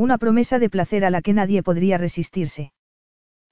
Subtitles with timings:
[0.00, 2.72] Una promesa de placer a la que nadie podría resistirse.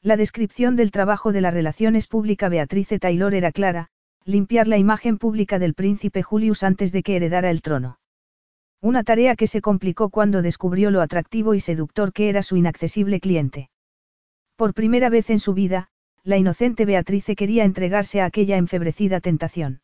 [0.01, 3.89] La descripción del trabajo de las relaciones pública Beatrice Taylor era clara,
[4.25, 7.99] limpiar la imagen pública del príncipe Julius antes de que heredara el trono.
[8.81, 13.21] Una tarea que se complicó cuando descubrió lo atractivo y seductor que era su inaccesible
[13.21, 13.69] cliente.
[14.57, 15.89] Por primera vez en su vida,
[16.25, 19.83] la inocente Beatrice quería entregarse a aquella enfebrecida tentación.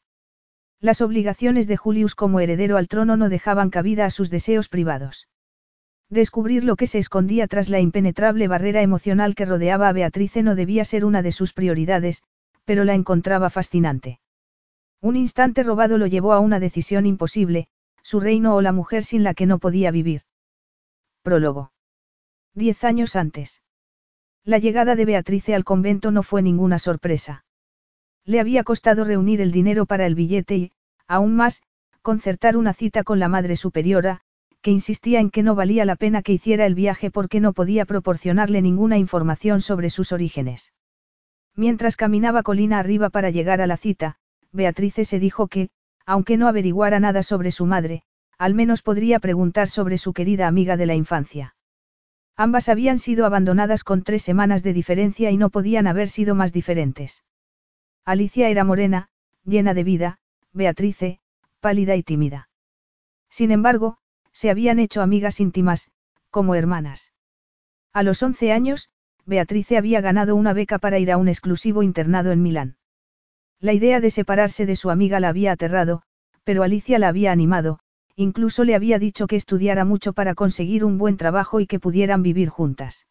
[0.81, 5.29] Las obligaciones de Julius como heredero al trono no dejaban cabida a sus deseos privados.
[6.15, 10.55] Descubrir lo que se escondía tras la impenetrable barrera emocional que rodeaba a Beatrice no
[10.55, 12.23] debía ser una de sus prioridades,
[12.65, 14.21] pero la encontraba fascinante.
[15.01, 17.67] Un instante robado lo llevó a una decisión imposible,
[18.05, 20.23] su reino o la mujer sin la que no podía vivir.
[21.23, 21.73] Prólogo.
[22.55, 23.61] Diez años antes.
[24.45, 27.45] La llegada de Beatrice al convento no fue ninguna sorpresa.
[28.25, 30.73] Le había costado reunir el dinero para el billete y,
[31.09, 31.65] aún más,
[32.03, 34.21] concertar una cita con la Madre Superiora,
[34.65, 37.85] que insistía en que no valía la pena que hiciera el viaje porque no podía
[37.85, 40.73] proporcionarle ninguna información sobre sus orígenes.
[41.55, 44.17] Mientras caminaba colina arriba para llegar a la cita,
[44.53, 45.69] Beatrice se dijo que,
[46.07, 48.05] aunque no averiguara nada sobre su madre,
[48.39, 51.55] al menos podría preguntar sobre su querida amiga de la infancia.
[52.35, 56.55] Ambas habían sido abandonadas con tres semanas de diferencia y no podían haber sido más
[56.55, 57.23] diferentes.
[58.07, 59.11] Alicia era morena,
[59.45, 60.19] llena de vida,
[60.55, 61.21] Beatrice,
[61.61, 62.49] pálida y tímida.
[63.29, 63.99] Sin embargo,
[64.35, 65.91] se habían hecho amigas íntimas,
[66.29, 67.13] como hermanas.
[67.95, 68.91] A los 11 años,
[69.25, 72.77] Beatrice había ganado una beca para ir a un exclusivo internado en Milán.
[73.61, 76.03] La idea de separarse de su amiga la había aterrado,
[76.43, 77.79] pero Alicia la había animado,
[78.17, 82.23] incluso le había dicho que estudiara mucho para conseguir un buen trabajo y que pudieran
[82.23, 83.07] vivir juntas.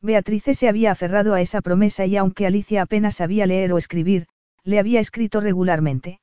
[0.00, 4.26] Beatrice se había aferrado a esa promesa y aunque Alicia apenas sabía leer o escribir,
[4.62, 6.20] le había escrito regularmente.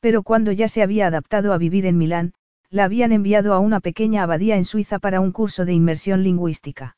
[0.00, 2.32] Pero cuando ya se había adaptado a vivir en Milán,
[2.70, 6.96] la habían enviado a una pequeña abadía en Suiza para un curso de inmersión lingüística.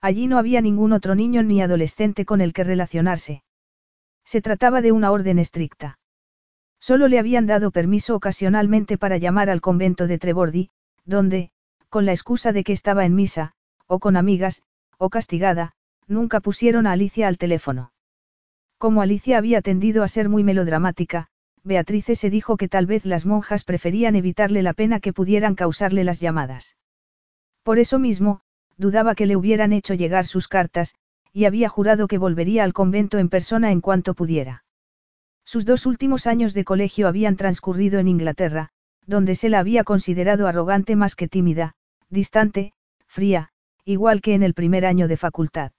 [0.00, 3.42] Allí no había ningún otro niño ni adolescente con el que relacionarse.
[4.24, 5.98] Se trataba de una orden estricta.
[6.78, 10.70] Solo le habían dado permiso ocasionalmente para llamar al convento de Trebordi,
[11.04, 11.50] donde,
[11.88, 13.52] con la excusa de que estaba en misa,
[13.86, 14.62] o con amigas,
[14.98, 15.72] o castigada,
[16.06, 17.92] nunca pusieron a Alicia al teléfono.
[18.78, 21.28] Como Alicia había tendido a ser muy melodramática,
[21.64, 26.04] Beatrice se dijo que tal vez las monjas preferían evitarle la pena que pudieran causarle
[26.04, 26.76] las llamadas.
[27.62, 28.42] Por eso mismo,
[28.76, 30.94] dudaba que le hubieran hecho llegar sus cartas,
[31.32, 34.64] y había jurado que volvería al convento en persona en cuanto pudiera.
[35.44, 38.68] Sus dos últimos años de colegio habían transcurrido en Inglaterra,
[39.06, 41.74] donde se la había considerado arrogante más que tímida,
[42.10, 42.72] distante,
[43.06, 43.50] fría,
[43.84, 45.72] igual que en el primer año de facultad.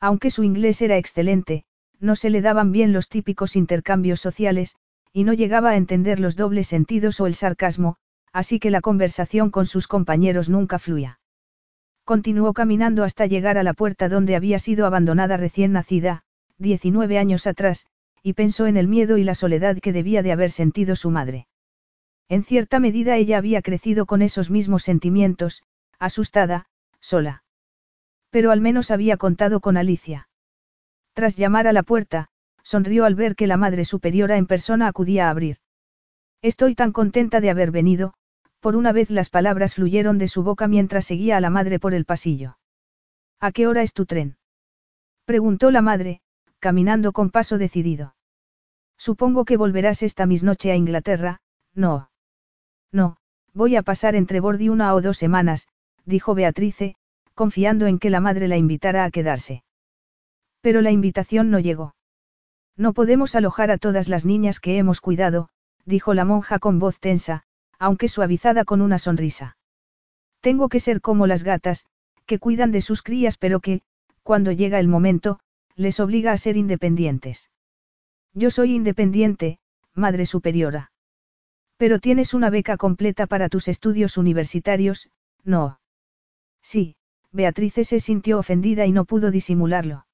[0.00, 1.64] Aunque su inglés era excelente,
[1.98, 4.76] no se le daban bien los típicos intercambios sociales,
[5.12, 7.96] y no llegaba a entender los dobles sentidos o el sarcasmo,
[8.32, 11.20] así que la conversación con sus compañeros nunca fluía.
[12.04, 16.22] Continuó caminando hasta llegar a la puerta donde había sido abandonada recién nacida,
[16.58, 17.86] 19 años atrás,
[18.22, 21.46] y pensó en el miedo y la soledad que debía de haber sentido su madre.
[22.28, 25.62] En cierta medida ella había crecido con esos mismos sentimientos,
[25.98, 26.66] asustada,
[27.00, 27.42] sola.
[28.30, 30.28] Pero al menos había contado con Alicia.
[31.14, 32.28] Tras llamar a la puerta,
[32.68, 35.56] sonrió al ver que la Madre Superiora en persona acudía a abrir.
[36.42, 38.12] Estoy tan contenta de haber venido,
[38.60, 41.94] por una vez las palabras fluyeron de su boca mientras seguía a la madre por
[41.94, 42.58] el pasillo.
[43.40, 44.36] ¿A qué hora es tu tren?
[45.24, 46.20] preguntó la madre,
[46.58, 48.14] caminando con paso decidido.
[48.98, 51.40] Supongo que volverás esta misnoche a Inglaterra,
[51.74, 52.10] no.
[52.92, 53.16] No,
[53.54, 55.68] voy a pasar entre Bordi una o dos semanas,
[56.04, 56.96] dijo Beatrice,
[57.32, 59.64] confiando en que la madre la invitara a quedarse.
[60.60, 61.94] Pero la invitación no llegó.
[62.78, 65.48] No podemos alojar a todas las niñas que hemos cuidado,
[65.84, 67.42] dijo la monja con voz tensa,
[67.76, 69.56] aunque suavizada con una sonrisa.
[70.40, 71.86] Tengo que ser como las gatas,
[72.24, 73.82] que cuidan de sus crías pero que,
[74.22, 75.40] cuando llega el momento,
[75.74, 77.50] les obliga a ser independientes.
[78.32, 79.58] Yo soy independiente,
[79.94, 80.92] Madre Superiora.
[81.78, 85.10] Pero tienes una beca completa para tus estudios universitarios,
[85.42, 85.80] ¿no?
[86.62, 86.94] Sí,
[87.32, 90.06] Beatrice se sintió ofendida y no pudo disimularlo.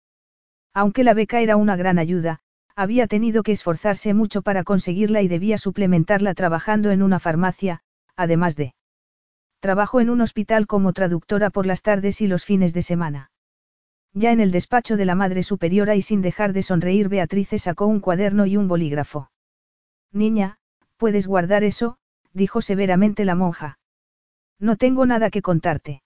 [0.73, 2.41] Aunque la beca era una gran ayuda,
[2.77, 7.81] había tenido que esforzarse mucho para conseguirla y debía suplementarla trabajando en una farmacia,
[8.17, 8.75] además de
[9.65, 13.31] Trabajo en un hospital como traductora por las tardes y los fines de semana.
[14.13, 17.87] Ya en el despacho de la Madre Superiora y sin dejar de sonreír, Beatrice sacó
[17.87, 19.31] un cuaderno y un bolígrafo.
[20.13, 20.59] Niña,
[20.99, 21.97] puedes guardar eso,
[22.35, 23.79] dijo severamente la monja.
[24.61, 26.03] No tengo nada que contarte.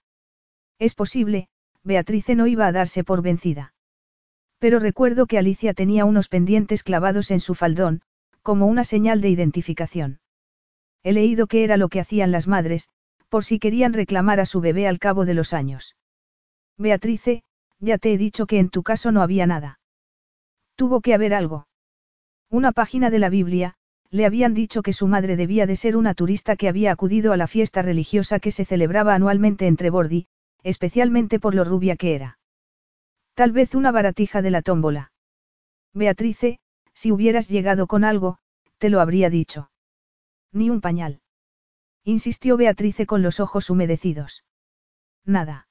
[0.79, 1.49] Es posible,
[1.83, 3.73] Beatrice no iba a darse por vencida.
[4.59, 8.01] Pero recuerdo que Alicia tenía unos pendientes clavados en su faldón,
[8.41, 10.19] como una señal de identificación.
[11.03, 12.89] He leído que era lo que hacían las madres,
[13.29, 15.95] por si querían reclamar a su bebé al cabo de los años.
[16.77, 17.43] Beatrice,
[17.79, 19.79] ya te he dicho que en tu caso no había nada.
[20.75, 21.67] Tuvo que haber algo.
[22.49, 23.75] Una página de la Biblia,
[24.09, 27.37] le habían dicho que su madre debía de ser una turista que había acudido a
[27.37, 30.27] la fiesta religiosa que se celebraba anualmente entre Bordi,
[30.63, 32.38] especialmente por lo rubia que era.
[33.39, 35.13] Tal vez una baratija de la tómbola.
[35.93, 36.59] Beatrice,
[36.93, 38.37] si hubieras llegado con algo,
[38.79, 39.71] te lo habría dicho.
[40.51, 41.21] Ni un pañal.
[42.03, 44.43] Insistió Beatrice con los ojos humedecidos.
[45.23, 45.69] Nada.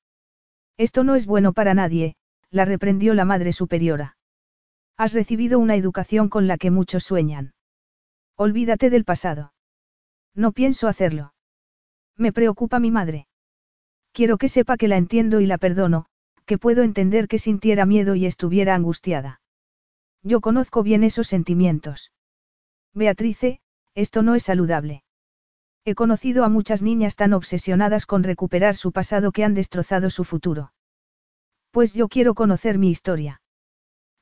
[0.79, 2.17] Esto no es bueno para nadie,
[2.49, 4.17] la reprendió la Madre Superiora.
[4.97, 7.53] Has recibido una educación con la que muchos sueñan.
[8.35, 9.53] Olvídate del pasado.
[10.35, 11.35] No pienso hacerlo.
[12.17, 13.29] Me preocupa mi madre.
[14.12, 16.06] Quiero que sepa que la entiendo y la perdono,
[16.49, 19.43] que puedo entender que sintiera miedo y estuviera angustiada.
[20.23, 22.11] Yo conozco bien esos sentimientos.
[22.95, 23.61] Beatrice,
[23.95, 25.05] esto no es saludable.
[25.85, 30.25] He conocido a muchas niñas tan obsesionadas con recuperar su pasado que han destrozado su
[30.25, 30.73] futuro.
[31.71, 33.43] Pues yo quiero conocer mi historia.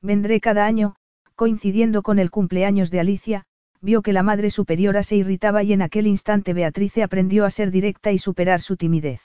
[0.01, 0.97] Vendré cada año,
[1.35, 3.45] coincidiendo con el cumpleaños de Alicia,
[3.79, 7.71] vio que la Madre Superiora se irritaba y en aquel instante Beatrice aprendió a ser
[7.71, 9.21] directa y superar su timidez.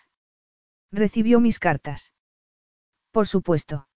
[0.93, 2.13] Recibió mis cartas.
[3.13, 3.87] Por supuesto.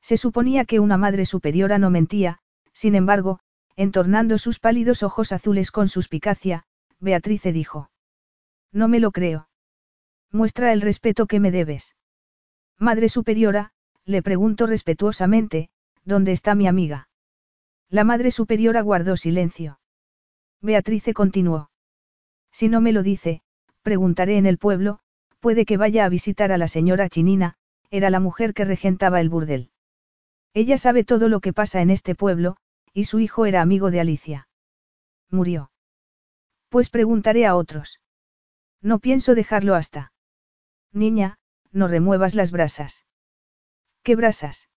[0.00, 2.38] Se suponía que una Madre Superiora no mentía,
[2.72, 3.40] sin embargo,
[3.74, 6.64] entornando sus pálidos ojos azules con suspicacia,
[7.00, 7.90] Beatrice dijo.
[8.70, 9.48] No me lo creo.
[10.30, 11.96] Muestra el respeto que me debes.
[12.78, 13.72] Madre Superiora,
[14.04, 15.70] le pregunto respetuosamente,
[16.04, 17.08] ¿dónde está mi amiga?
[17.88, 19.80] La Madre Superiora guardó silencio.
[20.60, 21.70] Beatrice continuó.
[22.52, 23.42] Si no me lo dice,
[23.82, 25.00] preguntaré en el pueblo,
[25.40, 27.56] puede que vaya a visitar a la señora Chinina,
[27.90, 29.70] era la mujer que regentaba el burdel.
[30.52, 32.56] Ella sabe todo lo que pasa en este pueblo,
[32.92, 34.48] y su hijo era amigo de Alicia.
[35.30, 35.70] Murió.
[36.68, 38.00] Pues preguntaré a otros.
[38.80, 40.12] No pienso dejarlo hasta.
[40.92, 41.38] Niña,
[41.72, 43.04] no remuevas las brasas.
[44.02, 44.68] ¿Qué brasas?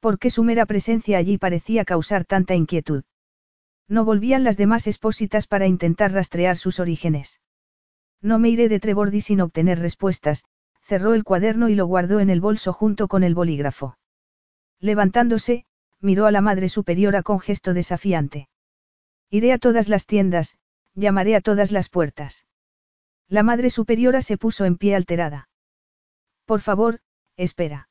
[0.00, 3.04] ¿Por qué su mera presencia allí parecía causar tanta inquietud?
[3.88, 7.40] No volvían las demás espósitas para intentar rastrear sus orígenes.
[8.20, 10.44] No me iré de Trebordi sin obtener respuestas,
[10.88, 13.98] cerró el cuaderno y lo guardó en el bolso junto con el bolígrafo.
[14.80, 15.66] Levantándose,
[16.00, 18.48] miró a la madre superiora con gesto desafiante.
[19.28, 20.56] Iré a todas las tiendas,
[20.94, 22.44] Llamaré a todas las puertas.
[23.28, 25.48] La madre superiora se puso en pie alterada.
[26.44, 26.98] Por favor,
[27.36, 27.88] espera.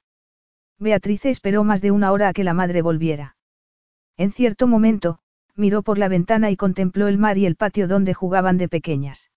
[0.78, 3.38] Beatrice esperó más de una hora a que la madre volviera.
[4.18, 5.20] En cierto momento,
[5.56, 9.32] miró por la ventana y contempló el mar y el patio donde jugaban de pequeñas.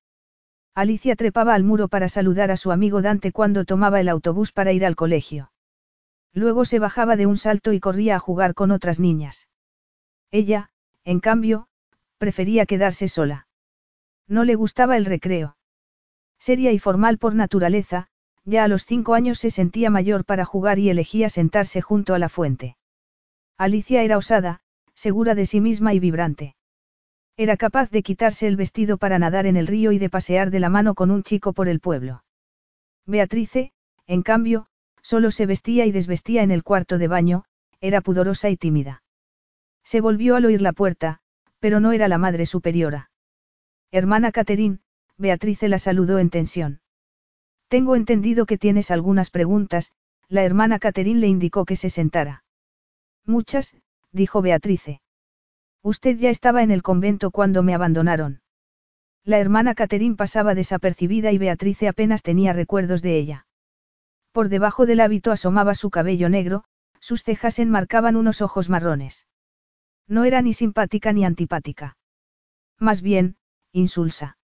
[0.75, 4.72] Alicia trepaba al muro para saludar a su amigo Dante cuando tomaba el autobús para
[4.72, 5.50] ir al colegio.
[6.32, 9.49] Luego se bajaba de un salto y corría a jugar con otras niñas.
[10.31, 10.70] Ella,
[11.05, 11.69] en cambio,
[12.19, 13.49] prefería quedarse sola.
[14.28, 15.56] No le gustaba el recreo.
[16.38, 18.06] Seria y formal por naturaleza,
[18.44, 22.18] ya a los cinco años se sentía mayor para jugar y elegía sentarse junto a
[22.18, 22.76] la fuente.
[23.59, 24.61] Alicia era osada,
[24.95, 26.54] segura de sí misma y vibrante.
[27.40, 30.61] Era capaz de quitarse el vestido para nadar en el río y de pasear de
[30.61, 32.23] la mano con un chico por el pueblo.
[33.06, 33.73] Beatrice,
[34.06, 34.66] en cambio,
[35.00, 37.44] solo se vestía y desvestía en el cuarto de baño,
[37.80, 39.02] era pudorosa y tímida.
[39.82, 41.20] Se volvió al oír la puerta,
[41.61, 43.11] pero no era la madre superiora.
[43.90, 44.80] Hermana Catherine,
[45.16, 46.82] Beatrice la saludó en tensión.
[47.68, 49.94] Tengo entendido que tienes algunas preguntas,
[50.28, 52.44] la hermana Catherine le indicó que se sentara.
[53.25, 53.78] Muchas,
[54.12, 55.00] dijo Beatrice.
[55.82, 58.42] Usted ya estaba en el convento cuando me abandonaron.
[59.25, 63.46] La hermana Catherine pasaba desapercibida y Beatrice apenas tenía recuerdos de ella.
[64.32, 66.64] Por debajo del hábito asomaba su cabello negro,
[67.00, 69.26] sus cejas enmarcaban unos ojos marrones.
[70.06, 71.96] No era ni simpática ni antipática.
[72.78, 73.37] Más bien,
[73.72, 74.38] insulsa.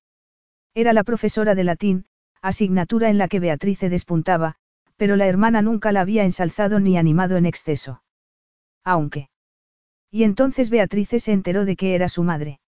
[0.74, 2.06] Era la profesora de latín,
[2.42, 4.56] asignatura en la que Beatrice despuntaba,
[4.96, 8.02] pero la hermana nunca la había ensalzado ni animado en exceso.
[8.84, 9.30] Aunque.
[10.16, 12.58] Y entonces Beatrice se enteró de que era su madre.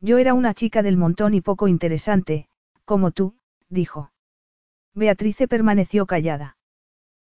[0.00, 2.48] Yo era una chica del montón y poco interesante,
[2.84, 3.36] como tú,
[3.68, 4.10] dijo.
[4.92, 6.56] Beatrice permaneció callada.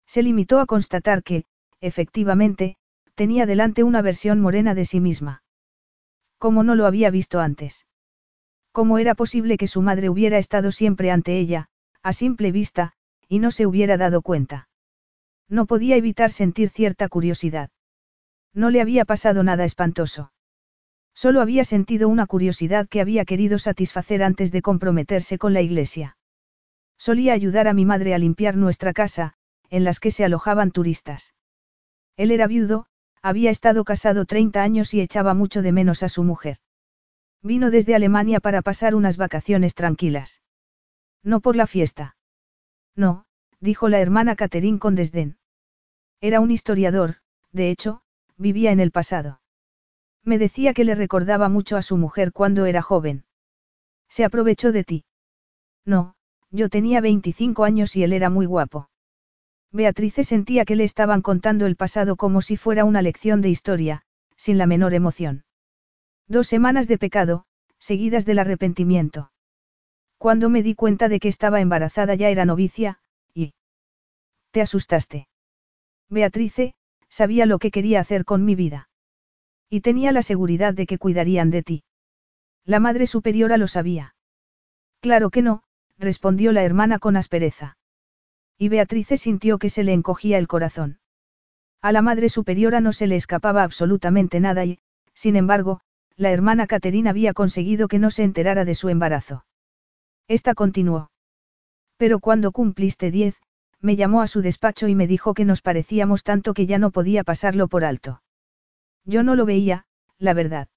[0.08, 1.44] Se limitó a constatar que,
[1.82, 2.78] efectivamente,
[3.16, 5.44] tenía delante una versión morena de sí misma.
[6.38, 7.86] Como no lo había visto antes.
[8.72, 11.68] ¿Cómo era posible que su madre hubiera estado siempre ante ella,
[12.02, 12.94] a simple vista,
[13.28, 14.70] y no se hubiera dado cuenta?
[15.50, 17.72] No podía evitar sentir cierta curiosidad.
[18.54, 20.32] No le había pasado nada espantoso.
[21.16, 26.18] Solo había sentido una curiosidad que había querido satisfacer antes de comprometerse con la iglesia.
[26.98, 29.34] Solía ayudar a mi madre a limpiar nuestra casa,
[29.70, 31.34] en las que se alojaban turistas.
[32.16, 32.88] Él era viudo,
[33.22, 36.58] había estado casado 30 años y echaba mucho de menos a su mujer.
[37.42, 40.42] Vino desde Alemania para pasar unas vacaciones tranquilas.
[41.24, 42.16] No por la fiesta.
[42.96, 43.26] No,
[43.60, 45.38] dijo la hermana Catherine con desdén.
[46.22, 47.18] Era un historiador,
[47.52, 48.02] de hecho,
[48.38, 49.42] vivía en el pasado.
[50.24, 53.26] Me decía que le recordaba mucho a su mujer cuando era joven.
[54.10, 55.06] Se aprovechó de ti.
[55.86, 56.16] No,
[56.50, 58.90] yo tenía 25 años y él era muy guapo.
[59.72, 64.04] Beatrice sentía que le estaban contando el pasado como si fuera una lección de historia,
[64.38, 65.46] sin la menor emoción.
[66.28, 67.46] Dos semanas de pecado,
[67.80, 69.32] seguidas del arrepentimiento.
[70.18, 73.00] Cuando me di cuenta de que estaba embarazada ya era novicia,
[73.34, 73.56] y...
[74.52, 75.28] ¿Te asustaste?
[76.08, 76.76] Beatrice,
[77.14, 78.90] sabía lo que quería hacer con mi vida.
[79.70, 81.84] Y tenía la seguridad de que cuidarían de ti.
[82.66, 84.16] La Madre Superiora lo sabía.
[85.00, 85.62] Claro que no,
[86.00, 87.78] respondió la hermana con aspereza.
[88.58, 91.00] Y Beatrice sintió que se le encogía el corazón.
[91.84, 94.80] A la Madre Superiora no se le escapaba absolutamente nada y,
[95.14, 95.82] sin embargo,
[96.16, 99.46] la hermana Caterina había conseguido que no se enterara de su embarazo.
[100.28, 101.12] Esta continuó.
[101.98, 103.36] Pero cuando cumpliste diez,
[103.84, 106.90] me llamó a su despacho y me dijo que nos parecíamos tanto que ya no
[106.90, 108.24] podía pasarlo por alto.
[109.04, 109.86] Yo no lo veía,
[110.18, 110.70] la verdad.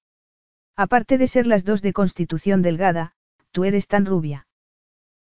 [0.75, 3.13] Aparte de ser las dos de constitución delgada,
[3.51, 4.47] tú eres tan rubia.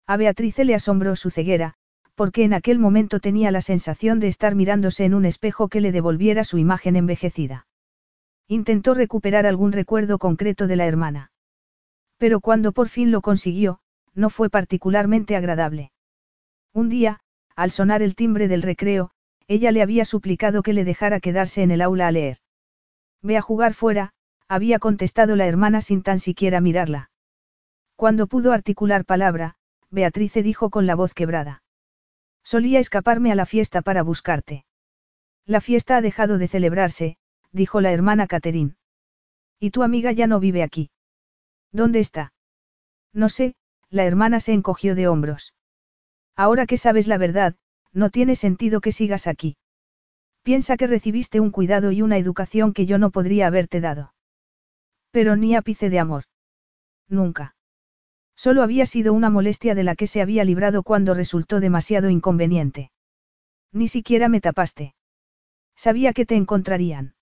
[0.04, 1.74] A Beatrice le asombró su ceguera,
[2.16, 5.92] porque en aquel momento tenía la sensación de estar mirándose en un espejo que le
[5.92, 7.68] devolviera su imagen envejecida.
[8.48, 11.30] Intentó recuperar algún recuerdo concreto de la hermana.
[12.18, 13.78] Pero cuando por fin lo consiguió,
[14.14, 15.92] no fue particularmente agradable.
[16.72, 17.20] Un día,
[17.56, 19.10] al sonar el timbre del recreo,
[19.48, 22.38] ella le había suplicado que le dejara quedarse en el aula a leer.
[23.22, 24.12] Ve a jugar fuera,
[24.46, 27.10] había contestado la hermana sin tan siquiera mirarla.
[27.96, 29.56] Cuando pudo articular palabra,
[29.90, 31.62] Beatrice dijo con la voz quebrada.
[32.44, 34.64] Solía escaparme a la fiesta para buscarte.
[35.46, 37.16] La fiesta ha dejado de celebrarse,
[37.52, 38.76] dijo la hermana Catherine.
[39.58, 40.90] Y tu amiga ya no vive aquí.
[41.72, 42.34] ¿Dónde está?
[43.12, 43.54] No sé,
[43.88, 45.55] la hermana se encogió de hombros.
[46.36, 47.56] Ahora que sabes la verdad,
[47.92, 49.56] no tiene sentido que sigas aquí.
[50.42, 54.14] Piensa que recibiste un cuidado y una educación que yo no podría haberte dado.
[55.10, 56.24] Pero ni ápice de amor.
[57.08, 57.56] Nunca.
[58.36, 62.90] Solo había sido una molestia de la que se había librado cuando resultó demasiado inconveniente.
[63.72, 64.94] Ni siquiera me tapaste.
[65.74, 67.14] Sabía que te encontrarían.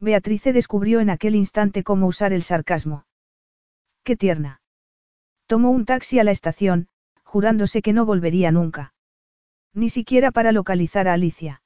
[0.00, 3.04] Beatrice descubrió en aquel instante cómo usar el sarcasmo.
[4.04, 4.62] Qué tierna.
[5.46, 6.88] Tomó un taxi a la estación,
[7.28, 8.94] jurándose que no volvería nunca.
[9.74, 11.60] Ni siquiera para localizar a Alicia.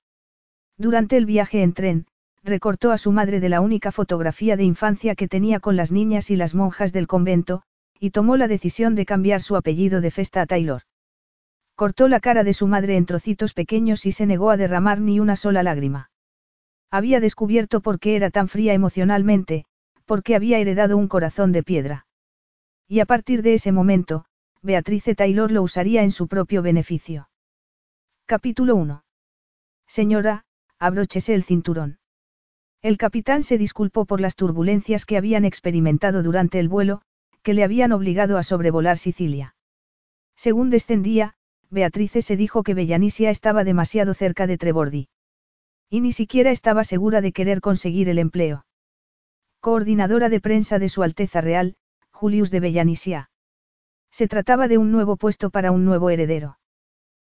[0.76, 2.06] Durante el viaje en tren,
[2.42, 6.30] recortó a su madre de la única fotografía de infancia que tenía con las niñas
[6.32, 7.62] y las monjas del convento,
[8.00, 10.82] y tomó la decisión de cambiar su apellido de Festa a Taylor.
[11.76, 15.20] Cortó la cara de su madre en trocitos pequeños y se negó a derramar ni
[15.20, 16.10] una sola lágrima.
[16.90, 19.64] Había descubierto por qué era tan fría emocionalmente,
[20.06, 22.06] porque había heredado un corazón de piedra.
[22.88, 24.24] Y a partir de ese momento,
[24.64, 27.28] Beatrice Taylor lo usaría en su propio beneficio.
[28.26, 29.02] Capítulo 1.
[29.88, 30.44] Señora,
[30.78, 31.98] abróchese el cinturón.
[32.80, 37.02] El capitán se disculpó por las turbulencias que habían experimentado durante el vuelo,
[37.42, 39.56] que le habían obligado a sobrevolar Sicilia.
[40.36, 41.34] Según descendía,
[41.68, 45.08] Beatrice se dijo que Bellanisia estaba demasiado cerca de Trebordi.
[45.90, 48.64] Y ni siquiera estaba segura de querer conseguir el empleo.
[49.58, 51.74] Coordinadora de prensa de Su Alteza Real,
[52.12, 53.31] Julius de Bellanisia.
[54.12, 56.58] Se trataba de un nuevo puesto para un nuevo heredero.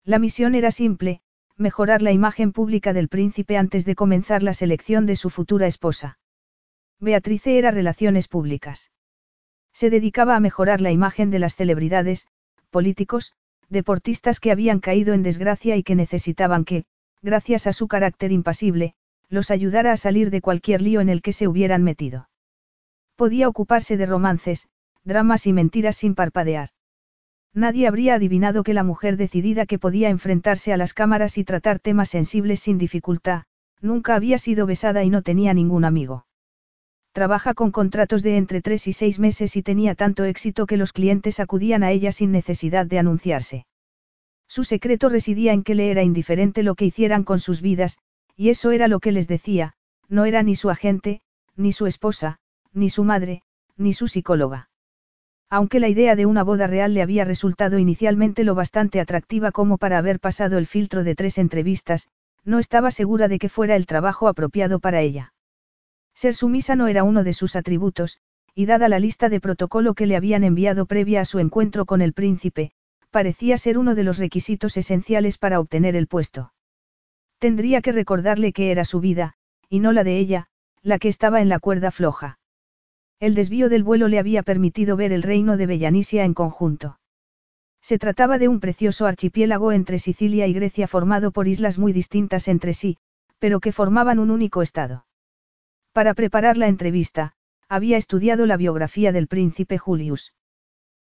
[0.04, 1.22] La misión era simple,
[1.56, 6.18] mejorar la imagen pública del príncipe antes de comenzar la selección de su futura esposa.
[7.00, 8.92] Beatrice era relaciones públicas.
[9.72, 12.26] Se dedicaba a mejorar la imagen de las celebridades,
[12.70, 13.32] políticos,
[13.70, 16.84] deportistas que habían caído en desgracia y que necesitaban que,
[17.22, 18.94] gracias a su carácter impasible,
[19.28, 22.28] los ayudara a salir de cualquier lío en el que se hubieran metido.
[23.16, 24.68] Podía ocuparse de romances,
[25.06, 26.70] dramas y mentiras sin parpadear.
[27.54, 31.78] Nadie habría adivinado que la mujer decidida que podía enfrentarse a las cámaras y tratar
[31.78, 33.44] temas sensibles sin dificultad,
[33.80, 36.26] nunca había sido besada y no tenía ningún amigo.
[37.12, 40.92] Trabaja con contratos de entre tres y seis meses y tenía tanto éxito que los
[40.92, 43.64] clientes acudían a ella sin necesidad de anunciarse.
[44.48, 47.98] Su secreto residía en que le era indiferente lo que hicieran con sus vidas,
[48.36, 49.72] y eso era lo que les decía,
[50.08, 51.22] no era ni su agente,
[51.56, 52.38] ni su esposa,
[52.74, 53.42] ni su madre,
[53.78, 54.68] ni su psicóloga.
[55.48, 59.78] Aunque la idea de una boda real le había resultado inicialmente lo bastante atractiva como
[59.78, 62.08] para haber pasado el filtro de tres entrevistas,
[62.44, 65.34] no estaba segura de que fuera el trabajo apropiado para ella.
[66.14, 68.18] Ser sumisa no era uno de sus atributos,
[68.54, 72.00] y dada la lista de protocolo que le habían enviado previa a su encuentro con
[72.00, 72.72] el príncipe,
[73.10, 76.52] parecía ser uno de los requisitos esenciales para obtener el puesto.
[77.38, 79.34] Tendría que recordarle que era su vida,
[79.68, 80.48] y no la de ella,
[80.82, 82.38] la que estaba en la cuerda floja.
[83.18, 86.98] El desvío del vuelo le había permitido ver el reino de Bellanisia en conjunto.
[87.80, 92.48] Se trataba de un precioso archipiélago entre Sicilia y Grecia formado por islas muy distintas
[92.48, 92.98] entre sí,
[93.38, 95.06] pero que formaban un único estado.
[95.92, 97.34] Para preparar la entrevista,
[97.68, 100.34] había estudiado la biografía del príncipe Julius.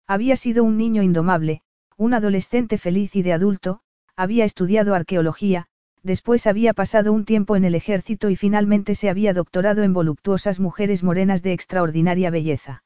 [0.07, 1.63] Había sido un niño indomable,
[1.97, 3.81] un adolescente feliz y de adulto,
[4.17, 5.67] había estudiado arqueología,
[6.09, 10.59] después había pasado un tiempo en el ejército y finalmente se había doctorado en voluptuosas
[10.59, 12.83] mujeres morenas de extraordinaria belleza.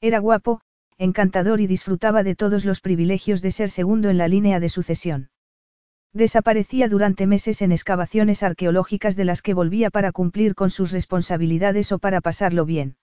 [0.00, 0.60] Era guapo,
[0.98, 5.30] encantador y disfrutaba de todos los privilegios de ser segundo en la línea de sucesión.
[6.12, 11.90] Desaparecía durante meses en excavaciones arqueológicas de las que volvía para cumplir con sus responsabilidades
[11.92, 12.96] o para pasarlo bien.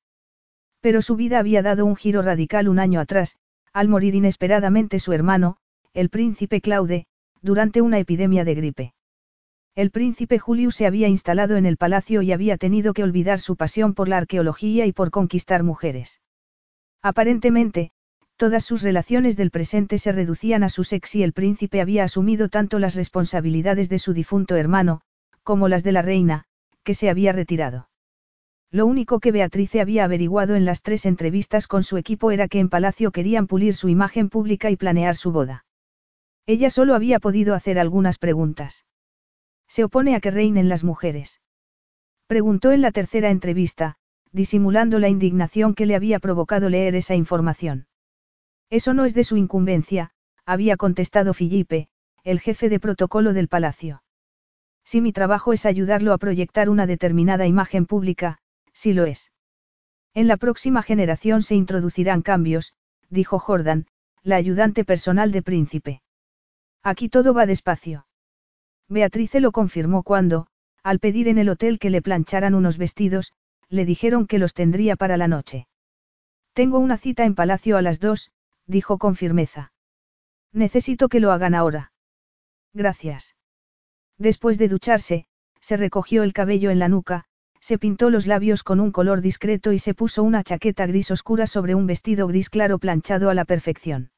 [0.79, 3.38] Pero su vida había dado un giro radical un año atrás,
[3.74, 5.57] al morir inesperadamente su hermano,
[5.93, 7.07] el príncipe Claude,
[7.41, 8.93] durante una epidemia de gripe.
[9.74, 13.56] El príncipe Julius se había instalado en el palacio y había tenido que olvidar su
[13.56, 16.20] pasión por la arqueología y por conquistar mujeres.
[17.01, 17.92] Aparentemente,
[18.36, 22.50] todas sus relaciones del presente se reducían a su sex y el príncipe había asumido
[22.50, 25.01] tanto las responsabilidades de su difunto hermano,
[25.44, 26.44] como las de la reina,
[26.84, 27.88] que se había retirado.
[28.72, 32.60] Lo único que Beatrice había averiguado en las tres entrevistas con su equipo era que
[32.60, 35.66] en Palacio querían pulir su imagen pública y planear su boda.
[36.46, 38.84] Ella solo había podido hacer algunas preguntas.
[39.72, 41.40] Se opone a que reinen las mujeres.
[42.28, 43.96] Preguntó en la tercera entrevista,
[44.34, 47.88] disimulando la indignación que le había provocado leer esa información.
[48.70, 50.12] Eso no es de su incumbencia,
[50.46, 51.88] había contestado Filipe,
[52.25, 54.04] el jefe de protocolo del palacio.
[54.84, 58.39] Si mi trabajo es ayudarlo a proyectar una determinada imagen pública,
[58.74, 59.32] sí lo es.
[60.13, 62.76] En la próxima generación se introducirán cambios,
[63.10, 63.88] dijo Jordan,
[64.22, 66.02] la ayudante personal de príncipe.
[66.84, 68.06] Aquí todo va despacio.
[68.91, 70.47] Beatrice lo confirmó cuando,
[70.84, 73.32] al pedir en el hotel que le plancharan unos vestidos,
[73.69, 75.67] le dijeron que los tendría para la noche.
[76.51, 78.32] Tengo una cita en palacio a las dos,
[78.67, 79.71] dijo con firmeza.
[80.51, 81.93] Necesito que lo hagan ahora.
[82.73, 83.38] Gracias.
[84.17, 85.25] Después de ducharse,
[85.62, 87.23] se recogió el cabello en la nuca,
[87.62, 91.47] se pintó los labios con un color discreto y se puso una chaqueta gris oscura
[91.47, 94.12] sobre un vestido gris claro planchado a la perfección.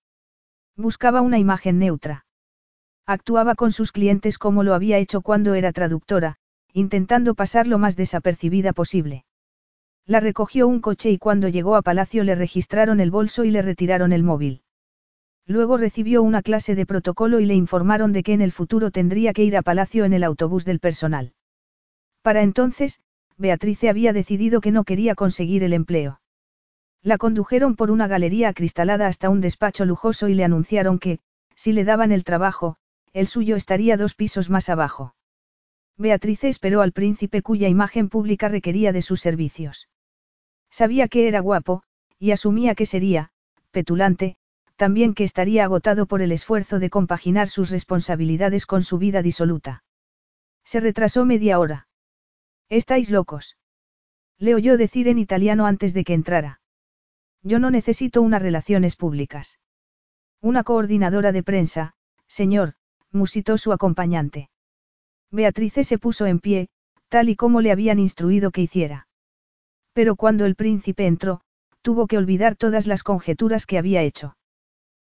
[0.75, 2.25] Buscaba una imagen neutra.
[3.05, 6.37] Actuaba con sus clientes como lo había hecho cuando era traductora,
[6.71, 9.25] intentando pasar lo más desapercibida posible.
[10.05, 13.61] La recogió un coche y cuando llegó a Palacio le registraron el bolso y le
[13.61, 14.61] retiraron el móvil.
[15.45, 19.33] Luego recibió una clase de protocolo y le informaron de que en el futuro tendría
[19.33, 21.33] que ir a Palacio en el autobús del personal.
[22.21, 23.01] Para entonces,
[23.37, 26.21] Beatrice había decidido que no quería conseguir el empleo.
[27.01, 31.19] La condujeron por una galería acristalada hasta un despacho lujoso y le anunciaron que,
[31.55, 32.77] si le daban el trabajo,
[33.13, 35.15] el suyo estaría dos pisos más abajo.
[35.97, 39.87] Beatrice esperó al príncipe cuya imagen pública requería de sus servicios.
[40.69, 41.83] Sabía que era guapo,
[42.17, 43.29] y asumía que sería,
[43.71, 44.35] petulante,
[44.75, 49.83] también que estaría agotado por el esfuerzo de compaginar sus responsabilidades con su vida disoluta.
[50.63, 51.87] Se retrasó media hora.
[52.69, 53.57] Estáis locos.
[54.39, 56.59] Le oyó decir en italiano antes de que entrara.
[57.43, 59.59] Yo no necesito unas relaciones públicas.
[60.41, 61.93] Una coordinadora de prensa,
[62.27, 62.75] señor,
[63.13, 64.49] musitó su acompañante.
[65.31, 66.67] Beatrice se puso en pie,
[67.07, 69.07] tal y como le habían instruido que hiciera.
[69.93, 71.41] Pero cuando el príncipe entró,
[71.81, 74.35] tuvo que olvidar todas las conjeturas que había hecho.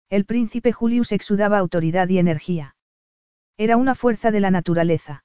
[0.10, 2.76] El príncipe Julius exudaba autoridad y energía.
[3.58, 5.24] Era una fuerza de la naturaleza.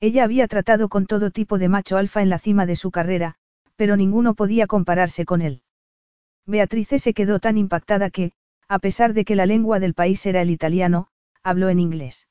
[0.00, 3.34] Ella había tratado con todo tipo de macho alfa en la cima de su carrera,
[3.76, 5.62] pero ninguno podía compararse con él.
[6.46, 8.32] Beatrice se quedó tan impactada que,
[8.68, 11.08] a pesar de que la lengua del país era el italiano,
[11.42, 12.28] habló en inglés.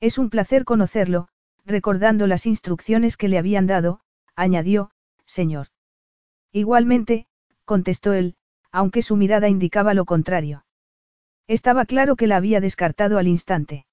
[0.00, 1.28] Es un placer conocerlo,
[1.64, 4.00] recordando las instrucciones que le habían dado,
[4.36, 4.90] añadió,
[5.26, 5.68] señor.
[6.52, 7.26] Igualmente,
[7.64, 8.36] contestó él,
[8.70, 10.64] aunque su mirada indicaba lo contrario.
[11.46, 13.86] Estaba claro que la había descartado al instante.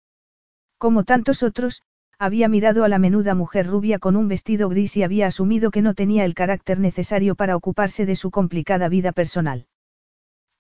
[0.78, 1.84] Como tantos otros,
[2.18, 5.82] había mirado a la menuda mujer rubia con un vestido gris y había asumido que
[5.82, 9.68] no tenía el carácter necesario para ocuparse de su complicada vida personal.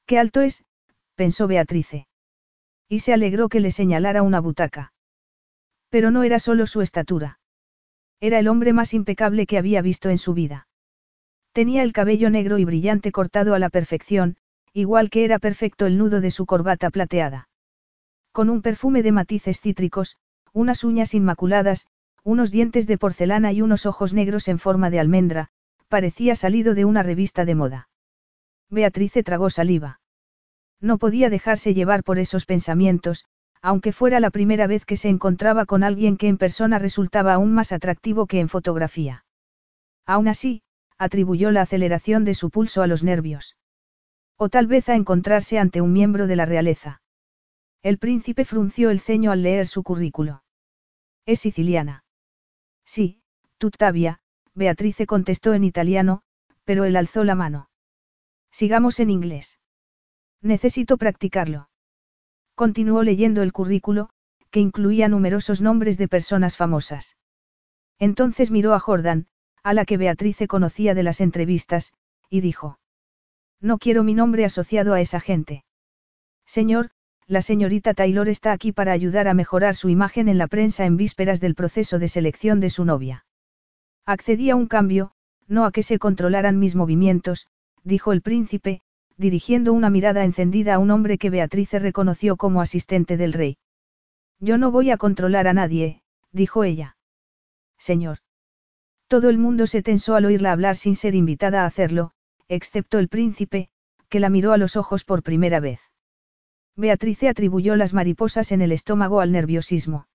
[0.06, 0.66] Qué alto es,
[1.16, 2.08] pensó Beatrice.
[2.88, 4.94] Y se alegró que le señalara una butaca.
[5.90, 7.40] Pero no era solo su estatura.
[8.20, 10.68] Era el hombre más impecable que había visto en su vida.
[11.52, 14.38] Tenía el cabello negro y brillante cortado a la perfección,
[14.74, 17.48] igual que era perfecto el nudo de su corbata plateada.
[18.32, 20.18] Con un perfume de matices cítricos,
[20.52, 21.88] unas uñas inmaculadas,
[22.24, 25.50] unos dientes de porcelana y unos ojos negros en forma de almendra,
[25.88, 27.90] parecía salido de una revista de moda.
[28.70, 30.02] Beatrice tragó saliva.
[30.82, 33.26] No podía dejarse llevar por esos pensamientos,
[33.62, 37.54] aunque fuera la primera vez que se encontraba con alguien que en persona resultaba aún
[37.54, 39.26] más atractivo que en fotografía.
[40.06, 40.62] Aún así,
[40.98, 43.58] atribuyó la aceleración de su pulso a los nervios.
[44.38, 47.02] O tal vez a encontrarse ante un miembro de la realeza.
[47.82, 50.44] El príncipe frunció el ceño al leer su currículo.
[51.26, 52.04] Es siciliana.
[52.86, 53.22] Sí,
[53.58, 54.20] Tuttavia,
[54.54, 56.22] Beatrice contestó en italiano,
[56.66, 57.70] pero él alzó la mano.
[58.52, 59.60] Sigamos en inglés.
[60.42, 61.70] Necesito practicarlo.
[62.56, 64.10] Continuó leyendo el currículo,
[64.52, 67.18] que incluía numerosos nombres de personas famosas.
[68.00, 69.28] Entonces miró a Jordan,
[69.64, 71.94] a la que Beatrice conocía de las entrevistas,
[72.30, 72.80] y dijo.
[73.60, 75.66] No quiero mi nombre asociado a esa gente.
[76.46, 76.92] Señor,
[77.28, 80.98] la señorita Taylor está aquí para ayudar a mejorar su imagen en la prensa en
[80.98, 83.26] vísperas del proceso de selección de su novia.
[84.06, 85.12] Accedí a un cambio,
[85.48, 87.48] no a que se controlaran mis movimientos,
[87.84, 88.82] dijo el príncipe,
[89.18, 93.58] dirigiendo una mirada encendida a un hombre que Beatrice reconoció como asistente del rey.
[94.40, 96.02] Yo no voy a controlar a nadie,
[96.32, 96.98] dijo ella.
[97.78, 98.20] Señor.
[99.08, 102.12] Todo el mundo se tensó al oírla hablar sin ser invitada a hacerlo,
[102.48, 103.70] excepto el príncipe,
[104.10, 105.80] que la miró a los ojos por primera vez.
[106.76, 110.08] Beatrice atribuyó las mariposas en el estómago al nerviosismo.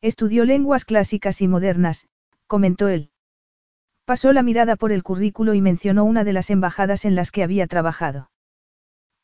[0.00, 2.08] Estudió lenguas clásicas y modernas,
[2.46, 3.10] comentó él.
[4.06, 7.42] Pasó la mirada por el currículo y mencionó una de las embajadas en las que
[7.42, 8.30] había trabajado.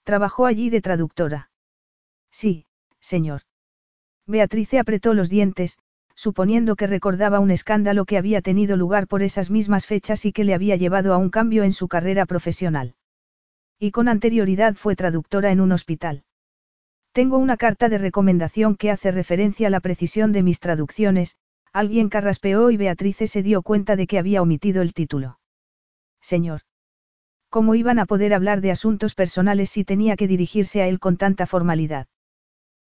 [0.03, 1.51] Trabajó allí de traductora.
[2.33, 2.66] Sí,
[2.99, 3.42] señor.
[4.27, 5.79] Beatrice apretó los dientes,
[6.16, 10.42] suponiendo que recordaba un escándalo que había tenido lugar por esas mismas fechas y que
[10.42, 12.97] le había llevado a un cambio en su carrera profesional.
[13.79, 16.25] Y con anterioridad fue traductora en un hospital.
[17.12, 21.37] Tengo una carta de recomendación que hace referencia a la precisión de mis traducciones,
[21.73, 25.39] Alguien carraspeó y Beatrice se dio cuenta de que había omitido el título.
[26.21, 26.63] Señor.
[27.49, 31.17] ¿Cómo iban a poder hablar de asuntos personales si tenía que dirigirse a él con
[31.17, 32.07] tanta formalidad?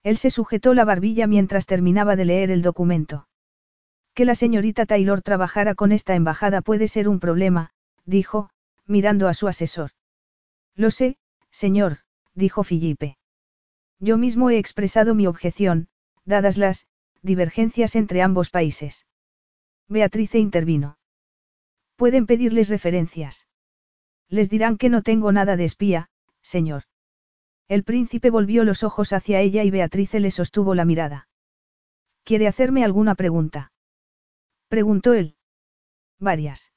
[0.03, 3.27] Él se sujetó la barbilla mientras terminaba de leer el documento.
[4.15, 7.71] Que la señorita Taylor trabajara con esta embajada puede ser un problema,
[8.05, 8.51] dijo,
[8.87, 9.91] mirando a su asesor.
[10.77, 11.17] Lo sé,
[11.51, 11.99] señor,
[12.35, 13.17] dijo Filipe.
[13.99, 15.89] Yo mismo he expresado mi objeción,
[16.25, 16.87] dadas las,
[17.25, 19.07] divergencias entre ambos países.
[19.89, 20.99] Beatrice intervino.
[21.97, 23.49] Pueden pedirles referencias.
[24.29, 26.11] Les dirán que no tengo nada de espía,
[26.43, 26.85] señor.
[27.67, 31.29] El príncipe volvió los ojos hacia ella y Beatrice le sostuvo la mirada.
[32.23, 33.73] ¿Quiere hacerme alguna pregunta?
[34.69, 35.37] Preguntó él.
[36.19, 36.73] Varias.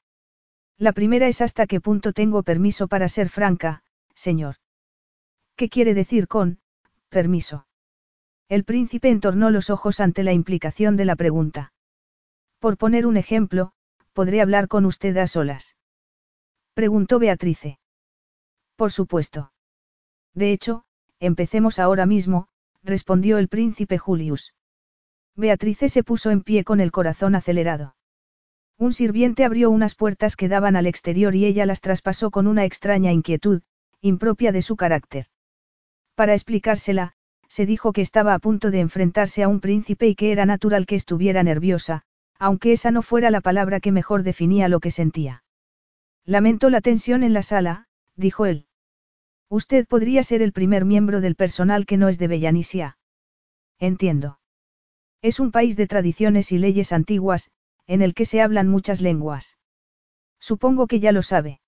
[0.78, 3.82] La primera es hasta qué punto tengo permiso para ser franca,
[4.14, 4.56] señor.
[5.56, 6.60] ¿Qué quiere decir con,
[7.08, 7.67] permiso?
[8.48, 11.72] El príncipe entornó los ojos ante la implicación de la pregunta.
[12.58, 13.72] Por poner un ejemplo,
[14.14, 15.76] ¿podré hablar con usted a solas?
[16.72, 17.78] Preguntó Beatrice.
[18.74, 19.52] Por supuesto.
[20.32, 20.84] De hecho,
[21.20, 22.48] empecemos ahora mismo,
[22.82, 24.54] respondió el príncipe Julius.
[25.36, 27.96] Beatrice se puso en pie con el corazón acelerado.
[28.78, 32.64] Un sirviente abrió unas puertas que daban al exterior y ella las traspasó con una
[32.64, 33.62] extraña inquietud,
[34.00, 35.26] impropia de su carácter.
[36.14, 37.16] Para explicársela,
[37.48, 40.86] se dijo que estaba a punto de enfrentarse a un príncipe y que era natural
[40.86, 42.02] que estuviera nerviosa,
[42.38, 45.42] aunque esa no fuera la palabra que mejor definía lo que sentía.
[46.24, 48.66] Lamento la tensión en la sala, dijo él.
[49.48, 52.98] Usted podría ser el primer miembro del personal que no es de Bellanisia.
[53.78, 54.38] Entiendo.
[55.22, 57.50] Es un país de tradiciones y leyes antiguas,
[57.86, 59.56] en el que se hablan muchas lenguas.
[60.38, 61.60] Supongo que ya lo sabe.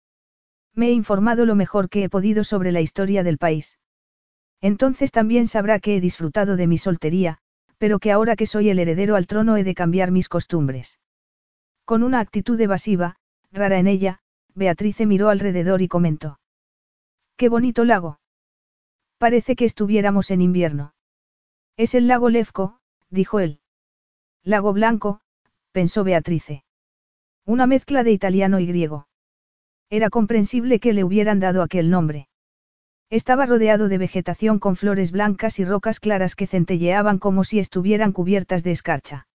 [0.74, 3.79] Me he informado lo mejor que he podido sobre la historia del país.
[4.61, 7.38] Entonces también sabrá que he disfrutado de mi soltería,
[7.79, 10.99] pero que ahora que soy el heredero al trono he de cambiar mis costumbres.
[11.85, 13.16] Con una actitud evasiva,
[13.53, 14.20] rara en ella,
[14.55, 16.38] Beatrice miró alrededor y comentó.
[17.37, 18.20] Qué bonito lago.
[19.18, 20.94] Parece que estuviéramos en invierno.
[21.77, 23.61] Es el lago Lefko, dijo él.
[24.42, 25.20] Lago Blanco,
[25.73, 26.64] pensó Beatrice.
[27.44, 29.09] Una mezcla de italiano y griego.
[29.88, 32.29] Era comprensible que le hubieran dado aquel nombre.
[33.11, 38.12] Estaba rodeado de vegetación con flores blancas y rocas claras que centelleaban como si estuvieran
[38.12, 39.27] cubiertas de escarcha.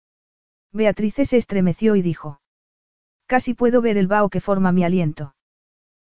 [0.72, 2.40] Beatrice se estremeció y dijo.
[3.26, 5.34] Casi puedo ver el vaho que forma mi aliento.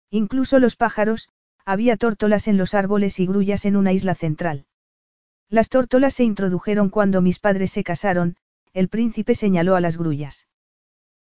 [0.10, 1.28] Incluso los pájaros,
[1.66, 4.66] había tórtolas en los árboles y grullas en una isla central.
[5.50, 8.38] Las tórtolas se introdujeron cuando mis padres se casaron,
[8.72, 10.48] el príncipe señaló a las grullas.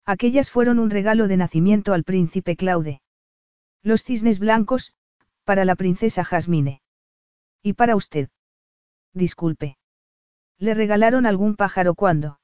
[0.05, 3.01] Aquellas fueron un regalo de nacimiento al príncipe Claude.
[3.81, 4.93] Los cisnes blancos,
[5.43, 6.81] para la princesa Jasmine.
[7.61, 8.29] ¿Y para usted?
[9.13, 9.77] Disculpe.
[10.57, 12.39] ¿Le regalaron algún pájaro cuando?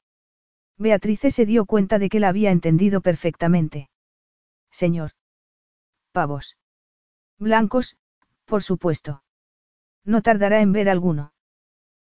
[0.77, 3.89] Beatrice se dio cuenta de que la había entendido perfectamente.
[4.71, 5.11] Señor.
[6.11, 6.57] Pavos.
[7.37, 7.97] Blancos,
[8.45, 9.23] por supuesto.
[10.05, 11.33] No tardará en ver alguno.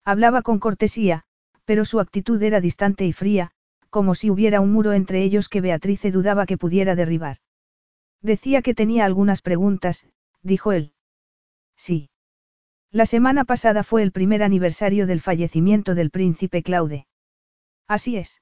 [0.05, 1.23] Hablaba con cortesía,
[1.65, 3.51] pero su actitud era distante y fría,
[3.89, 7.37] como si hubiera un muro entre ellos que Beatrice dudaba que pudiera derribar.
[8.21, 10.07] Decía que tenía algunas preguntas,
[10.43, 10.93] dijo él.
[11.75, 12.09] Sí.
[12.91, 17.05] La semana pasada fue el primer aniversario del fallecimiento del príncipe Claude.
[17.87, 18.41] Así es.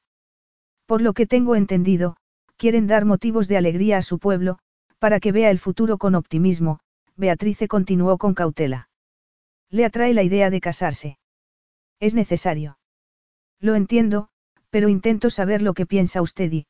[0.85, 2.17] Por lo que tengo entendido,
[2.55, 4.59] quieren dar motivos de alegría a su pueblo,
[4.99, 6.79] para que vea el futuro con optimismo,
[7.15, 8.89] Beatrice continuó con cautela.
[9.69, 11.17] Le atrae la idea de casarse.
[11.99, 12.77] Es necesario.
[13.59, 14.29] Lo entiendo,
[14.69, 16.67] pero intento saber lo que piensa usted y...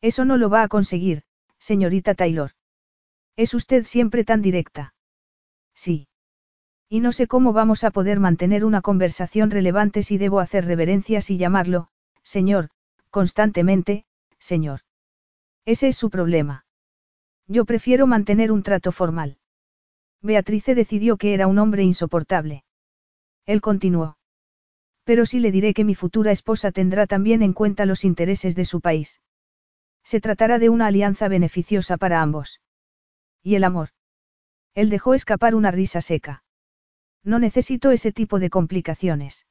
[0.00, 1.22] Eso no lo va a conseguir,
[1.58, 2.52] señorita Taylor.
[3.44, 4.92] Es usted siempre tan directa.
[5.74, 6.08] Sí.
[6.90, 11.30] Y no sé cómo vamos a poder mantener una conversación relevante si debo hacer reverencias
[11.30, 11.88] y llamarlo,
[12.22, 12.68] señor,
[13.08, 14.04] constantemente,
[14.38, 14.80] señor.
[15.64, 16.66] Ese es su problema.
[17.46, 19.38] Yo prefiero mantener un trato formal.
[20.20, 22.64] Beatrice decidió que era un hombre insoportable.
[23.46, 24.18] Él continuó.
[25.04, 28.66] Pero sí le diré que mi futura esposa tendrá también en cuenta los intereses de
[28.66, 29.22] su país.
[30.04, 32.60] Se tratará de una alianza beneficiosa para ambos.
[33.42, 33.90] ¿Y el amor?
[34.74, 36.44] Él dejó escapar una risa seca.
[37.24, 39.46] No necesito ese tipo de complicaciones.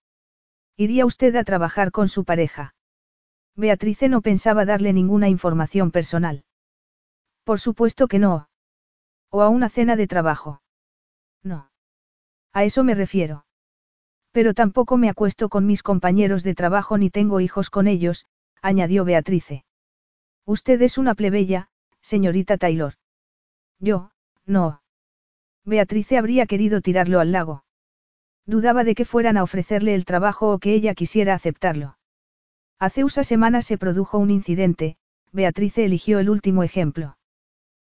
[0.75, 2.73] ¿Iría usted a trabajar con su pareja?
[3.55, 6.45] Beatrice no pensaba darle ninguna información personal.
[7.43, 8.49] Por supuesto que no.
[9.29, 10.61] O a una cena de trabajo.
[11.43, 11.69] No.
[12.53, 13.45] A eso me refiero.
[14.31, 18.25] Pero tampoco me acuesto con mis compañeros de trabajo ni tengo hijos con ellos,
[18.61, 19.65] añadió Beatrice.
[20.45, 21.69] Usted es una plebeya,
[22.01, 22.93] señorita Taylor.
[23.79, 24.11] Yo,
[24.45, 24.81] no.
[25.65, 27.63] Beatrice habría querido tirarlo al lago.
[28.45, 31.97] Dudaba de que fueran a ofrecerle el trabajo o que ella quisiera aceptarlo.
[32.79, 34.97] Hace unas semanas se produjo un incidente,
[35.31, 37.17] Beatrice eligió el último ejemplo.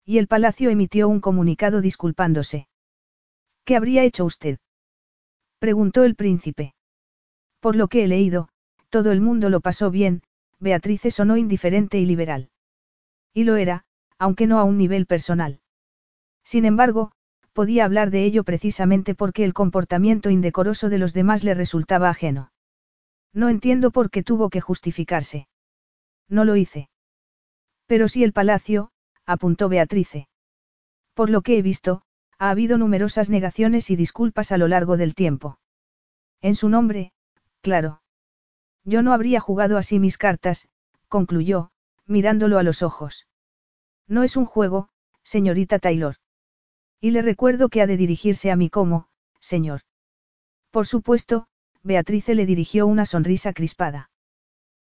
[0.05, 2.69] Y el palacio emitió un comunicado disculpándose.
[3.65, 4.59] ¿Qué habría hecho usted?
[5.59, 6.75] preguntó el príncipe.
[7.61, 8.49] Por lo que he leído,
[8.91, 10.23] todo el mundo lo pasó bien,
[10.61, 12.51] Beatrice sonó indiferente y liberal.
[13.33, 13.87] Y lo era,
[14.19, 15.61] aunque no a un nivel personal.
[16.45, 17.13] Sin embargo,
[17.53, 22.53] podía hablar de ello precisamente porque el comportamiento indecoroso de los demás le resultaba ajeno.
[23.33, 25.49] No entiendo por qué tuvo que justificarse.
[26.29, 26.89] No lo hice.
[27.87, 28.91] Pero sí el palacio,
[29.27, 30.29] apuntó Beatrice.
[31.15, 32.03] Por lo que he visto,
[32.39, 35.59] ha habido numerosas negaciones y disculpas a lo largo del tiempo.
[36.41, 37.13] En su nombre,
[37.61, 38.03] claro.
[38.85, 40.69] Yo no habría jugado así mis cartas,
[41.09, 41.71] concluyó,
[42.07, 43.27] mirándolo a los ojos.
[44.07, 44.89] No es un juego,
[45.23, 46.17] señorita Taylor.
[47.01, 49.09] Y le recuerdo que ha de dirigirse a mí como,
[49.41, 49.83] señor.
[50.71, 51.47] Por supuesto,
[51.83, 54.11] Beatrice le dirigió una sonrisa crispada.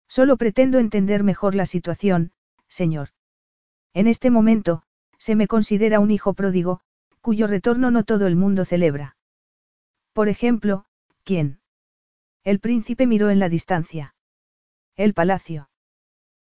[0.07, 2.31] Solo pretendo entender mejor la situación,
[2.67, 3.09] señor.
[3.93, 4.83] En este momento,
[5.17, 6.81] se me considera un hijo pródigo,
[7.21, 9.17] cuyo retorno no todo el mundo celebra.
[10.13, 10.85] Por ejemplo,
[11.23, 11.59] ¿quién?
[12.43, 14.15] El príncipe miró en la distancia.
[14.95, 15.69] El palacio.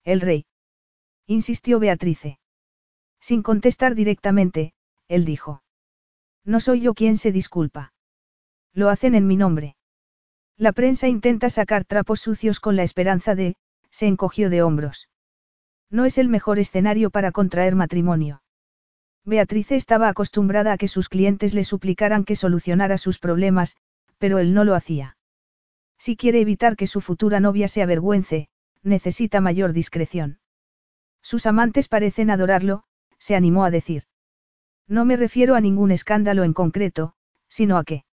[0.03, 0.45] El rey.
[1.27, 2.39] Insistió Beatrice.
[3.19, 4.73] Sin contestar directamente,
[5.13, 5.63] él dijo.
[6.45, 7.93] No soy yo quien se disculpa.
[8.73, 9.75] Lo hacen en mi nombre.
[10.57, 13.55] La prensa intenta sacar trapos sucios con la esperanza de,
[13.91, 15.09] se encogió de hombros.
[15.89, 18.41] No es el mejor escenario para contraer matrimonio.
[19.25, 23.77] Beatrice estaba acostumbrada a que sus clientes le suplicaran que solucionara sus problemas,
[24.17, 25.17] pero él no lo hacía.
[25.97, 28.49] Si quiere evitar que su futura novia se avergüence,
[28.81, 30.39] necesita mayor discreción.
[31.21, 32.83] Sus amantes parecen adorarlo,
[33.17, 34.03] se animó a decir.
[34.87, 37.13] No me refiero a ningún escándalo en concreto,
[37.47, 38.05] sino a que.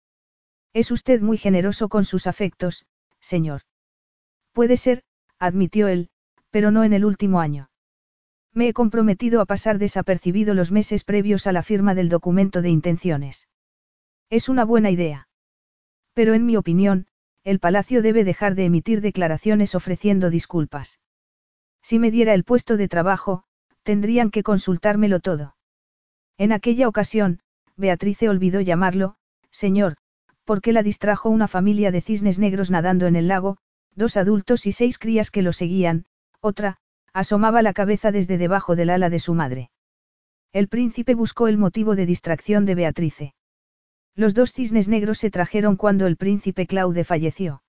[0.72, 2.86] Es usted muy generoso con sus afectos,
[3.20, 3.62] señor.
[4.52, 5.02] Puede ser,
[5.38, 6.10] admitió él,
[6.50, 7.70] pero no en el último año.
[8.52, 12.70] Me he comprometido a pasar desapercibido los meses previos a la firma del documento de
[12.70, 13.48] intenciones.
[14.28, 15.28] Es una buena idea.
[16.14, 17.06] Pero en mi opinión,
[17.44, 21.00] el palacio debe dejar de emitir declaraciones ofreciendo disculpas.
[21.82, 23.44] Si me diera el puesto de trabajo,
[23.82, 25.56] tendrían que consultármelo todo.
[26.40, 27.40] En aquella ocasión,
[27.76, 29.16] Beatrice olvidó llamarlo,
[29.50, 29.96] señor,
[30.46, 33.58] porque la distrajo una familia de cisnes negros nadando en el lago,
[33.94, 36.06] dos adultos y seis crías que lo seguían,
[36.40, 36.78] otra,
[37.12, 39.70] asomaba la cabeza desde debajo del ala de su madre.
[40.54, 43.34] El príncipe buscó el motivo de distracción de Beatrice.
[44.14, 47.62] Los dos cisnes negros se trajeron cuando el príncipe Claude falleció.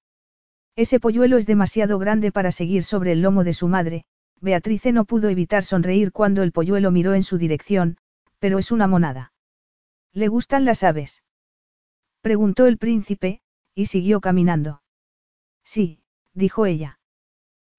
[0.78, 4.06] Ese polluelo es demasiado grande para seguir sobre el lomo de su madre,
[4.40, 7.98] Beatrice no pudo evitar sonreír cuando el polluelo miró en su dirección,
[8.42, 9.34] pero es una monada.
[10.14, 11.24] ¿Le gustan las aves?
[12.22, 13.40] Preguntó el príncipe,
[13.76, 14.82] y siguió caminando.
[15.64, 16.00] Sí,
[16.34, 17.00] dijo ella.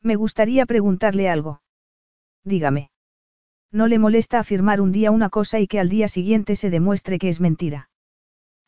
[0.01, 1.63] Me gustaría preguntarle algo.
[2.45, 2.91] Dígame.
[3.73, 7.19] No le molesta afirmar un día una cosa y que al día siguiente se demuestre
[7.19, 7.91] que es mentira.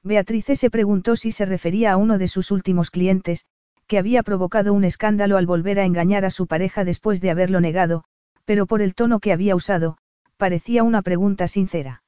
[0.02, 3.46] Beatrice se preguntó si se refería a uno de sus últimos clientes,
[3.86, 7.60] que había provocado un escándalo al volver a engañar a su pareja después de haberlo
[7.60, 8.02] negado,
[8.44, 9.96] pero por el tono que había usado,
[10.44, 12.02] parecía una pregunta sincera.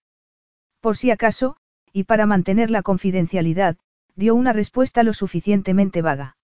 [0.80, 1.56] Por si acaso,
[1.90, 3.78] y para mantener la confidencialidad,
[4.14, 6.36] dio una respuesta lo suficientemente vaga.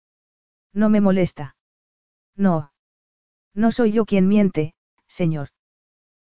[0.73, 1.55] No me molesta.
[2.35, 2.73] No.
[3.53, 4.75] No soy yo quien miente,
[5.07, 5.51] señor.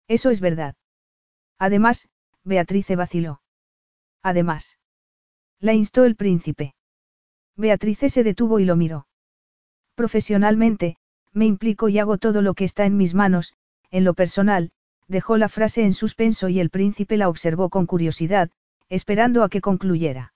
[0.06, 0.76] Eso es verdad.
[1.58, 2.08] Además,
[2.44, 3.42] Beatrice vaciló.
[4.22, 4.78] Además.
[5.58, 6.76] La instó el príncipe.
[7.56, 9.08] Beatrice se detuvo y lo miró.
[9.96, 10.96] Profesionalmente,
[11.32, 13.54] me implico y hago todo lo que está en mis manos,
[13.90, 14.70] en lo personal,
[15.08, 18.50] dejó la frase en suspenso y el príncipe la observó con curiosidad,
[18.88, 20.32] esperando a que concluyera.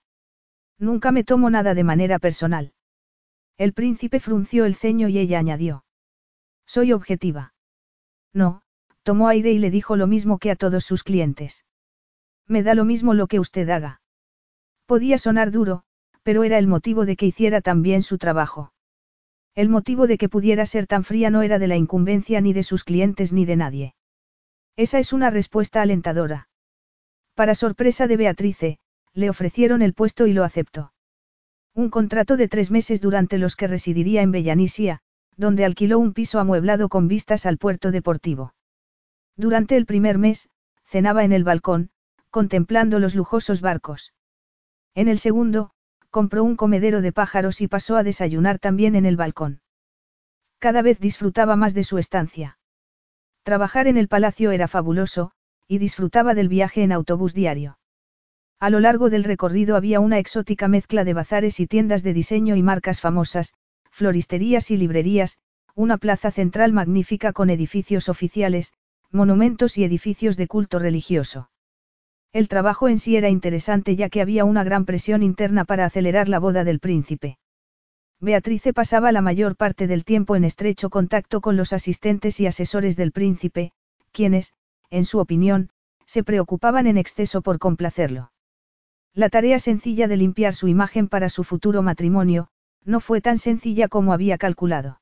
[0.77, 2.73] Nunca me tomo nada de manera personal.
[3.57, 5.85] El príncipe frunció el ceño y ella añadió.
[6.65, 7.53] Soy objetiva.
[8.33, 8.61] No,
[9.03, 11.65] tomó aire y le dijo lo mismo que a todos sus clientes.
[12.47, 14.01] Me da lo mismo lo que usted haga.
[14.85, 15.83] Podía sonar duro,
[16.23, 18.73] pero era el motivo de que hiciera tan bien su trabajo.
[19.53, 22.63] El motivo de que pudiera ser tan fría no era de la incumbencia ni de
[22.63, 23.95] sus clientes ni de nadie.
[24.75, 26.49] Esa es una respuesta alentadora.
[27.35, 28.79] Para sorpresa de Beatrice,
[29.13, 30.93] le ofrecieron el puesto y lo aceptó.
[31.73, 35.01] Un contrato de tres meses durante los que residiría en Bellanisia,
[35.37, 38.53] donde alquiló un piso amueblado con vistas al puerto deportivo.
[39.37, 40.49] Durante el primer mes,
[40.85, 41.89] cenaba en el balcón,
[42.29, 44.13] contemplando los lujosos barcos.
[44.95, 45.71] En el segundo,
[46.09, 49.61] compró un comedero de pájaros y pasó a desayunar también en el balcón.
[50.59, 52.59] Cada vez disfrutaba más de su estancia.
[53.43, 55.31] Trabajar en el palacio era fabuloso,
[55.67, 57.79] y disfrutaba del viaje en autobús diario.
[58.59, 62.55] A lo largo del recorrido había una exótica mezcla de bazares y tiendas de diseño
[62.55, 63.53] y marcas famosas,
[63.89, 65.39] floristerías y librerías,
[65.73, 68.73] una plaza central magnífica con edificios oficiales,
[69.11, 71.49] monumentos y edificios de culto religioso.
[72.33, 76.29] El trabajo en sí era interesante ya que había una gran presión interna para acelerar
[76.29, 77.39] la boda del príncipe.
[78.21, 82.95] Beatrice pasaba la mayor parte del tiempo en estrecho contacto con los asistentes y asesores
[82.95, 83.71] del príncipe,
[84.11, 84.53] quienes,
[84.91, 85.71] en su opinión,
[86.05, 88.31] se preocupaban en exceso por complacerlo.
[89.15, 92.49] La tarea sencilla de limpiar su imagen para su futuro matrimonio,
[92.85, 95.01] no fue tan sencilla como había calculado.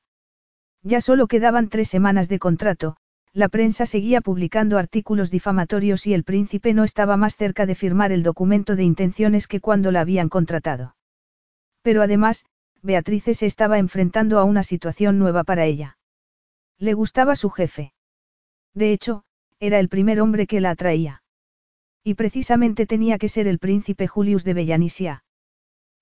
[0.82, 2.96] Ya solo quedaban tres semanas de contrato,
[3.34, 8.12] la prensa seguía publicando artículos difamatorios y el príncipe no estaba más cerca de firmar
[8.12, 10.96] el documento de intenciones que cuando la habían contratado.
[11.82, 12.46] Pero además,
[12.82, 15.98] Beatrice se estaba enfrentando a una situación nueva para ella.
[16.78, 17.92] Le gustaba su jefe.
[18.74, 19.24] De hecho,
[19.58, 21.22] era el primer hombre que la atraía.
[22.02, 25.24] Y precisamente tenía que ser el príncipe Julius de Bellanisia.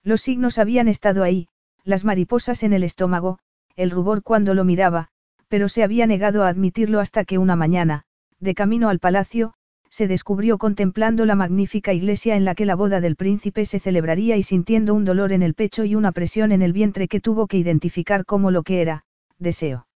[0.03, 1.49] Los signos habían estado ahí,
[1.83, 3.39] las mariposas en el estómago,
[3.75, 5.09] el rubor cuando lo miraba,
[5.49, 8.03] pero se había negado a admitirlo hasta que una mañana,
[8.39, 9.53] de camino al palacio,
[9.89, 14.37] se descubrió contemplando la magnífica iglesia en la que la boda del príncipe se celebraría
[14.37, 17.47] y sintiendo un dolor en el pecho y una presión en el vientre que tuvo
[17.47, 19.03] que identificar como lo que era,
[19.39, 19.87] deseo.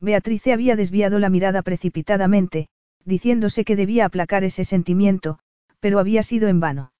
[0.00, 2.68] Beatrice había desviado la mirada precipitadamente,
[3.04, 5.38] diciéndose que debía aplacar ese sentimiento,
[5.80, 6.92] pero había sido en vano.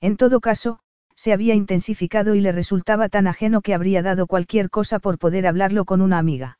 [0.00, 0.80] En todo caso,
[1.14, 5.46] se había intensificado y le resultaba tan ajeno que habría dado cualquier cosa por poder
[5.46, 6.58] hablarlo con una amiga.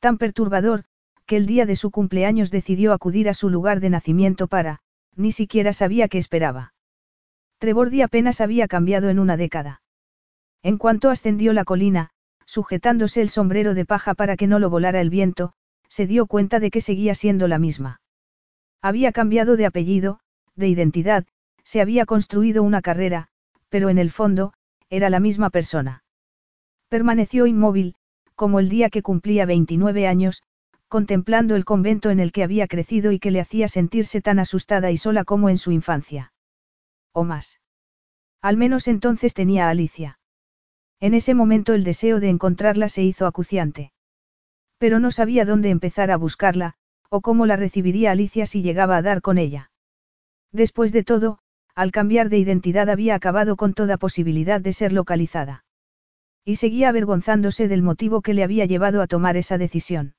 [0.00, 0.84] Tan perturbador,
[1.26, 4.80] que el día de su cumpleaños decidió acudir a su lugar de nacimiento para,
[5.16, 6.74] ni siquiera sabía qué esperaba.
[7.58, 9.82] Trebordi apenas había cambiado en una década.
[10.62, 12.10] En cuanto ascendió la colina,
[12.44, 15.52] sujetándose el sombrero de paja para que no lo volara el viento,
[15.88, 18.00] se dio cuenta de que seguía siendo la misma.
[18.80, 20.20] Había cambiado de apellido,
[20.56, 21.24] de identidad,
[21.64, 23.28] se había construido una carrera,
[23.68, 24.52] pero en el fondo,
[24.90, 26.02] era la misma persona.
[26.88, 27.94] Permaneció inmóvil,
[28.34, 30.42] como el día que cumplía 29 años,
[30.92, 34.90] contemplando el convento en el que había crecido y que le hacía sentirse tan asustada
[34.90, 36.34] y sola como en su infancia.
[37.14, 37.60] O más.
[38.42, 40.18] Al menos entonces tenía a Alicia.
[41.00, 43.90] En ese momento el deseo de encontrarla se hizo acuciante.
[44.76, 46.74] Pero no sabía dónde empezar a buscarla,
[47.08, 49.70] o cómo la recibiría Alicia si llegaba a dar con ella.
[50.52, 51.38] Después de todo,
[51.74, 55.64] al cambiar de identidad había acabado con toda posibilidad de ser localizada.
[56.44, 60.16] Y seguía avergonzándose del motivo que le había llevado a tomar esa decisión.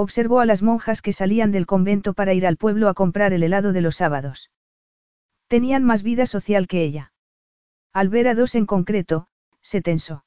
[0.00, 3.42] Observó a las monjas que salían del convento para ir al pueblo a comprar el
[3.42, 4.48] helado de los sábados.
[5.48, 7.12] Tenían más vida social que ella.
[7.92, 9.26] Al ver a dos en concreto,
[9.60, 10.24] se tensó.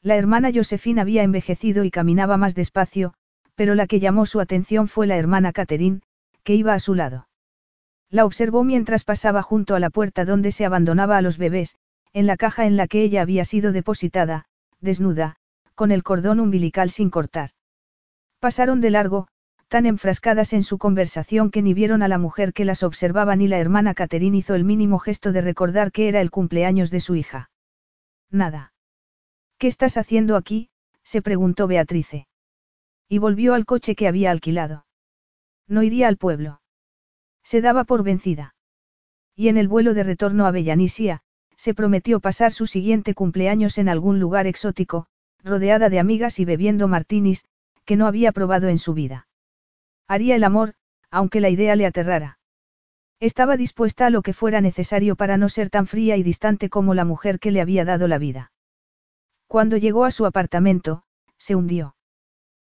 [0.00, 3.14] La hermana Josephine había envejecido y caminaba más despacio,
[3.56, 6.02] pero la que llamó su atención fue la hermana Catherine,
[6.44, 7.26] que iba a su lado.
[8.10, 11.78] La observó mientras pasaba junto a la puerta donde se abandonaba a los bebés,
[12.12, 14.44] en la caja en la que ella había sido depositada,
[14.80, 15.34] desnuda,
[15.74, 17.50] con el cordón umbilical sin cortar.
[18.44, 19.26] Pasaron de largo,
[19.68, 23.48] tan enfrascadas en su conversación que ni vieron a la mujer que las observaba ni
[23.48, 27.14] la hermana Catherine hizo el mínimo gesto de recordar que era el cumpleaños de su
[27.14, 27.48] hija.
[28.30, 28.74] Nada.
[29.56, 30.68] ¿Qué estás haciendo aquí?
[31.02, 32.26] se preguntó Beatrice.
[33.08, 34.84] Y volvió al coche que había alquilado.
[35.66, 36.60] No iría al pueblo.
[37.42, 38.54] Se daba por vencida.
[39.34, 41.22] Y en el vuelo de retorno a Bellanisia,
[41.56, 45.06] se prometió pasar su siguiente cumpleaños en algún lugar exótico,
[45.42, 47.46] rodeada de amigas y bebiendo martinis,
[47.84, 49.28] que no había probado en su vida.
[50.08, 50.74] Haría el amor,
[51.10, 52.38] aunque la idea le aterrara.
[53.20, 56.94] Estaba dispuesta a lo que fuera necesario para no ser tan fría y distante como
[56.94, 58.52] la mujer que le había dado la vida.
[59.46, 61.04] Cuando llegó a su apartamento,
[61.38, 61.94] se hundió.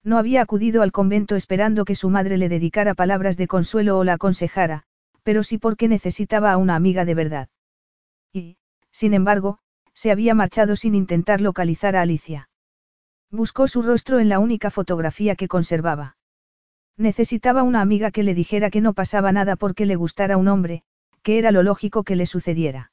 [0.03, 4.03] No había acudido al convento esperando que su madre le dedicara palabras de consuelo o
[4.03, 4.83] la aconsejara,
[5.23, 7.49] pero sí porque necesitaba a una amiga de verdad.
[8.33, 8.57] Y,
[8.91, 9.59] sin embargo,
[9.93, 12.49] se había marchado sin intentar localizar a Alicia.
[13.31, 16.17] Buscó su rostro en la única fotografía que conservaba.
[16.97, 20.83] Necesitaba una amiga que le dijera que no pasaba nada porque le gustara un hombre,
[21.23, 22.91] que era lo lógico que le sucediera.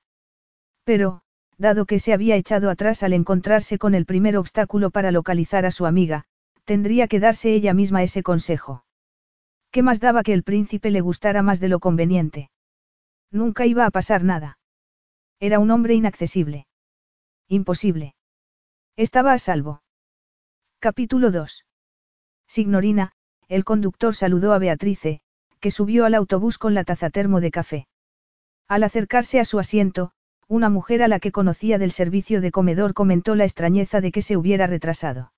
[0.84, 1.20] Pero,
[1.58, 5.70] dado que se había echado atrás al encontrarse con el primer obstáculo para localizar a
[5.70, 6.26] su amiga,
[6.72, 8.84] Tendría que darse ella misma ese consejo.
[9.70, 12.50] ¿Qué más daba que el príncipe le gustara más de lo conveniente?
[13.30, 14.58] Nunca iba a pasar nada.
[15.40, 16.66] Era un hombre inaccesible.
[17.48, 18.16] Imposible.
[18.96, 19.80] Estaba a salvo.
[20.80, 21.64] Capítulo 2.
[22.46, 23.10] Signorina,
[23.48, 25.22] el conductor saludó a Beatrice,
[25.58, 27.88] que subió al autobús con la taza termo de café.
[28.68, 30.12] Al acercarse a su asiento,
[30.46, 34.22] una mujer a la que conocía del servicio de comedor comentó la extrañeza de que
[34.22, 35.32] se hubiera retrasado.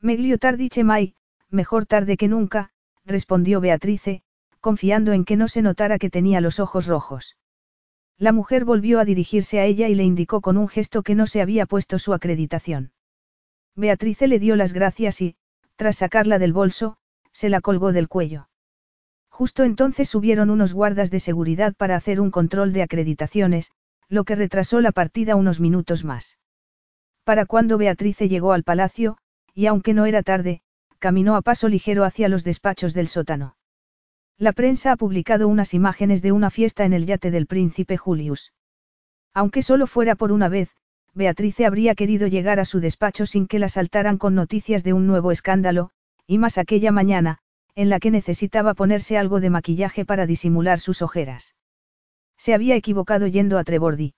[0.00, 1.14] Meglio tardice mai,
[1.50, 2.70] mejor tarde que nunca,
[3.04, 4.22] respondió Beatrice,
[4.60, 7.36] confiando en que no se notara que tenía los ojos rojos.
[8.16, 11.26] La mujer volvió a dirigirse a ella y le indicó con un gesto que no
[11.26, 12.93] se había puesto su acreditación.
[13.76, 15.36] Beatrice le dio las gracias y,
[15.76, 16.96] tras sacarla del bolso,
[17.32, 18.48] se la colgó del cuello.
[19.28, 23.72] Justo entonces subieron unos guardas de seguridad para hacer un control de acreditaciones,
[24.08, 26.38] lo que retrasó la partida unos minutos más.
[27.24, 29.18] Para cuando Beatrice llegó al palacio,
[29.54, 30.62] y aunque no era tarde,
[31.00, 33.56] caminó a paso ligero hacia los despachos del sótano.
[34.38, 38.52] La prensa ha publicado unas imágenes de una fiesta en el yate del príncipe Julius.
[39.32, 40.70] Aunque solo fuera por una vez,
[41.14, 45.06] Beatrice habría querido llegar a su despacho sin que la saltaran con noticias de un
[45.06, 45.90] nuevo escándalo,
[46.26, 47.38] y más aquella mañana,
[47.76, 51.54] en la que necesitaba ponerse algo de maquillaje para disimular sus ojeras.
[52.36, 54.14] Se había equivocado yendo a Trebordi.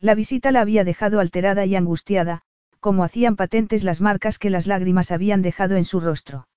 [0.00, 2.42] La visita la había dejado alterada y angustiada,
[2.80, 6.48] como hacían patentes las marcas que las lágrimas habían dejado en su rostro.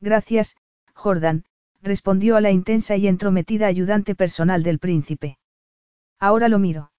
[0.00, 0.56] Gracias,
[0.94, 1.44] Jordan,
[1.82, 5.38] respondió a la intensa y entrometida ayudante personal del príncipe.
[6.18, 6.92] Ahora lo miro.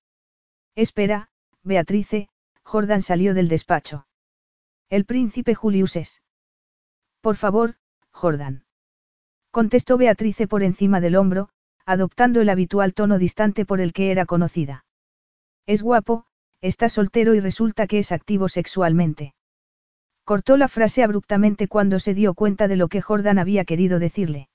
[0.76, 1.29] Espera,
[1.64, 2.30] Beatrice,
[2.64, 4.08] Jordan salió del despacho.
[4.90, 6.22] El príncipe Julius es.
[7.22, 7.76] Por favor,
[8.12, 8.66] Jordan.
[9.52, 11.50] Contestó Beatrice por encima del hombro,
[11.86, 14.86] adoptando el habitual tono distante por el que era conocida.
[15.66, 16.26] Es guapo,
[16.62, 19.34] está soltero y resulta que es activo sexualmente.
[20.24, 24.50] Cortó la frase abruptamente cuando se dio cuenta de lo que Jordan había querido decirle.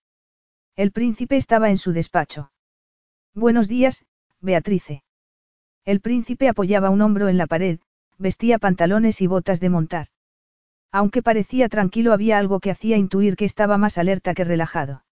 [0.76, 2.50] El príncipe estaba en su despacho.
[3.34, 4.04] Buenos días,
[4.40, 5.03] Beatrice.
[5.84, 7.78] El príncipe apoyaba un hombro en la pared,
[8.18, 10.06] vestía pantalones y botas de montar.
[10.90, 15.04] Aunque parecía tranquilo había algo que hacía intuir que estaba más alerta que relajado.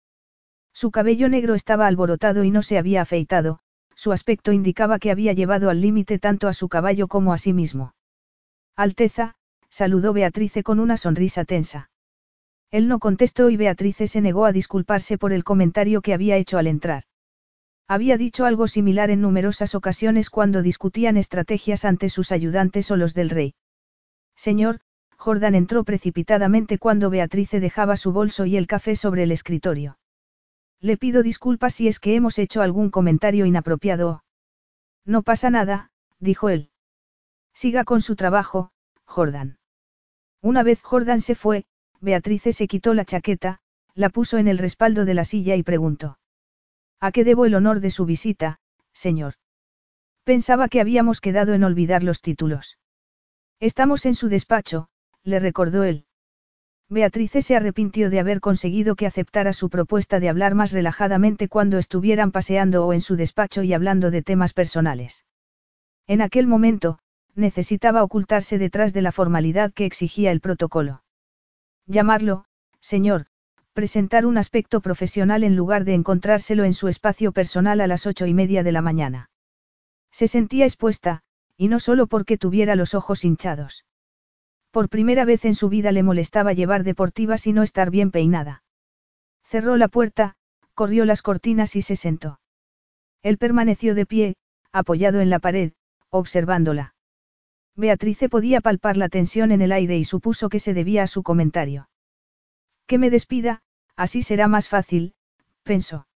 [0.73, 3.59] Su cabello negro estaba alborotado y no se había afeitado,
[3.95, 7.51] su aspecto indicaba que había llevado al límite tanto a su caballo como a sí
[7.51, 7.93] mismo.
[8.75, 9.35] Alteza,
[9.69, 11.89] saludó Beatrice con una sonrisa tensa.
[12.71, 16.57] Él no contestó y Beatrice se negó a disculparse por el comentario que había hecho
[16.57, 17.03] al entrar.
[17.91, 23.13] Había dicho algo similar en numerosas ocasiones cuando discutían estrategias ante sus ayudantes o los
[23.13, 23.53] del rey.
[24.33, 24.79] Señor,
[25.17, 29.99] Jordan entró precipitadamente cuando Beatrice dejaba su bolso y el café sobre el escritorio.
[30.79, 34.23] Le pido disculpas si es que hemos hecho algún comentario inapropiado.
[35.03, 36.69] No pasa nada, dijo él.
[37.53, 38.71] Siga con su trabajo,
[39.03, 39.57] Jordan.
[40.41, 41.65] Una vez Jordan se fue,
[41.99, 43.59] Beatrice se quitó la chaqueta,
[43.95, 46.19] la puso en el respaldo de la silla y preguntó.
[47.01, 48.59] ¿A qué debo el honor de su visita,
[48.93, 49.33] señor?
[50.23, 52.77] Pensaba que habíamos quedado en olvidar los títulos.
[53.59, 54.87] Estamos en su despacho,
[55.23, 56.05] le recordó él.
[56.89, 61.79] Beatrice se arrepintió de haber conseguido que aceptara su propuesta de hablar más relajadamente cuando
[61.79, 65.25] estuvieran paseando o en su despacho y hablando de temas personales.
[66.05, 66.99] En aquel momento,
[67.33, 71.03] necesitaba ocultarse detrás de la formalidad que exigía el protocolo.
[71.87, 72.45] Llamarlo,
[72.79, 73.27] señor,
[73.73, 78.25] presentar un aspecto profesional en lugar de encontrárselo en su espacio personal a las ocho
[78.25, 79.29] y media de la mañana.
[80.11, 81.21] Se sentía expuesta,
[81.55, 83.85] y no solo porque tuviera los ojos hinchados.
[84.71, 88.63] Por primera vez en su vida le molestaba llevar deportivas y no estar bien peinada.
[89.43, 90.35] Cerró la puerta,
[90.73, 92.39] corrió las cortinas y se sentó.
[93.21, 94.35] Él permaneció de pie,
[94.71, 95.73] apoyado en la pared,
[96.09, 96.95] observándola.
[97.75, 101.21] Beatrice podía palpar la tensión en el aire y supuso que se debía a su
[101.21, 101.90] comentario.
[102.91, 103.61] Que me despida,
[103.95, 105.13] así será más fácil,
[105.63, 106.07] pensó.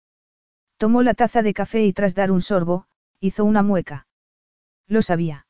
[0.76, 2.86] Tomó la taza de café y tras dar un sorbo,
[3.22, 4.08] hizo una mueca.
[4.86, 5.48] Lo sabía.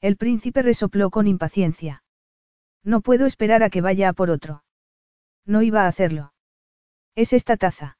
[0.00, 2.02] El príncipe resopló con impaciencia.
[2.82, 4.64] No puedo esperar a que vaya a por otro.
[5.44, 6.32] No iba a hacerlo.
[7.14, 7.98] Es esta taza.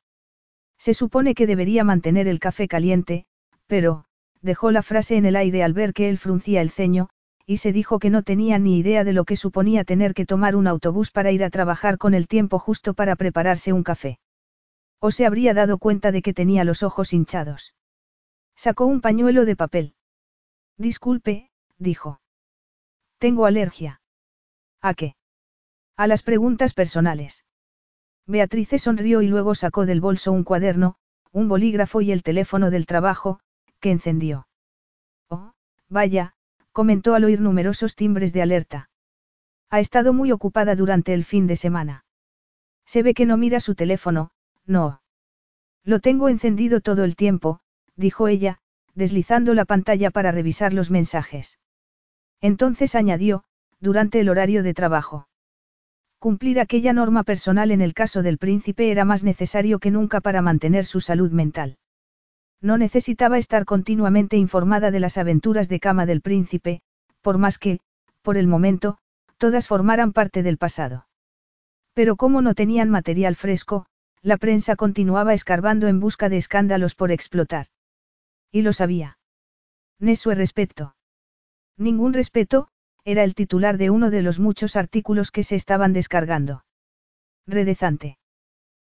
[0.79, 3.27] Se supone que debería mantener el café caliente,
[3.67, 4.07] pero,
[4.41, 7.11] dejó la frase en el aire al ver que él fruncía el ceño,
[7.49, 10.55] y se dijo que no tenía ni idea de lo que suponía tener que tomar
[10.55, 14.19] un autobús para ir a trabajar con el tiempo justo para prepararse un café.
[15.01, 17.75] O se habría dado cuenta de que tenía los ojos hinchados.
[18.55, 19.95] Sacó un pañuelo de papel.
[20.77, 22.21] Disculpe, dijo.
[23.17, 24.03] Tengo alergia.
[24.83, 25.17] ¿A qué?
[25.97, 27.47] A las preguntas personales.
[28.27, 30.97] Beatrice sonrió y luego sacó del bolso un cuaderno,
[31.33, 33.41] un bolígrafo y el teléfono del trabajo,
[33.81, 34.49] que encendió.
[35.31, 35.55] Oh,
[35.89, 36.35] vaya,
[36.79, 38.89] comentó al oír numerosos timbres de alerta.
[39.69, 42.05] Ha estado muy ocupada durante el fin de semana.
[42.87, 44.31] Se ve que no mira su teléfono,
[44.65, 45.03] no.
[45.83, 47.59] Lo tengo encendido todo el tiempo,
[47.97, 48.61] dijo ella,
[48.95, 51.59] deslizando la pantalla para revisar los mensajes.
[52.41, 53.43] Entonces añadió,
[53.81, 55.27] durante el horario de trabajo.
[56.21, 60.43] Cumplir aquella norma personal en el caso del príncipe era más necesario que nunca para
[60.43, 61.77] mantener su salud mental.
[62.61, 66.81] No necesitaba estar continuamente informada de las aventuras de cama del príncipe,
[67.23, 67.81] por más que,
[68.23, 68.99] por el momento,
[69.37, 71.07] todas formaran parte del pasado.
[71.95, 73.87] Pero como no tenían material fresco,
[74.23, 77.67] la prensa continuaba escarbando en busca de escándalos por explotar.
[78.51, 79.19] Y lo sabía.
[80.01, 80.97] Nesue respeto.
[81.77, 82.69] Ningún respeto,
[83.05, 86.65] era el titular de uno de los muchos artículos que se estaban descargando.
[87.47, 88.19] Redezante.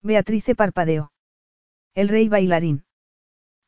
[0.02, 1.12] Beatrice parpadeó.
[1.94, 2.86] El rey bailarín.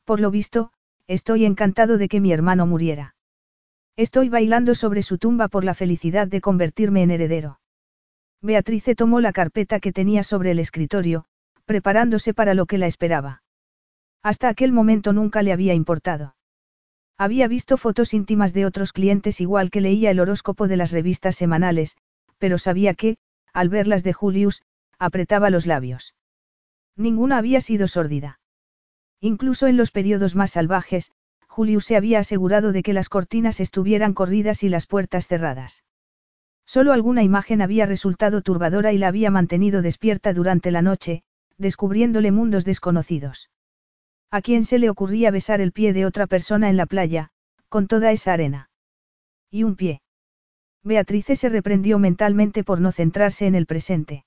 [0.06, 0.72] Por lo visto,
[1.08, 3.16] estoy encantado de que mi hermano muriera.
[3.96, 7.60] Estoy bailando sobre su tumba por la felicidad de convertirme en heredero.
[8.42, 11.26] Beatrice tomó la carpeta que tenía sobre el escritorio,
[11.66, 13.44] preparándose para lo que la esperaba.
[14.22, 16.36] Hasta aquel momento nunca le había importado.
[17.18, 21.36] Había visto fotos íntimas de otros clientes igual que leía el horóscopo de las revistas
[21.36, 21.96] semanales,
[22.38, 23.18] pero sabía que,
[23.54, 24.64] al verlas de Julius,
[24.98, 26.16] apretaba los labios.
[26.98, 28.40] Ninguna había sido sórdida.
[29.26, 31.10] Incluso en los periodos más salvajes,
[31.48, 35.86] Julius se había asegurado de que las cortinas estuvieran corridas y las puertas cerradas.
[36.66, 41.24] Solo alguna imagen había resultado turbadora y la había mantenido despierta durante la noche,
[41.58, 43.50] descubriéndole mundos desconocidos.
[44.30, 47.30] ¿A quién se le ocurría besar el pie de otra persona en la playa,
[47.70, 48.72] con toda esa arena?
[49.50, 50.02] Y un pie.
[50.84, 54.26] Beatrice se reprendió mentalmente por no centrarse en el presente.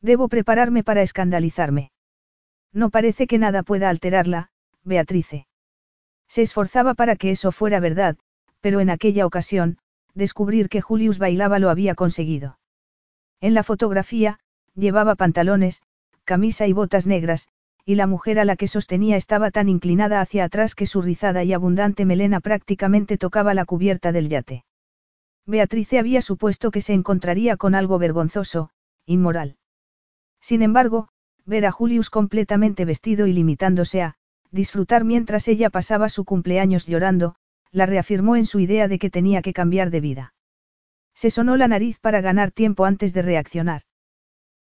[0.00, 1.92] Debo prepararme para escandalizarme.
[2.72, 4.50] No parece que nada pueda alterarla,
[4.84, 5.46] Beatrice.
[6.28, 8.16] Se esforzaba para que eso fuera verdad,
[8.60, 9.78] pero en aquella ocasión,
[10.14, 12.58] descubrir que Julius bailaba lo había conseguido.
[13.40, 14.40] En la fotografía,
[14.74, 15.82] llevaba pantalones,
[16.24, 17.48] camisa y botas negras,
[17.84, 21.44] y la mujer a la que sostenía estaba tan inclinada hacia atrás que su rizada
[21.44, 24.64] y abundante melena prácticamente tocaba la cubierta del yate.
[25.46, 28.70] Beatrice había supuesto que se encontraría con algo vergonzoso,
[29.06, 29.56] inmoral.
[30.40, 31.08] Sin embargo,
[31.48, 34.16] ver a Julius completamente vestido y limitándose a,
[34.50, 37.36] disfrutar mientras ella pasaba su cumpleaños llorando,
[37.72, 40.34] la reafirmó en su idea de que tenía que cambiar de vida.
[41.14, 43.82] Se sonó la nariz para ganar tiempo antes de reaccionar.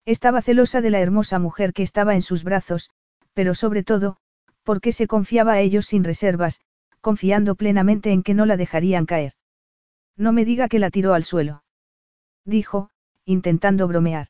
[0.05, 2.91] Estaba celosa de la hermosa mujer que estaba en sus brazos,
[3.35, 4.17] pero sobre todo,
[4.63, 6.61] porque se confiaba a ellos sin reservas,
[7.01, 9.35] confiando plenamente en que no la dejarían caer.
[10.17, 11.65] No me diga que la tiró al suelo.
[12.45, 12.91] Dijo,
[13.25, 14.29] intentando bromear.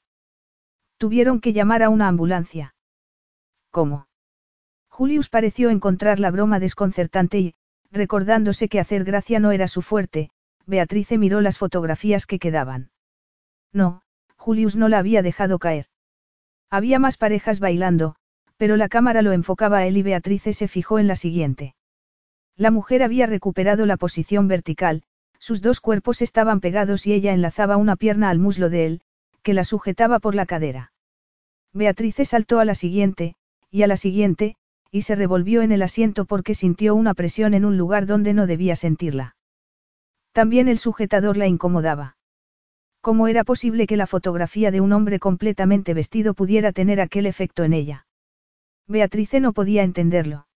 [0.99, 2.75] Tuvieron que llamar a una ambulancia.
[3.71, 4.09] ¿Cómo?
[4.89, 7.55] Julius pareció encontrar la broma desconcertante y,
[7.91, 10.31] recordándose que hacer gracia no era su fuerte,
[10.65, 12.91] Beatrice miró las fotografías que quedaban.
[13.73, 14.03] No,
[14.37, 15.87] Julius no la había dejado caer.
[16.71, 18.17] Había más parejas bailando,
[18.57, 21.75] pero la cámara lo enfocaba a él y Beatrice se fijó en la siguiente.
[22.57, 25.03] La mujer había recuperado la posición vertical,
[25.39, 29.01] sus dos cuerpos estaban pegados y ella enlazaba una pierna al muslo de él,
[29.47, 30.91] que la sujetaba por la cadera.
[31.73, 33.37] Beatrice saltó a la siguiente,
[33.71, 34.57] y a la siguiente,
[34.91, 38.49] y se revolvió en el asiento porque sintió una presión en un lugar donde no
[38.49, 39.37] debía sentirla.
[40.33, 42.17] También el sujetador la incomodaba.
[43.01, 47.63] ¿Cómo era posible que la fotografía de un hombre completamente vestido pudiera tener aquel efecto
[47.63, 48.09] en ella?
[48.89, 50.49] Beatrice no podía entenderlo.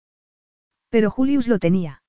[0.89, 2.03] Pero Julius lo tenía.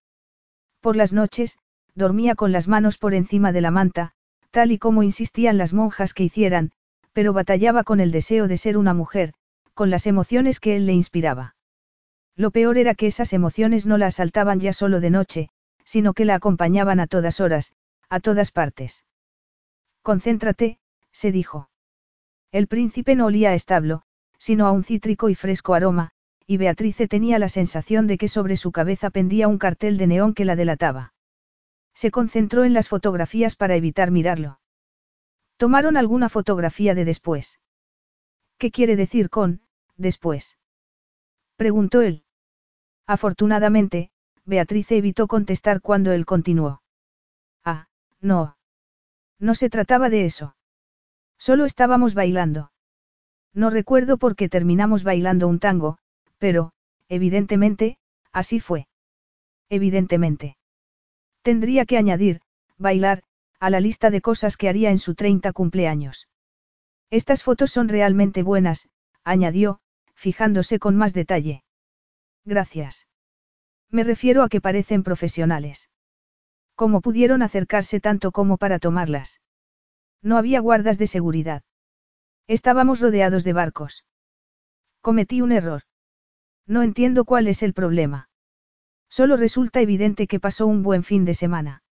[0.80, 1.60] Por las noches,
[1.94, 4.14] dormía con las manos por encima de la manta,
[4.52, 6.72] tal y como insistían las monjas que hicieran,
[7.14, 9.34] pero batallaba con el deseo de ser una mujer,
[9.74, 11.56] con las emociones que él le inspiraba.
[12.36, 15.50] Lo peor era que esas emociones no la asaltaban ya solo de noche,
[15.84, 17.74] sino que la acompañaban a todas horas,
[18.10, 19.06] a todas partes.
[20.02, 20.80] Concéntrate,
[21.12, 21.70] se dijo.
[22.52, 24.04] El príncipe no olía a establo,
[24.38, 26.12] sino a un cítrico y fresco aroma,
[26.48, 30.34] y Beatrice tenía la sensación de que sobre su cabeza pendía un cartel de neón
[30.34, 31.14] que la delataba.
[31.94, 34.60] Se concentró en las fotografías para evitar mirarlo.
[35.58, 37.60] ¿Tomaron alguna fotografía de después?
[38.58, 39.62] ¿Qué quiere decir con,
[39.98, 40.58] después?
[41.56, 42.24] Preguntó él.
[43.06, 44.12] Afortunadamente,
[44.46, 46.82] Beatriz evitó contestar cuando él continuó.
[47.64, 47.88] Ah,
[48.20, 48.58] no.
[49.40, 50.56] No se trataba de eso.
[51.38, 52.72] Solo estábamos bailando.
[53.54, 55.98] No recuerdo por qué terminamos bailando un tango,
[56.38, 56.72] pero,
[57.10, 57.98] evidentemente,
[58.32, 58.88] así fue.
[59.70, 60.58] Evidentemente.
[61.42, 62.42] Tendría que añadir,
[62.78, 63.24] bailar,
[63.60, 66.28] a la lista de cosas que haría en su 30 cumpleaños.
[67.12, 68.90] Estas fotos son realmente buenas,
[69.24, 69.80] añadió,
[70.16, 71.64] fijándose con más detalle.
[72.44, 73.08] Gracias.
[73.90, 75.90] Me refiero a que parecen profesionales.
[76.76, 79.42] ¿Cómo pudieron acercarse tanto como para tomarlas?
[80.24, 81.62] No había guardas de seguridad.
[82.48, 84.06] Estábamos rodeados de barcos.
[85.02, 85.84] Cometí un error.
[86.66, 88.31] No entiendo cuál es el problema.
[89.12, 91.84] Solo resulta evidente que pasó un buen fin de semana.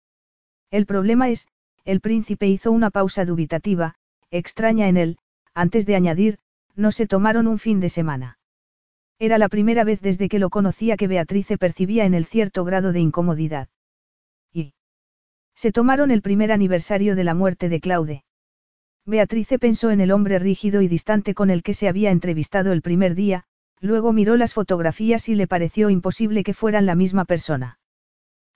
[0.70, 1.48] El problema es,
[1.84, 3.96] el príncipe hizo una pausa dubitativa,
[4.30, 5.18] extraña en él,
[5.52, 6.38] antes de añadir,
[6.76, 8.38] no se tomaron un fin de semana.
[9.18, 12.92] Era la primera vez desde que lo conocía que Beatrice percibía en él cierto grado
[12.92, 13.68] de incomodidad.
[14.52, 14.74] Y.
[15.56, 18.24] Se tomaron el primer aniversario de la muerte de Claude.
[19.06, 22.80] Beatrice pensó en el hombre rígido y distante con el que se había entrevistado el
[22.80, 23.44] primer día,
[23.80, 27.78] luego miró las fotografías y le pareció imposible que fueran la misma persona.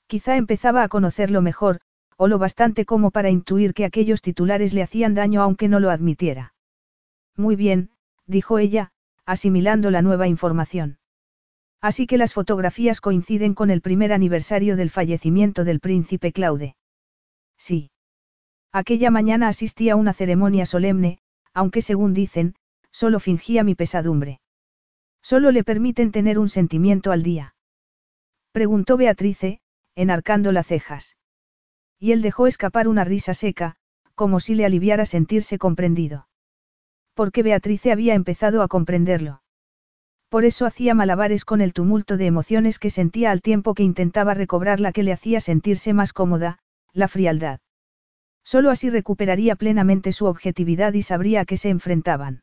[0.06, 1.80] Quizá empezaba a conocerlo mejor,
[2.16, 5.90] o lo bastante como para intuir que aquellos titulares le hacían daño aunque no lo
[5.90, 6.54] admitiera.
[7.36, 7.90] Muy bien,
[8.26, 8.92] dijo ella,
[9.24, 10.98] asimilando la nueva información.
[11.80, 16.76] Así que las fotografías coinciden con el primer aniversario del fallecimiento del príncipe Claude.
[17.56, 17.90] Sí.
[18.70, 21.18] Aquella mañana asistí a una ceremonia solemne,
[21.54, 22.54] aunque según dicen,
[22.90, 24.41] solo fingía mi pesadumbre.
[25.22, 27.54] Solo le permiten tener un sentimiento al día.
[28.52, 29.60] Preguntó Beatrice,
[29.94, 31.16] enarcando las cejas.
[31.98, 33.76] Y él dejó escapar una risa seca,
[34.14, 36.28] como si le aliviara sentirse comprendido.
[37.14, 39.42] Porque Beatrice había empezado a comprenderlo.
[40.28, 44.34] Por eso hacía malabares con el tumulto de emociones que sentía al tiempo que intentaba
[44.34, 46.58] recobrar la que le hacía sentirse más cómoda,
[46.92, 47.60] la frialdad.
[48.42, 52.42] Solo así recuperaría plenamente su objetividad y sabría a qué se enfrentaban.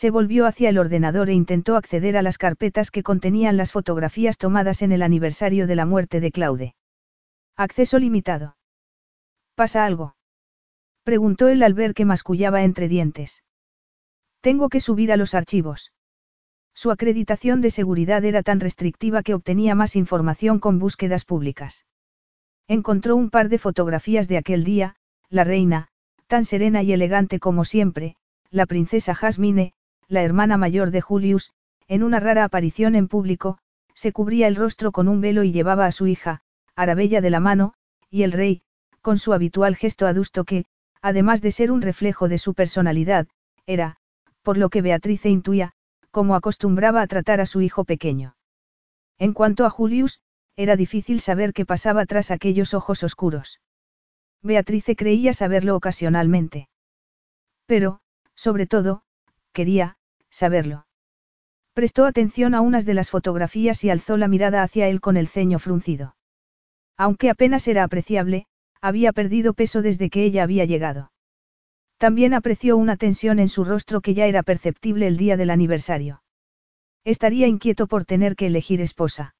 [0.00, 4.38] Se volvió hacia el ordenador e intentó acceder a las carpetas que contenían las fotografías
[4.38, 6.74] tomadas en el aniversario de la muerte de Claude.
[7.54, 8.56] Acceso limitado.
[9.54, 10.16] ¿Pasa algo?
[11.02, 13.44] Preguntó él al ver que mascullaba entre dientes.
[14.40, 15.92] Tengo que subir a los archivos.
[16.72, 21.84] Su acreditación de seguridad era tan restrictiva que obtenía más información con búsquedas públicas.
[22.68, 24.96] Encontró un par de fotografías de aquel día,
[25.28, 25.88] la reina,
[26.26, 28.16] tan serena y elegante como siempre,
[28.48, 29.74] la princesa Jasmine,
[30.10, 31.52] la hermana mayor de Julius,
[31.86, 33.58] en una rara aparición en público,
[33.94, 36.42] se cubría el rostro con un velo y llevaba a su hija,
[36.74, 37.74] Arabella de la mano,
[38.10, 38.62] y el rey,
[39.02, 40.64] con su habitual gesto adusto que,
[41.00, 43.28] además de ser un reflejo de su personalidad,
[43.66, 43.98] era,
[44.42, 45.74] por lo que Beatrice intuía,
[46.10, 48.34] como acostumbraba a tratar a su hijo pequeño.
[49.16, 50.20] En cuanto a Julius,
[50.56, 53.60] era difícil saber qué pasaba tras aquellos ojos oscuros.
[54.42, 56.68] Beatrice creía saberlo ocasionalmente.
[57.66, 58.00] Pero,
[58.34, 59.04] sobre todo,
[59.52, 59.98] quería,
[60.30, 60.86] saberlo.
[61.74, 65.28] Prestó atención a unas de las fotografías y alzó la mirada hacia él con el
[65.28, 66.16] ceño fruncido.
[66.96, 68.46] Aunque apenas era apreciable,
[68.80, 71.12] había perdido peso desde que ella había llegado.
[71.98, 76.22] También apreció una tensión en su rostro que ya era perceptible el día del aniversario.
[77.04, 79.34] Estaría inquieto por tener que elegir esposa.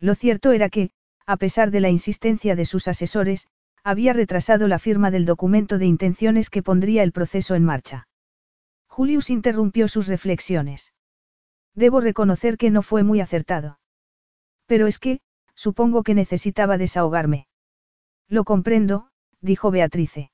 [0.00, 0.90] Lo cierto era que,
[1.26, 3.46] a pesar de la insistencia de sus asesores,
[3.82, 8.08] había retrasado la firma del documento de intenciones que pondría el proceso en marcha.
[8.94, 10.94] Julius interrumpió sus reflexiones.
[11.74, 13.80] Debo reconocer que no fue muy acertado.
[14.66, 15.20] Pero es que,
[15.56, 17.48] supongo que necesitaba desahogarme.
[18.28, 19.08] Lo comprendo,
[19.40, 20.30] dijo Beatrice.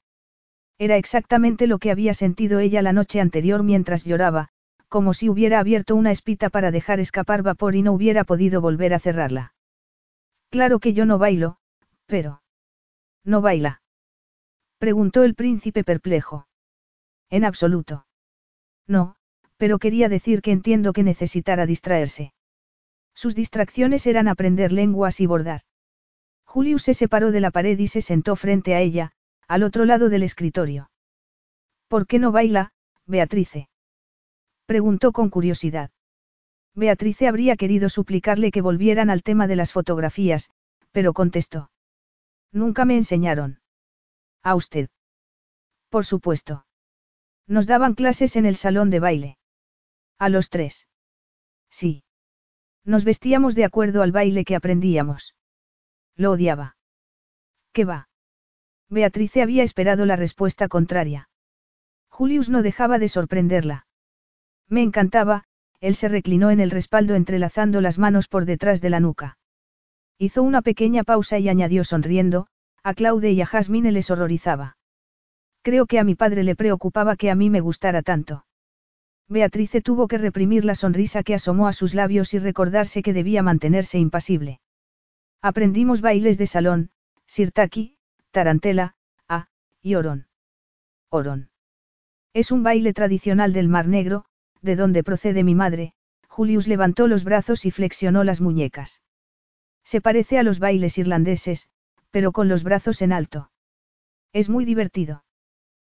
[0.77, 4.51] Era exactamente lo que había sentido ella la noche anterior mientras lloraba,
[4.89, 8.93] como si hubiera abierto una espita para dejar escapar vapor y no hubiera podido volver
[8.93, 9.55] a cerrarla.
[10.51, 11.57] Claro que yo no bailo,
[12.05, 12.43] pero...
[13.25, 13.81] No baila.
[14.77, 16.47] Preguntó el príncipe perplejo.
[17.31, 18.05] En absoluto.
[18.91, 19.15] No,
[19.57, 22.33] pero quería decir que entiendo que necesitara distraerse.
[23.15, 25.61] Sus distracciones eran aprender lenguas y bordar.
[26.45, 29.13] Julius se separó de la pared y se sentó frente a ella,
[29.47, 30.91] al otro lado del escritorio.
[31.87, 32.73] ¿Por qué no baila,
[33.07, 33.69] Beatrice?
[34.67, 35.91] Preguntó con curiosidad.
[36.75, 40.51] Beatrice habría querido suplicarle que volvieran al tema de las fotografías,
[40.91, 41.71] pero contestó.
[42.51, 43.61] Nunca me enseñaron.
[44.43, 44.89] ¿A usted?
[45.91, 46.65] Por supuesto.
[47.51, 49.37] Nos daban clases en el salón de baile.
[50.21, 50.87] A los tres.
[51.69, 52.05] Sí.
[52.85, 55.35] Nos vestíamos de acuerdo al baile que aprendíamos.
[56.15, 56.77] Lo odiaba.
[57.73, 58.09] ¿Qué va?
[58.89, 61.29] Beatrice había esperado la respuesta contraria.
[62.09, 63.89] Julius no dejaba de sorprenderla.
[64.69, 65.43] Me encantaba,
[65.81, 69.39] él se reclinó en el respaldo entrelazando las manos por detrás de la nuca.
[70.19, 72.47] Hizo una pequeña pausa y añadió sonriendo,
[72.85, 74.77] a Claude y a Jasmine les horrorizaba.
[75.63, 78.47] Creo que a mi padre le preocupaba que a mí me gustara tanto.
[79.29, 83.43] Beatrice tuvo que reprimir la sonrisa que asomó a sus labios y recordarse que debía
[83.43, 84.61] mantenerse impasible.
[85.43, 86.91] Aprendimos bailes de salón,
[87.27, 87.97] sirtaki,
[88.33, 88.95] tarantela,
[89.29, 89.49] a,
[89.83, 90.27] y orón.
[91.11, 91.51] Orón.
[92.35, 94.25] Es un baile tradicional del Mar Negro,
[94.63, 95.95] de donde procede mi madre,
[96.29, 99.03] Julius levantó los brazos y flexionó las muñecas.
[99.85, 101.69] Se parece a los bailes irlandeses,
[102.11, 103.51] pero con los brazos en alto.
[104.33, 105.25] Es muy divertido.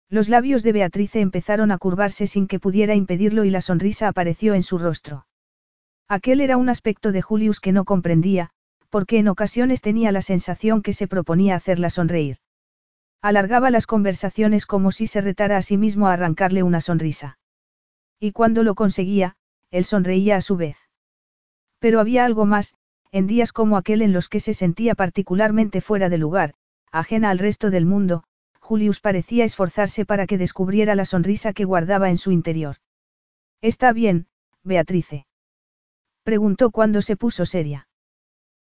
[0.09, 4.53] Los labios de Beatrice empezaron a curvarse sin que pudiera impedirlo y la sonrisa apareció
[4.53, 5.25] en su rostro.
[6.07, 8.51] Aquel era un aspecto de Julius que no comprendía,
[8.89, 12.37] porque en ocasiones tenía la sensación que se proponía hacerla sonreír.
[13.21, 17.39] Alargaba las conversaciones como si se retara a sí mismo a arrancarle una sonrisa.
[18.19, 19.35] Y cuando lo conseguía,
[19.71, 20.77] él sonreía a su vez.
[21.79, 22.75] Pero había algo más,
[23.11, 26.53] en días como aquel en los que se sentía particularmente fuera de lugar,
[26.91, 28.23] ajena al resto del mundo,
[28.63, 32.77] Julius parecía esforzarse para que descubriera la sonrisa que guardaba en su interior.
[33.59, 34.27] Está bien,
[34.63, 35.27] Beatrice.
[36.23, 37.89] Preguntó cuando se puso seria.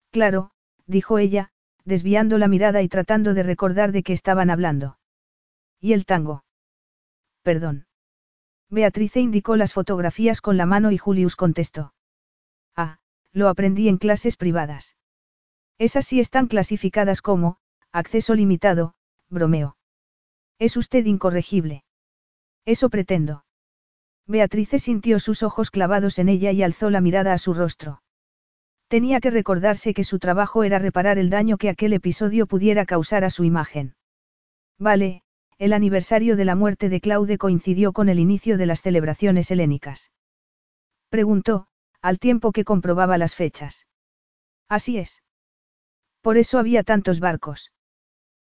[0.09, 0.53] Claro,
[0.87, 1.51] dijo ella,
[1.85, 4.97] desviando la mirada y tratando de recordar de qué estaban hablando.
[5.79, 6.45] ¿Y el tango?
[7.43, 7.85] Perdón.
[8.71, 11.93] Beatrice indicó las fotografías con la mano y Julius contestó.
[12.75, 12.97] Ah,
[13.33, 14.97] lo aprendí en clases privadas.
[15.77, 17.59] Esas sí están clasificadas como,
[17.91, 18.95] acceso limitado,
[19.29, 19.77] bromeo.
[20.61, 21.83] Es usted incorregible.
[22.65, 23.45] Eso pretendo.
[24.27, 28.03] Beatrice sintió sus ojos clavados en ella y alzó la mirada a su rostro.
[28.87, 33.23] Tenía que recordarse que su trabajo era reparar el daño que aquel episodio pudiera causar
[33.23, 33.95] a su imagen.
[34.77, 35.23] Vale,
[35.57, 40.11] el aniversario de la muerte de Claude coincidió con el inicio de las celebraciones helénicas.
[41.09, 41.65] Preguntó,
[42.03, 43.87] al tiempo que comprobaba las fechas.
[44.69, 45.23] Así es.
[46.21, 47.71] Por eso había tantos barcos.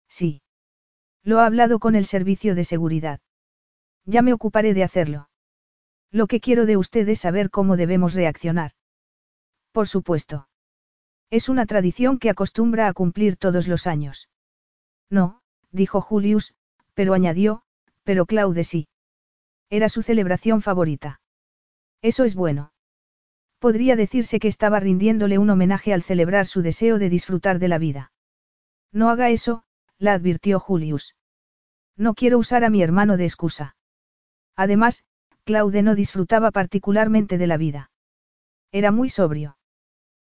[0.08, 0.40] Sí.
[1.26, 3.18] Lo ha hablado con el servicio de seguridad.
[4.04, 5.28] Ya me ocuparé de hacerlo.
[6.12, 8.70] Lo que quiero de usted es saber cómo debemos reaccionar.
[9.72, 10.48] Por supuesto.
[11.28, 14.28] Es una tradición que acostumbra a cumplir todos los años.
[15.10, 16.54] No, dijo Julius,
[16.94, 17.64] pero añadió,
[18.04, 18.86] pero Claude sí.
[19.68, 21.20] Era su celebración favorita.
[22.02, 22.72] Eso es bueno.
[23.58, 27.78] Podría decirse que estaba rindiéndole un homenaje al celebrar su deseo de disfrutar de la
[27.78, 28.12] vida.
[28.92, 29.64] No haga eso,
[29.98, 31.14] la advirtió Julius.
[31.96, 33.76] No quiero usar a mi hermano de excusa.
[34.54, 35.04] Además,
[35.44, 37.90] Claude no disfrutaba particularmente de la vida.
[38.72, 39.56] Era muy sobrio.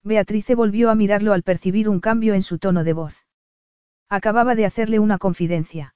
[0.02, 3.26] Beatrice volvió a mirarlo al percibir un cambio en su tono de voz.
[4.08, 5.94] Acababa de hacerle una confidencia.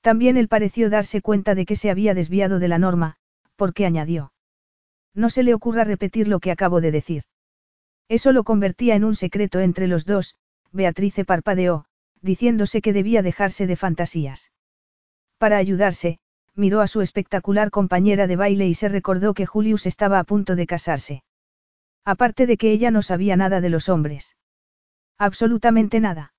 [0.00, 3.16] También él pareció darse cuenta de que se había desviado de la norma,
[3.54, 4.32] porque añadió.
[5.14, 7.22] No se le ocurra repetir lo que acabo de decir.
[8.08, 10.34] Eso lo convertía en un secreto entre los dos,
[10.72, 11.84] Beatrice parpadeó,
[12.22, 14.52] diciéndose que debía dejarse de fantasías.
[15.38, 16.18] Para ayudarse,
[16.54, 20.54] miró a su espectacular compañera de baile y se recordó que Julius estaba a punto
[20.54, 21.24] de casarse.
[22.04, 24.36] Aparte de que ella no sabía nada de los hombres.
[25.18, 26.32] Absolutamente nada.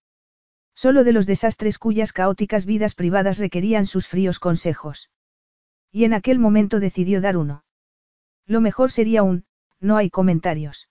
[0.75, 5.09] Solo de los desastres cuyas caóticas vidas privadas requerían sus fríos consejos.
[5.91, 7.63] Y en aquel momento decidió dar uno.
[8.45, 9.45] Lo mejor sería un,
[9.79, 10.89] no hay comentarios.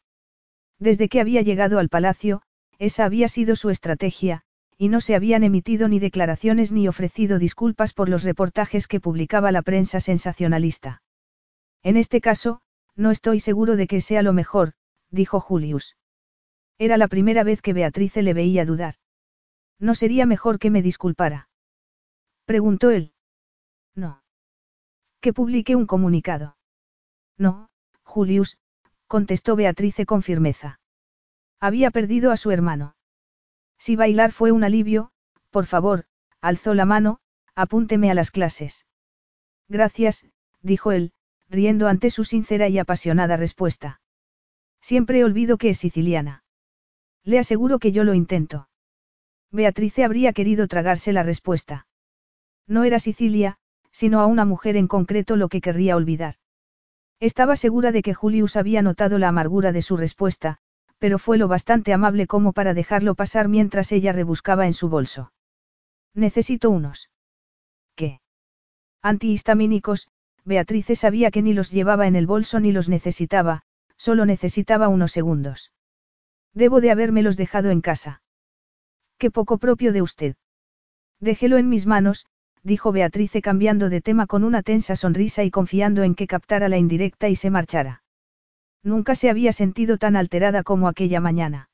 [0.78, 2.42] Desde que había llegado al palacio,
[2.78, 4.44] esa había sido su estrategia,
[4.78, 9.52] y no se habían emitido ni declaraciones ni ofrecido disculpas por los reportajes que publicaba
[9.52, 11.02] la prensa sensacionalista.
[11.82, 12.60] En este caso,
[12.96, 14.72] no estoy seguro de que sea lo mejor,
[15.10, 15.96] dijo Julius.
[16.78, 18.94] Era la primera vez que Beatrice le veía dudar.
[19.78, 21.48] ¿No sería mejor que me disculpara?
[22.44, 23.12] Preguntó él.
[23.94, 24.22] No.
[25.20, 26.56] Que publique un comunicado.
[27.38, 27.68] No,
[28.02, 28.58] Julius,
[29.06, 30.80] contestó Beatrice con firmeza.
[31.60, 32.94] Había perdido a su hermano.
[33.84, 35.10] Si bailar fue un alivio,
[35.50, 36.04] por favor,
[36.40, 37.18] alzó la mano,
[37.56, 38.86] apúnteme a las clases.
[39.68, 40.24] Gracias,
[40.60, 41.12] dijo él,
[41.48, 44.00] riendo ante su sincera y apasionada respuesta.
[44.80, 46.44] Siempre olvido que es siciliana.
[47.24, 48.68] Le aseguro que yo lo intento.
[49.50, 51.88] Beatrice habría querido tragarse la respuesta.
[52.68, 53.58] No era Sicilia,
[53.90, 56.36] sino a una mujer en concreto lo que querría olvidar.
[57.18, 60.60] Estaba segura de que Julius había notado la amargura de su respuesta,
[61.02, 65.32] pero fue lo bastante amable como para dejarlo pasar mientras ella rebuscaba en su bolso.
[66.14, 67.10] Necesito unos.
[67.96, 68.20] ¿Qué?
[69.02, 70.06] Antihistamínicos,
[70.44, 73.62] Beatrice sabía que ni los llevaba en el bolso ni los necesitaba,
[73.96, 75.72] solo necesitaba unos segundos.
[76.54, 78.22] Debo de habérmelos dejado en casa.
[79.18, 80.36] Qué poco propio de usted.
[81.18, 82.26] Déjelo en mis manos,
[82.62, 86.78] dijo Beatrice cambiando de tema con una tensa sonrisa y confiando en que captara la
[86.78, 88.01] indirecta y se marchara.
[88.82, 91.68] Nunca se había sentido tan alterada como aquella mañana.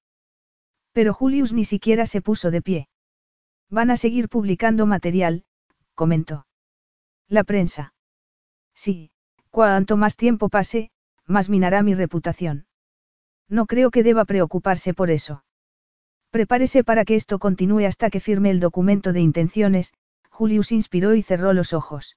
[0.93, 2.89] Pero Julius ni siquiera se puso de pie.
[3.71, 5.45] Van a seguir publicando material,
[5.95, 6.47] comentó.
[7.29, 7.95] La prensa.
[8.75, 9.11] Sí,
[9.51, 10.91] cuanto más tiempo pase,
[11.27, 12.67] más minará mi reputación.
[13.49, 15.45] No creo que deba preocuparse por eso.
[16.31, 19.95] Prepárese para que esto continúe hasta que firme el documento de intenciones,
[20.31, 22.17] Julius inspiró y cerró los ojos.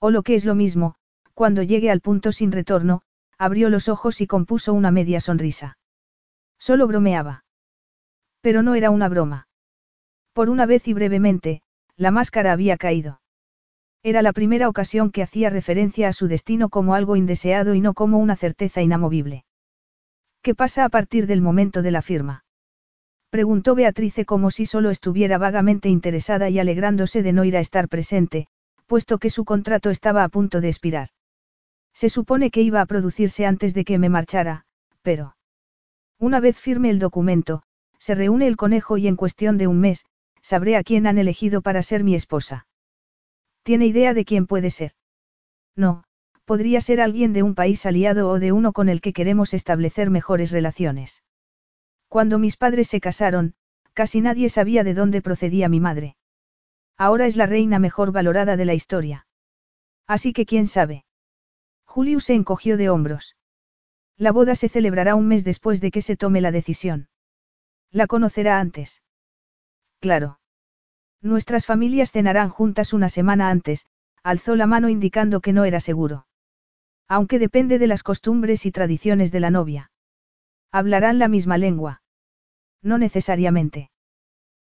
[0.00, 0.96] O lo que es lo mismo,
[1.34, 3.02] cuando llegue al punto sin retorno,
[3.40, 5.78] abrió los ojos y compuso una media sonrisa.
[6.58, 7.44] Solo bromeaba.
[8.42, 9.48] Pero no era una broma.
[10.34, 11.62] Por una vez y brevemente,
[11.96, 13.22] la máscara había caído.
[14.02, 17.94] Era la primera ocasión que hacía referencia a su destino como algo indeseado y no
[17.94, 19.46] como una certeza inamovible.
[20.42, 22.44] ¿Qué pasa a partir del momento de la firma?
[23.30, 27.88] Preguntó Beatrice como si solo estuviera vagamente interesada y alegrándose de no ir a estar
[27.88, 28.48] presente,
[28.86, 31.08] puesto que su contrato estaba a punto de expirar.
[31.92, 34.64] Se supone que iba a producirse antes de que me marchara,
[35.02, 35.36] pero...
[36.18, 37.62] Una vez firme el documento,
[37.98, 40.04] se reúne el conejo y en cuestión de un mes,
[40.42, 42.66] sabré a quién han elegido para ser mi esposa.
[43.62, 44.92] ¿Tiene idea de quién puede ser?
[45.76, 46.04] No,
[46.44, 50.10] podría ser alguien de un país aliado o de uno con el que queremos establecer
[50.10, 51.22] mejores relaciones.
[52.08, 53.54] Cuando mis padres se casaron,
[53.92, 56.16] casi nadie sabía de dónde procedía mi madre.
[56.96, 59.26] Ahora es la reina mejor valorada de la historia.
[60.06, 61.04] Así que quién sabe.
[61.92, 63.34] Julius se encogió de hombros.
[64.16, 67.08] La boda se celebrará un mes después de que se tome la decisión.
[67.90, 69.02] La conocerá antes.
[69.98, 70.38] Claro.
[71.20, 73.86] Nuestras familias cenarán juntas una semana antes,
[74.22, 76.28] alzó la mano indicando que no era seguro.
[77.08, 79.90] Aunque depende de las costumbres y tradiciones de la novia.
[80.70, 82.02] Hablarán la misma lengua.
[82.82, 83.90] No necesariamente.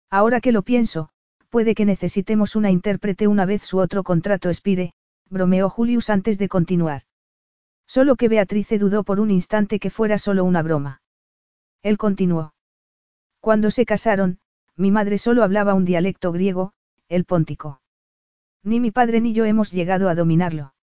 [0.10, 1.10] Ahora que lo pienso,
[1.50, 4.94] puede que necesitemos una intérprete una vez su otro contrato expire,
[5.30, 7.04] bromeó Julius antes de continuar.
[7.90, 11.02] Solo que Beatrice dudó por un instante que fuera solo una broma.
[11.82, 12.54] Él continuó.
[13.40, 14.38] Cuando se casaron,
[14.76, 16.74] mi madre solo hablaba un dialecto griego,
[17.08, 17.82] el póntico.
[18.62, 20.76] Ni mi padre ni yo hemos llegado a dominarlo.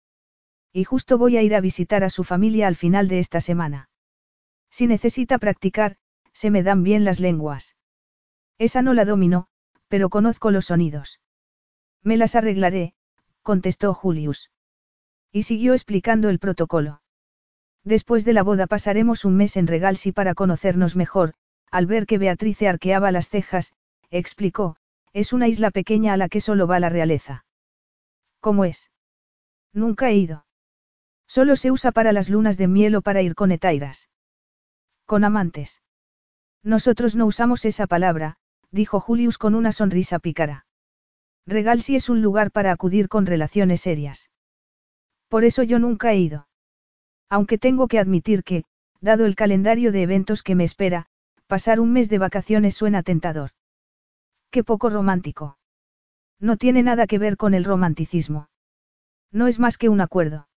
[0.72, 3.88] Y justo voy a ir a visitar a su familia al final de esta semana.
[4.68, 5.98] Si necesita practicar,
[6.32, 7.76] se me dan bien las lenguas.
[8.59, 9.46] Esa no la domino,
[9.86, 11.20] pero conozco los sonidos.
[12.02, 12.94] Me las arreglaré,
[13.42, 14.50] contestó Julius.
[15.37, 17.03] Y siguió explicando el protocolo.
[17.84, 21.34] Después de la boda pasaremos un mes en Regalsi para conocernos mejor,
[21.70, 23.74] al ver que Beatrice arqueaba las cejas,
[24.11, 24.76] explicó,
[25.12, 27.45] es una isla pequeña a la que solo va la realeza.
[28.41, 28.91] ¿Cómo es?
[29.74, 30.47] Nunca he ido.
[31.26, 34.09] Solo se usa para las lunas de miel o para ir con etairas.
[35.05, 35.82] Con amantes.
[36.62, 38.39] Nosotros no usamos esa palabra,
[38.70, 40.64] dijo Julius con una sonrisa pícara.
[41.45, 44.30] Regal si es un lugar para acudir con relaciones serias.
[45.28, 46.48] Por eso yo nunca he ido.
[47.28, 48.64] Aunque tengo que admitir que,
[49.00, 51.06] dado el calendario de eventos que me espera,
[51.46, 53.50] pasar un mes de vacaciones suena tentador.
[54.50, 55.58] Qué poco romántico.
[56.38, 58.48] No tiene nada que ver con el romanticismo.
[59.32, 60.48] No es más que un acuerdo.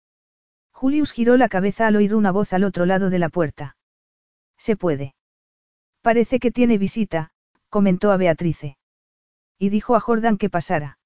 [0.72, 3.76] Julius giró la cabeza al oír una voz al otro lado de la puerta.
[4.58, 5.16] Se puede.
[6.02, 7.32] Parece que tiene visita,
[7.70, 8.78] comentó a Beatrice.
[9.58, 10.99] Y dijo a Jordan que pasara.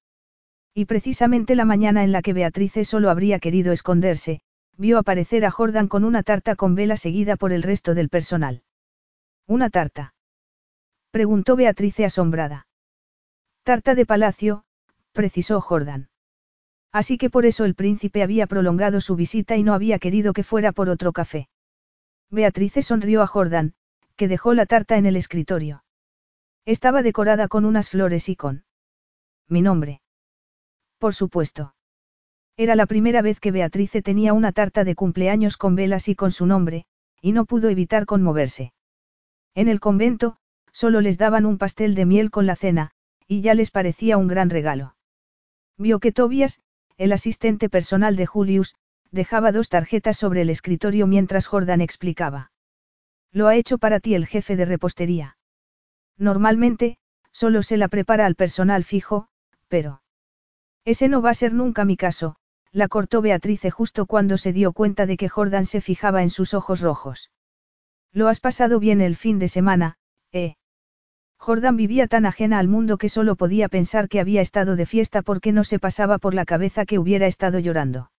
[0.74, 4.40] Y precisamente la mañana en la que Beatrice solo habría querido esconderse,
[4.76, 8.62] vio aparecer a Jordan con una tarta con vela seguida por el resto del personal.
[9.46, 10.14] ¿Una tarta?
[11.12, 12.66] Preguntó Beatrice asombrada.
[13.62, 14.64] Tarta de palacio,
[15.12, 16.08] precisó Jordan.
[16.90, 20.42] Así que por eso el príncipe había prolongado su visita y no había querido que
[20.42, 21.48] fuera por otro café.
[22.30, 23.74] Beatrice sonrió a Jordan,
[24.16, 25.84] que dejó la tarta en el escritorio.
[26.64, 28.64] Estaba decorada con unas flores y con...
[29.48, 30.00] Mi nombre.
[31.04, 31.74] Por supuesto.
[32.56, 36.32] Era la primera vez que Beatrice tenía una tarta de cumpleaños con velas y con
[36.32, 36.86] su nombre,
[37.20, 38.72] y no pudo evitar conmoverse.
[39.54, 40.38] En el convento,
[40.72, 42.92] solo les daban un pastel de miel con la cena,
[43.28, 44.96] y ya les parecía un gran regalo.
[45.76, 46.62] Vio que Tobias,
[46.96, 48.74] el asistente personal de Julius,
[49.10, 52.50] dejaba dos tarjetas sobre el escritorio mientras Jordan explicaba.
[53.30, 55.36] Lo ha hecho para ti el jefe de repostería.
[56.16, 56.96] Normalmente,
[57.30, 59.28] solo se la prepara al personal fijo,
[59.68, 60.00] pero...
[60.84, 62.36] Ese no va a ser nunca mi caso,
[62.72, 66.54] la cortó Beatrice justo cuando se dio cuenta de que Jordan se fijaba en sus
[66.54, 67.30] ojos rojos.
[68.12, 69.96] Lo has pasado bien el fin de semana,
[70.32, 70.56] ¿eh?
[71.38, 75.22] Jordan vivía tan ajena al mundo que solo podía pensar que había estado de fiesta
[75.22, 78.10] porque no se pasaba por la cabeza que hubiera estado llorando.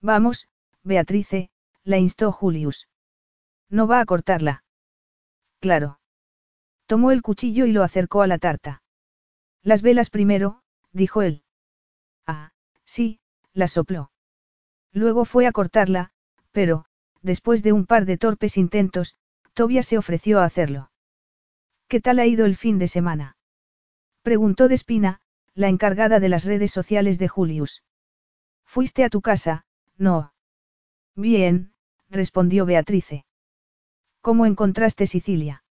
[0.00, 0.48] Vamos,
[0.82, 1.50] Beatrice,
[1.84, 2.88] la instó Julius.
[3.70, 4.64] No va a cortarla.
[5.60, 5.98] Claro.
[6.86, 8.82] Tomó el cuchillo y lo acercó a la tarta.
[9.62, 10.62] Las velas primero,
[10.92, 11.41] dijo él.
[12.94, 13.20] Sí,
[13.54, 14.10] la sopló.
[14.92, 16.10] Luego fue a cortarla,
[16.50, 16.84] pero,
[17.22, 19.16] después de un par de torpes intentos,
[19.54, 20.90] Tobias se ofreció a hacerlo.
[21.88, 23.38] ¿Qué tal ha ido el fin de semana?
[24.20, 25.22] Preguntó Despina,
[25.54, 27.82] la encargada de las redes sociales de Julius.
[28.66, 29.64] ¿Fuiste a tu casa?
[29.96, 30.34] No.
[31.16, 31.72] Bien,
[32.10, 33.24] respondió Beatrice.
[34.20, 35.64] ¿Cómo encontraste Sicilia?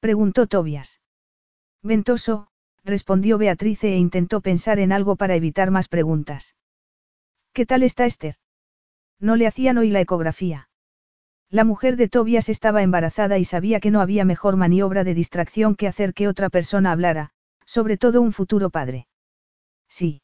[0.00, 1.02] Preguntó Tobias.
[1.82, 2.48] Ventoso,
[2.84, 6.56] respondió Beatrice e intentó pensar en algo para evitar más preguntas.
[7.52, 8.36] ¿Qué tal está Esther?
[9.20, 10.68] No le hacían hoy la ecografía.
[11.48, 15.76] La mujer de Tobias estaba embarazada y sabía que no había mejor maniobra de distracción
[15.76, 17.30] que hacer que otra persona hablara,
[17.66, 19.06] sobre todo un futuro padre.
[19.88, 20.22] Sí.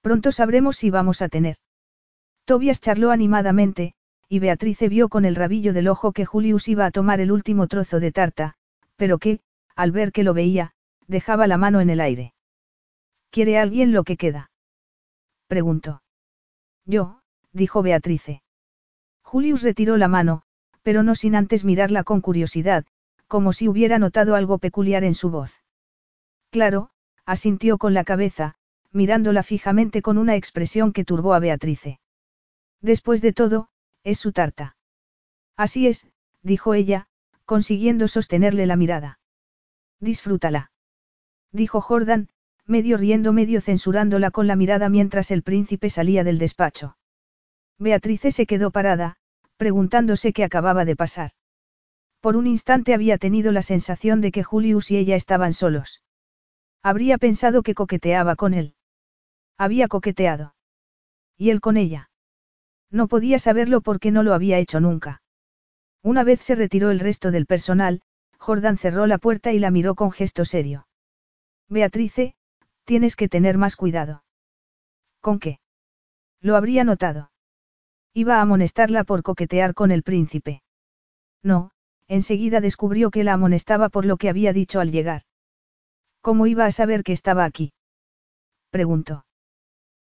[0.00, 1.56] Pronto sabremos si vamos a tener.
[2.44, 3.94] Tobias charló animadamente,
[4.28, 7.68] y Beatrice vio con el rabillo del ojo que Julius iba a tomar el último
[7.68, 8.54] trozo de tarta,
[8.96, 9.40] pero que,
[9.76, 10.72] al ver que lo veía,
[11.06, 12.34] dejaba la mano en el aire.
[13.30, 14.50] ¿Quiere alguien lo que queda?
[15.46, 16.02] preguntó.
[16.84, 17.20] Yo,
[17.52, 18.42] dijo Beatrice.
[19.22, 20.42] Julius retiró la mano,
[20.82, 22.84] pero no sin antes mirarla con curiosidad,
[23.26, 25.62] como si hubiera notado algo peculiar en su voz.
[26.50, 26.90] Claro,
[27.24, 28.54] asintió con la cabeza,
[28.92, 31.98] mirándola fijamente con una expresión que turbó a Beatrice.
[32.80, 33.68] Después de todo,
[34.04, 34.76] es su tarta.
[35.56, 36.06] Así es,
[36.42, 37.08] dijo ella,
[37.44, 39.18] consiguiendo sostenerle la mirada.
[40.00, 40.70] Disfrútala.
[41.54, 42.28] Dijo Jordan,
[42.66, 46.96] medio riendo, medio censurándola con la mirada mientras el príncipe salía del despacho.
[47.78, 49.18] Beatrice se quedó parada,
[49.56, 51.30] preguntándose qué acababa de pasar.
[52.20, 56.02] Por un instante había tenido la sensación de que Julius y ella estaban solos.
[56.82, 58.74] Habría pensado que coqueteaba con él.
[59.56, 60.56] Había coqueteado.
[61.36, 62.10] ¿Y él con ella?
[62.90, 65.22] No podía saberlo porque no lo había hecho nunca.
[66.02, 68.02] Una vez se retiró el resto del personal,
[68.38, 70.88] Jordan cerró la puerta y la miró con gesto serio.
[71.68, 72.34] Beatrice,
[72.84, 74.24] tienes que tener más cuidado.
[75.20, 75.58] ¿Con qué?
[76.40, 77.30] Lo habría notado.
[78.12, 80.62] Iba a amonestarla por coquetear con el príncipe.
[81.42, 81.70] No,
[82.08, 85.22] enseguida descubrió que la amonestaba por lo que había dicho al llegar.
[86.20, 87.72] ¿Cómo iba a saber que estaba aquí?
[88.70, 89.24] Preguntó.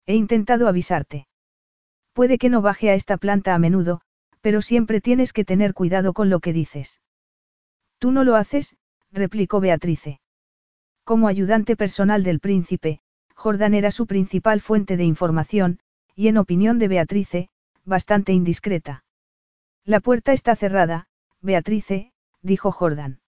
[0.06, 1.26] He intentado avisarte.
[2.12, 4.00] Puede que no baje a esta planta a menudo,
[4.40, 7.00] pero siempre tienes que tener cuidado con lo que dices.
[7.98, 8.76] Tú no lo haces,
[9.10, 10.21] replicó Beatrice.
[11.04, 13.00] Como ayudante personal del príncipe,
[13.34, 15.80] Jordan era su principal fuente de información,
[16.14, 17.48] y en opinión de Beatrice,
[17.84, 19.04] bastante indiscreta.
[19.84, 21.08] La puerta está cerrada,
[21.40, 23.20] Beatrice, dijo Jordan.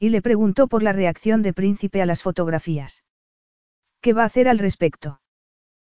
[0.00, 3.04] Y le preguntó por la reacción de príncipe a las fotografías.
[4.00, 5.20] ¿Qué va a hacer al respecto?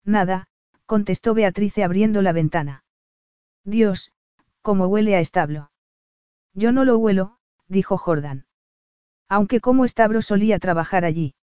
[0.04, 0.48] Nada,
[0.86, 2.84] contestó Beatrice abriendo la ventana.
[3.64, 4.12] Dios,
[4.60, 5.70] cómo huele a establo.
[6.52, 7.38] Yo no lo huelo,
[7.68, 8.46] dijo Jordan.
[9.30, 11.34] Aunque como estabro solía trabajar allí.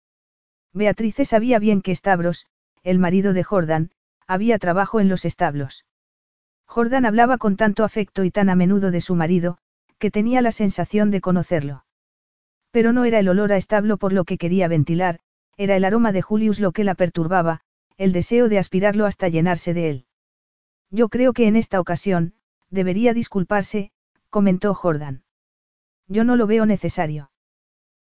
[0.74, 2.46] Beatrice sabía bien que Stavros,
[2.84, 3.92] el marido de Jordan,
[4.28, 5.86] había trabajo en los establos.
[6.66, 9.58] Jordan hablaba con tanto afecto y tan a menudo de su marido,
[10.00, 11.86] que tenía la sensación de conocerlo.
[12.72, 15.22] Pero no era el olor a establo por lo que quería ventilar,
[15.56, 17.62] era el aroma de Julius lo que la perturbaba,
[17.96, 20.06] el deseo de aspirarlo hasta llenarse de él.
[20.92, 22.34] Yo creo que en esta ocasión,
[22.70, 23.92] debería disculparse,
[24.30, 25.24] comentó Jordan.
[26.10, 27.32] Yo no lo veo necesario.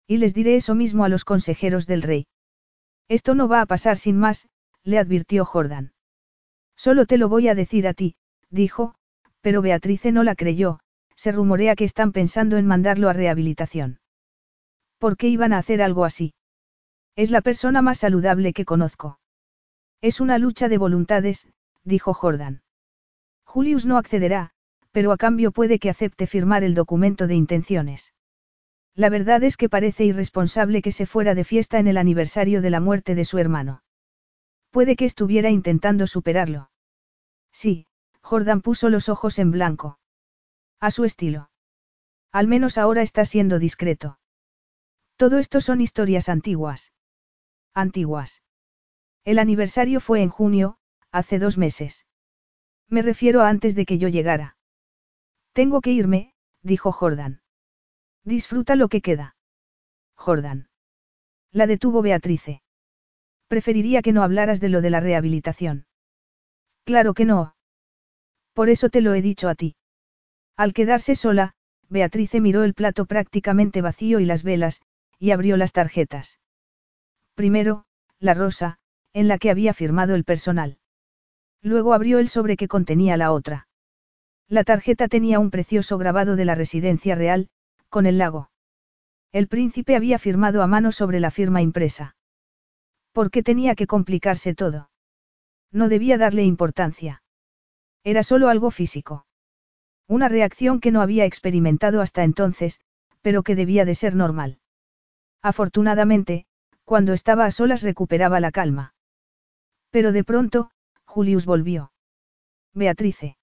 [0.07, 2.27] Y les diré eso mismo a los consejeros del rey.
[3.09, 4.49] Esto no va a pasar sin más,
[4.85, 5.93] le advirtió Jordan.
[6.77, 8.17] Solo te lo voy a decir a ti,
[8.51, 8.95] dijo,
[9.41, 10.81] pero Beatrice no la creyó,
[11.15, 14.01] se rumorea que están pensando en mandarlo a rehabilitación.
[14.99, 16.35] ¿Por qué iban a hacer algo así?
[17.17, 19.19] Es la persona más saludable que conozco.
[20.01, 21.47] Es una lucha de voluntades,
[21.85, 22.63] dijo Jordan.
[23.45, 24.51] Julius no accederá,
[24.93, 28.13] pero a cambio puede que acepte firmar el documento de intenciones.
[28.95, 32.71] La verdad es que parece irresponsable que se fuera de fiesta en el aniversario de
[32.71, 33.83] la muerte de su hermano.
[34.71, 36.71] Puede que estuviera intentando superarlo.
[37.53, 37.87] Sí,
[38.21, 39.99] Jordan puso los ojos en blanco.
[40.81, 41.51] A su estilo.
[42.33, 44.19] Al menos ahora está siendo discreto.
[45.17, 46.93] Todo esto son historias antiguas.
[47.75, 48.43] Antiguas.
[49.25, 50.79] El aniversario fue en junio,
[51.11, 52.07] hace dos meses.
[52.89, 54.57] Me refiero a antes de que yo llegara.
[55.53, 57.42] Tengo que irme, dijo Jordan.
[58.25, 59.37] Disfruta lo que queda.
[60.15, 60.69] Jordan.
[61.51, 62.63] La detuvo Beatrice.
[63.49, 65.87] Preferiría que no hablaras de lo de la rehabilitación.
[66.85, 67.55] Claro que no.
[68.53, 69.77] Por eso te lo he dicho a ti.
[70.57, 71.55] Al quedarse sola,
[71.89, 74.81] Beatrice miró el plato prácticamente vacío y las velas,
[75.19, 76.39] y abrió las tarjetas.
[77.35, 77.85] Primero,
[78.19, 78.79] la rosa,
[79.13, 80.79] en la que había firmado el personal.
[81.61, 83.69] Luego abrió el sobre que contenía la otra.
[84.49, 87.49] La tarjeta tenía un precioso grabado de la residencia real,
[87.93, 88.51] con el lago.
[89.33, 92.17] El príncipe había firmado a mano sobre la firma impresa.
[93.13, 94.91] ¿Por qué tenía que complicarse todo?
[95.71, 97.23] No debía darle importancia.
[98.03, 99.27] Era solo algo físico.
[100.09, 102.81] Una reacción que no había experimentado hasta entonces,
[103.21, 104.59] pero que debía de ser normal.
[105.43, 106.47] Afortunadamente,
[106.85, 108.95] cuando estaba a solas recuperaba la calma.
[109.91, 110.71] Pero de pronto,
[111.05, 111.93] Julius volvió.
[112.73, 113.37] Beatrice.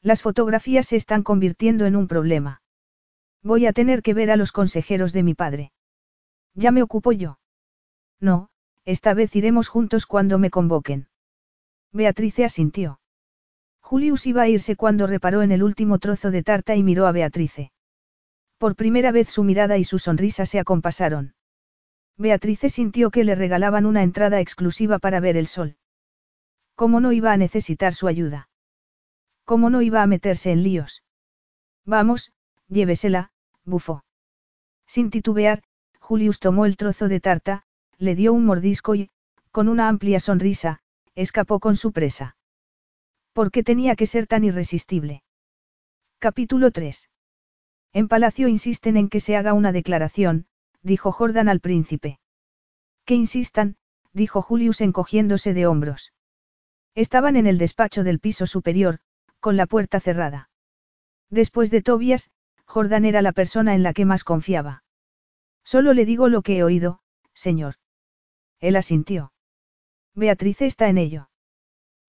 [0.00, 2.62] Las fotografías se están convirtiendo en un problema.
[3.42, 5.72] Voy a tener que ver a los consejeros de mi padre.
[6.54, 7.38] Ya me ocupo yo.
[8.20, 8.48] No,
[8.84, 11.08] esta vez iremos juntos cuando me convoquen.
[11.92, 13.00] Beatrice asintió.
[13.80, 17.12] Julius iba a irse cuando reparó en el último trozo de tarta y miró a
[17.12, 17.72] Beatrice.
[18.58, 21.34] Por primera vez su mirada y su sonrisa se acompasaron.
[22.16, 25.76] Beatrice sintió que le regalaban una entrada exclusiva para ver el sol.
[26.74, 28.48] ¿Cómo no iba a necesitar su ayuda?
[29.44, 31.04] ¿Cómo no iba a meterse en líos?
[31.84, 32.32] Vamos,
[32.68, 33.30] llévesela,
[33.64, 34.04] bufó.
[34.86, 35.62] Sin titubear,
[36.00, 37.64] Julius tomó el trozo de tarta,
[37.98, 39.10] le dio un mordisco y,
[39.50, 40.80] con una amplia sonrisa,
[41.14, 42.36] escapó con su presa.
[43.32, 45.22] ¿Por qué tenía que ser tan irresistible?
[46.18, 47.10] Capítulo 3.
[47.92, 50.46] En Palacio insisten en que se haga una declaración,
[50.82, 52.18] dijo Jordan al príncipe.
[53.04, 53.76] Que insistan,
[54.12, 56.12] dijo Julius encogiéndose de hombros.
[56.94, 59.00] Estaban en el despacho del piso superior,
[59.40, 60.50] con la puerta cerrada.
[61.28, 62.30] Después de Tobias,
[62.66, 64.84] Jordan era la persona en la que más confiaba.
[65.64, 67.00] Solo le digo lo que he oído,
[67.32, 67.76] señor.
[68.60, 69.32] Él asintió.
[70.14, 71.28] Beatriz está en ello.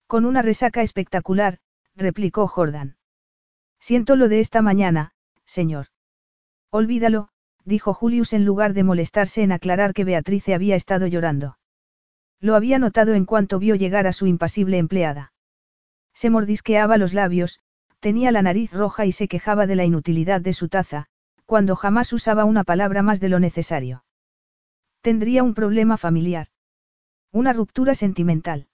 [0.06, 1.58] Con una resaca espectacular,
[1.94, 2.96] replicó Jordan.
[3.80, 5.12] Siento lo de esta mañana,
[5.44, 5.88] señor.
[6.70, 7.28] Olvídalo,
[7.64, 11.58] dijo Julius en lugar de molestarse en aclarar que Beatrice había estado llorando.
[12.40, 15.32] Lo había notado en cuanto vio llegar a su impasible empleada.
[16.14, 17.60] Se mordisqueaba los labios,
[18.00, 21.06] tenía la nariz roja y se quejaba de la inutilidad de su taza,
[21.46, 24.04] cuando jamás usaba una palabra más de lo necesario.
[25.00, 26.48] Tendría un problema familiar.
[27.32, 28.68] Una ruptura sentimental.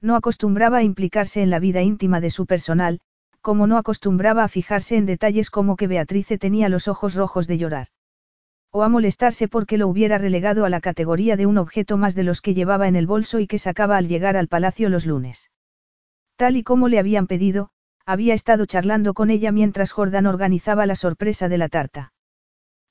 [0.00, 3.00] No acostumbraba a implicarse en la vida íntima de su personal,
[3.40, 7.58] como no acostumbraba a fijarse en detalles como que Beatrice tenía los ojos rojos de
[7.58, 7.88] llorar.
[8.70, 12.24] O a molestarse porque lo hubiera relegado a la categoría de un objeto más de
[12.24, 15.50] los que llevaba en el bolso y que sacaba al llegar al palacio los lunes.
[16.36, 17.70] Tal y como le habían pedido,
[18.08, 22.14] había estado charlando con ella mientras Jordan organizaba la sorpresa de la tarta.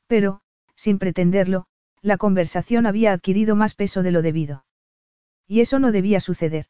[0.05, 0.41] Pero,
[0.75, 1.65] sin pretenderlo,
[2.03, 4.63] la conversación había adquirido más peso de lo debido.
[5.47, 6.67] Y eso no debía suceder.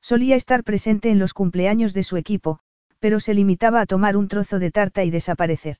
[0.00, 2.60] Solía estar presente en los cumpleaños de su equipo,
[3.00, 5.76] pero se limitaba a tomar un trozo de tarta y desaparecer.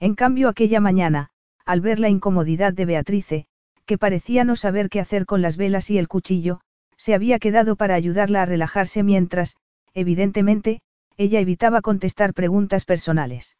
[0.00, 1.28] En cambio aquella mañana,
[1.64, 3.46] al ver la incomodidad de Beatrice,
[3.84, 6.62] que parecía no saber qué hacer con las velas y el cuchillo,
[6.96, 9.54] se había quedado para ayudarla a relajarse mientras,
[9.94, 10.80] evidentemente,
[11.16, 13.56] ella evitaba contestar preguntas personales.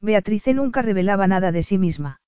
[0.00, 2.20] Beatrice nunca revelaba nada de sí misma.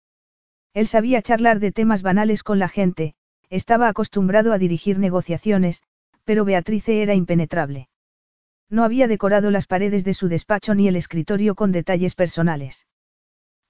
[0.74, 3.14] Él sabía charlar de temas banales con la gente,
[3.48, 5.82] estaba acostumbrado a dirigir negociaciones,
[6.24, 7.88] pero Beatrice era impenetrable.
[8.68, 12.86] No había decorado las paredes de su despacho ni el escritorio con detalles personales.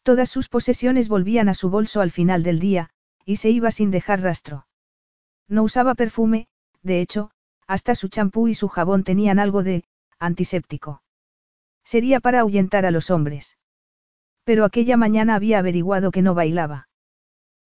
[0.03, 2.91] Todas sus posesiones volvían a su bolso al final del día,
[3.25, 4.67] y se iba sin dejar rastro.
[5.49, 6.49] No usaba perfume,
[6.83, 7.31] de hecho,
[7.67, 9.85] hasta su champú y su jabón tenían algo de
[10.21, 11.03] antiséptico.
[11.85, 13.59] Sería para ahuyentar a los hombres.
[14.45, 16.89] Pero aquella mañana había averiguado que no bailaba.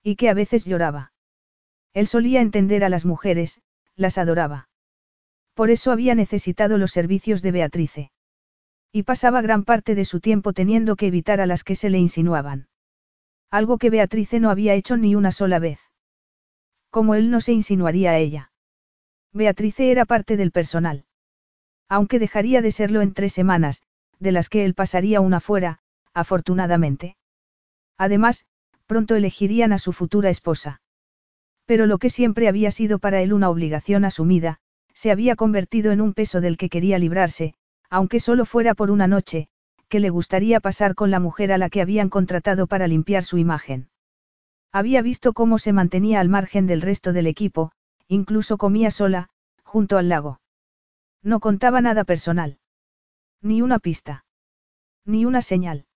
[0.02, 1.12] Y que a veces lloraba.
[1.92, 3.60] Él solía entender a las mujeres,
[3.96, 4.68] las adoraba.
[5.54, 8.10] Por eso había necesitado los servicios de Beatrice.
[8.92, 11.98] Y pasaba gran parte de su tiempo teniendo que evitar a las que se le
[11.98, 12.68] insinuaban.
[13.50, 15.80] Algo que Beatrice no había hecho ni una sola vez.
[16.90, 18.52] Como él no se insinuaría a ella.
[19.32, 21.06] Beatrice era parte del personal.
[21.88, 23.82] Aunque dejaría de serlo en tres semanas,
[24.18, 25.78] de las que él pasaría una fuera,
[26.12, 27.16] afortunadamente.
[27.98, 28.46] Además,
[28.86, 30.80] pronto elegirían a su futura esposa.
[31.66, 34.58] Pero lo que siempre había sido para él una obligación asumida,
[34.92, 37.54] se había convertido en un peso del que quería librarse,
[37.90, 39.48] aunque solo fuera por una noche,
[39.88, 43.38] que le gustaría pasar con la mujer a la que habían contratado para limpiar su
[43.38, 43.88] imagen.
[44.72, 47.72] Había visto cómo se mantenía al margen del resto del equipo,
[48.08, 49.28] incluso comía sola,
[49.62, 50.40] junto al lago.
[51.24, 52.58] No contaba nada personal.
[53.40, 54.26] Ni una pista.
[55.06, 55.86] Ni una señal.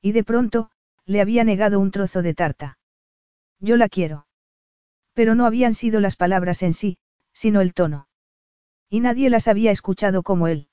[0.00, 0.70] Y de pronto,
[1.04, 2.78] le había negado un trozo de tarta.
[3.60, 4.26] Yo la quiero.
[5.12, 6.98] Pero no habían sido las palabras en sí,
[7.34, 8.08] sino el tono.
[8.88, 10.68] Y nadie las había escuchado como él.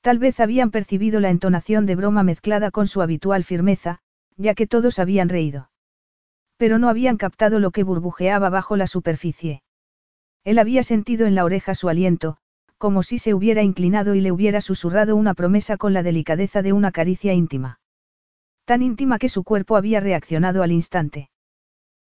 [0.00, 4.00] Tal vez habían percibido la entonación de broma mezclada con su habitual firmeza,
[4.36, 5.70] ya que todos habían reído.
[6.56, 9.62] Pero no habían captado lo que burbujeaba bajo la superficie.
[10.44, 12.38] Él había sentido en la oreja su aliento,
[12.82, 16.72] como si se hubiera inclinado y le hubiera susurrado una promesa con la delicadeza de
[16.72, 17.78] una caricia íntima.
[18.64, 21.30] Tan íntima que su cuerpo había reaccionado al instante.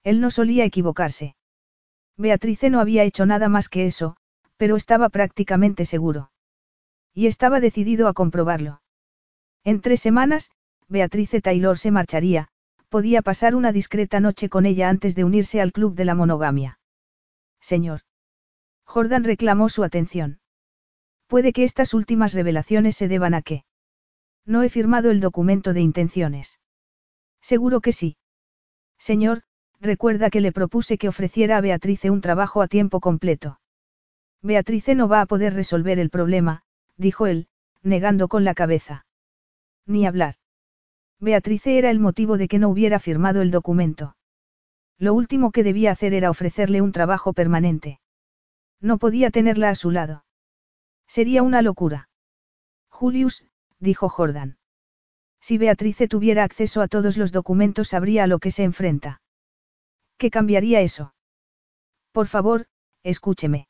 [0.02, 1.36] Él no solía equivocarse.
[2.16, 4.16] Beatrice no había hecho nada más que eso,
[4.56, 6.32] pero estaba prácticamente seguro.
[7.12, 8.82] Y estaba decidido a comprobarlo.
[9.62, 10.50] En tres semanas,
[10.88, 12.48] Beatrice Taylor se marcharía,
[12.88, 16.80] podía pasar una discreta noche con ella antes de unirse al club de la monogamia.
[17.60, 18.00] Señor.
[18.82, 20.40] Jordan reclamó su atención.
[21.34, 23.64] Puede que estas últimas revelaciones se deban a que.
[24.46, 26.60] No he firmado el documento de intenciones.
[27.40, 28.16] Seguro que sí.
[28.98, 29.42] Señor,
[29.80, 33.58] recuerda que le propuse que ofreciera a Beatrice un trabajo a tiempo completo.
[34.42, 36.62] Beatrice no va a poder resolver el problema,
[36.98, 37.48] dijo él,
[37.82, 39.04] negando con la cabeza.
[39.86, 40.36] Ni hablar.
[41.18, 44.14] Beatrice era el motivo de que no hubiera firmado el documento.
[44.98, 47.98] Lo último que debía hacer era ofrecerle un trabajo permanente.
[48.80, 50.23] No podía tenerla a su lado.
[51.06, 52.08] Sería una locura.
[52.88, 53.44] Julius,
[53.78, 54.56] dijo Jordan.
[55.40, 59.20] Si Beatrice tuviera acceso a todos los documentos sabría a lo que se enfrenta.
[60.16, 61.14] ¿Qué cambiaría eso?
[62.12, 62.66] Por favor,
[63.02, 63.68] escúcheme.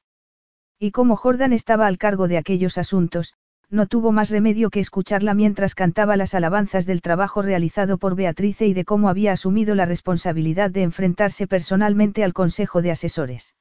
[0.79, 3.35] Y como Jordan estaba al cargo de aquellos asuntos,
[3.71, 8.67] no tuvo más remedio que escucharla mientras cantaba las alabanzas del trabajo realizado por Beatrice
[8.67, 13.55] y de cómo había asumido la responsabilidad de enfrentarse personalmente al Consejo de Asesores.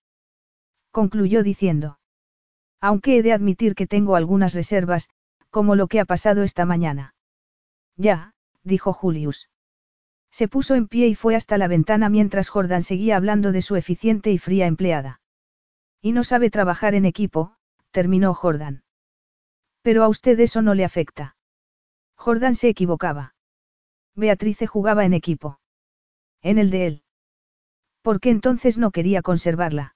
[0.92, 1.98] Concluyó diciendo.
[2.84, 5.08] Aunque he de admitir que tengo algunas reservas,
[5.50, 7.16] como lo que ha pasado esta mañana.
[7.96, 9.50] Ya, dijo Julius.
[10.32, 13.78] Se puso en pie y fue hasta la ventana mientras Jordan seguía hablando de su
[13.78, 15.22] eficiente y fría empleada.
[16.02, 17.56] Y no sabe trabajar en equipo,
[17.92, 18.84] terminó Jordan.
[19.82, 21.38] Pero a usted eso no le afecta.
[22.16, 23.34] Jordan se equivocaba.
[24.14, 25.62] Beatrice jugaba en equipo.
[26.42, 27.04] En el de él.
[28.02, 29.96] ¿Por qué entonces no quería conservarla?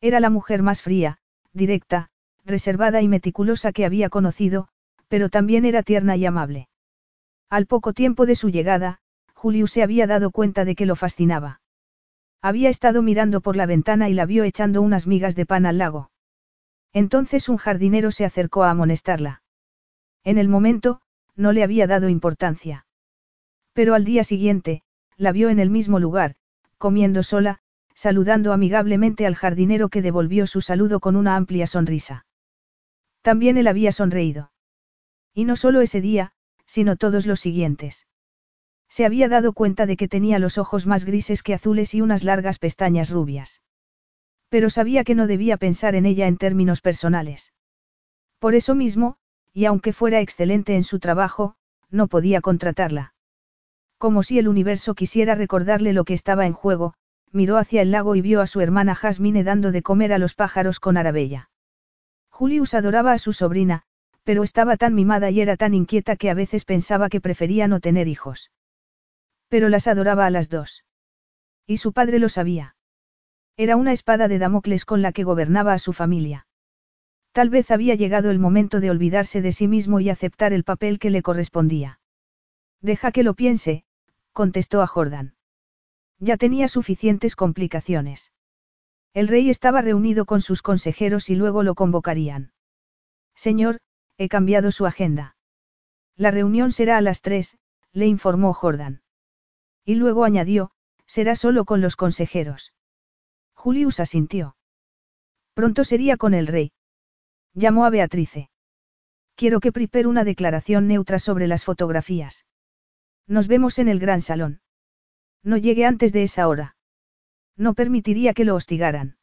[0.00, 1.20] Era la mujer más fría,
[1.52, 2.10] directa,
[2.44, 4.68] reservada y meticulosa que había conocido,
[5.08, 6.68] pero también era tierna y amable.
[7.50, 9.00] Al poco tiempo de su llegada,
[9.34, 11.60] Julius se había dado cuenta de que lo fascinaba.
[12.42, 15.78] Había estado mirando por la ventana y la vio echando unas migas de pan al
[15.78, 16.10] lago.
[16.92, 19.42] Entonces un jardinero se acercó a amonestarla.
[20.24, 21.00] En el momento,
[21.36, 22.86] no le había dado importancia.
[23.72, 24.82] Pero al día siguiente,
[25.16, 26.34] la vio en el mismo lugar,
[26.78, 27.60] comiendo sola,
[27.98, 32.26] saludando amigablemente al jardinero que devolvió su saludo con una amplia sonrisa.
[33.22, 34.52] También él había sonreído.
[35.34, 36.30] Y no solo ese día,
[36.64, 38.06] sino todos los siguientes.
[38.88, 42.22] Se había dado cuenta de que tenía los ojos más grises que azules y unas
[42.22, 43.62] largas pestañas rubias.
[44.48, 47.52] Pero sabía que no debía pensar en ella en términos personales.
[48.38, 49.16] Por eso mismo,
[49.52, 51.56] y aunque fuera excelente en su trabajo,
[51.90, 53.12] no podía contratarla.
[53.98, 56.94] Como si el universo quisiera recordarle lo que estaba en juego,
[57.32, 60.34] miró hacia el lago y vio a su hermana Jasmine dando de comer a los
[60.34, 61.50] pájaros con arabella.
[62.30, 63.82] Julius adoraba a su sobrina,
[64.24, 67.80] pero estaba tan mimada y era tan inquieta que a veces pensaba que prefería no
[67.80, 68.50] tener hijos.
[69.48, 70.84] Pero las adoraba a las dos.
[71.66, 72.76] Y su padre lo sabía.
[73.56, 76.46] Era una espada de Damocles con la que gobernaba a su familia.
[77.32, 80.98] Tal vez había llegado el momento de olvidarse de sí mismo y aceptar el papel
[80.98, 82.00] que le correspondía.
[82.80, 83.84] Deja que lo piense,
[84.32, 85.37] contestó a Jordan.
[86.18, 88.32] Ya tenía suficientes complicaciones.
[89.14, 92.52] El rey estaba reunido con sus consejeros y luego lo convocarían.
[93.34, 93.80] Señor,
[94.16, 95.36] he cambiado su agenda.
[96.16, 97.58] La reunión será a las tres,
[97.92, 99.02] le informó Jordan.
[99.84, 100.72] Y luego añadió,
[101.06, 102.74] será solo con los consejeros.
[103.54, 104.56] Julius asintió.
[105.54, 106.72] Pronto sería con el rey.
[107.54, 108.50] Llamó a Beatrice.
[109.34, 112.44] Quiero que prepare una declaración neutra sobre las fotografías.
[113.26, 114.60] Nos vemos en el gran salón.
[115.42, 116.76] No llegue antes de esa hora.
[117.56, 119.18] No permitiría que lo hostigaran.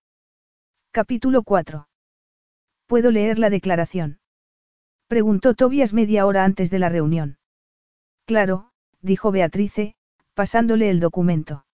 [0.91, 1.87] Capítulo 4.
[2.85, 4.19] ¿Puedo leer la declaración?
[5.07, 7.37] Preguntó Tobias media hora antes de la reunión.
[8.25, 8.71] Claro,
[9.01, 9.95] dijo Beatrice,
[10.33, 11.65] pasándole el documento.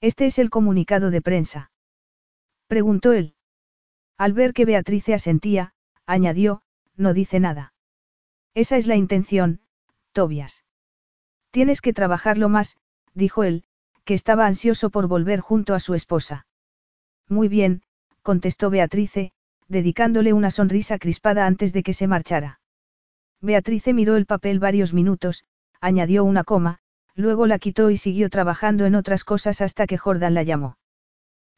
[0.00, 1.70] Este es el comunicado de prensa.
[2.66, 3.34] Preguntó él.
[4.16, 5.72] Al ver que Beatrice asentía,
[6.06, 6.62] añadió,
[6.96, 7.72] no dice nada.
[8.54, 9.60] Esa es la intención,
[10.12, 10.64] Tobias.
[11.50, 12.76] Tienes que trabajarlo más,
[13.14, 13.64] dijo él,
[14.04, 16.46] que estaba ansioso por volver junto a su esposa.
[17.28, 17.82] Muy bien,
[18.22, 19.32] contestó Beatrice,
[19.68, 22.60] dedicándole una sonrisa crispada antes de que se marchara.
[23.40, 25.44] Beatrice miró el papel varios minutos,
[25.80, 26.78] añadió una coma,
[27.14, 30.78] luego la quitó y siguió trabajando en otras cosas hasta que Jordan la llamó.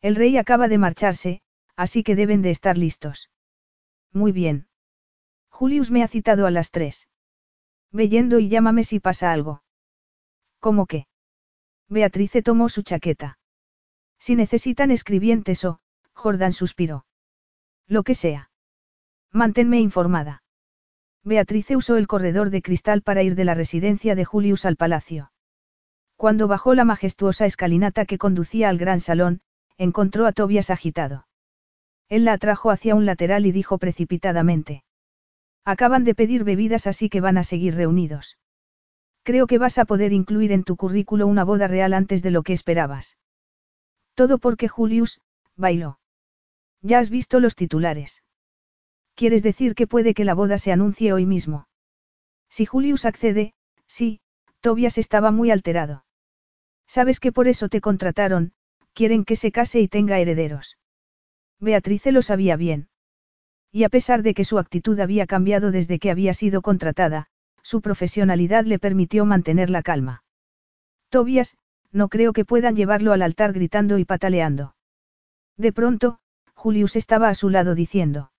[0.03, 1.43] El rey acaba de marcharse,
[1.77, 3.31] así que deben de estar listos.
[4.13, 4.67] Muy bien.
[5.51, 7.09] Julius me ha citado a las tres.
[7.93, 9.63] Ve yendo y llámame si pasa algo.
[10.59, 11.07] ¿Cómo qué?
[11.91, 13.39] Beatrice tomó su chaqueta.
[14.21, 15.81] Si necesitan escribientes o,
[16.13, 17.05] Jordan suspiró.
[17.89, 18.51] Lo que sea.
[19.33, 20.45] Manténme informada.
[21.25, 25.33] Beatrice usó el corredor de cristal para ir de la residencia de Julius al palacio.
[26.17, 29.41] Cuando bajó la majestuosa escalinata que conducía al gran salón,
[29.77, 31.27] encontró a Tobias agitado.
[32.09, 34.85] Él la atrajo hacia un lateral y dijo precipitadamente.
[35.65, 38.39] Acaban de pedir bebidas así que van a seguir reunidos.
[39.23, 42.43] Creo que vas a poder incluir en tu currículo una boda real antes de lo
[42.43, 43.19] que esperabas.
[44.15, 45.21] Todo porque Julius,
[45.57, 45.99] bailó.
[46.83, 48.23] Ya has visto los titulares.
[49.15, 51.69] ¿Quieres decir que puede que la boda se anuncie hoy mismo?
[52.49, 53.55] Si Julius accede,
[53.87, 54.21] sí,
[54.61, 56.05] Tobias estaba muy alterado.
[56.87, 58.53] Sabes que por eso te contrataron,
[58.95, 60.79] quieren que se case y tenga herederos.
[61.61, 62.89] Beatrice lo sabía bien.
[63.71, 67.29] Y a pesar de que su actitud había cambiado desde que había sido contratada,
[67.63, 70.25] su profesionalidad le permitió mantener la calma.
[71.09, 71.57] Tobias,
[71.93, 74.75] no creo que puedan llevarlo al altar gritando y pataleando.
[75.57, 76.21] De pronto,
[76.55, 78.33] Julius estaba a su lado diciendo.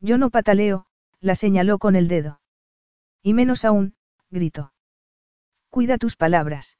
[0.00, 0.86] Yo no pataleo,
[1.20, 2.40] la señaló con el dedo.
[3.22, 3.94] Y menos aún,
[4.30, 4.72] gritó.
[5.70, 6.78] Cuida tus palabras.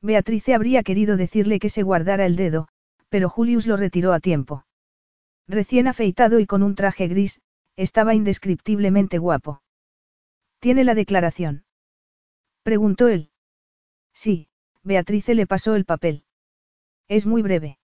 [0.00, 2.68] Beatrice habría querido decirle que se guardara el dedo,
[3.08, 4.64] pero Julius lo retiró a tiempo.
[5.48, 7.40] Recién afeitado y con un traje gris,
[7.76, 9.62] estaba indescriptiblemente guapo.
[10.60, 11.64] ¿Tiene la declaración?
[12.62, 13.30] Preguntó él.
[14.12, 14.48] Sí,
[14.82, 16.24] Beatrice le pasó el papel.
[17.06, 17.78] Es muy breve.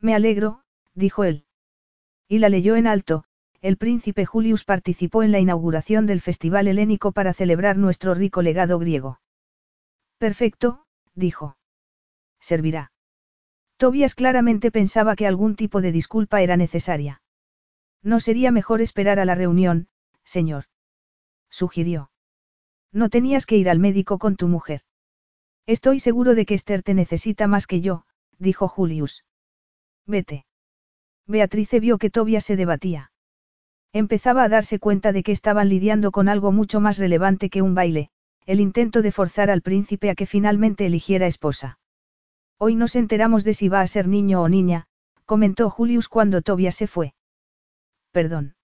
[0.00, 0.62] Me alegro,
[0.94, 1.44] dijo él.
[2.28, 3.24] Y la leyó en alto,
[3.60, 8.78] el príncipe Julius participó en la inauguración del Festival Helénico para celebrar nuestro rico legado
[8.78, 9.20] griego.
[10.18, 10.84] Perfecto,
[11.14, 11.56] dijo.
[12.38, 12.92] Servirá.
[13.76, 17.22] Tobias claramente pensaba que algún tipo de disculpa era necesaria.
[18.02, 19.88] No sería mejor esperar a la reunión,
[20.24, 20.64] señor.
[21.50, 22.10] Sugirió.
[22.92, 24.82] No tenías que ir al médico con tu mujer.
[25.66, 28.04] Estoy seguro de que Esther te necesita más que yo,
[28.38, 29.24] dijo Julius.
[30.06, 30.46] Vete.
[31.26, 33.12] Beatrice vio que Tobias se debatía.
[33.92, 37.74] Empezaba a darse cuenta de que estaban lidiando con algo mucho más relevante que un
[37.74, 38.10] baile,
[38.46, 41.78] el intento de forzar al príncipe a que finalmente eligiera esposa.
[42.56, 44.86] Hoy nos enteramos de si va a ser niño o niña,
[45.26, 47.12] comentó Julius cuando Tobias se fue.
[48.10, 48.54] Perdón.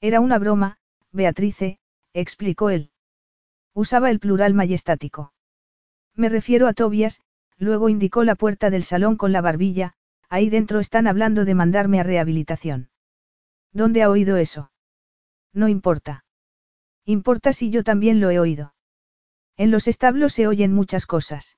[0.00, 0.78] Era una broma,
[1.10, 1.79] Beatrice,
[2.14, 2.90] explicó él.
[3.74, 5.32] Usaba el plural majestático.
[6.14, 7.20] Me refiero a Tobias,
[7.56, 9.94] luego indicó la puerta del salón con la barbilla,
[10.28, 12.90] ahí dentro están hablando de mandarme a rehabilitación.
[13.72, 14.72] ¿Dónde ha oído eso?
[15.52, 16.24] No importa.
[17.04, 18.74] Importa si yo también lo he oído.
[19.56, 21.56] En los establos se oyen muchas cosas.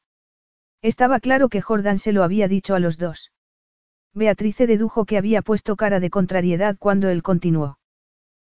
[0.82, 3.32] Estaba claro que Jordan se lo había dicho a los dos.
[4.14, 7.78] Beatrice dedujo que había puesto cara de contrariedad cuando él continuó.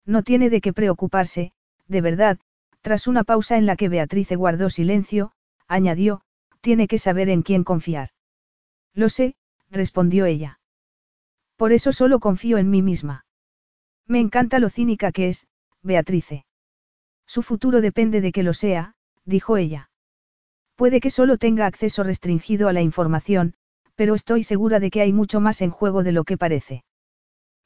[0.05, 1.53] No tiene de qué preocuparse,
[1.89, 2.39] de verdad,
[2.83, 5.33] tras una pausa en la que Beatrice guardó silencio,
[5.67, 6.23] añadió,
[6.61, 8.11] tiene que saber en quién confiar.
[8.95, 9.37] Lo sé,
[9.71, 10.61] respondió ella.
[11.57, 13.27] Por eso solo confío en mí misma.
[14.07, 15.47] Me encanta lo cínica que es,
[15.83, 16.47] Beatrice.
[17.27, 18.95] Su futuro depende de que lo sea,
[19.25, 19.91] dijo ella.
[20.77, 23.55] Puede que solo tenga acceso restringido a la información,
[23.97, 26.85] pero estoy segura de que hay mucho más en juego de lo que parece.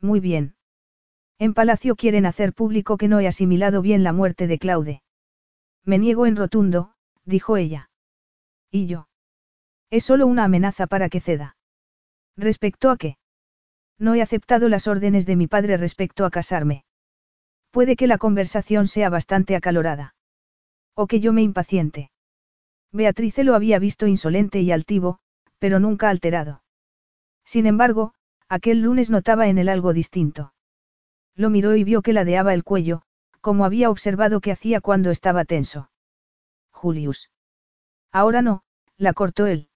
[0.01, 0.57] Muy bien.
[1.43, 5.03] En Palacio quieren hacer público que no he asimilado bien la muerte de Claude.
[5.85, 6.93] Me niego en rotundo,
[7.25, 7.91] dijo ella.
[8.71, 9.09] ¿Y yo?
[9.91, 11.57] Es solo una amenaza para que ceda.
[12.37, 13.17] ¿Respecto a qué?
[13.99, 16.85] No he aceptado las órdenes de mi padre respecto a casarme.
[17.73, 20.15] Puede que la conversación sea bastante acalorada.
[20.95, 22.13] O que yo me impaciente.
[22.93, 25.19] Beatrice lo había visto insolente y altivo,
[25.59, 26.63] pero nunca alterado.
[27.45, 28.15] Sin embargo,
[28.49, 30.53] aquel lunes notaba en él algo distinto.
[31.35, 33.03] Lo miró y vio que ladeaba el cuello,
[33.41, 35.91] como había observado que hacía cuando estaba tenso.
[36.71, 37.31] Julius.
[38.13, 38.63] Ahora no,
[38.97, 39.69] la cortó él.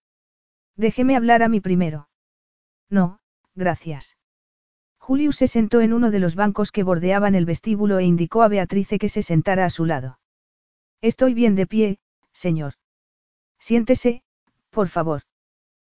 [0.77, 2.09] Déjeme hablar a mí primero.
[2.91, 3.19] No,
[3.55, 4.17] gracias.
[4.99, 8.49] Julius se sentó en uno de los bancos que bordeaban el vestíbulo e indicó a
[8.49, 10.19] Beatrice que se sentara a su lado.
[11.01, 11.99] Estoy bien de pie,
[12.33, 12.75] señor.
[13.59, 14.23] Siéntese,
[14.71, 15.23] por favor.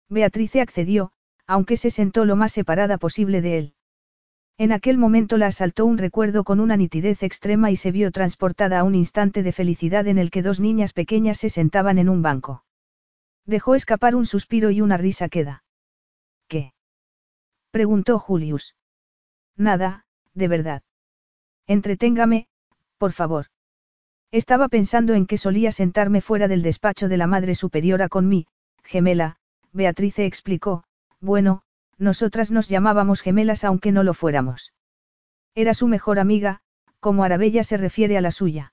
[0.09, 1.13] Beatrice accedió,
[1.47, 3.75] aunque se sentó lo más separada posible de él.
[4.59, 8.81] En aquel momento la asaltó un recuerdo con una nitidez extrema y se vio transportada
[8.81, 12.23] a un instante de felicidad en el que dos niñas pequeñas se sentaban en un
[12.23, 12.65] banco.
[13.47, 15.63] Dejó escapar un suspiro y una risa queda.
[16.49, 16.73] ¿Qué?
[17.71, 18.75] preguntó Julius.
[19.57, 20.05] Nada,
[20.35, 20.83] de verdad.
[21.69, 22.49] Entreténgame,
[22.99, 23.47] por favor.
[24.33, 28.47] Estaba pensando en que solía sentarme fuera del despacho de la Madre Superiora con mi,
[28.83, 29.37] gemela,
[29.73, 30.83] Beatrice explicó,
[31.21, 31.63] bueno,
[31.99, 34.73] nosotras nos llamábamos gemelas aunque no lo fuéramos.
[35.55, 36.61] Era su mejor amiga,
[37.01, 38.73] como Arabella se refiere a la suya.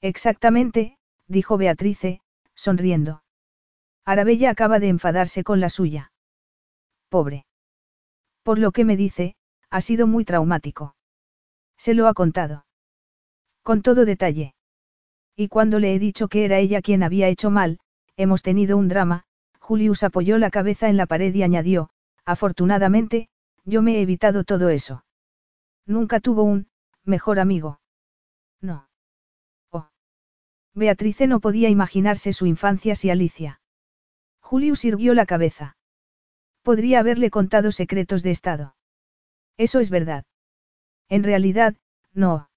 [0.00, 2.20] Exactamente, dijo Beatrice,
[2.54, 3.22] sonriendo.
[4.04, 6.12] Arabella acaba de enfadarse con la suya.
[7.08, 7.46] Pobre.
[8.42, 9.36] Por lo que me dice,
[9.70, 10.94] ha sido muy traumático.
[11.78, 12.66] Se lo ha contado.
[13.62, 14.54] Con todo detalle.
[15.34, 17.78] Y cuando le he dicho que era ella quien había hecho mal,
[18.16, 19.24] hemos tenido un drama,
[19.58, 21.88] Julius apoyó la cabeza en la pared y añadió,
[22.24, 23.28] afortunadamente,
[23.64, 25.04] yo me he evitado todo eso.
[25.86, 26.68] Nunca tuvo un,
[27.04, 27.80] mejor amigo.
[28.60, 28.88] No.
[29.70, 29.88] Oh.
[30.74, 33.60] Beatrice no podía imaginarse su infancia si Alicia.
[34.40, 35.76] Julius irguió la cabeza.
[36.62, 38.76] Podría haberle contado secretos de Estado.
[39.56, 40.24] Eso es verdad.
[41.08, 41.76] En realidad,
[42.12, 42.48] no.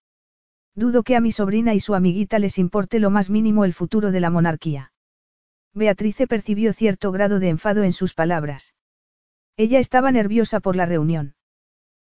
[0.75, 4.11] Dudo que a mi sobrina y su amiguita les importe lo más mínimo el futuro
[4.11, 4.91] de la monarquía.
[5.73, 8.73] Beatrice percibió cierto grado de enfado en sus palabras.
[9.57, 11.35] Ella estaba nerviosa por la reunión.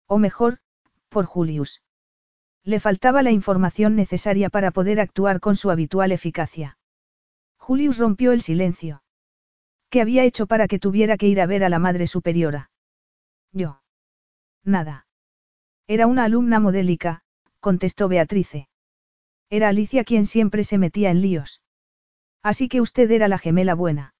[0.05, 0.59] O mejor,
[1.07, 1.81] por Julius.
[2.63, 6.77] Le faltaba la información necesaria para poder actuar con su habitual eficacia.
[7.57, 9.01] Julius rompió el silencio.
[9.89, 12.69] ¿Qué había hecho para que tuviera que ir a ver a la Madre Superiora?
[13.53, 13.81] Yo.
[14.65, 15.07] Nada.
[15.87, 17.21] Era una alumna modélica,
[17.61, 18.67] contestó Beatrice.
[19.49, 21.61] Era Alicia quien siempre se metía en líos.
[22.43, 24.13] Así que usted era la gemela buena.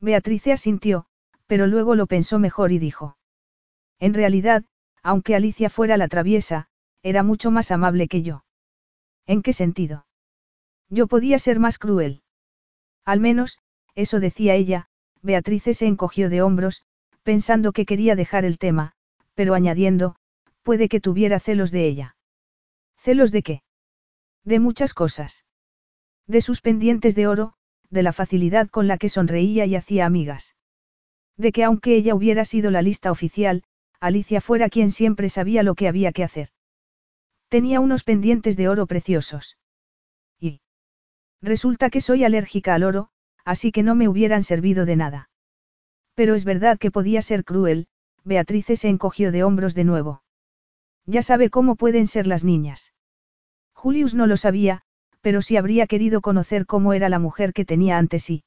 [0.00, 1.06] Beatrice asintió,
[1.52, 3.18] pero luego lo pensó mejor y dijo.
[4.00, 4.64] En realidad,
[5.02, 6.68] aunque Alicia fuera la traviesa,
[7.02, 8.46] era mucho más amable que yo.
[9.26, 10.06] ¿En qué sentido?
[10.88, 12.22] Yo podía ser más cruel.
[13.04, 13.58] Al menos,
[13.94, 14.88] eso decía ella,
[15.20, 16.84] Beatrice se encogió de hombros,
[17.22, 18.94] pensando que quería dejar el tema,
[19.34, 20.16] pero añadiendo,
[20.62, 22.16] puede que tuviera celos de ella.
[22.96, 23.62] ¿Celos de qué?
[24.42, 25.44] De muchas cosas.
[26.26, 27.52] De sus pendientes de oro,
[27.90, 30.54] de la facilidad con la que sonreía y hacía amigas.
[31.36, 33.62] De que aunque ella hubiera sido la lista oficial,
[34.00, 36.48] Alicia fuera quien siempre sabía lo que había que hacer.
[37.48, 39.58] Tenía unos pendientes de oro preciosos.
[40.40, 40.60] Y.
[41.40, 43.10] Resulta que soy alérgica al oro,
[43.44, 45.30] así que no me hubieran servido de nada.
[46.14, 47.86] Pero es verdad que podía ser cruel,
[48.24, 50.22] Beatrice se encogió de hombros de nuevo.
[51.06, 52.92] Ya sabe cómo pueden ser las niñas.
[53.74, 54.82] Julius no lo sabía,
[55.20, 58.44] pero sí habría querido conocer cómo era la mujer que tenía ante sí.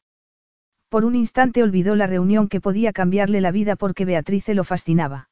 [0.96, 5.28] Por un instante olvidó la reunión que podía cambiarle la vida porque Beatrice lo fascinaba.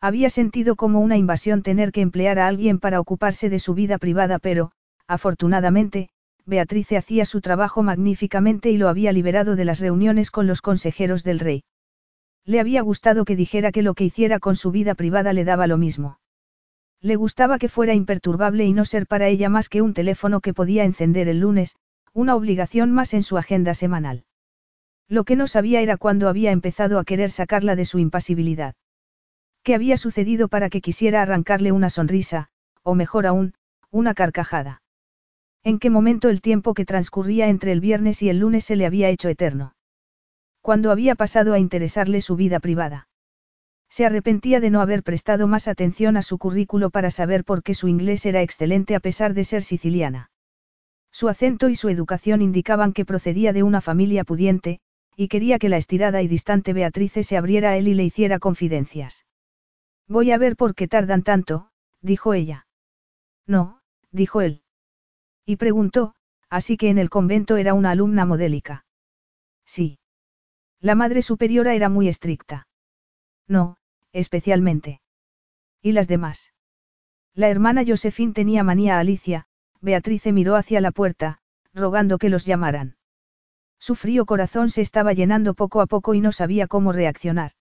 [0.00, 3.98] Había sentido como una invasión tener que emplear a alguien para ocuparse de su vida
[3.98, 4.70] privada, pero,
[5.08, 6.10] afortunadamente,
[6.44, 11.24] Beatrice hacía su trabajo magníficamente y lo había liberado de las reuniones con los consejeros
[11.24, 11.64] del rey.
[12.44, 15.66] Le había gustado que dijera que lo que hiciera con su vida privada le daba
[15.66, 16.20] lo mismo.
[17.00, 20.54] Le gustaba que fuera imperturbable y no ser para ella más que un teléfono que
[20.54, 21.74] podía encender el lunes,
[22.12, 24.22] una obligación más en su agenda semanal.
[25.08, 28.74] Lo que no sabía era cuándo había empezado a querer sacarla de su impasibilidad.
[29.62, 32.48] ¿Qué había sucedido para que quisiera arrancarle una sonrisa,
[32.82, 33.54] o mejor aún,
[33.90, 34.82] una carcajada?
[35.62, 38.86] ¿En qué momento el tiempo que transcurría entre el viernes y el lunes se le
[38.86, 39.74] había hecho eterno?
[40.60, 43.08] ¿Cuándo había pasado a interesarle su vida privada?
[43.88, 47.74] Se arrepentía de no haber prestado más atención a su currículo para saber por qué
[47.74, 50.30] su inglés era excelente a pesar de ser siciliana.
[51.12, 54.80] Su acento y su educación indicaban que procedía de una familia pudiente,
[55.16, 58.38] y quería que la estirada y distante Beatrice se abriera a él y le hiciera
[58.38, 59.24] confidencias.
[60.06, 61.70] Voy a ver por qué tardan tanto,
[62.02, 62.66] dijo ella.
[63.46, 63.80] No,
[64.12, 64.62] dijo él.
[65.46, 66.14] Y preguntó,
[66.50, 68.84] así que en el convento era una alumna modélica.
[69.64, 69.98] Sí.
[70.80, 72.68] La madre superiora era muy estricta.
[73.48, 73.78] No,
[74.12, 75.00] especialmente.
[75.80, 76.52] ¿Y las demás?
[77.34, 79.46] La hermana Josephine tenía manía a Alicia,
[79.80, 81.38] Beatrice miró hacia la puerta,
[81.72, 82.95] rogando que los llamaran.
[83.78, 87.52] Su frío corazón se estaba llenando poco a poco y no sabía cómo reaccionar.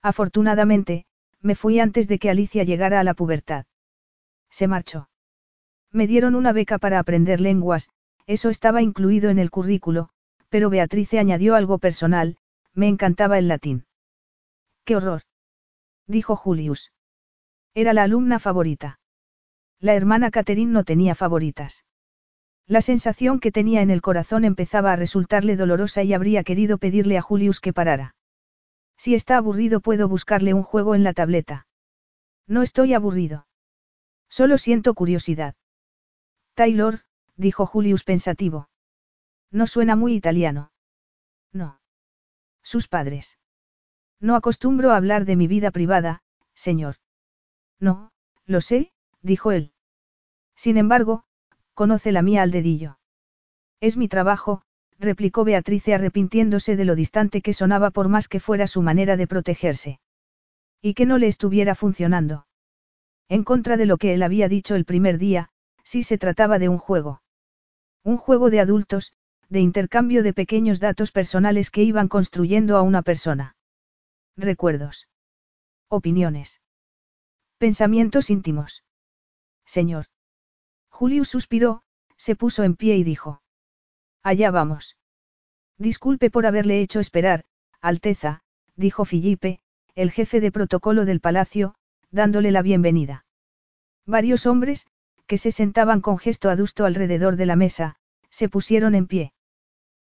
[0.00, 1.04] Afortunadamente,
[1.40, 3.66] me fui antes de que Alicia llegara a la pubertad.
[4.50, 5.08] Se marchó.
[5.90, 7.90] Me dieron una beca para aprender lenguas,
[8.26, 10.08] eso estaba incluido en el currículo,
[10.48, 12.36] pero Beatrice añadió algo personal,
[12.74, 13.86] me encantaba el latín.
[14.84, 15.22] ¡Qué horror!
[16.06, 16.92] dijo Julius.
[17.74, 19.00] Era la alumna favorita.
[19.80, 21.84] La hermana Catherine no tenía favoritas.
[22.66, 27.18] La sensación que tenía en el corazón empezaba a resultarle dolorosa y habría querido pedirle
[27.18, 28.14] a Julius que parara.
[28.96, 31.66] Si está aburrido puedo buscarle un juego en la tableta.
[32.46, 33.46] No estoy aburrido.
[34.28, 35.54] Solo siento curiosidad.
[36.54, 37.00] Taylor,
[37.36, 38.68] dijo Julius pensativo.
[39.50, 40.72] No suena muy italiano.
[41.52, 41.80] No.
[42.62, 43.38] Sus padres.
[44.20, 46.22] No acostumbro a hablar de mi vida privada,
[46.54, 46.96] señor.
[47.80, 48.12] No,
[48.46, 49.72] lo sé, dijo él.
[50.54, 51.24] Sin embargo,
[51.74, 52.98] conoce la mía al dedillo.
[53.80, 54.62] Es mi trabajo,
[54.98, 59.26] replicó Beatrice arrepintiéndose de lo distante que sonaba por más que fuera su manera de
[59.26, 60.00] protegerse.
[60.80, 62.46] Y que no le estuviera funcionando.
[63.28, 65.48] En contra de lo que él había dicho el primer día,
[65.84, 67.22] si se trataba de un juego.
[68.04, 69.12] Un juego de adultos,
[69.48, 73.56] de intercambio de pequeños datos personales que iban construyendo a una persona.
[74.36, 75.08] Recuerdos.
[75.88, 76.60] Opiniones.
[77.58, 78.82] Pensamientos íntimos.
[79.64, 80.06] Señor.
[81.02, 81.82] Julius suspiró,
[82.16, 83.42] se puso en pie y dijo.
[84.22, 84.96] Allá vamos.
[85.76, 87.42] Disculpe por haberle hecho esperar,
[87.80, 88.42] Alteza,
[88.76, 89.58] dijo Filipe,
[89.96, 91.74] el jefe de protocolo del palacio,
[92.12, 93.24] dándole la bienvenida.
[94.06, 94.86] Varios hombres,
[95.26, 97.96] que se sentaban con gesto adusto alrededor de la mesa,
[98.30, 99.32] se pusieron en pie.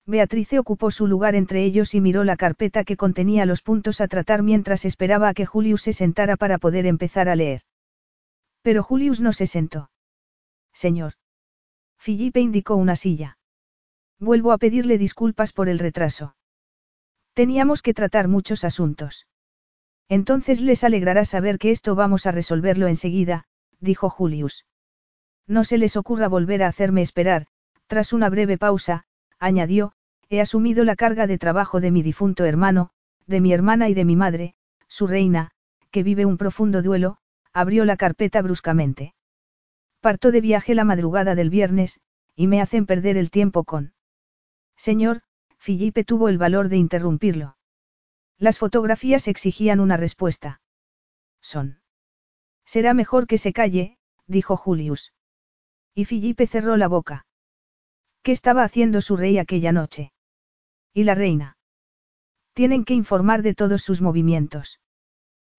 [0.06, 4.06] Beatrice ocupó su lugar entre ellos y miró la carpeta que contenía los puntos a
[4.06, 7.62] tratar mientras esperaba a que Julius se sentara para poder empezar a leer.
[8.62, 9.90] Pero Julius no se sentó.
[10.74, 11.14] Señor.
[11.98, 13.38] Filipe indicó una silla.
[14.18, 16.36] Vuelvo a pedirle disculpas por el retraso.
[17.32, 19.26] Teníamos que tratar muchos asuntos.
[20.08, 23.44] Entonces les alegrará saber que esto vamos a resolverlo enseguida,
[23.80, 24.66] dijo Julius.
[25.46, 27.46] No se les ocurra volver a hacerme esperar,
[27.86, 29.04] tras una breve pausa,
[29.38, 29.92] añadió,
[30.28, 32.90] he asumido la carga de trabajo de mi difunto hermano,
[33.26, 34.54] de mi hermana y de mi madre,
[34.88, 35.50] su reina,
[35.90, 37.18] que vive un profundo duelo,
[37.52, 39.14] abrió la carpeta bruscamente.
[40.04, 41.98] Parto de viaje la madrugada del viernes,
[42.36, 43.94] y me hacen perder el tiempo con.
[44.76, 45.22] Señor,
[45.56, 47.56] Filipe tuvo el valor de interrumpirlo.
[48.36, 50.60] Las fotografías exigían una respuesta.
[51.40, 51.80] Son.
[52.66, 55.14] Será mejor que se calle, dijo Julius.
[55.94, 57.24] Y Filipe cerró la boca.
[58.22, 60.12] ¿Qué estaba haciendo su rey aquella noche?
[60.92, 61.56] ¿Y la reina?
[62.52, 64.80] Tienen que informar de todos sus movimientos.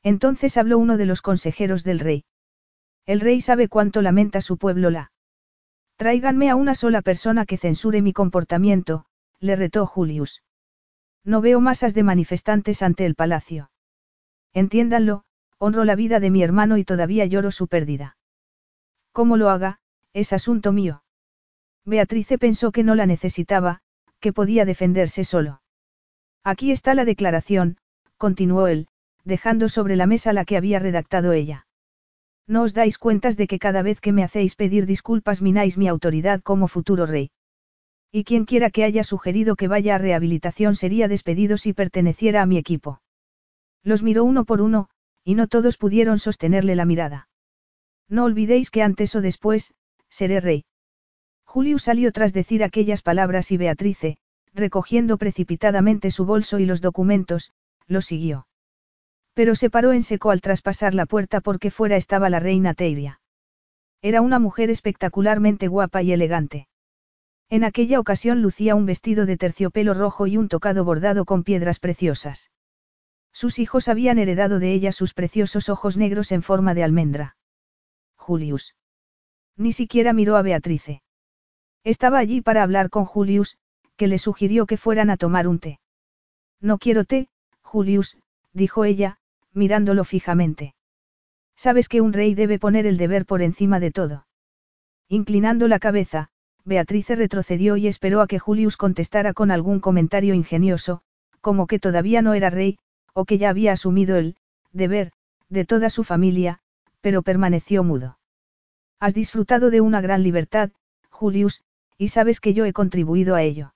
[0.03, 2.25] Entonces habló uno de los consejeros del rey.
[3.05, 5.11] El rey sabe cuánto lamenta su pueblo la.
[5.97, 9.05] Tráiganme a una sola persona que censure mi comportamiento,
[9.39, 10.43] le retó Julius.
[11.23, 13.71] No veo masas de manifestantes ante el palacio.
[14.53, 15.23] Entiéndanlo,
[15.57, 18.17] honro la vida de mi hermano y todavía lloro su pérdida.
[19.11, 19.79] ¿Cómo lo haga,
[20.13, 21.03] es asunto mío.
[21.85, 23.81] Beatrice pensó que no la necesitaba,
[24.19, 25.61] que podía defenderse solo.
[26.43, 27.77] Aquí está la declaración,
[28.17, 28.87] continuó él,
[29.23, 31.64] dejando sobre la mesa la que había redactado ella.
[32.47, 35.87] No os dais cuentas de que cada vez que me hacéis pedir disculpas mináis mi
[35.87, 37.31] autoridad como futuro rey.
[38.11, 42.45] Y quien quiera que haya sugerido que vaya a rehabilitación sería despedido si perteneciera a
[42.45, 43.01] mi equipo.
[43.83, 44.89] Los miró uno por uno,
[45.23, 47.29] y no todos pudieron sostenerle la mirada.
[48.07, 49.73] No olvidéis que antes o después,
[50.09, 50.65] seré rey.
[51.45, 54.17] Julio salió tras decir aquellas palabras y Beatrice,
[54.53, 57.51] recogiendo precipitadamente su bolso y los documentos,
[57.87, 58.47] lo siguió.
[59.35, 63.19] Pero se paró en seco al traspasar la puerta porque fuera estaba la reina Teiria.
[64.01, 66.67] Era una mujer espectacularmente guapa y elegante.
[67.49, 71.79] En aquella ocasión lucía un vestido de terciopelo rojo y un tocado bordado con piedras
[71.79, 72.49] preciosas.
[73.33, 77.35] Sus hijos habían heredado de ella sus preciosos ojos negros en forma de almendra.
[78.15, 78.75] Julius.
[79.57, 81.03] Ni siquiera miró a Beatrice.
[81.83, 83.57] Estaba allí para hablar con Julius,
[83.97, 85.79] que le sugirió que fueran a tomar un té.
[86.61, 87.27] No quiero té,
[87.61, 88.17] Julius,
[88.53, 89.19] dijo ella,
[89.55, 90.75] mirándolo fijamente.
[91.55, 94.27] Sabes que un rey debe poner el deber por encima de todo.
[95.07, 96.29] Inclinando la cabeza,
[96.65, 101.01] Beatrice retrocedió y esperó a que Julius contestara con algún comentario ingenioso,
[101.41, 102.77] como que todavía no era rey,
[103.13, 104.35] o que ya había asumido el
[104.73, 105.11] deber,
[105.47, 106.59] de toda su familia,
[107.01, 108.19] pero permaneció mudo.
[108.99, 110.71] Has disfrutado de una gran libertad,
[111.09, 111.61] Julius,
[111.97, 113.73] y sabes que yo he contribuido a ello.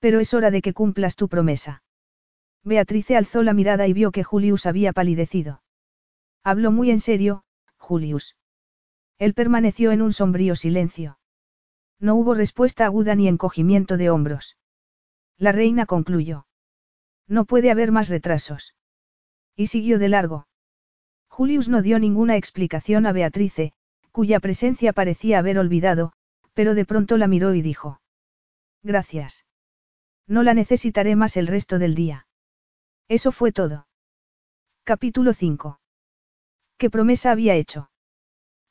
[0.00, 1.82] Pero es hora de que cumplas tu promesa.
[2.64, 5.62] Beatrice alzó la mirada y vio que Julius había palidecido.
[6.44, 7.44] Habló muy en serio,
[7.76, 8.36] Julius.
[9.18, 11.18] Él permaneció en un sombrío silencio.
[11.98, 14.56] No hubo respuesta aguda ni encogimiento de hombros.
[15.38, 16.46] La reina concluyó.
[17.28, 18.74] No puede haber más retrasos.
[19.56, 20.46] Y siguió de largo.
[21.28, 23.72] Julius no dio ninguna explicación a Beatrice,
[24.10, 26.12] cuya presencia parecía haber olvidado,
[26.54, 28.00] pero de pronto la miró y dijo.
[28.82, 29.46] Gracias.
[30.26, 32.26] No la necesitaré más el resto del día.
[33.12, 33.86] Eso fue todo.
[34.84, 35.78] Capítulo 5.
[36.78, 37.90] ¿Qué promesa había hecho?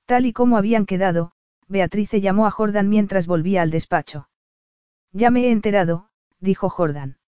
[0.08, 1.34] Tal y como habían quedado,
[1.68, 4.30] Beatrice llamó a Jordan mientras volvía al despacho.
[5.12, 6.10] Ya me he enterado,
[6.40, 7.20] dijo Jordan.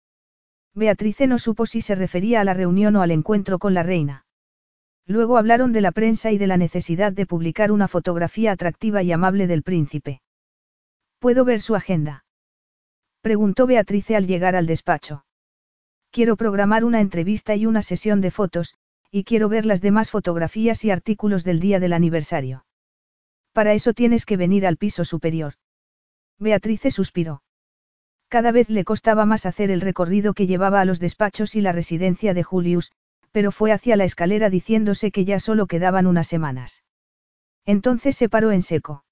[0.74, 4.26] Beatrice no supo si se refería a la reunión o al encuentro con la reina.
[5.06, 9.12] Luego hablaron de la prensa y de la necesidad de publicar una fotografía atractiva y
[9.12, 10.20] amable del príncipe.
[11.20, 12.24] ¿Puedo ver su agenda?
[13.20, 15.24] Preguntó Beatrice al llegar al despacho.
[16.14, 18.76] Quiero programar una entrevista y una sesión de fotos,
[19.10, 22.66] y quiero ver las demás fotografías y artículos del día del aniversario.
[23.52, 25.54] Para eso tienes que venir al piso superior.
[26.38, 27.42] Beatrice suspiró.
[28.28, 31.72] Cada vez le costaba más hacer el recorrido que llevaba a los despachos y la
[31.72, 32.92] residencia de Julius,
[33.32, 36.84] pero fue hacia la escalera diciéndose que ya solo quedaban unas semanas.
[37.66, 39.04] Entonces se paró en seco.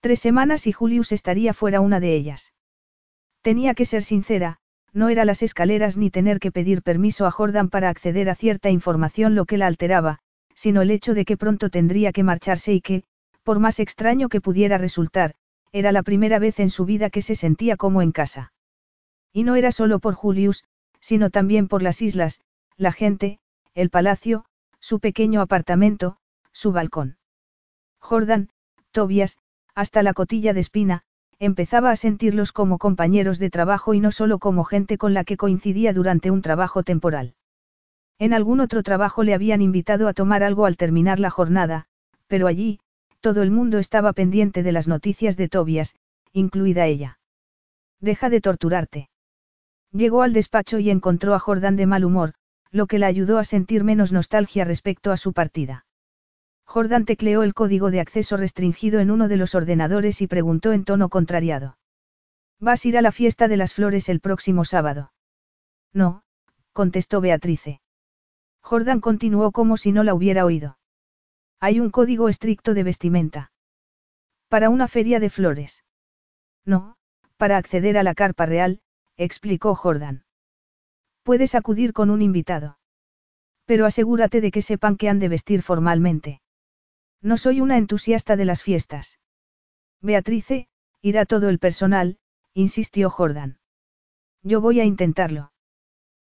[0.00, 2.54] Tres semanas y Julius estaría fuera una de ellas.
[3.42, 4.60] Tenía que ser sincera,
[4.94, 8.70] no era las escaleras ni tener que pedir permiso a Jordan para acceder a cierta
[8.70, 10.20] información lo que la alteraba,
[10.54, 13.02] sino el hecho de que pronto tendría que marcharse y que,
[13.42, 15.34] por más extraño que pudiera resultar,
[15.72, 18.52] era la primera vez en su vida que se sentía como en casa.
[19.32, 20.64] Y no era solo por Julius,
[21.00, 22.40] sino también por las islas,
[22.76, 23.40] la gente,
[23.74, 24.44] el palacio,
[24.78, 26.18] su pequeño apartamento,
[26.52, 27.16] su balcón.
[27.98, 28.48] Jordan,
[28.92, 29.38] Tobias,
[29.74, 31.02] hasta la cotilla de espina,
[31.38, 35.36] empezaba a sentirlos como compañeros de trabajo y no solo como gente con la que
[35.36, 37.34] coincidía durante un trabajo temporal.
[38.18, 41.86] En algún otro trabajo le habían invitado a tomar algo al terminar la jornada,
[42.26, 42.80] pero allí,
[43.20, 45.94] todo el mundo estaba pendiente de las noticias de Tobias,
[46.32, 47.18] incluida ella.
[48.00, 49.08] Deja de torturarte.
[49.92, 52.34] Llegó al despacho y encontró a Jordan de mal humor,
[52.70, 55.86] lo que la ayudó a sentir menos nostalgia respecto a su partida.
[56.64, 60.84] Jordan tecleó el código de acceso restringido en uno de los ordenadores y preguntó en
[60.84, 61.78] tono contrariado.
[62.58, 65.12] ¿Vas a ir a la fiesta de las flores el próximo sábado?
[65.92, 66.22] No,
[66.72, 67.80] contestó Beatrice.
[68.60, 70.78] Jordan continuó como si no la hubiera oído.
[71.60, 73.52] Hay un código estricto de vestimenta.
[74.48, 75.84] Para una feria de flores.
[76.64, 76.96] No,
[77.36, 78.80] para acceder a la carpa real,
[79.16, 80.24] explicó Jordan.
[81.22, 82.78] Puedes acudir con un invitado.
[83.66, 86.40] Pero asegúrate de que sepan que han de vestir formalmente.
[87.24, 89.18] No soy una entusiasta de las fiestas.
[90.02, 90.68] Beatrice,
[91.00, 92.18] irá todo el personal,
[92.52, 93.58] insistió Jordan.
[94.42, 95.50] Yo voy a intentarlo.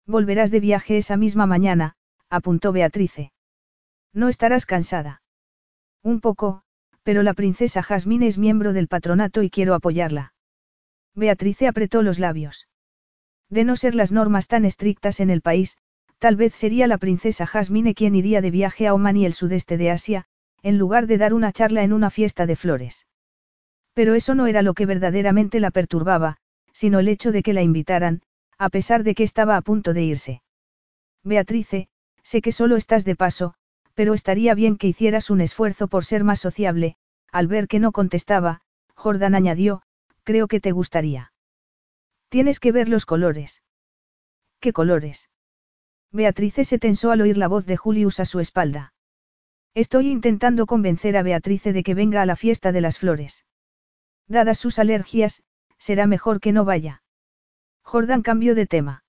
[0.06, 1.96] Volverás de viaje esa misma mañana,
[2.30, 3.30] apuntó Beatrice.
[4.14, 5.20] No estarás cansada.
[6.02, 6.62] Un poco,
[7.02, 10.32] pero la princesa Jasmine es miembro del patronato y quiero apoyarla.
[11.14, 12.68] Beatrice apretó los labios.
[13.50, 15.76] De no ser las normas tan estrictas en el país,
[16.18, 19.76] tal vez sería la princesa Jasmine quien iría de viaje a Oman y el sudeste
[19.76, 20.26] de Asia,
[20.66, 23.06] en lugar de dar una charla en una fiesta de flores.
[23.94, 26.38] Pero eso no era lo que verdaderamente la perturbaba,
[26.72, 28.22] sino el hecho de que la invitaran,
[28.58, 30.42] a pesar de que estaba a punto de irse.
[31.22, 31.86] Beatrice,
[32.24, 33.54] sé que solo estás de paso,
[33.94, 36.96] pero estaría bien que hicieras un esfuerzo por ser más sociable,
[37.30, 38.60] al ver que no contestaba,
[38.96, 39.82] Jordan añadió,
[40.24, 41.32] creo que te gustaría.
[42.28, 43.62] Tienes que ver los colores.
[44.58, 45.30] ¿Qué colores?
[46.10, 48.94] Beatrice se tensó al oír la voz de Julius a su espalda.
[49.76, 53.44] Estoy intentando convencer a Beatrice de que venga a la fiesta de las flores.
[54.26, 55.42] Dadas sus alergias,
[55.76, 57.02] será mejor que no vaya.
[57.82, 59.04] Jordan cambió de tema.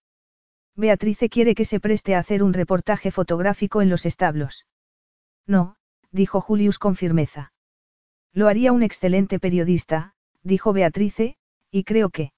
[0.76, 4.66] Beatrice quiere que se preste a hacer un reportaje fotográfico en los establos.
[5.46, 5.78] No,
[6.12, 7.54] dijo Julius con firmeza.
[8.34, 11.38] Lo haría un excelente periodista, dijo Beatrice,
[11.72, 12.34] y creo que.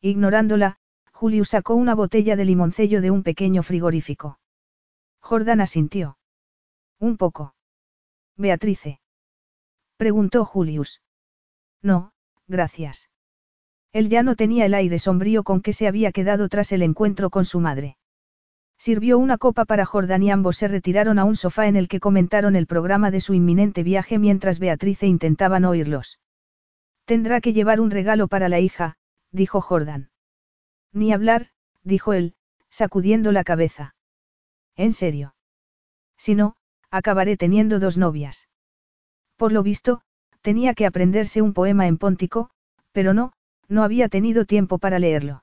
[0.00, 0.78] Ignorándola,
[1.12, 4.40] Julius sacó una botella de limoncello de un pequeño frigorífico.
[5.20, 6.18] Jordan asintió.
[7.04, 7.54] Un poco.
[8.34, 8.98] Beatrice.
[9.98, 11.02] Preguntó Julius.
[11.82, 12.12] No,
[12.48, 13.10] gracias.
[13.92, 17.28] Él ya no tenía el aire sombrío con que se había quedado tras el encuentro
[17.28, 17.98] con su madre.
[18.78, 22.00] Sirvió una copa para Jordan y ambos se retiraron a un sofá en el que
[22.00, 26.20] comentaron el programa de su inminente viaje mientras Beatrice intentaban oírlos.
[27.04, 28.96] Tendrá que llevar un regalo para la hija,
[29.30, 30.08] dijo Jordan.
[30.94, 31.48] Ni hablar,
[31.82, 32.34] dijo él,
[32.70, 33.94] sacudiendo la cabeza.
[34.74, 35.34] ¿En serio?
[36.16, 36.56] Si no,
[36.96, 38.48] acabaré teniendo dos novias.
[39.36, 40.00] Por lo visto,
[40.42, 42.50] tenía que aprenderse un poema en póntico,
[42.92, 43.32] pero no,
[43.68, 45.42] no había tenido tiempo para leerlo.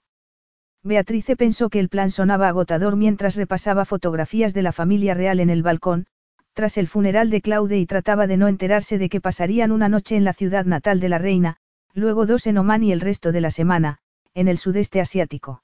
[0.83, 5.49] Beatrice pensó que el plan sonaba agotador mientras repasaba fotografías de la familia real en
[5.49, 6.07] el balcón,
[6.53, 10.15] tras el funeral de Claude y trataba de no enterarse de que pasarían una noche
[10.15, 11.57] en la ciudad natal de la reina,
[11.93, 13.99] luego dos en Oman y el resto de la semana,
[14.33, 15.63] en el sudeste asiático.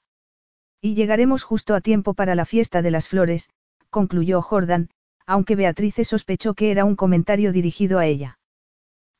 [0.80, 3.48] Y llegaremos justo a tiempo para la fiesta de las flores,
[3.90, 4.90] concluyó Jordan,
[5.28, 8.38] aunque Beatrice sospechó que era un comentario dirigido a ella.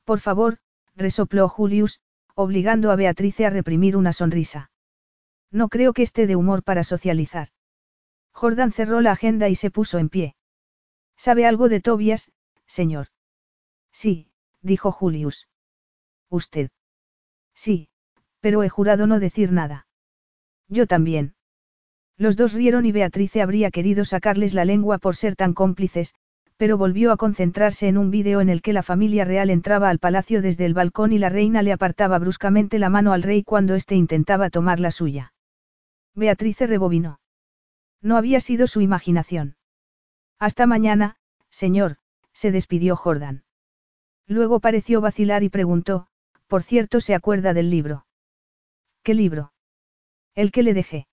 [0.05, 0.57] Por favor,
[0.97, 2.01] resopló Julius,
[2.35, 4.71] obligando a Beatrice a reprimir una sonrisa.
[5.51, 7.49] No creo que esté de humor para socializar.
[8.33, 10.35] Jordan cerró la agenda y se puso en pie.
[11.15, 12.33] ¿Sabe algo de Tobias,
[12.67, 13.09] señor?
[13.93, 14.31] Sí,
[14.63, 15.47] dijo Julius.
[16.31, 16.71] ¿Usted?
[17.55, 17.91] Sí,
[18.41, 19.87] pero he jurado no decir nada.
[20.69, 21.35] Yo también.
[22.19, 26.15] Los dos rieron y Beatrice habría querido sacarles la lengua por ser tan cómplices,
[26.57, 30.01] pero volvió a concentrarse en un vídeo en el que la familia real entraba al
[30.01, 33.77] palacio desde el balcón y la reina le apartaba bruscamente la mano al rey cuando
[33.77, 35.33] éste intentaba tomar la suya.
[36.17, 37.21] Beatrice rebobinó.
[38.03, 39.57] No había sido su imaginación.
[40.41, 41.17] Hasta mañana,
[41.51, 41.99] señor,
[42.33, 43.45] se despidió Jordan.
[44.27, 46.09] Luego pareció vacilar y preguntó,
[46.49, 48.07] por cierto, ¿se acuerda del libro?
[49.05, 49.53] ¿Qué libro?
[50.35, 51.08] El que le dejé.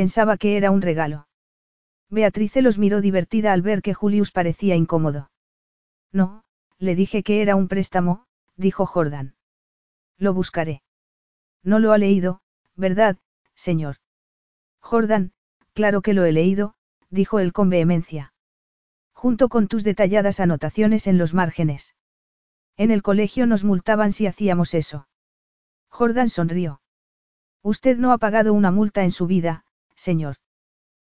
[0.00, 1.26] Pensaba que era un regalo.
[2.08, 5.32] Beatrice los miró divertida al ver que Julius parecía incómodo.
[6.12, 6.44] No,
[6.78, 9.34] le dije que era un préstamo, dijo Jordan.
[10.16, 10.82] Lo buscaré.
[11.64, 12.42] No lo ha leído,
[12.76, 13.16] ¿verdad,
[13.56, 13.96] señor?
[14.78, 15.32] Jordan,
[15.72, 16.76] claro que lo he leído,
[17.10, 18.32] dijo él con vehemencia.
[19.12, 21.96] Junto con tus detalladas anotaciones en los márgenes.
[22.76, 25.08] En el colegio nos multaban si hacíamos eso.
[25.88, 26.82] Jordan sonrió.
[27.64, 29.64] Usted no ha pagado una multa en su vida,
[29.98, 30.36] señor.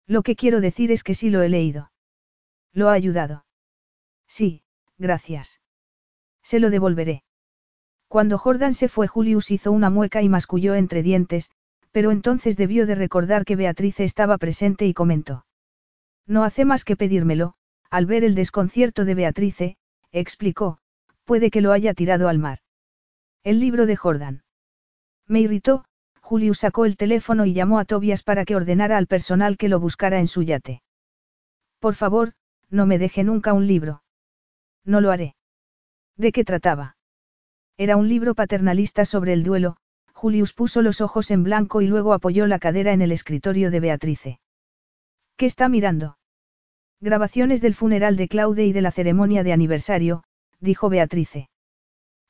[0.06, 1.90] Lo que quiero decir es que sí lo he leído.
[2.72, 3.46] ¿Lo ha ayudado?
[4.28, 4.62] Sí,
[4.98, 5.60] gracias.
[6.42, 7.24] Se lo devolveré.
[8.08, 11.50] Cuando Jordan se fue, Julius hizo una mueca y masculló entre dientes,
[11.90, 15.46] pero entonces debió de recordar que Beatrice estaba presente y comentó.
[16.26, 17.54] No hace más que pedírmelo,
[17.90, 19.76] al ver el desconcierto de Beatrice,
[20.12, 20.78] explicó,
[21.24, 22.58] puede que lo haya tirado al mar.
[23.42, 24.42] El libro de Jordan.
[25.26, 25.84] Me irritó,
[26.24, 29.78] Julius sacó el teléfono y llamó a Tobias para que ordenara al personal que lo
[29.78, 30.82] buscara en su yate.
[31.80, 32.32] Por favor,
[32.70, 34.02] no me deje nunca un libro.
[34.86, 35.36] No lo haré.
[36.16, 36.96] ¿De qué trataba?
[37.76, 39.76] Era un libro paternalista sobre el duelo,
[40.14, 43.80] Julius puso los ojos en blanco y luego apoyó la cadera en el escritorio de
[43.80, 44.40] Beatrice.
[45.36, 46.16] ¿Qué está mirando?
[47.02, 50.24] Grabaciones del funeral de Claude y de la ceremonia de aniversario,
[50.58, 51.50] dijo Beatrice.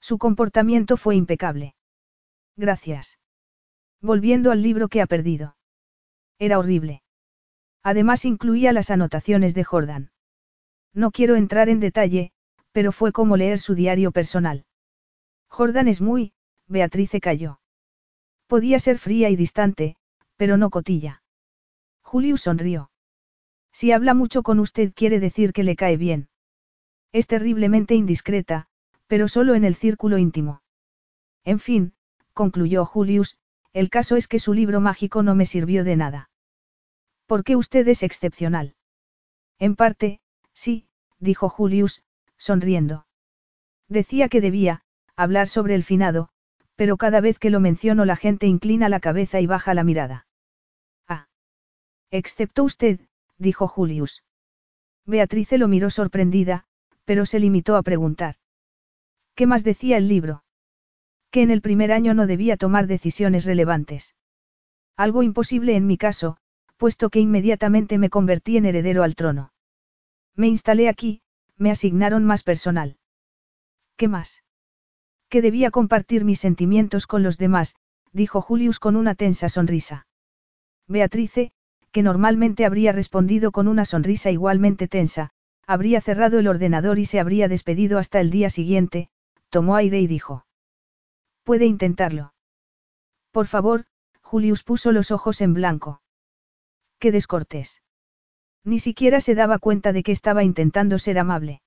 [0.01, 1.77] Su comportamiento fue impecable.
[2.57, 3.19] Gracias.
[4.05, 5.57] Volviendo al libro que ha perdido.
[6.39, 7.03] Era horrible.
[7.83, 10.11] Además incluía las anotaciones de Jordan.
[10.93, 12.31] No quiero entrar en detalle,
[12.71, 14.67] pero fue como leer su diario personal.
[15.49, 16.35] Jordan es muy,
[16.69, 17.61] Beatrice cayó.
[18.47, 19.97] Podía ser fría y distante,
[20.37, 21.23] pero no cotilla.
[22.03, 22.91] Julius sonrió.
[23.73, 26.29] Si habla mucho con usted quiere decir que le cae bien.
[27.11, 28.67] Es terriblemente indiscreta,
[29.07, 30.61] pero solo en el círculo íntimo.
[31.43, 31.95] En fin,
[32.35, 33.39] concluyó Julius,
[33.75, 36.31] el caso es que su libro mágico no me sirvió de nada.
[37.27, 38.77] ¿Por qué usted es excepcional?
[39.59, 40.21] En parte,
[40.53, 40.87] sí,
[41.19, 42.05] dijo Julius,
[42.39, 43.07] sonriendo.
[43.89, 44.83] Decía que debía,
[45.17, 46.29] hablar sobre el finado,
[46.77, 50.27] pero cada vez que lo menciono la gente inclina la cabeza y baja la mirada.
[51.09, 51.27] Ah.
[52.11, 53.01] Excepto usted,
[53.39, 54.23] dijo Julius.
[55.05, 56.65] Beatrice lo miró sorprendida,
[57.05, 58.37] pero se limitó a preguntar.
[59.35, 60.44] ¿Qué más decía el libro?
[61.35, 64.15] Que en el primer año no debía tomar decisiones relevantes.
[64.97, 66.37] Algo imposible en mi caso,
[66.77, 69.53] puesto que inmediatamente me convertí en heredero al trono.
[70.37, 71.23] Me instalé aquí,
[71.57, 72.99] me asignaron más personal.
[73.97, 74.45] ¿Qué más?
[75.29, 77.75] Que debía compartir mis sentimientos con los demás,
[78.13, 80.07] dijo Julius con una tensa sonrisa.
[80.87, 81.51] Beatrice,
[81.91, 85.31] que normalmente habría respondido con una sonrisa igualmente tensa,
[85.67, 89.09] habría cerrado el ordenador y se habría despedido hasta el día siguiente,
[89.51, 90.45] tomó aire y dijo.
[91.45, 92.35] Puede intentarlo.
[93.31, 93.85] Por favor,
[94.23, 96.01] Julius puso los ojos en blanco.
[96.99, 97.83] Qué descortés.
[98.65, 101.61] Ni siquiera se daba cuenta de que estaba intentando ser amable.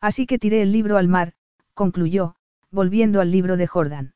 [0.00, 1.34] Así que tiré el libro al mar,
[1.74, 2.36] concluyó,
[2.70, 4.14] volviendo al libro de Jordan.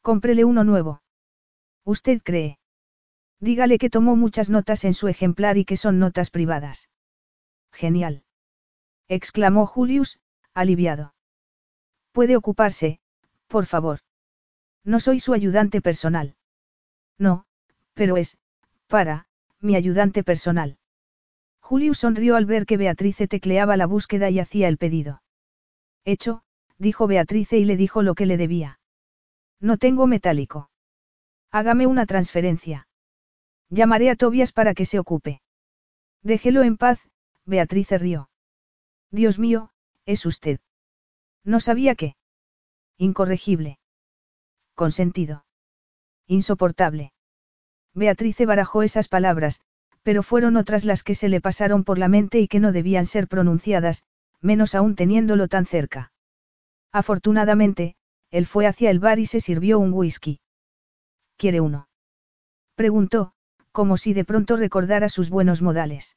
[0.00, 1.02] Cómprele uno nuevo.
[1.84, 2.58] ¿Usted cree?
[3.40, 6.88] Dígale que tomó muchas notas en su ejemplar y que son notas privadas.
[7.72, 8.24] Genial.
[9.08, 10.18] exclamó Julius,
[10.54, 11.14] aliviado.
[12.12, 13.00] Puede ocuparse,
[13.52, 13.98] por favor.
[14.82, 16.36] No soy su ayudante personal.
[17.18, 17.44] No,
[17.92, 18.38] pero es,
[18.86, 19.26] para,
[19.60, 20.78] mi ayudante personal.
[21.60, 25.22] Julius sonrió al ver que Beatrice tecleaba la búsqueda y hacía el pedido.
[26.04, 26.42] Hecho,
[26.78, 28.80] dijo Beatrice y le dijo lo que le debía.
[29.60, 30.70] No tengo metálico.
[31.50, 32.88] Hágame una transferencia.
[33.68, 35.42] Llamaré a Tobias para que se ocupe.
[36.22, 37.00] Déjelo en paz,
[37.44, 38.30] Beatrice rió.
[39.10, 39.72] Dios mío,
[40.06, 40.58] es usted.
[41.44, 42.16] No sabía que.
[42.98, 43.78] Incorregible.
[44.74, 45.44] Consentido.
[46.26, 47.12] Insoportable.
[47.94, 49.60] Beatrice barajó esas palabras,
[50.02, 53.06] pero fueron otras las que se le pasaron por la mente y que no debían
[53.06, 54.02] ser pronunciadas,
[54.40, 56.12] menos aún teniéndolo tan cerca.
[56.90, 57.96] Afortunadamente,
[58.30, 60.40] él fue hacia el bar y se sirvió un whisky.
[61.36, 61.88] ¿Quiere uno?
[62.74, 63.34] Preguntó,
[63.72, 66.16] como si de pronto recordara sus buenos modales.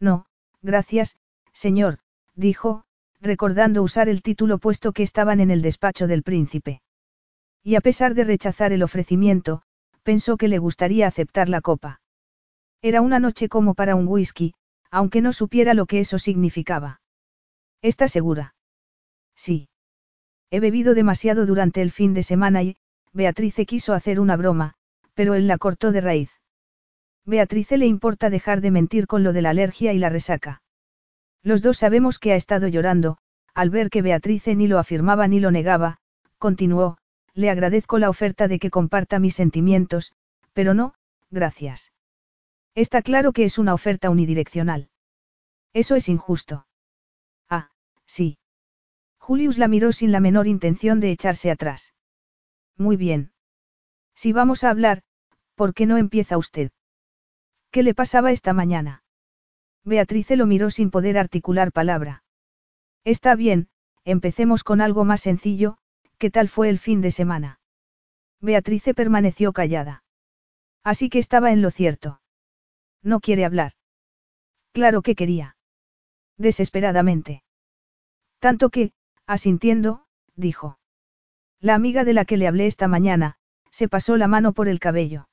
[0.00, 0.26] No,
[0.62, 1.16] gracias,
[1.52, 1.98] señor,
[2.34, 2.84] dijo,
[3.24, 6.82] recordando usar el título puesto que estaban en el despacho del príncipe.
[7.62, 9.62] Y a pesar de rechazar el ofrecimiento,
[10.02, 12.00] pensó que le gustaría aceptar la copa.
[12.82, 14.54] Era una noche como para un whisky,
[14.90, 17.00] aunque no supiera lo que eso significaba.
[17.80, 18.54] ¿Estás segura?
[19.34, 19.68] Sí.
[20.50, 22.76] He bebido demasiado durante el fin de semana y,
[23.12, 24.74] Beatrice quiso hacer una broma,
[25.14, 26.30] pero él la cortó de raíz.
[27.24, 30.60] Beatrice le importa dejar de mentir con lo de la alergia y la resaca.
[31.44, 33.18] Los dos sabemos que ha estado llorando,
[33.54, 35.98] al ver que Beatrice ni lo afirmaba ni lo negaba,
[36.38, 36.96] continuó,
[37.34, 40.14] le agradezco la oferta de que comparta mis sentimientos,
[40.54, 40.94] pero no,
[41.30, 41.92] gracias.
[42.74, 44.88] Está claro que es una oferta unidireccional.
[45.74, 46.66] Eso es injusto.
[47.50, 47.70] Ah,
[48.06, 48.38] sí.
[49.18, 51.92] Julius la miró sin la menor intención de echarse atrás.
[52.76, 53.32] Muy bien.
[54.14, 55.02] Si vamos a hablar,
[55.54, 56.70] ¿por qué no empieza usted?
[57.70, 59.03] ¿Qué le pasaba esta mañana?
[59.84, 62.24] Beatrice lo miró sin poder articular palabra.
[63.04, 63.68] Está bien,
[64.04, 65.76] empecemos con algo más sencillo,
[66.18, 67.60] ¿qué tal fue el fin de semana?
[68.40, 70.02] Beatrice permaneció callada.
[70.82, 72.20] Así que estaba en lo cierto.
[73.02, 73.72] No quiere hablar.
[74.72, 75.56] Claro que quería.
[76.36, 77.42] Desesperadamente.
[78.38, 78.92] Tanto que,
[79.26, 80.78] asintiendo, dijo.
[81.60, 83.36] La amiga de la que le hablé esta mañana,
[83.70, 85.28] se pasó la mano por el cabello.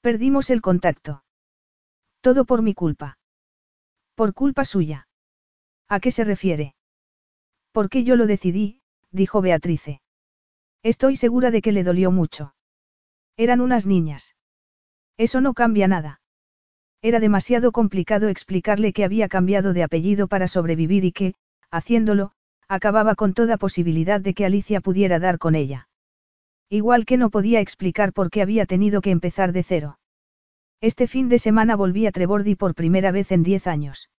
[0.00, 1.24] Perdimos el contacto.
[2.20, 3.17] Todo por mi culpa.
[4.18, 5.06] Por culpa suya.
[5.88, 6.74] ¿A qué se refiere?
[7.70, 8.80] Porque yo lo decidí,
[9.12, 10.00] dijo Beatrice.
[10.82, 12.52] Estoy segura de que le dolió mucho.
[13.36, 14.34] Eran unas niñas.
[15.18, 16.20] Eso no cambia nada.
[17.00, 21.34] Era demasiado complicado explicarle que había cambiado de apellido para sobrevivir y que,
[21.70, 22.32] haciéndolo,
[22.66, 25.88] acababa con toda posibilidad de que Alicia pudiera dar con ella.
[26.68, 30.00] Igual que no podía explicar por qué había tenido que empezar de cero.
[30.80, 34.10] Este fin de semana volví a Trebordi por primera vez en diez años.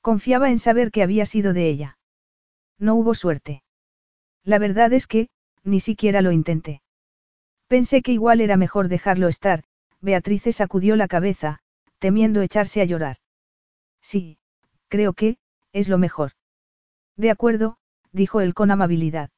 [0.00, 1.98] Confiaba en saber que había sido de ella.
[2.78, 3.62] No hubo suerte.
[4.44, 5.28] La verdad es que,
[5.62, 6.82] ni siquiera lo intenté.
[7.68, 9.64] Pensé que igual era mejor dejarlo estar,
[10.00, 11.60] Beatrice sacudió la cabeza,
[11.98, 13.16] temiendo echarse a llorar.
[14.00, 14.38] Sí,
[14.88, 15.38] creo que,
[15.72, 16.32] es lo mejor.
[17.16, 17.78] De acuerdo,
[18.12, 19.30] dijo él con amabilidad.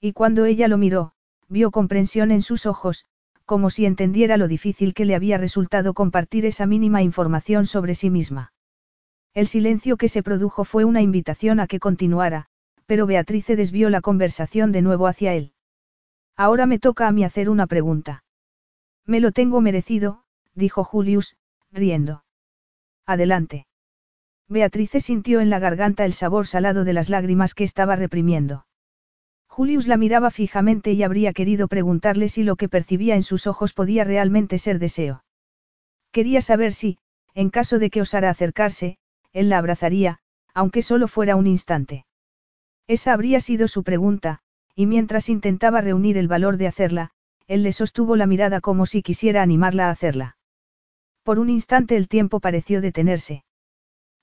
[0.00, 1.12] Y cuando ella lo miró,
[1.48, 3.04] vio comprensión en sus ojos,
[3.50, 8.08] como si entendiera lo difícil que le había resultado compartir esa mínima información sobre sí
[8.08, 8.52] misma.
[9.34, 12.46] El silencio que se produjo fue una invitación a que continuara,
[12.86, 15.52] pero Beatrice desvió la conversación de nuevo hacia él.
[16.36, 18.22] Ahora me toca a mí hacer una pregunta.
[19.04, 20.22] Me lo tengo merecido,
[20.54, 21.36] dijo Julius,
[21.72, 22.22] riendo.
[23.04, 23.66] Adelante.
[24.48, 28.64] Beatrice sintió en la garganta el sabor salado de las lágrimas que estaba reprimiendo.
[29.60, 33.74] Julius la miraba fijamente y habría querido preguntarle si lo que percibía en sus ojos
[33.74, 35.22] podía realmente ser deseo.
[36.12, 36.96] Quería saber si,
[37.34, 38.96] en caso de que osara acercarse,
[39.34, 40.20] él la abrazaría,
[40.54, 42.06] aunque solo fuera un instante.
[42.86, 44.38] Esa habría sido su pregunta,
[44.74, 47.10] y mientras intentaba reunir el valor de hacerla,
[47.46, 50.38] él le sostuvo la mirada como si quisiera animarla a hacerla.
[51.22, 53.44] Por un instante el tiempo pareció detenerse.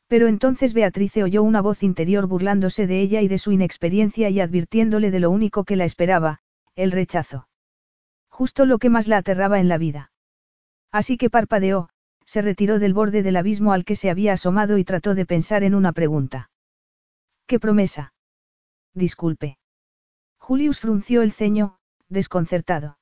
[0.07, 4.39] Pero entonces Beatrice oyó una voz interior burlándose de ella y de su inexperiencia y
[4.39, 6.39] advirtiéndole de lo único que la esperaba,
[6.75, 7.49] el rechazo.
[8.29, 10.11] Justo lo que más la aterraba en la vida.
[10.91, 11.89] Así que parpadeó,
[12.25, 15.63] se retiró del borde del abismo al que se había asomado y trató de pensar
[15.63, 16.49] en una pregunta.
[17.45, 18.13] ¿Qué promesa?
[18.93, 19.57] Disculpe.
[20.37, 21.79] Julius frunció el ceño,
[22.09, 22.97] desconcertado.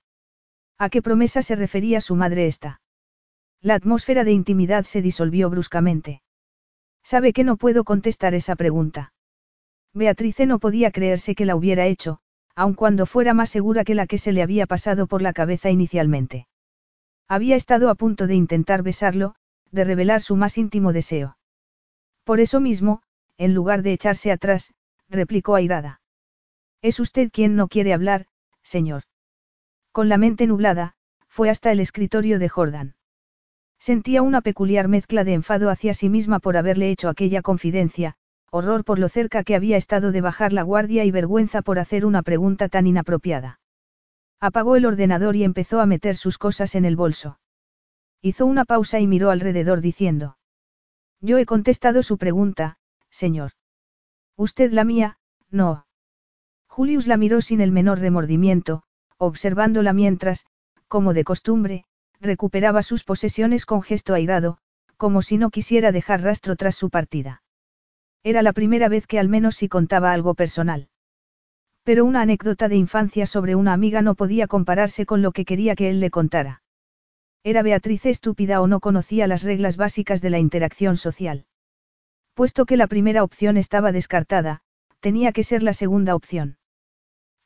[0.77, 2.81] ¿A qué promesa se refería su madre esta?
[3.61, 6.21] La atmósfera de intimidad se disolvió bruscamente.
[7.05, 9.13] Sabe que no puedo contestar esa pregunta.
[9.93, 12.19] Beatrice no podía creerse que la hubiera hecho,
[12.55, 15.69] aun cuando fuera más segura que la que se le había pasado por la cabeza
[15.69, 16.47] inicialmente.
[17.27, 19.35] Había estado a punto de intentar besarlo,
[19.69, 21.37] de revelar su más íntimo deseo.
[22.23, 23.03] Por eso mismo,
[23.37, 24.73] en lugar de echarse atrás,
[25.07, 26.01] replicó airada.
[26.81, 28.25] Es usted quien no quiere hablar,
[28.63, 29.03] señor.
[29.91, 30.95] Con la mente nublada,
[31.27, 32.95] fue hasta el escritorio de Jordan.
[33.85, 38.15] Sentía una peculiar mezcla de enfado hacia sí misma por haberle hecho aquella confidencia,
[38.49, 42.03] horror por lo cerca que había estado de bajar la guardia y vergüenza por hacer
[42.03, 43.59] una pregunta tan inapropiada.
[44.39, 47.37] Apagó el ordenador y empezó a meter sus cosas en el bolso.
[48.23, 50.35] Hizo una pausa y miró alrededor diciendo.
[51.21, 52.79] Yo he contestado su pregunta,
[53.11, 53.51] señor.
[54.35, 55.19] Usted la mía,
[55.51, 55.85] no.
[56.65, 58.81] Julius la miró sin el menor remordimiento,
[59.19, 60.47] observándola mientras,
[60.87, 61.85] como de costumbre,
[62.21, 64.57] recuperaba sus posesiones con gesto airado,
[64.97, 67.43] como si no quisiera dejar rastro tras su partida.
[68.23, 70.89] Era la primera vez que al menos sí contaba algo personal.
[71.83, 75.75] Pero una anécdota de infancia sobre una amiga no podía compararse con lo que quería
[75.75, 76.63] que él le contara.
[77.43, 81.45] Era Beatriz estúpida o no conocía las reglas básicas de la interacción social.
[82.33, 84.61] Puesto que la primera opción estaba descartada,
[84.99, 86.57] tenía que ser la segunda opción.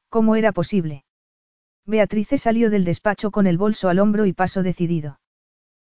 [0.07, 1.03] ¿Cómo era posible?
[1.85, 5.19] Beatrice salió del despacho con el bolso al hombro y paso decidido.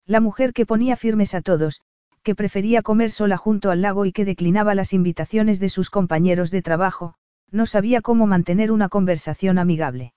[0.05, 1.81] La mujer que ponía firmes a todos,
[2.23, 6.51] que prefería comer sola junto al lago y que declinaba las invitaciones de sus compañeros
[6.51, 7.15] de trabajo,
[7.51, 10.13] no sabía cómo mantener una conversación amigable.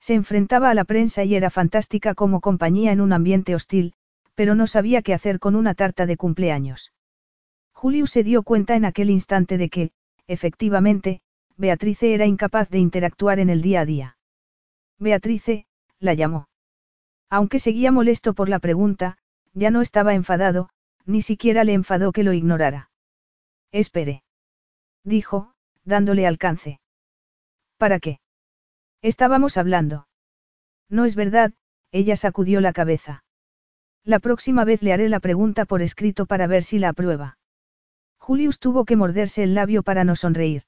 [0.00, 3.94] Se enfrentaba a la prensa y era fantástica como compañía en un ambiente hostil,
[4.34, 6.92] pero no sabía qué hacer con una tarta de cumpleaños.
[7.72, 9.90] Julius se dio cuenta en aquel instante de que,
[10.26, 11.20] efectivamente,
[11.56, 14.17] Beatrice era incapaz de interactuar en el día a día.
[14.98, 15.66] Beatrice,
[15.98, 16.48] la llamó.
[17.30, 19.18] Aunque seguía molesto por la pregunta,
[19.52, 20.70] ya no estaba enfadado,
[21.04, 22.90] ni siquiera le enfadó que lo ignorara.
[23.72, 24.22] Espere.
[25.04, 25.52] Dijo,
[25.84, 26.80] dándole alcance.
[27.76, 28.20] ¿Para qué?
[29.02, 30.08] Estábamos hablando.
[30.88, 31.52] No es verdad,
[31.92, 33.24] ella sacudió la cabeza.
[34.04, 37.38] La próxima vez le haré la pregunta por escrito para ver si la aprueba.
[38.18, 40.64] Julius tuvo que morderse el labio para no sonreír.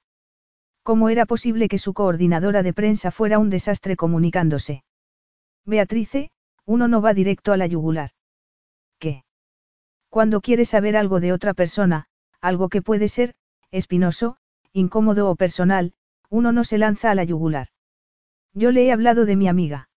[0.91, 4.83] ¿Cómo era posible que su coordinadora de prensa fuera un desastre comunicándose?
[5.65, 6.33] Beatrice,
[6.67, 8.11] uno no va directo a la yugular.
[8.99, 9.23] ¿Qué?
[10.09, 12.07] Cuando quiere saber algo de otra persona,
[12.41, 13.37] algo que puede ser,
[13.71, 14.37] espinoso,
[14.73, 15.93] incómodo o personal,
[16.29, 17.69] uno no se lanza a la yugular.
[18.53, 19.91] Yo le he hablado de mi amiga.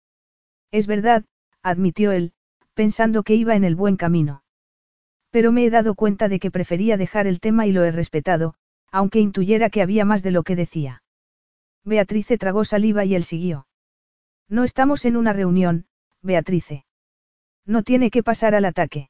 [0.72, 1.24] Es verdad,
[1.64, 2.34] admitió él,
[2.74, 4.44] pensando que iba en el buen camino.
[5.30, 8.56] Pero me he dado cuenta de que prefería dejar el tema y lo he respetado,
[8.92, 11.04] aunque intuyera que había más de lo que decía.
[11.84, 13.68] Beatrice tragó saliva y él siguió.
[14.48, 15.86] No estamos en una reunión,
[16.22, 16.86] Beatrice.
[17.66, 19.10] No tiene que pasar al ataque.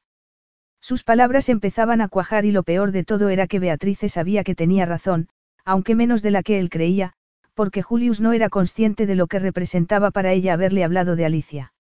[0.80, 4.56] Sus palabras empezaban a cuajar y lo peor de todo era que Beatrice sabía que
[4.56, 5.30] tenía razón,
[5.66, 7.14] aunque menos de la que él creía,
[7.54, 11.74] porque Julius no era consciente de lo que representaba para ella haberle hablado de Alicia.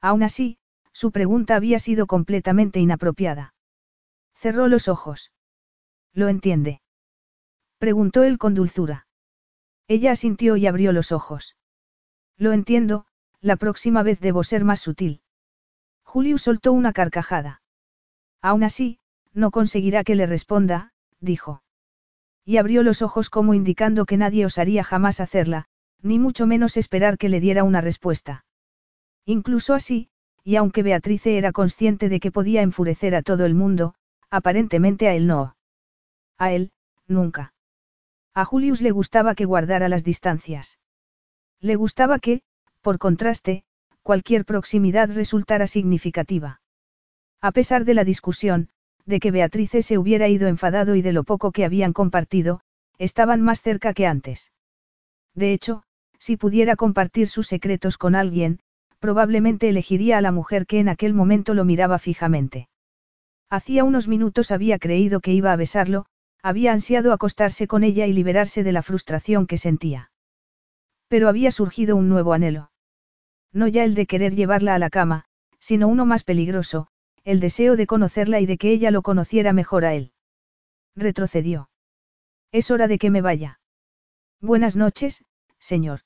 [0.00, 0.58] Aún así,
[0.92, 3.54] su pregunta había sido completamente inapropiada.
[4.34, 5.32] Cerró los ojos.
[6.12, 6.80] ¿Lo entiende?
[7.78, 9.06] Preguntó él con dulzura.
[9.86, 11.56] Ella asintió y abrió los ojos.
[12.36, 13.06] Lo entiendo,
[13.40, 15.22] la próxima vez debo ser más sutil.
[16.02, 17.62] Julius soltó una carcajada.
[18.42, 18.98] Aún así,
[19.32, 21.62] no conseguirá que le responda, dijo.
[22.44, 25.66] Y abrió los ojos como indicando que nadie osaría jamás hacerla,
[26.02, 28.44] ni mucho menos esperar que le diera una respuesta.
[29.24, 30.08] Incluso así,
[30.44, 33.94] y aunque Beatrice era consciente de que podía enfurecer a todo el mundo,
[34.30, 35.56] aparentemente a él no.
[36.38, 36.72] A él,
[37.06, 37.52] nunca.
[38.34, 40.78] A Julius le gustaba que guardara las distancias.
[41.60, 42.42] Le gustaba que,
[42.82, 43.64] por contraste,
[44.02, 46.60] cualquier proximidad resultara significativa.
[47.40, 48.68] A pesar de la discusión,
[49.04, 52.60] de que Beatrice se hubiera ido enfadado y de lo poco que habían compartido,
[52.98, 54.52] estaban más cerca que antes.
[55.34, 55.82] De hecho,
[56.18, 58.60] si pudiera compartir sus secretos con alguien,
[58.98, 62.68] probablemente elegiría a la mujer que en aquel momento lo miraba fijamente.
[63.48, 66.06] Hacía unos minutos había creído que iba a besarlo,
[66.42, 70.10] había ansiado acostarse con ella y liberarse de la frustración que sentía.
[71.08, 72.70] Pero había surgido un nuevo anhelo.
[73.52, 75.24] No ya el de querer llevarla a la cama,
[75.58, 76.88] sino uno más peligroso,
[77.24, 80.12] el deseo de conocerla y de que ella lo conociera mejor a él.
[80.94, 81.70] Retrocedió.
[82.52, 83.60] Es hora de que me vaya.
[84.40, 85.24] Buenas noches,
[85.58, 86.00] señor.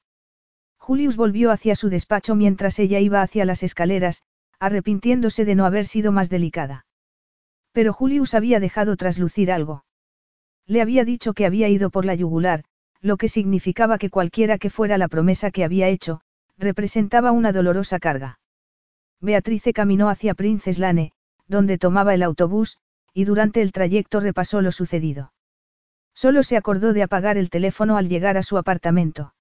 [0.79, 4.25] Julius volvió hacia su despacho mientras ella iba hacia las escaleras,
[4.59, 6.87] arrepintiéndose de no haber sido más delicada.
[7.73, 9.85] Pero Julius había dejado traslucir algo.
[10.67, 12.65] Le había dicho que había ido por la yugular,
[13.01, 16.21] lo que significaba que cualquiera que fuera la promesa que había hecho,
[16.57, 18.39] representaba una dolorosa carga.
[19.21, 21.13] Beatrice caminó hacia Princess Lane,
[21.49, 22.79] donde tomaba el autobús,
[23.13, 25.33] y durante el trayecto repasó lo sucedido.
[26.15, 29.35] Solo se acordó de apagar el teléfono al llegar a su apartamento.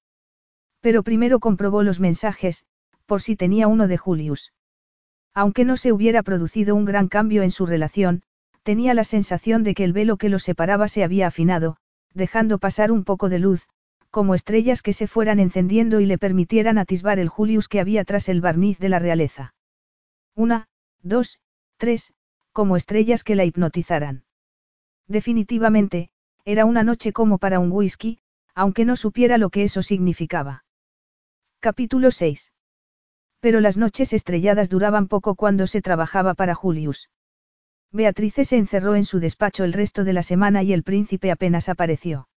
[0.80, 2.66] Pero primero comprobó los mensajes,
[3.06, 4.54] por si tenía uno de Julius.
[5.34, 8.24] Aunque no se hubiera producido un gran cambio en su relación,
[8.64, 11.78] tenía la sensación de que el velo que los separaba se había afinado,
[12.14, 13.68] dejando pasar un poco de luz,
[14.10, 18.28] como estrellas que se fueran encendiendo y le permitieran atisbar el Julius que había tras
[18.30, 19.54] el barniz de la realeza.
[20.36, 20.68] Una,
[21.02, 21.40] dos,
[21.78, 22.14] tres,
[22.52, 24.26] como estrellas que la hipnotizaran.
[25.08, 26.10] Definitivamente,
[26.46, 28.20] era una noche como para un whisky,
[28.54, 30.66] aunque no supiera lo que eso significaba.
[31.60, 32.52] Capítulo 6.
[33.40, 37.10] Pero las noches estrelladas duraban poco cuando se trabajaba para Julius.
[37.94, 41.68] Beatrice se encerró en su despacho el resto de la semana y el príncipe apenas
[41.68, 42.30] apareció.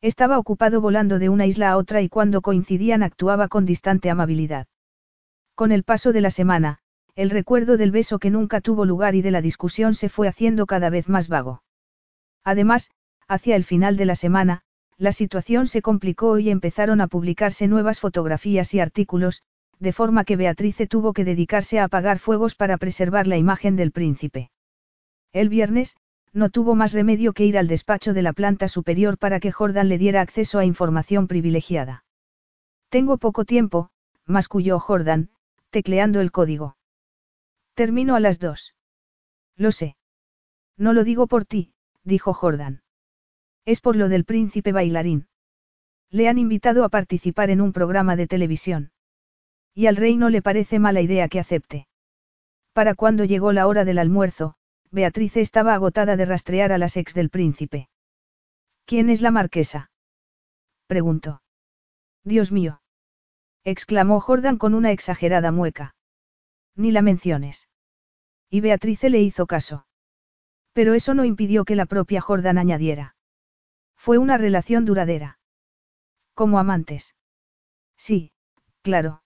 [0.00, 4.66] Estaba ocupado volando de una isla a otra y cuando coincidían actuaba con distante amabilidad.
[5.54, 6.78] Con el paso de la semana,
[7.14, 10.66] el recuerdo del beso que nunca tuvo lugar y de la discusión se fue haciendo
[10.66, 11.62] cada vez más vago.
[12.42, 12.90] Además,
[13.28, 14.62] hacia el final de la semana,
[14.96, 19.42] la situación se complicó y empezaron a publicarse nuevas fotografías y artículos,
[19.78, 23.92] de forma que Beatrice tuvo que dedicarse a apagar fuegos para preservar la imagen del
[23.92, 24.51] príncipe.
[25.32, 25.96] El viernes,
[26.32, 29.88] no tuvo más remedio que ir al despacho de la planta superior para que Jordan
[29.88, 32.04] le diera acceso a información privilegiada.
[32.88, 33.90] Tengo poco tiempo,
[34.26, 35.30] masculló Jordan,
[35.70, 36.76] tecleando el código.
[37.74, 38.74] Termino a las dos.
[39.56, 39.96] Lo sé.
[40.76, 41.72] No lo digo por ti,
[42.04, 42.82] dijo Jordan.
[43.64, 45.28] Es por lo del príncipe bailarín.
[46.10, 48.92] Le han invitado a participar en un programa de televisión.
[49.74, 51.86] Y al rey no le parece mala idea que acepte.
[52.74, 54.56] Para cuando llegó la hora del almuerzo,
[54.92, 57.88] Beatriz estaba agotada de rastrear a las ex del príncipe.
[58.84, 59.90] ¿Quién es la marquesa?
[60.86, 61.40] preguntó.
[62.24, 62.82] Dios mío.
[63.64, 65.94] exclamó Jordan con una exagerada mueca.
[66.76, 67.70] Ni la menciones.
[68.50, 69.86] Y Beatriz le hizo caso.
[70.74, 73.16] Pero eso no impidió que la propia Jordan añadiera.
[73.96, 75.38] Fue una relación duradera.
[76.34, 77.14] Como amantes.
[77.96, 78.32] Sí,
[78.82, 79.22] claro.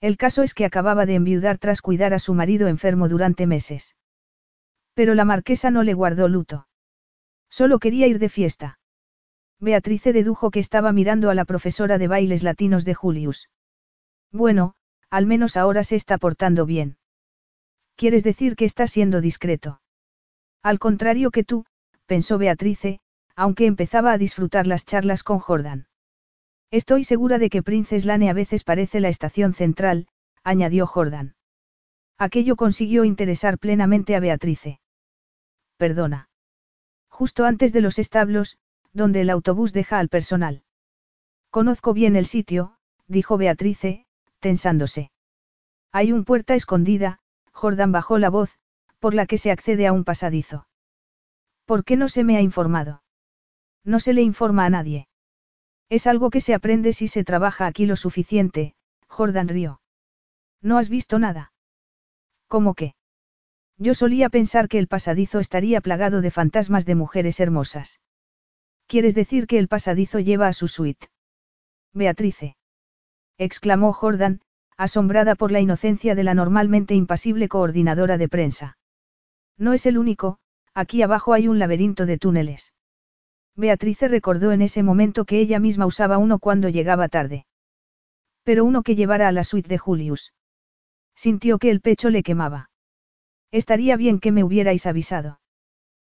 [0.00, 3.97] El caso es que acababa de enviudar tras cuidar a su marido enfermo durante meses.
[4.98, 6.66] Pero la marquesa no le guardó luto.
[7.48, 8.80] Solo quería ir de fiesta.
[9.60, 13.48] Beatrice dedujo que estaba mirando a la profesora de bailes latinos de Julius.
[14.32, 14.74] Bueno,
[15.08, 16.96] al menos ahora se está portando bien.
[17.94, 19.80] ¿Quieres decir que está siendo discreto?
[20.64, 21.64] Al contrario que tú,
[22.06, 22.98] pensó Beatrice,
[23.36, 25.86] aunque empezaba a disfrutar las charlas con Jordan.
[26.72, 30.08] Estoy segura de que Princess Lane a veces parece la estación central,
[30.42, 31.36] añadió Jordan.
[32.18, 34.80] Aquello consiguió interesar plenamente a Beatrice.
[35.78, 36.28] Perdona.
[37.08, 38.58] Justo antes de los establos,
[38.92, 40.62] donde el autobús deja al personal.
[41.50, 42.76] Conozco bien el sitio,
[43.06, 44.06] dijo Beatrice,
[44.40, 45.10] tensándose.
[45.92, 47.20] Hay un puerta escondida,
[47.52, 48.58] Jordan bajó la voz,
[48.98, 50.66] por la que se accede a un pasadizo.
[51.64, 53.02] ¿Por qué no se me ha informado?
[53.84, 55.08] No se le informa a nadie.
[55.88, 58.74] Es algo que se aprende si se trabaja aquí lo suficiente,
[59.06, 59.80] Jordan rió.
[60.60, 61.52] ¿No has visto nada?
[62.48, 62.94] ¿Cómo qué?
[63.78, 68.00] Yo solía pensar que el pasadizo estaría plagado de fantasmas de mujeres hermosas.
[68.86, 71.08] ¿Quieres decir que el pasadizo lleva a su suite?
[71.94, 72.56] Beatrice.
[73.38, 74.40] exclamó Jordan,
[74.76, 78.78] asombrada por la inocencia de la normalmente impasible coordinadora de prensa.
[79.56, 80.38] No es el único,
[80.74, 82.72] aquí abajo hay un laberinto de túneles.
[83.54, 87.46] Beatrice recordó en ese momento que ella misma usaba uno cuando llegaba tarde.
[88.42, 90.32] Pero uno que llevara a la suite de Julius.
[91.14, 92.70] Sintió que el pecho le quemaba.
[93.50, 95.40] Estaría bien que me hubierais avisado.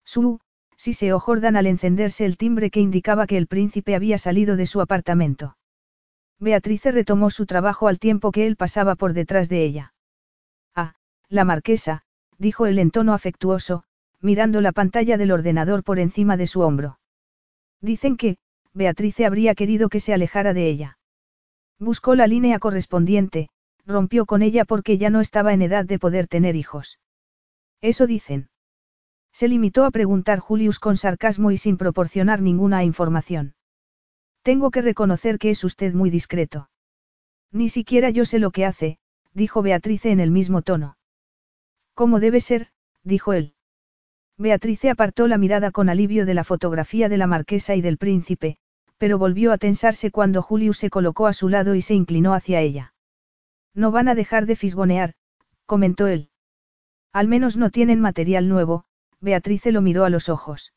[0.04, 0.40] Su,
[0.76, 4.66] sí se Jordan al encenderse el timbre que indicaba que el príncipe había salido de
[4.66, 5.56] su apartamento.
[6.40, 9.94] Beatrice retomó su trabajo al tiempo que él pasaba por detrás de ella.
[10.74, 10.94] Ah,
[11.28, 12.02] la marquesa,
[12.38, 13.84] dijo él en tono afectuoso,
[14.20, 16.98] mirando la pantalla del ordenador por encima de su hombro.
[17.80, 18.38] Dicen que,
[18.72, 20.98] Beatrice habría querido que se alejara de ella.
[21.78, 23.48] Buscó la línea correspondiente,
[23.86, 26.98] rompió con ella porque ya no estaba en edad de poder tener hijos.
[27.80, 28.48] Eso dicen.
[29.32, 33.54] Se limitó a preguntar Julius con sarcasmo y sin proporcionar ninguna información.
[34.42, 36.70] Tengo que reconocer que es usted muy discreto.
[37.52, 38.98] Ni siquiera yo sé lo que hace,
[39.34, 40.96] dijo Beatrice en el mismo tono.
[41.94, 42.68] ¿Cómo debe ser?
[43.04, 43.54] dijo él.
[44.38, 48.56] Beatrice apartó la mirada con alivio de la fotografía de la marquesa y del príncipe,
[48.96, 52.60] pero volvió a tensarse cuando Julius se colocó a su lado y se inclinó hacia
[52.60, 52.94] ella.
[53.74, 55.14] No van a dejar de fisgonear,
[55.66, 56.29] comentó él.
[57.12, 58.84] Al menos no tienen material nuevo,
[59.20, 60.72] Beatrice lo miró a los ojos.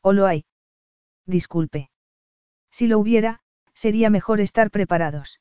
[0.00, 0.44] ¿O lo hay?
[1.26, 1.90] Disculpe.
[2.70, 3.40] Si lo hubiera,
[3.74, 5.40] sería mejor estar preparados.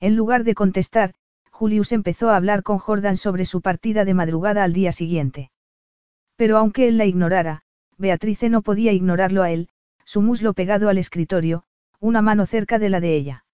[0.00, 1.14] En lugar de contestar,
[1.50, 5.50] Julius empezó a hablar con Jordan sobre su partida de madrugada al día siguiente.
[6.36, 7.62] Pero aunque él la ignorara,
[7.96, 9.68] Beatrice no podía ignorarlo a él,
[10.04, 11.64] su muslo pegado al escritorio,
[11.98, 13.44] una mano cerca de la de ella.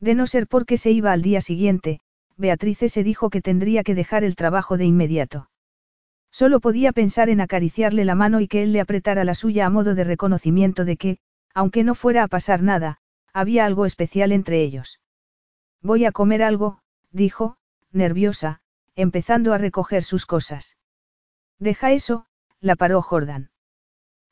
[0.00, 2.00] De no ser porque se iba al día siguiente,
[2.40, 5.50] Beatrice se dijo que tendría que dejar el trabajo de inmediato.
[6.32, 9.70] Solo podía pensar en acariciarle la mano y que él le apretara la suya a
[9.70, 11.18] modo de reconocimiento de que,
[11.54, 12.98] aunque no fuera a pasar nada,
[13.34, 15.00] había algo especial entre ellos.
[15.82, 16.80] Voy a comer algo,
[17.10, 17.58] dijo,
[17.92, 18.62] nerviosa,
[18.94, 20.78] empezando a recoger sus cosas.
[21.58, 22.26] Deja eso,
[22.60, 23.50] la paró Jordan.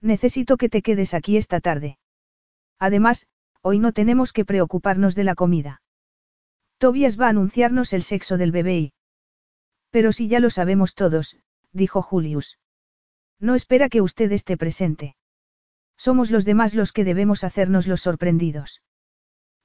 [0.01, 1.99] Necesito que te quedes aquí esta tarde.
[2.79, 3.27] Además,
[3.61, 5.83] hoy no tenemos que preocuparnos de la comida.
[6.79, 8.93] Tobias va a anunciarnos el sexo del bebé y...
[9.91, 11.37] Pero si ya lo sabemos todos,
[11.73, 12.59] dijo Julius.
[13.41, 15.17] No espera que usted esté presente.
[15.97, 18.83] Somos los demás los que debemos hacernos los sorprendidos.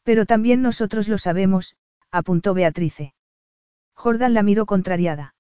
[0.04, 1.76] Pero también nosotros lo sabemos,
[2.12, 3.14] apuntó Beatrice.
[3.94, 5.36] Jordan la miró contrariada.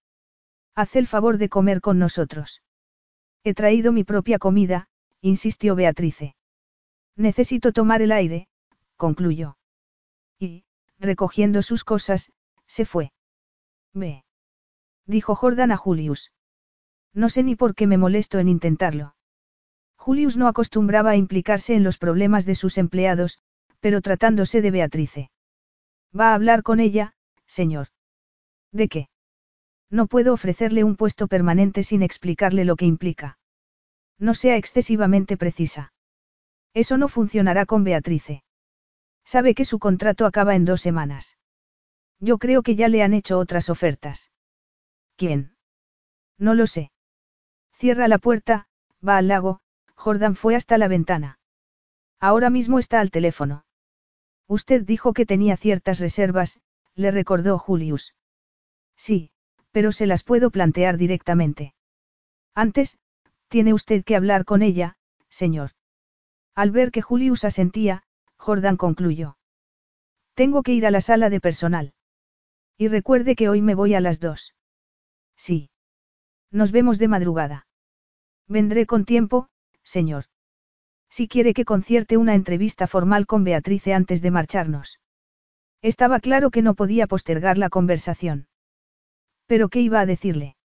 [0.75, 2.61] Haz el favor de comer con nosotros.
[3.43, 4.87] He traído mi propia comida,
[5.21, 6.35] insistió Beatrice.
[7.15, 8.47] Necesito tomar el aire,
[8.95, 9.57] concluyó.
[10.39, 10.63] Y,
[11.03, 12.31] recogiendo sus cosas,
[12.67, 13.11] se fue.
[13.93, 14.23] Ve.
[15.05, 16.31] Dijo Jordan a Julius.
[17.13, 19.15] No sé ni por qué me molesto en intentarlo.
[19.95, 23.39] Julius no acostumbraba a implicarse en los problemas de sus empleados,
[23.79, 25.31] pero tratándose de Beatrice.
[26.17, 27.13] Va a hablar con ella,
[27.45, 27.87] señor.
[28.71, 29.09] ¿De qué?
[29.89, 33.37] No puedo ofrecerle un puesto permanente sin explicarle lo que implica.
[34.17, 35.93] No sea excesivamente precisa.
[36.73, 38.43] Eso no funcionará con Beatrice.
[39.25, 41.37] Sabe que su contrato acaba en dos semanas.
[42.19, 44.31] Yo creo que ya le han hecho otras ofertas.
[45.15, 45.55] ¿Quién?
[46.37, 46.91] No lo sé.
[47.73, 48.67] Cierra la puerta,
[49.05, 49.59] va al lago,
[49.95, 51.39] Jordan fue hasta la ventana.
[52.19, 53.65] Ahora mismo está al teléfono.
[54.47, 56.59] Usted dijo que tenía ciertas reservas,
[56.95, 58.15] le recordó Julius.
[58.95, 59.31] Sí,
[59.71, 61.73] pero se las puedo plantear directamente.
[62.53, 62.99] Antes,
[63.47, 64.95] tiene usted que hablar con ella,
[65.29, 65.71] señor.
[66.55, 68.03] Al ver que Julius asentía,
[68.43, 69.37] Jordan concluyó.
[70.33, 71.93] Tengo que ir a la sala de personal.
[72.77, 74.53] Y recuerde que hoy me voy a las dos.
[75.37, 75.69] Sí.
[76.51, 77.67] Nos vemos de madrugada.
[78.49, 79.47] Vendré con tiempo,
[79.81, 80.25] señor.
[81.09, 84.99] Si quiere que concierte una entrevista formal con Beatrice antes de marcharnos.
[85.81, 88.47] Estaba claro que no podía postergar la conversación.
[89.45, 90.57] Pero ¿qué iba a decirle?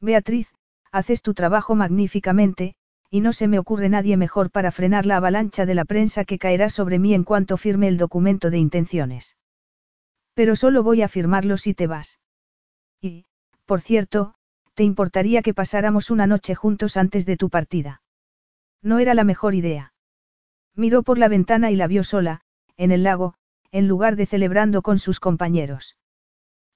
[0.00, 0.52] Beatriz,
[0.90, 2.74] haces tu trabajo magníficamente,
[3.10, 6.38] y no se me ocurre nadie mejor para frenar la avalancha de la prensa que
[6.38, 9.36] caerá sobre mí en cuanto firme el documento de intenciones.
[10.34, 12.18] Pero solo voy a firmarlo si te vas.
[13.00, 13.24] Y,
[13.64, 14.34] por cierto,
[14.74, 18.02] ¿te importaría que pasáramos una noche juntos antes de tu partida?
[18.82, 19.94] No era la mejor idea.
[20.74, 22.42] Miró por la ventana y la vio sola,
[22.76, 23.34] en el lago,
[23.72, 25.96] en lugar de celebrando con sus compañeros.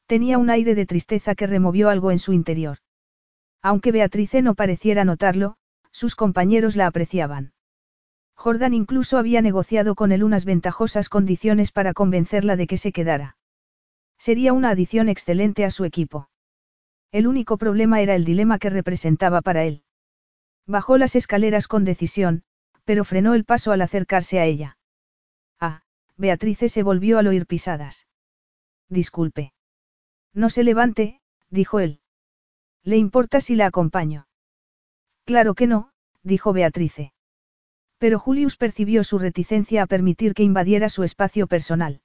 [0.07, 2.78] Tenía un aire de tristeza que removió algo en su interior.
[3.62, 5.57] Aunque Beatrice no pareciera notarlo,
[5.93, 7.53] sus compañeros la apreciaban.
[8.35, 13.37] Jordan incluso había negociado con él unas ventajosas condiciones para convencerla de que se quedara.
[14.19, 16.31] Sería una adición excelente a su equipo.
[17.12, 19.83] El único problema era el dilema que representaba para él.
[20.67, 22.45] Bajó las escaleras con decisión,
[22.85, 24.79] pero frenó el paso al acercarse a ella.
[25.59, 25.83] Ah,
[26.17, 28.07] Beatrice se volvió al oír pisadas.
[28.89, 29.53] Disculpe.
[30.33, 32.01] No se levante, dijo él.
[32.83, 34.27] ¿Le importa si la acompaño?
[35.31, 35.93] Claro que no,
[36.24, 37.12] dijo Beatrice.
[37.98, 42.01] Pero Julius percibió su reticencia a permitir que invadiera su espacio personal.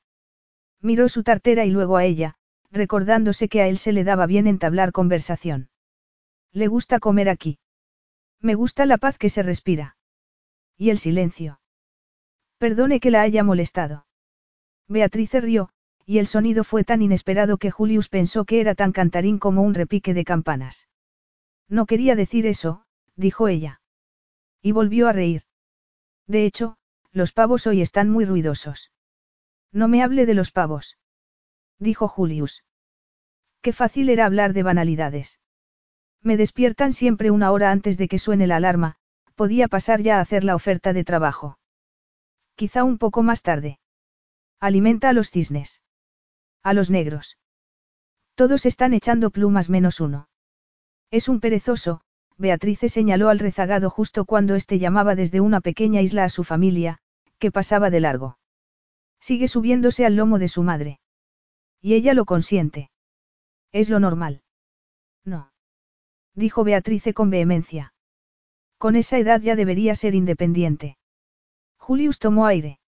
[0.80, 2.36] Miró su tartera y luego a ella,
[2.70, 5.70] recordándose que a él se le daba bien entablar conversación.
[6.52, 7.58] Le gusta comer aquí.
[8.42, 9.98] Me gusta la paz que se respira.
[10.78, 11.60] Y el silencio.
[12.60, 14.06] Perdone que la haya molestado.
[14.88, 15.70] Beatrice rió,
[16.06, 19.74] y el sonido fue tan inesperado que Julius pensó que era tan cantarín como un
[19.74, 20.88] repique de campanas.
[21.68, 22.85] No quería decir eso,
[23.16, 23.82] dijo ella.
[24.62, 25.44] Y volvió a reír.
[26.28, 26.78] De hecho,
[27.12, 28.92] los pavos hoy están muy ruidosos.
[29.72, 30.98] No me hable de los pavos.
[31.80, 32.64] Dijo Julius.
[33.62, 35.40] Qué fácil era hablar de banalidades.
[36.22, 38.96] Me despiertan siempre una hora antes de que suene la alarma,
[39.36, 41.60] podía pasar ya a hacer la oferta de trabajo.
[42.56, 43.80] Quizá un poco más tarde.
[44.60, 45.82] Alimenta a los cisnes.
[46.64, 47.38] A los negros.
[48.36, 50.30] Todos están echando plumas menos uno.
[51.12, 52.02] Es un perezoso,
[52.38, 57.00] Beatrice señaló al rezagado justo cuando éste llamaba desde una pequeña isla a su familia,
[57.40, 58.38] que pasaba de largo.
[59.20, 61.00] Sigue subiéndose al lomo de su madre.
[61.82, 62.92] Y ella lo consiente.
[63.72, 64.42] Es lo normal.
[65.24, 65.52] No.
[66.34, 67.94] Dijo Beatrice con vehemencia.
[68.78, 70.98] Con esa edad ya debería ser independiente.
[71.78, 72.80] Julius tomó aire.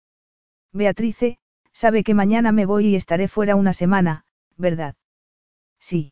[0.74, 1.40] Beatrice,
[1.84, 4.26] Sabe que mañana me voy y estaré fuera una semana,
[4.56, 4.96] ¿verdad?
[5.78, 6.12] Sí.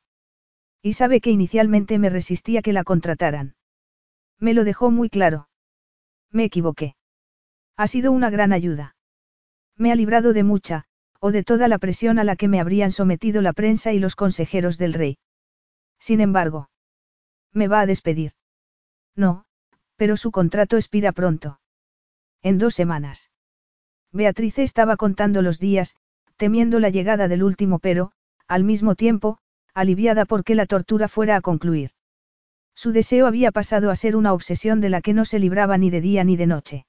[0.86, 3.56] Y sabe que inicialmente me resistía que la contrataran.
[4.40, 5.49] Me lo dejó muy claro.
[6.32, 6.95] Me equivoqué.
[7.76, 8.95] Ha sido una gran ayuda.
[9.76, 10.84] Me ha librado de mucha,
[11.20, 14.16] o de toda la presión a la que me habrían sometido la prensa y los
[14.16, 15.18] consejeros del rey.
[15.98, 16.70] Sin embargo.
[17.52, 18.34] Me va a despedir.
[19.16, 19.45] No,
[19.95, 21.60] pero su contrato expira pronto.
[22.44, 23.32] En dos semanas.
[24.12, 25.95] Beatrice estaba contando los días,
[26.36, 28.12] temiendo la llegada del último pero,
[28.48, 29.40] al mismo tiempo,
[29.76, 31.91] aliviada porque la tortura fuera a concluir.
[32.73, 35.89] Su deseo había pasado a ser una obsesión de la que no se libraba ni
[35.89, 36.85] de día ni de noche.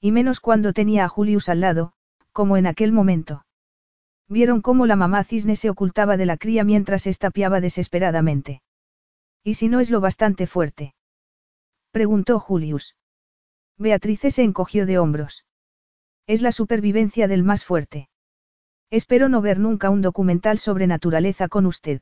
[0.00, 1.92] Y menos cuando tenía a Julius al lado,
[2.32, 3.44] como en aquel momento.
[4.28, 8.62] Vieron cómo la mamá cisne se ocultaba de la cría mientras estapiaba desesperadamente.
[9.42, 10.94] ¿Y si no es lo bastante fuerte?
[11.90, 12.96] Preguntó Julius.
[13.78, 15.44] Beatrice se encogió de hombros.
[16.26, 18.10] Es la supervivencia del más fuerte.
[18.90, 22.00] Espero no ver nunca un documental sobre naturaleza con usted.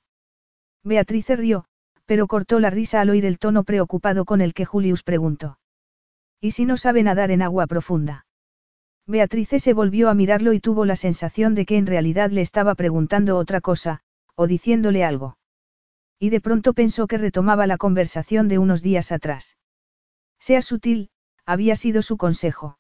[0.85, 1.65] Beatriz rió,
[2.05, 5.59] pero cortó la risa al oír el tono preocupado con el que Julius preguntó.
[6.41, 8.27] ¿Y si no sabe nadar en agua profunda?
[9.07, 12.75] Beatrice se volvió a mirarlo y tuvo la sensación de que en realidad le estaba
[12.75, 14.01] preguntando otra cosa,
[14.35, 15.39] o diciéndole algo.
[16.19, 19.57] Y de pronto pensó que retomaba la conversación de unos días atrás.
[20.39, 21.11] Sea sutil,
[21.45, 22.79] había sido su consejo.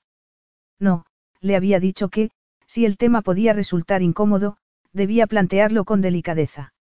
[0.78, 1.06] No,
[1.40, 2.30] le había dicho que,
[2.76, 4.58] si el tema podía resultar incómodo,
[4.92, 6.74] debía plantearlo con delicadeza.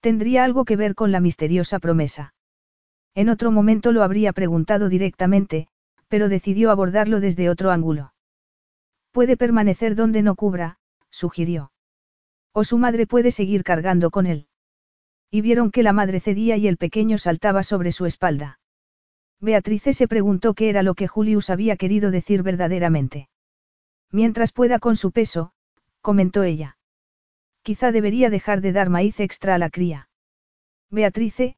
[0.00, 2.34] Tendría algo que ver con la misteriosa promesa.
[3.16, 5.66] En otro momento lo habría preguntado directamente,
[6.06, 8.12] pero decidió abordarlo desde otro ángulo.
[9.10, 10.78] Puede permanecer donde no cubra,
[11.10, 11.72] sugirió.
[12.52, 14.46] O su madre puede seguir cargando con él.
[15.32, 18.60] Y vieron que la madre cedía y el pequeño saltaba sobre su espalda.
[19.40, 23.28] Beatrice se preguntó qué era lo que Julius había querido decir verdaderamente.
[24.10, 25.52] Mientras pueda con su peso,
[26.00, 26.78] comentó ella.
[27.62, 30.08] Quizá debería dejar de dar maíz extra a la cría.
[30.90, 31.56] Beatrice,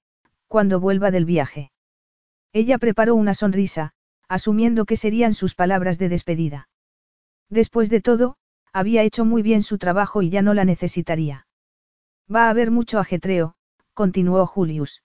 [0.48, 1.70] cuando vuelva del viaje.
[2.52, 3.92] Ella preparó una sonrisa,
[4.28, 6.68] asumiendo que serían sus palabras de despedida.
[7.48, 8.36] Después de todo,
[8.72, 11.46] había hecho muy bien su trabajo y ya no la necesitaría.
[12.32, 13.54] Va a haber mucho ajetreo,
[13.94, 15.02] continuó Julius.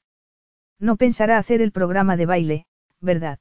[0.80, 2.66] No pensará hacer el programa de baile,
[3.00, 3.40] ¿verdad?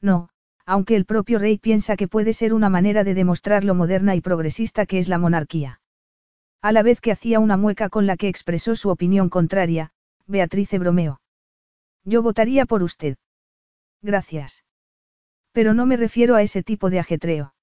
[0.00, 0.28] No,
[0.66, 4.20] aunque el propio rey piensa que puede ser una manera de demostrar lo moderna y
[4.20, 5.80] progresista que es la monarquía.
[6.62, 9.90] A la vez que hacía una mueca con la que expresó su opinión contraria,
[10.26, 11.20] Beatrice bromeó.
[12.04, 13.16] Yo votaría por usted.
[14.00, 14.64] Gracias.
[15.52, 17.54] Pero no me refiero a ese tipo de ajetreo.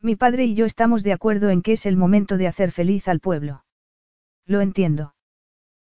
[0.00, 3.08] Mi padre y yo estamos de acuerdo en que es el momento de hacer feliz
[3.08, 3.64] al pueblo.
[4.46, 5.14] Lo entiendo.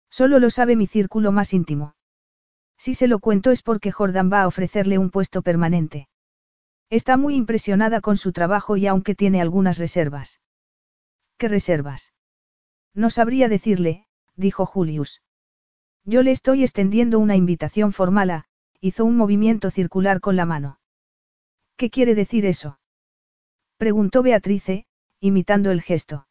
[0.10, 1.96] Solo lo sabe mi círculo más íntimo.
[2.78, 6.10] Si se lo cuento es porque Jordan va a ofrecerle un puesto permanente.
[6.92, 10.42] Está muy impresionada con su trabajo y aunque tiene algunas reservas.
[11.38, 12.14] ¿Qué reservas?
[12.94, 15.22] No sabría decirle, dijo Julius.
[16.04, 18.46] Yo le estoy extendiendo una invitación formal a,
[18.82, 20.80] hizo un movimiento circular con la mano.
[21.78, 22.78] ¿Qué quiere decir eso?
[23.78, 24.86] Preguntó Beatrice,
[25.22, 26.28] imitando el gesto.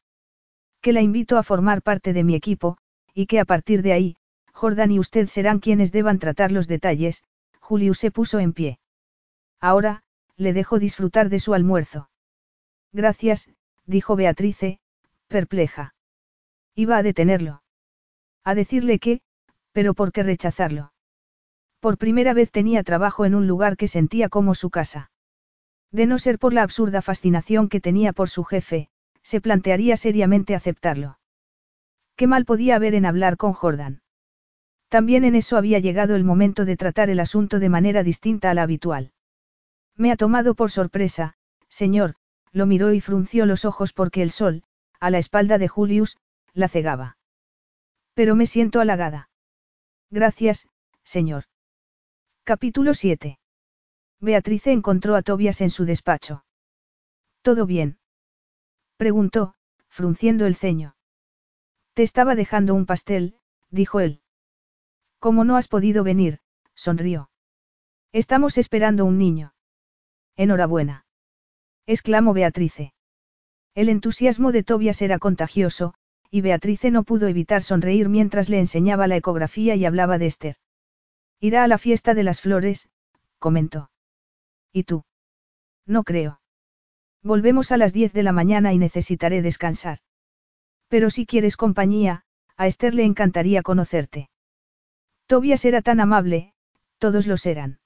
[0.82, 2.77] Que la invito a formar parte de mi equipo,
[3.15, 4.16] y que a partir de ahí,
[4.53, 7.24] Jordan y usted serán quienes deban tratar los detalles,
[7.61, 8.78] Julius se puso en pie.
[9.59, 10.03] Ahora,
[10.41, 12.09] le dejo disfrutar de su almuerzo.
[12.93, 13.51] Gracias,
[13.85, 14.81] dijo Beatrice,
[15.29, 15.95] perpleja.
[16.75, 17.62] Iba a detenerlo.
[18.43, 19.21] A decirle que,
[19.73, 20.95] pero ¿por qué rechazarlo?
[21.79, 25.11] Por primera vez tenía trabajo en un lugar que sentía como su casa.
[25.93, 28.89] De no ser por la absurda fascinación que tenía por su jefe,
[29.23, 31.19] se plantearía seriamente aceptarlo.
[32.17, 34.01] ¿Qué mal podía haber en hablar con Jordan?
[34.89, 38.55] También en eso había llegado el momento de tratar el asunto de manera distinta a
[38.55, 39.12] la habitual.
[40.01, 41.35] Me ha tomado por sorpresa,
[41.68, 42.14] señor,
[42.52, 44.62] lo miró y frunció los ojos porque el sol,
[44.98, 46.16] a la espalda de Julius,
[46.55, 47.18] la cegaba.
[48.14, 49.28] Pero me siento halagada.
[50.09, 50.70] Gracias,
[51.02, 51.44] señor.
[52.44, 53.39] Capítulo 7.
[54.20, 56.47] Beatrice encontró a Tobias en su despacho.
[57.43, 57.98] ¿Todo bien?
[58.97, 59.55] Preguntó,
[59.90, 60.97] frunciendo el ceño.
[61.93, 63.36] Te estaba dejando un pastel,
[63.68, 64.22] dijo él.
[65.18, 66.40] Como no has podido venir,
[66.74, 67.28] sonrió.
[68.12, 69.52] Estamos esperando un niño.
[70.36, 71.05] Enhorabuena.
[71.86, 72.93] exclamó Beatrice.
[73.74, 75.94] El entusiasmo de Tobias era contagioso,
[76.31, 80.57] y Beatrice no pudo evitar sonreír mientras le enseñaba la ecografía y hablaba de Esther.
[81.40, 82.89] Irá a la fiesta de las flores,
[83.39, 83.90] comentó.
[84.73, 85.05] ¿Y tú?
[85.86, 86.40] No creo.
[87.23, 89.98] Volvemos a las 10 de la mañana y necesitaré descansar.
[90.89, 92.24] Pero si quieres compañía,
[92.57, 94.31] a Esther le encantaría conocerte.
[95.27, 96.52] Tobias era tan amable,
[96.98, 97.80] todos lo eran.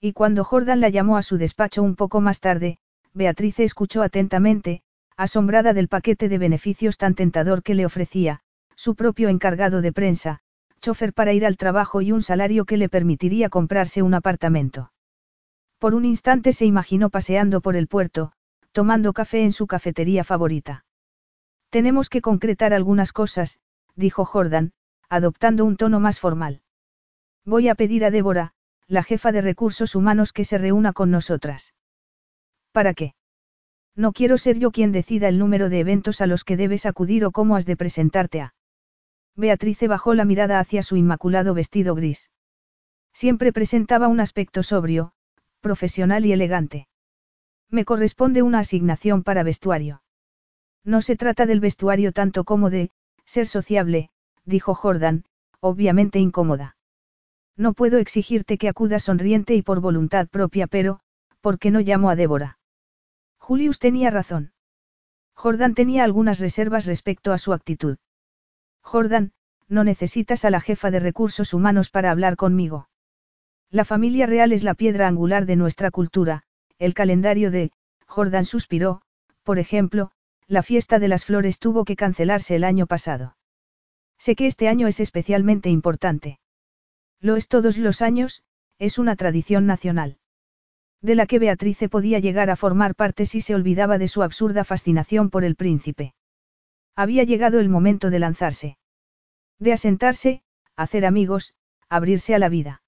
[0.00, 2.78] Y cuando Jordan la llamó a su despacho un poco más tarde,
[3.14, 4.82] Beatrice escuchó atentamente,
[5.16, 8.40] asombrada del paquete de beneficios tan tentador que le ofrecía,
[8.76, 10.38] su propio encargado de prensa,
[10.80, 14.92] chofer para ir al trabajo y un salario que le permitiría comprarse un apartamento.
[15.78, 18.32] Por un instante se imaginó paseando por el puerto,
[18.70, 20.84] tomando café en su cafetería favorita.
[21.70, 23.58] Tenemos que concretar algunas cosas,
[23.96, 24.72] dijo Jordan,
[25.08, 26.60] adoptando un tono más formal.
[27.44, 28.54] Voy a pedir a Débora,
[28.88, 31.74] la jefa de recursos humanos que se reúna con nosotras.
[32.72, 33.14] ¿Para qué?
[33.94, 37.24] No quiero ser yo quien decida el número de eventos a los que debes acudir
[37.26, 38.54] o cómo has de presentarte a.
[39.36, 42.30] Beatrice bajó la mirada hacia su inmaculado vestido gris.
[43.12, 45.12] Siempre presentaba un aspecto sobrio,
[45.60, 46.88] profesional y elegante.
[47.68, 50.02] Me corresponde una asignación para vestuario.
[50.82, 52.90] No se trata del vestuario tanto como de,
[53.26, 54.10] ser sociable,
[54.46, 55.24] dijo Jordan,
[55.60, 56.77] obviamente incómoda.
[57.58, 61.00] No puedo exigirte que acudas sonriente y por voluntad propia, pero,
[61.40, 62.58] ¿por qué no llamo a Débora?
[63.38, 64.52] Julius tenía razón.
[65.34, 67.98] Jordan tenía algunas reservas respecto a su actitud.
[68.80, 69.32] Jordan,
[69.66, 72.88] no necesitas a la jefa de recursos humanos para hablar conmigo.
[73.70, 76.44] La familia real es la piedra angular de nuestra cultura,
[76.78, 77.72] el calendario de,
[78.06, 79.02] Jordan suspiró,
[79.42, 80.12] por ejemplo,
[80.46, 83.36] la fiesta de las flores tuvo que cancelarse el año pasado.
[84.16, 86.38] Sé que este año es especialmente importante.
[87.20, 88.42] Lo es todos los años,
[88.78, 90.18] es una tradición nacional.
[91.00, 94.64] De la que Beatrice podía llegar a formar parte si se olvidaba de su absurda
[94.64, 96.14] fascinación por el príncipe.
[96.96, 98.78] Había llegado el momento de lanzarse.
[99.58, 100.42] De asentarse,
[100.76, 101.54] hacer amigos,
[101.88, 102.82] abrirse a la vida.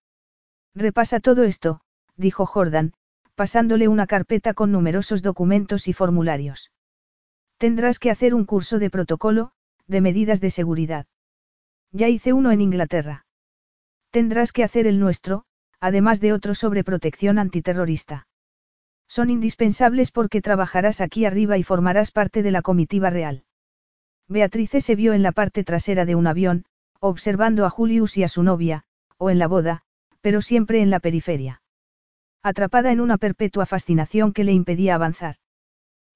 [0.74, 1.80] Repasa todo esto,
[2.16, 2.92] dijo Jordan,
[3.34, 6.72] pasándole una carpeta con numerosos documentos y formularios.
[7.58, 9.52] Tendrás que hacer un curso de protocolo,
[9.86, 11.06] de medidas de seguridad.
[11.92, 13.26] Ya hice uno en Inglaterra.
[14.10, 15.44] Tendrás que hacer el nuestro,
[15.80, 18.26] además de otro sobre protección antiterrorista.
[19.08, 23.44] Son indispensables porque trabajarás aquí arriba y formarás parte de la comitiva real.
[24.28, 26.64] Beatrice se vio en la parte trasera de un avión,
[27.00, 28.84] observando a Julius y a su novia,
[29.16, 29.82] o en la boda,
[30.20, 31.62] pero siempre en la periferia.
[32.42, 35.36] Atrapada en una perpetua fascinación que le impedía avanzar.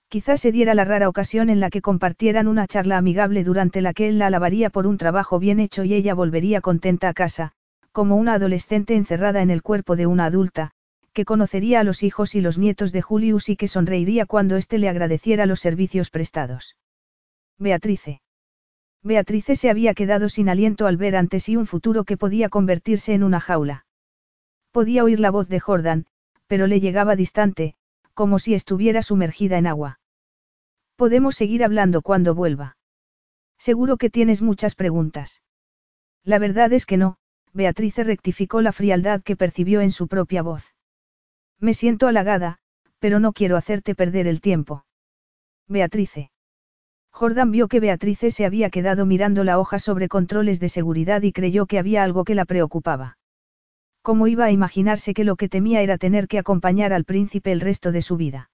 [0.08, 3.94] Quizás se diera la rara ocasión en la que compartieran una charla amigable durante la
[3.94, 7.52] que él la alabaría por un trabajo bien hecho y ella volvería contenta a casa,
[7.94, 10.72] como una adolescente encerrada en el cuerpo de una adulta,
[11.12, 14.78] que conocería a los hijos y los nietos de Julius y que sonreiría cuando éste
[14.78, 16.76] le agradeciera los servicios prestados.
[17.56, 18.20] Beatrice.
[19.04, 23.14] Beatrice se había quedado sin aliento al ver ante sí un futuro que podía convertirse
[23.14, 23.86] en una jaula.
[24.72, 26.06] Podía oír la voz de Jordan,
[26.48, 27.76] pero le llegaba distante,
[28.12, 30.00] como si estuviera sumergida en agua.
[30.96, 32.76] Podemos seguir hablando cuando vuelva.
[33.56, 35.42] Seguro que tienes muchas preguntas.
[36.24, 37.18] La verdad es que no,
[37.54, 40.74] Beatrice rectificó la frialdad que percibió en su propia voz.
[41.60, 42.58] Me siento halagada,
[42.98, 44.84] pero no quiero hacerte perder el tiempo.
[45.68, 46.32] Beatrice.
[47.10, 51.32] Jordan vio que Beatrice se había quedado mirando la hoja sobre controles de seguridad y
[51.32, 53.18] creyó que había algo que la preocupaba.
[54.02, 57.60] ¿Cómo iba a imaginarse que lo que temía era tener que acompañar al príncipe el
[57.60, 58.50] resto de su vida?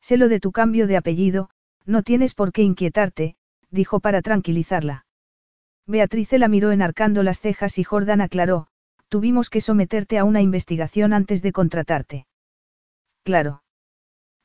[0.00, 1.50] Sé lo de tu cambio de apellido,
[1.84, 3.36] no tienes por qué inquietarte,
[3.70, 5.04] dijo para tranquilizarla.
[5.86, 8.68] Beatrice la miró enarcando las cejas y Jordan aclaró,
[9.08, 12.26] tuvimos que someterte a una investigación antes de contratarte.
[13.22, 13.62] Claro.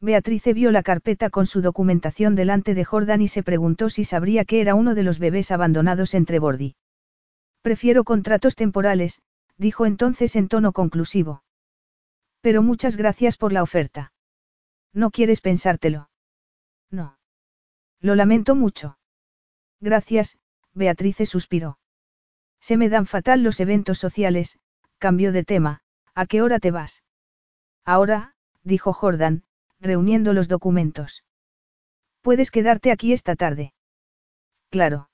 [0.01, 4.45] Beatrice vio la carpeta con su documentación delante de Jordan y se preguntó si sabría
[4.45, 6.75] que era uno de los bebés abandonados entre Bordi.
[7.61, 9.21] Prefiero contratos temporales,
[9.57, 11.43] dijo entonces en tono conclusivo.
[12.41, 14.13] Pero muchas gracias por la oferta.
[14.93, 16.09] ¿No quieres pensártelo?
[16.89, 17.17] No.
[17.99, 18.97] Lo lamento mucho.
[19.81, 20.37] Gracias,
[20.73, 21.79] Beatrice suspiró.
[22.59, 24.59] Se me dan fatal los eventos sociales,
[24.97, 25.81] cambió de tema,
[26.13, 27.03] ¿a qué hora te vas?
[27.85, 29.43] Ahora, dijo Jordan,
[29.79, 31.23] reuniendo los documentos.
[32.21, 33.73] Puedes quedarte aquí esta tarde.
[34.69, 35.09] Claro.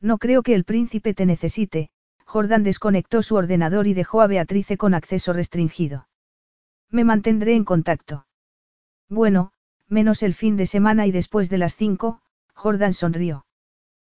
[0.00, 1.90] No creo que el príncipe te necesite,
[2.24, 6.08] Jordan desconectó su ordenador y dejó a Beatrice con acceso restringido.
[6.90, 8.26] Me mantendré en contacto.
[9.08, 9.52] Bueno,
[9.88, 12.20] menos el fin de semana y después de las cinco,
[12.54, 13.46] Jordan sonrió.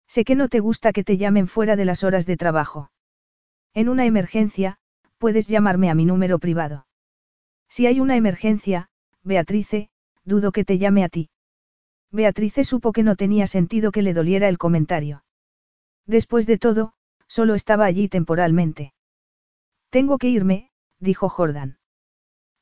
[0.08, 2.90] Sé que no te gusta que te llamen fuera de las horas de trabajo.
[3.74, 4.78] En una emergencia,
[5.18, 6.86] puedes llamarme a mi número privado.
[7.68, 8.88] Si hay una emergencia,
[9.22, 9.90] Beatrice,
[10.24, 11.30] dudo que te llame a ti.
[12.10, 15.24] Beatrice supo que no tenía sentido que le doliera el comentario.
[16.06, 16.94] Después de todo,
[17.26, 18.94] solo estaba allí temporalmente.
[19.90, 21.78] Tengo que irme, dijo Jordan.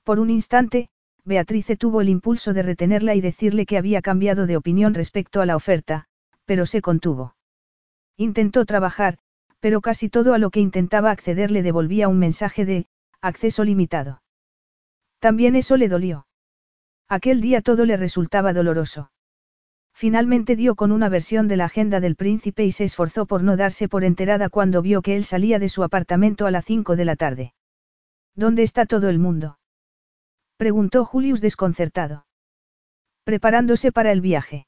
[0.02, 0.88] Por un instante,
[1.24, 5.46] Beatrice tuvo el impulso de retenerla y decirle que había cambiado de opinión respecto a
[5.46, 6.08] la oferta,
[6.46, 7.36] pero se contuvo.
[8.16, 9.18] Intentó trabajar,
[9.60, 12.86] pero casi todo a lo que intentaba acceder le devolvía un mensaje de,
[13.20, 14.22] acceso limitado.
[15.18, 16.26] También eso le dolió.
[17.08, 19.10] Aquel día todo le resultaba doloroso.
[19.92, 23.56] Finalmente dio con una versión de la agenda del príncipe y se esforzó por no
[23.56, 27.04] darse por enterada cuando vio que él salía de su apartamento a las cinco de
[27.04, 27.54] la tarde.
[28.34, 29.58] ¿Dónde está todo el mundo?
[30.58, 32.26] preguntó Julius desconcertado.
[33.24, 34.66] Preparándose para el viaje.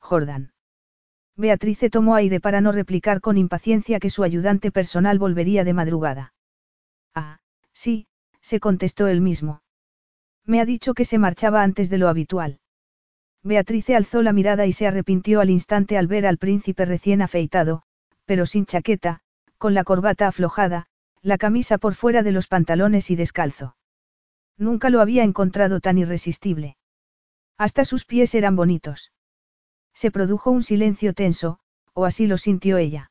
[0.00, 0.52] Jordan.
[1.38, 6.34] Beatrice tomó aire para no replicar con impaciencia que su ayudante personal volvería de madrugada.
[7.14, 7.38] Ah,
[7.72, 8.08] sí,
[8.40, 9.62] se contestó él mismo.
[10.44, 12.58] Me ha dicho que se marchaba antes de lo habitual.
[13.44, 17.82] Beatrice alzó la mirada y se arrepintió al instante al ver al príncipe recién afeitado,
[18.24, 19.20] pero sin chaqueta,
[19.58, 20.86] con la corbata aflojada,
[21.22, 23.76] la camisa por fuera de los pantalones y descalzo.
[24.56, 26.76] Nunca lo había encontrado tan irresistible.
[27.56, 29.12] Hasta sus pies eran bonitos.
[29.98, 31.58] Se produjo un silencio tenso,
[31.92, 33.10] o así lo sintió ella.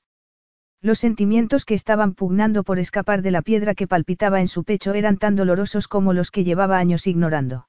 [0.82, 4.94] Los sentimientos que estaban pugnando por escapar de la piedra que palpitaba en su pecho
[4.94, 7.68] eran tan dolorosos como los que llevaba años ignorando.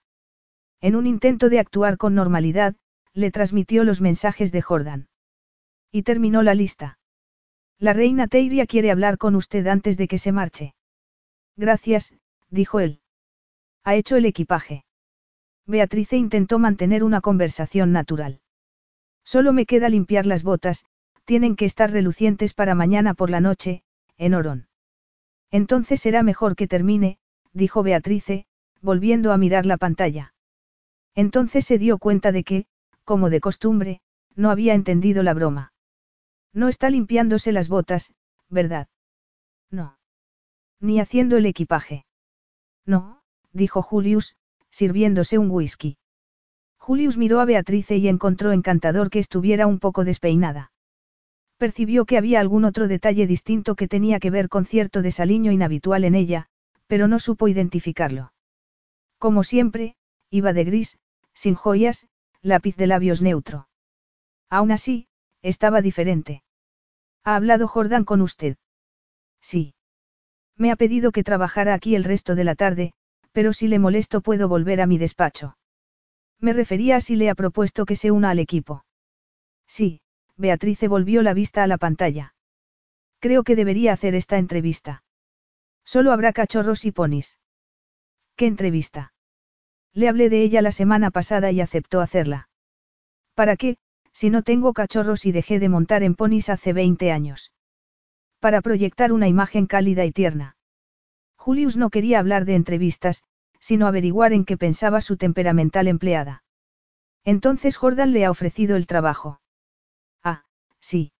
[0.80, 2.76] En un intento de actuar con normalidad,
[3.12, 5.08] le transmitió los mensajes de Jordan.
[5.90, 7.00] Y terminó la lista.
[7.80, 10.76] La reina Teiria quiere hablar con usted antes de que se marche.
[11.56, 12.14] Gracias,
[12.50, 13.00] dijo él.
[13.82, 14.84] Ha hecho el equipaje.
[15.66, 18.42] Beatrice intentó mantener una conversación natural.
[19.32, 20.86] Solo me queda limpiar las botas,
[21.26, 23.82] tienen que estar relucientes para mañana por la noche,
[24.16, 24.68] en Orón.
[25.50, 27.18] Entonces será mejor que termine,
[27.52, 28.46] dijo Beatrice,
[28.80, 30.32] volviendo a mirar la pantalla.
[31.14, 32.64] Entonces se dio cuenta de que,
[33.04, 34.00] como de costumbre,
[34.34, 35.74] no había entendido la broma.
[36.54, 38.14] No está limpiándose las botas,
[38.48, 38.88] ¿verdad?
[39.70, 39.98] No.
[40.80, 42.06] Ni haciendo el equipaje.
[42.86, 43.20] No,
[43.52, 44.36] dijo Julius,
[44.70, 45.98] sirviéndose un whisky.
[46.88, 50.72] Julius miró a Beatrice y encontró encantador que estuviera un poco despeinada.
[51.58, 56.04] Percibió que había algún otro detalle distinto que tenía que ver con cierto desaliño inhabitual
[56.04, 56.46] en ella,
[56.86, 58.32] pero no supo identificarlo.
[59.18, 59.96] Como siempre,
[60.30, 60.98] iba de gris,
[61.34, 62.08] sin joyas,
[62.40, 63.68] lápiz de labios neutro.
[64.48, 65.08] Aún así,
[65.42, 66.42] estaba diferente.
[67.22, 68.56] ¿Ha hablado Jordan con usted?
[69.42, 69.74] Sí.
[70.56, 72.94] Me ha pedido que trabajara aquí el resto de la tarde,
[73.32, 75.57] pero si le molesto puedo volver a mi despacho.
[76.40, 78.84] Me refería a si le ha propuesto que se una al equipo.
[79.66, 80.00] Sí,
[80.36, 82.34] Beatrice volvió la vista a la pantalla.
[83.20, 85.02] Creo que debería hacer esta entrevista.
[85.84, 87.40] Solo habrá cachorros y ponis.
[88.36, 89.12] ¿Qué entrevista?
[89.92, 92.48] Le hablé de ella la semana pasada y aceptó hacerla.
[93.34, 93.78] ¿Para qué,
[94.12, 97.52] si no tengo cachorros y dejé de montar en ponis hace 20 años?
[98.38, 100.56] Para proyectar una imagen cálida y tierna.
[101.36, 103.22] Julius no quería hablar de entrevistas,
[103.58, 106.42] sino averiguar en qué pensaba su temperamental empleada.
[107.24, 109.40] Entonces Jordan le ha ofrecido el trabajo.
[110.80, 111.12] Sí.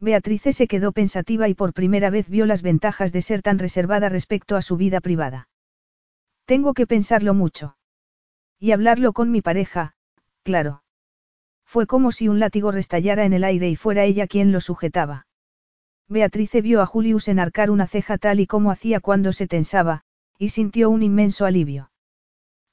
[0.00, 4.08] Beatrice se quedó pensativa y por primera vez vio las ventajas de ser tan reservada
[4.08, 5.48] respecto a su vida privada.
[6.44, 7.76] Tengo que pensarlo mucho.
[8.58, 9.94] Y hablarlo con mi pareja,
[10.42, 10.82] claro.
[11.64, 15.26] Fue como si un látigo restallara en el aire y fuera ella quien lo sujetaba.
[16.08, 20.03] Beatrice vio a Julius enarcar una ceja tal y como hacía cuando se tensaba,
[20.38, 21.90] y sintió un inmenso alivio.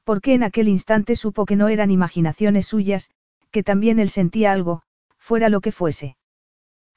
[0.03, 3.09] Porque en aquel instante supo que no eran imaginaciones suyas,
[3.51, 4.81] que también él sentía algo,
[5.17, 6.17] fuera lo que fuese.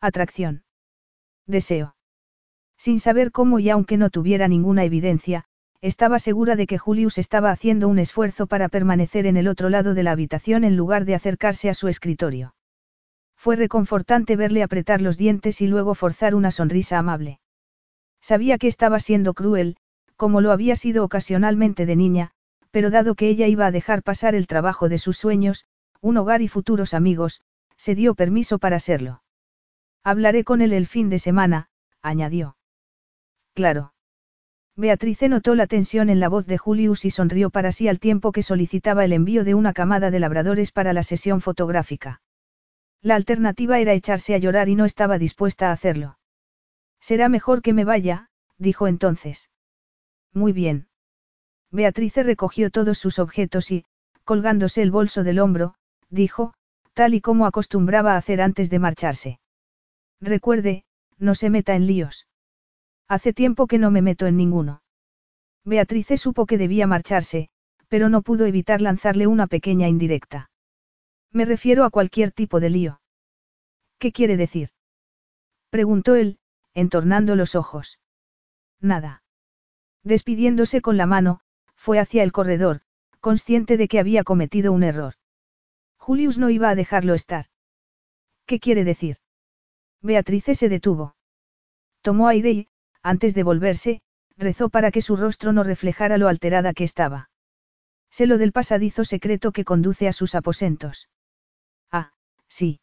[0.00, 0.64] Atracción.
[1.46, 1.96] Deseo.
[2.76, 5.44] Sin saber cómo y aunque no tuviera ninguna evidencia,
[5.80, 9.92] estaba segura de que Julius estaba haciendo un esfuerzo para permanecer en el otro lado
[9.92, 12.54] de la habitación en lugar de acercarse a su escritorio.
[13.36, 17.40] Fue reconfortante verle apretar los dientes y luego forzar una sonrisa amable.
[18.22, 19.76] Sabía que estaba siendo cruel,
[20.16, 22.30] como lo había sido ocasionalmente de niña,
[22.70, 25.66] pero dado que ella iba a dejar pasar el trabajo de sus sueños,
[26.00, 27.42] un hogar y futuros amigos,
[27.76, 29.22] se dio permiso para serlo.
[30.02, 31.68] Hablaré con él el fin de semana,
[32.02, 32.56] añadió.
[33.54, 33.94] Claro.
[34.76, 38.32] Beatrice notó la tensión en la voz de Julius y sonrió para sí al tiempo
[38.32, 42.22] que solicitaba el envío de una camada de labradores para la sesión fotográfica.
[43.00, 46.18] La alternativa era echarse a llorar y no estaba dispuesta a hacerlo.
[47.00, 49.50] Será mejor que me vaya, dijo entonces.
[50.34, 50.88] Muy bien.
[51.70, 53.84] Beatrice recogió todos sus objetos y,
[54.24, 55.74] colgándose el bolso del hombro,
[56.10, 56.54] dijo,
[56.92, 59.40] tal y como acostumbraba a hacer antes de marcharse.
[60.20, 60.84] Recuerde,
[61.18, 62.26] no se meta en líos.
[63.08, 64.82] Hace tiempo que no me meto en ninguno.
[65.64, 67.48] Beatrice supo que debía marcharse,
[67.88, 70.50] pero no pudo evitar lanzarle una pequeña indirecta.
[71.32, 73.00] Me refiero a cualquier tipo de lío.
[73.98, 74.70] ¿Qué quiere decir?
[75.70, 76.38] Preguntó él,
[76.74, 77.98] entornando los ojos.
[78.80, 79.23] Nada.
[80.04, 81.40] Despidiéndose con la mano,
[81.74, 82.82] fue hacia el corredor,
[83.20, 85.14] consciente de que había cometido un error.
[85.96, 87.46] Julius no iba a dejarlo estar.
[88.46, 89.16] ¿Qué quiere decir?
[90.02, 91.16] Beatrice se detuvo.
[92.02, 92.68] Tomó aire y,
[93.02, 94.02] antes de volverse,
[94.36, 97.30] rezó para que su rostro no reflejara lo alterada que estaba.
[98.10, 101.08] Sé lo del pasadizo secreto que conduce a sus aposentos.
[101.90, 102.12] Ah,
[102.46, 102.80] sí.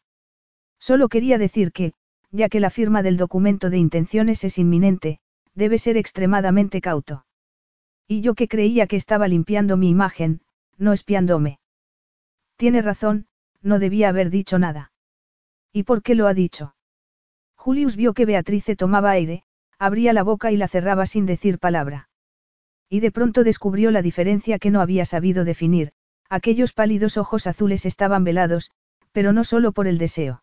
[0.80, 1.94] Solo quería decir que,
[2.32, 5.20] ya que la firma del documento de intenciones es inminente,
[5.54, 7.24] debe ser extremadamente cauto.
[8.06, 10.40] Y yo que creía que estaba limpiando mi imagen,
[10.78, 11.60] no espiándome.
[12.56, 13.26] Tiene razón,
[13.62, 14.92] no debía haber dicho nada.
[15.72, 16.74] ¿Y por qué lo ha dicho?
[17.56, 19.44] Julius vio que Beatrice tomaba aire,
[19.78, 22.08] abría la boca y la cerraba sin decir palabra.
[22.88, 25.92] Y de pronto descubrió la diferencia que no había sabido definir,
[26.28, 28.70] aquellos pálidos ojos azules estaban velados,
[29.12, 30.42] pero no solo por el deseo.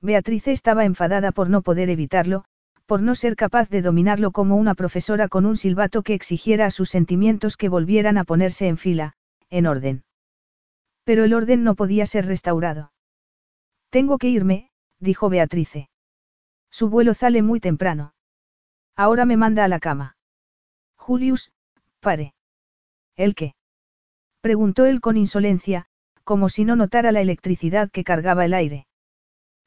[0.00, 2.44] Beatrice estaba enfadada por no poder evitarlo,
[2.88, 6.70] por no ser capaz de dominarlo como una profesora con un silbato que exigiera a
[6.70, 9.12] sus sentimientos que volvieran a ponerse en fila,
[9.50, 10.04] en orden.
[11.04, 12.90] Pero el orden no podía ser restaurado.
[13.90, 14.70] Tengo que irme,
[15.00, 15.90] dijo Beatrice.
[16.70, 18.14] Su vuelo sale muy temprano.
[18.96, 20.16] Ahora me manda a la cama.
[20.96, 21.52] Julius,
[22.00, 22.32] pare.
[23.16, 23.54] ¿El qué?
[24.40, 25.84] Preguntó él con insolencia,
[26.24, 28.87] como si no notara la electricidad que cargaba el aire.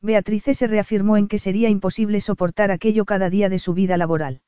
[0.01, 4.41] Beatrice se reafirmó en que sería imposible soportar aquello cada día de su vida laboral.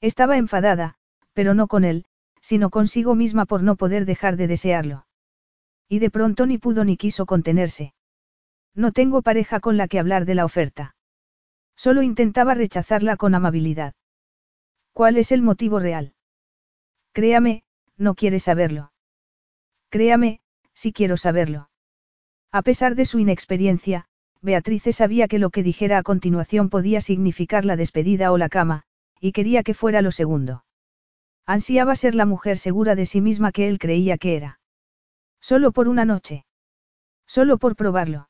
[0.00, 0.96] Estaba enfadada,
[1.32, 2.04] pero no con él,
[2.42, 5.06] sino consigo misma por no poder dejar de desearlo.
[5.88, 7.94] Y de pronto ni pudo ni quiso contenerse.
[8.74, 10.94] No tengo pareja con la que hablar de la oferta.
[11.76, 13.94] Solo intentaba rechazarla con amabilidad.
[14.92, 16.14] ¿Cuál es el motivo real?
[17.12, 17.64] Créame,
[17.96, 18.92] no quiere saberlo.
[19.88, 20.40] Créame,
[20.74, 21.70] si quiero saberlo.
[22.52, 24.06] A pesar de su inexperiencia,
[24.46, 28.84] Beatrice sabía que lo que dijera a continuación podía significar la despedida o la cama,
[29.20, 30.64] y quería que fuera lo segundo.
[31.46, 34.60] Ansiaba ser la mujer segura de sí misma que él creía que era.
[35.40, 36.46] Solo por una noche.
[37.26, 38.28] Solo por probarlo.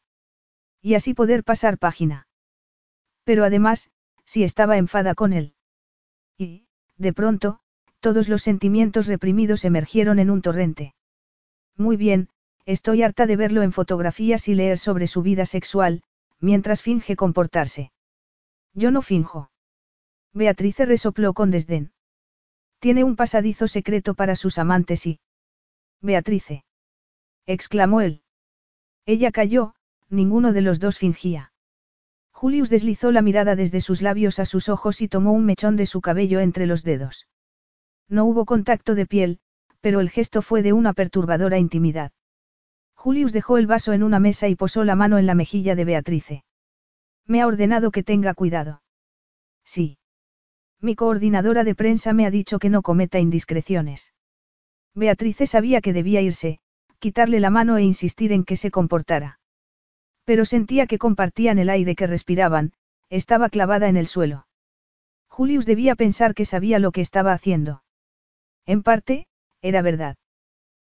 [0.81, 2.27] Y así poder pasar página.
[3.25, 3.91] Pero además,
[4.25, 5.53] si estaba enfada con él.
[6.39, 6.65] Y,
[6.97, 7.61] de pronto,
[8.01, 10.95] todos los sentimientos reprimidos emergieron en un torrente.
[11.77, 12.31] Muy bien,
[12.65, 16.03] estoy harta de verlo en fotografías y leer sobre su vida sexual,
[16.41, 17.93] mientras finge comportarse.
[18.75, 19.51] Yo no finjo.
[20.33, 21.93] Beatrice resopló con desdén.
[22.79, 25.21] Tiene un pasadizo secreto para sus amantes y...
[26.03, 26.65] Beatrice.
[27.47, 28.23] exclamó él.
[29.07, 29.75] Ella cayó,
[30.11, 31.53] ninguno de los dos fingía.
[32.33, 35.87] Julius deslizó la mirada desde sus labios a sus ojos y tomó un mechón de
[35.87, 37.29] su cabello entre los dedos.
[38.09, 39.41] No hubo contacto de piel,
[39.81, 42.13] pero el gesto fue de una perturbadora intimidad.
[43.07, 45.85] Julius dejó el vaso en una mesa y posó la mano en la mejilla de
[45.85, 46.45] Beatrice.
[47.25, 48.83] Me ha ordenado que tenga cuidado.
[49.65, 49.99] Sí.
[50.81, 54.13] Mi coordinadora de prensa me ha dicho que no cometa indiscreciones.
[54.93, 56.59] Beatrice sabía que debía irse,
[56.99, 59.39] quitarle la mano e insistir en que se comportara.
[60.25, 62.73] Pero sentía que compartían el aire que respiraban,
[63.09, 64.49] estaba clavada en el suelo.
[65.29, 67.85] Julius debía pensar que sabía lo que estaba haciendo.
[68.65, 69.29] En parte,
[69.63, 70.17] era verdad.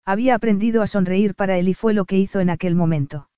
[0.05, 3.29] Había aprendido a sonreír para él y fue lo que hizo en aquel momento.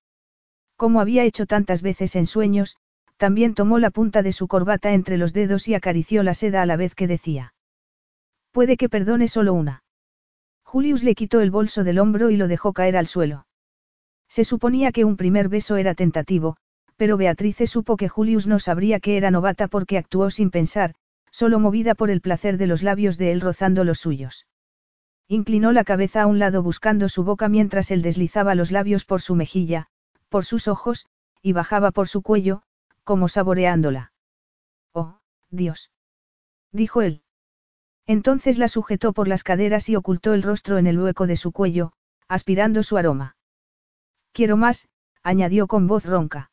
[0.77, 2.77] Como había hecho tantas veces en sueños,
[3.17, 6.65] también tomó la punta de su corbata entre los dedos y acarició la seda a
[6.65, 7.53] la vez que decía.
[8.51, 9.83] Puede que perdone solo una.
[10.63, 13.45] Julius le quitó el bolso del hombro y lo dejó caer al suelo.
[14.27, 16.57] Se suponía que un primer beso era tentativo,
[16.97, 20.95] pero Beatrice supo que Julius no sabría que era novata porque actuó sin pensar,
[21.31, 24.45] solo movida por el placer de los labios de él rozando los suyos.
[25.27, 29.21] Inclinó la cabeza a un lado buscando su boca mientras él deslizaba los labios por
[29.21, 29.87] su mejilla,
[30.29, 31.05] por sus ojos,
[31.41, 32.63] y bajaba por su cuello,
[33.03, 34.11] como saboreándola.
[34.93, 35.19] Oh,
[35.49, 35.91] Dios.
[36.71, 37.21] Dijo él.
[38.05, 41.51] Entonces la sujetó por las caderas y ocultó el rostro en el hueco de su
[41.51, 41.93] cuello,
[42.27, 43.37] aspirando su aroma.
[44.33, 44.89] Quiero más,
[45.21, 46.51] añadió con voz ronca.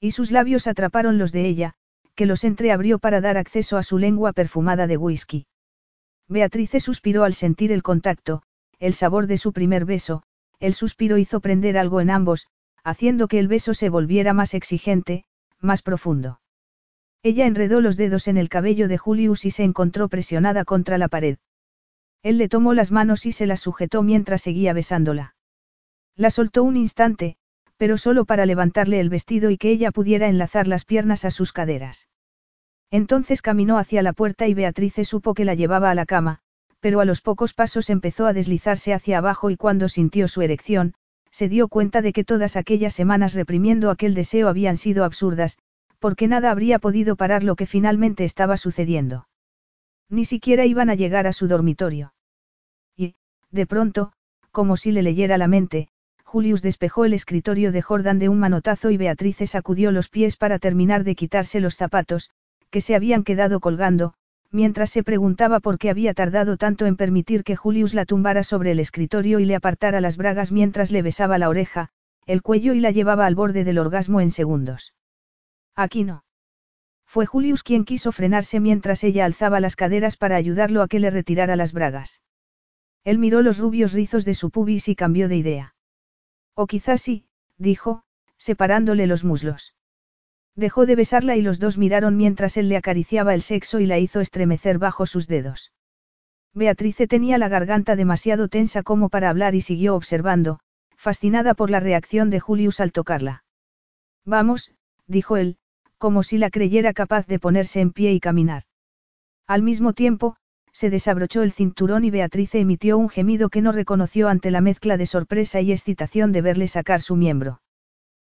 [0.00, 1.74] Y sus labios atraparon los de ella,
[2.14, 5.46] que los entreabrió para dar acceso a su lengua perfumada de whisky.
[6.32, 8.42] Beatrice suspiró al sentir el contacto,
[8.80, 10.22] el sabor de su primer beso,
[10.58, 12.48] el suspiro hizo prender algo en ambos,
[12.82, 15.24] haciendo que el beso se volviera más exigente,
[15.60, 16.40] más profundo.
[17.22, 21.08] Ella enredó los dedos en el cabello de Julius y se encontró presionada contra la
[21.08, 21.38] pared.
[22.22, 25.36] Él le tomó las manos y se las sujetó mientras seguía besándola.
[26.16, 27.36] La soltó un instante,
[27.76, 31.52] pero solo para levantarle el vestido y que ella pudiera enlazar las piernas a sus
[31.52, 32.08] caderas.
[32.92, 36.40] Entonces caminó hacia la puerta y Beatrice supo que la llevaba a la cama,
[36.78, 40.92] pero a los pocos pasos empezó a deslizarse hacia abajo y cuando sintió su erección,
[41.30, 45.56] se dio cuenta de que todas aquellas semanas reprimiendo aquel deseo habían sido absurdas,
[46.00, 49.26] porque nada habría podido parar lo que finalmente estaba sucediendo.
[50.10, 52.12] Ni siquiera iban a llegar a su dormitorio.
[52.94, 53.14] Y,
[53.50, 54.12] de pronto,
[54.50, 55.88] como si le leyera la mente,
[56.24, 60.58] Julius despejó el escritorio de Jordan de un manotazo y Beatrice sacudió los pies para
[60.58, 62.30] terminar de quitarse los zapatos,
[62.72, 64.14] que se habían quedado colgando,
[64.50, 68.72] mientras se preguntaba por qué había tardado tanto en permitir que Julius la tumbara sobre
[68.72, 71.90] el escritorio y le apartara las bragas mientras le besaba la oreja,
[72.26, 74.94] el cuello y la llevaba al borde del orgasmo en segundos.
[75.76, 76.24] Aquí no.
[77.04, 81.10] Fue Julius quien quiso frenarse mientras ella alzaba las caderas para ayudarlo a que le
[81.10, 82.22] retirara las bragas.
[83.04, 85.74] Él miró los rubios rizos de su pubis y cambió de idea.
[86.54, 87.26] O quizás sí,
[87.58, 88.04] dijo,
[88.38, 89.74] separándole los muslos.
[90.54, 93.98] Dejó de besarla y los dos miraron mientras él le acariciaba el sexo y la
[93.98, 95.72] hizo estremecer bajo sus dedos.
[96.54, 100.60] Beatrice tenía la garganta demasiado tensa como para hablar y siguió observando,
[100.96, 103.44] fascinada por la reacción de Julius al tocarla.
[104.26, 104.72] Vamos,
[105.06, 105.56] dijo él,
[105.96, 108.64] como si la creyera capaz de ponerse en pie y caminar.
[109.46, 110.36] Al mismo tiempo,
[110.70, 114.98] se desabrochó el cinturón y Beatrice emitió un gemido que no reconoció ante la mezcla
[114.98, 117.61] de sorpresa y excitación de verle sacar su miembro.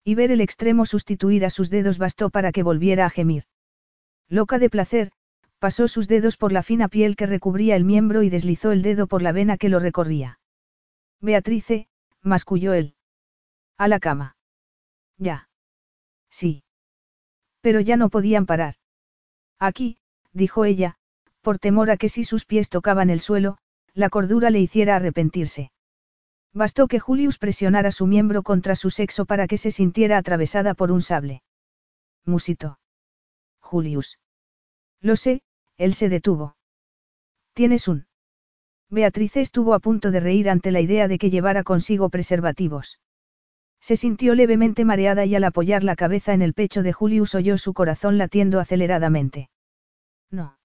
[0.03, 3.45] Y ver el extremo sustituir a sus dedos bastó para que volviera a gemir.
[4.29, 5.11] Loca de placer,
[5.59, 9.07] pasó sus dedos por la fina piel que recubría el miembro y deslizó el dedo
[9.07, 10.39] por la vena que lo recorría.
[11.21, 11.87] Beatrice,
[12.21, 12.95] masculló él.
[13.77, 14.35] A la cama.
[15.17, 15.49] Ya.
[16.29, 16.63] Sí.
[17.61, 18.75] Pero ya no podían parar.
[19.59, 19.97] Aquí,
[20.33, 20.97] dijo ella,
[21.41, 23.57] por temor a que si sus pies tocaban el suelo,
[23.93, 25.71] la cordura le hiciera arrepentirse.
[26.53, 30.91] Bastó que Julius presionara su miembro contra su sexo para que se sintiera atravesada por
[30.91, 31.41] un sable.
[32.25, 32.79] Musito.
[33.59, 34.19] Julius.
[35.01, 35.41] Lo sé,
[35.77, 36.55] él se detuvo.
[37.53, 38.05] Tienes un.
[38.89, 42.99] Beatrice estuvo a punto de reír ante la idea de que llevara consigo preservativos.
[43.81, 47.57] Se sintió levemente mareada y al apoyar la cabeza en el pecho de Julius oyó
[47.57, 49.49] su corazón latiendo aceleradamente.
[50.29, 50.57] No.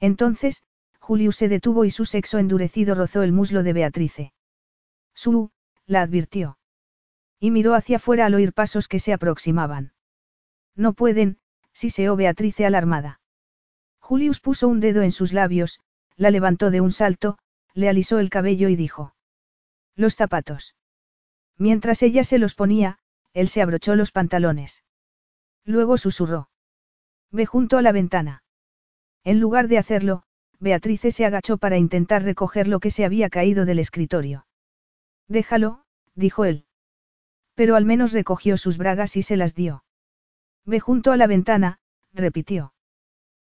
[0.00, 0.62] Entonces,
[0.98, 4.32] Julius se detuvo y su sexo endurecido rozó el muslo de Beatrice.
[5.14, 5.50] Su,
[5.86, 6.58] la advirtió.
[7.38, 9.92] Y miró hacia afuera al oír pasos que se aproximaban.
[10.74, 11.38] No pueden,
[11.72, 13.20] siseó Beatrice alarmada.
[13.98, 15.80] Julius puso un dedo en sus labios,
[16.16, 17.38] la levantó de un salto,
[17.74, 19.14] le alisó el cabello y dijo.
[19.96, 20.76] Los zapatos.
[21.58, 22.98] Mientras ella se los ponía,
[23.34, 24.84] él se abrochó los pantalones.
[25.64, 26.50] Luego susurró.
[27.30, 28.42] Ve junto a la ventana.
[29.24, 30.24] En lugar de hacerlo,
[30.58, 34.46] Beatrice se agachó para intentar recoger lo que se había caído del escritorio.
[35.28, 35.84] Déjalo,
[36.14, 36.66] dijo él.
[37.54, 39.84] Pero al menos recogió sus bragas y se las dio.
[40.64, 41.80] Ve junto a la ventana,
[42.12, 42.72] repitió.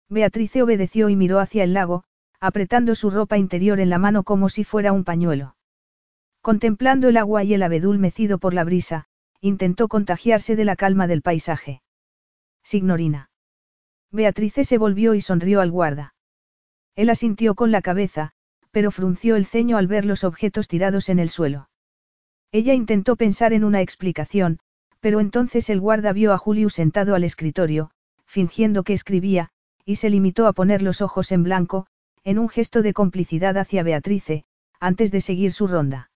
[0.08, 2.04] Beatrice obedeció y miró hacia el lago,
[2.40, 5.56] apretando su ropa interior en la mano como si fuera un pañuelo.
[6.42, 9.08] Contemplando el agua y el abedul mecido por la brisa,
[9.40, 11.82] intentó contagiarse de la calma del paisaje.
[12.62, 13.30] Signorina.
[14.12, 16.14] Beatrice se volvió y sonrió al guarda.
[16.94, 18.32] Él asintió con la cabeza,
[18.70, 21.68] pero frunció el ceño al ver los objetos tirados en el suelo.
[22.52, 24.58] Ella intentó pensar en una explicación,
[25.00, 27.90] pero entonces el guarda vio a Julius sentado al escritorio,
[28.24, 29.50] fingiendo que escribía,
[29.84, 31.86] y se limitó a poner los ojos en blanco,
[32.24, 34.44] en un gesto de complicidad hacia Beatrice,
[34.80, 36.10] antes de seguir su ronda.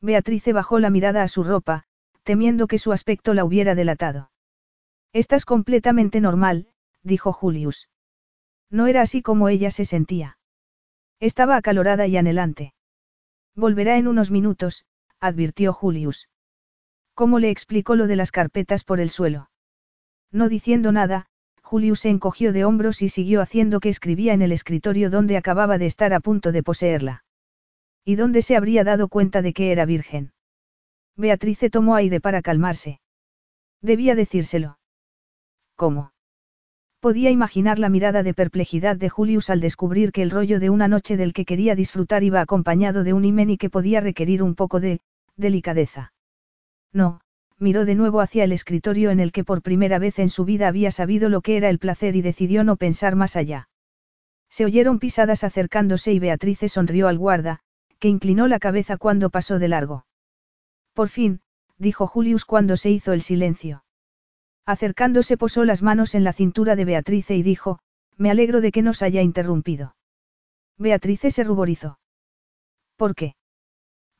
[0.00, 1.84] Beatrice bajó la mirada a su ropa,
[2.22, 4.30] temiendo que su aspecto la hubiera delatado.
[5.12, 6.68] Estás completamente normal,
[7.02, 7.88] dijo Julius.
[8.70, 10.38] No era así como ella se sentía.
[11.20, 12.74] Estaba acalorada y anhelante.
[13.54, 14.84] Volverá en unos minutos,
[15.20, 16.28] advirtió Julius.
[17.14, 19.50] ¿Cómo le explicó lo de las carpetas por el suelo?
[20.30, 21.26] No diciendo nada,
[21.62, 25.78] Julius se encogió de hombros y siguió haciendo que escribía en el escritorio donde acababa
[25.78, 27.24] de estar a punto de poseerla.
[28.04, 30.32] ¿Y dónde se habría dado cuenta de que era virgen?
[31.16, 33.00] Beatrice tomó aire para calmarse.
[33.80, 34.78] Debía decírselo.
[35.74, 36.12] ¿Cómo?
[37.06, 40.88] Podía imaginar la mirada de perplejidad de Julius al descubrir que el rollo de una
[40.88, 44.56] noche del que quería disfrutar iba acompañado de un himen y que podía requerir un
[44.56, 44.98] poco de,
[45.36, 46.12] delicadeza.
[46.92, 47.20] No,
[47.60, 50.66] miró de nuevo hacia el escritorio en el que por primera vez en su vida
[50.66, 53.68] había sabido lo que era el placer y decidió no pensar más allá.
[54.50, 57.60] Se oyeron pisadas acercándose y Beatrice sonrió al guarda,
[58.00, 60.06] que inclinó la cabeza cuando pasó de largo.
[60.92, 61.40] Por fin,
[61.78, 63.84] dijo Julius cuando se hizo el silencio.
[64.66, 67.78] Acercándose posó las manos en la cintura de Beatrice y dijo,
[68.16, 69.94] me alegro de que nos haya interrumpido.
[70.76, 72.00] Beatrice se ruborizó.
[72.96, 73.36] ¿Por qué?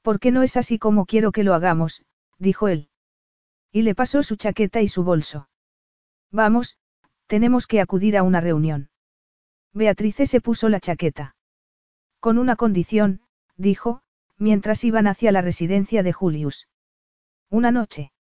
[0.03, 2.05] ¿Por qué no es así como quiero que lo hagamos?
[2.39, 2.91] dijo él.
[3.73, 5.49] Y le pasó su chaqueta y su bolso.
[6.31, 6.79] Vamos,
[7.27, 8.89] tenemos que acudir a una reunión.
[9.73, 11.35] Beatrice se puso la chaqueta.
[12.21, 13.21] Con una condición,
[13.57, 14.03] dijo,
[14.39, 16.69] mientras iban hacia la residencia de Julius.
[17.51, 18.13] Una noche.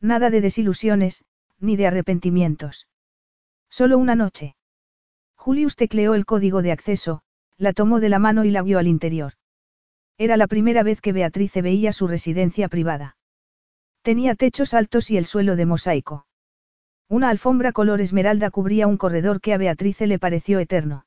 [0.00, 1.24] Nada de desilusiones,
[1.60, 2.88] ni de arrepentimientos.
[3.70, 4.56] Solo una noche.
[5.36, 7.22] Julius tecleó el código de acceso,
[7.56, 9.34] la tomó de la mano y la guió al interior.
[10.18, 13.16] Era la primera vez que Beatrice veía su residencia privada.
[14.02, 16.26] Tenía techos altos y el suelo de mosaico.
[17.08, 21.06] Una alfombra color esmeralda cubría un corredor que a Beatrice le pareció eterno.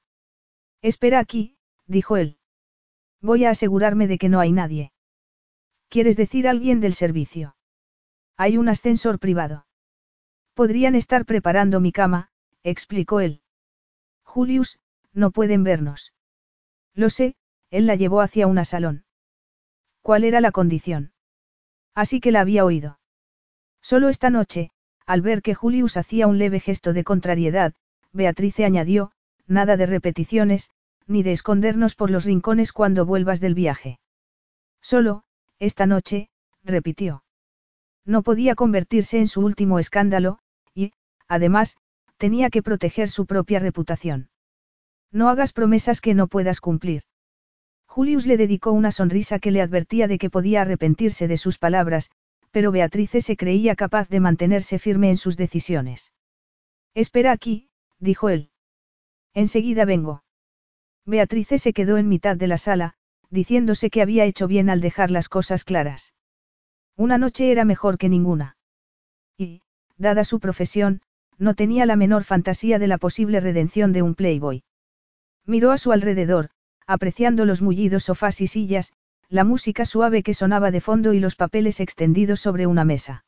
[0.82, 2.38] Espera aquí, dijo él.
[3.22, 4.92] Voy a asegurarme de que no hay nadie.
[5.90, 7.56] ¿Quieres decir alguien del servicio?
[8.36, 9.67] Hay un ascensor privado.
[10.58, 12.32] Podrían estar preparando mi cama,
[12.64, 13.42] explicó él.
[14.24, 14.80] Julius,
[15.14, 16.14] no pueden vernos.
[16.96, 17.36] Lo sé,
[17.70, 19.06] él la llevó hacia una salón.
[20.02, 21.12] ¿Cuál era la condición?
[21.94, 22.98] Así que la había oído.
[23.84, 24.72] Solo esta noche,
[25.06, 27.76] al ver que Julius hacía un leve gesto de contrariedad,
[28.12, 29.12] Beatrice añadió,
[29.46, 30.72] nada de repeticiones,
[31.06, 34.00] ni de escondernos por los rincones cuando vuelvas del viaje.
[34.82, 35.24] Solo,
[35.60, 36.32] esta noche,
[36.64, 37.24] repitió.
[38.06, 40.40] No podía convertirse en su último escándalo,
[41.28, 41.78] además,
[42.18, 44.30] tenía que proteger su propia reputación.
[45.12, 47.04] No hagas promesas que no puedas cumplir.
[47.86, 52.12] Julius le dedicó una sonrisa que le advertía de que podía arrepentirse de sus palabras,
[52.52, 56.12] pero Beatrice se creía capaz de mantenerse firme en sus decisiones.
[56.94, 58.52] Espera aquí, dijo él.
[59.34, 60.24] Enseguida vengo.
[61.06, 62.96] Beatrice se quedó en mitad de la sala,
[63.30, 66.14] diciéndose que había hecho bien al dejar las cosas claras.
[66.96, 68.58] Una noche era mejor que ninguna.
[69.38, 69.62] Y,
[69.98, 71.02] dada su profesión,
[71.38, 74.64] no tenía la menor fantasía de la posible redención de un playboy.
[75.46, 76.50] Miró a su alrededor,
[76.86, 78.94] apreciando los mullidos sofás y sillas,
[79.30, 83.26] la música suave que sonaba de fondo y los papeles extendidos sobre una mesa.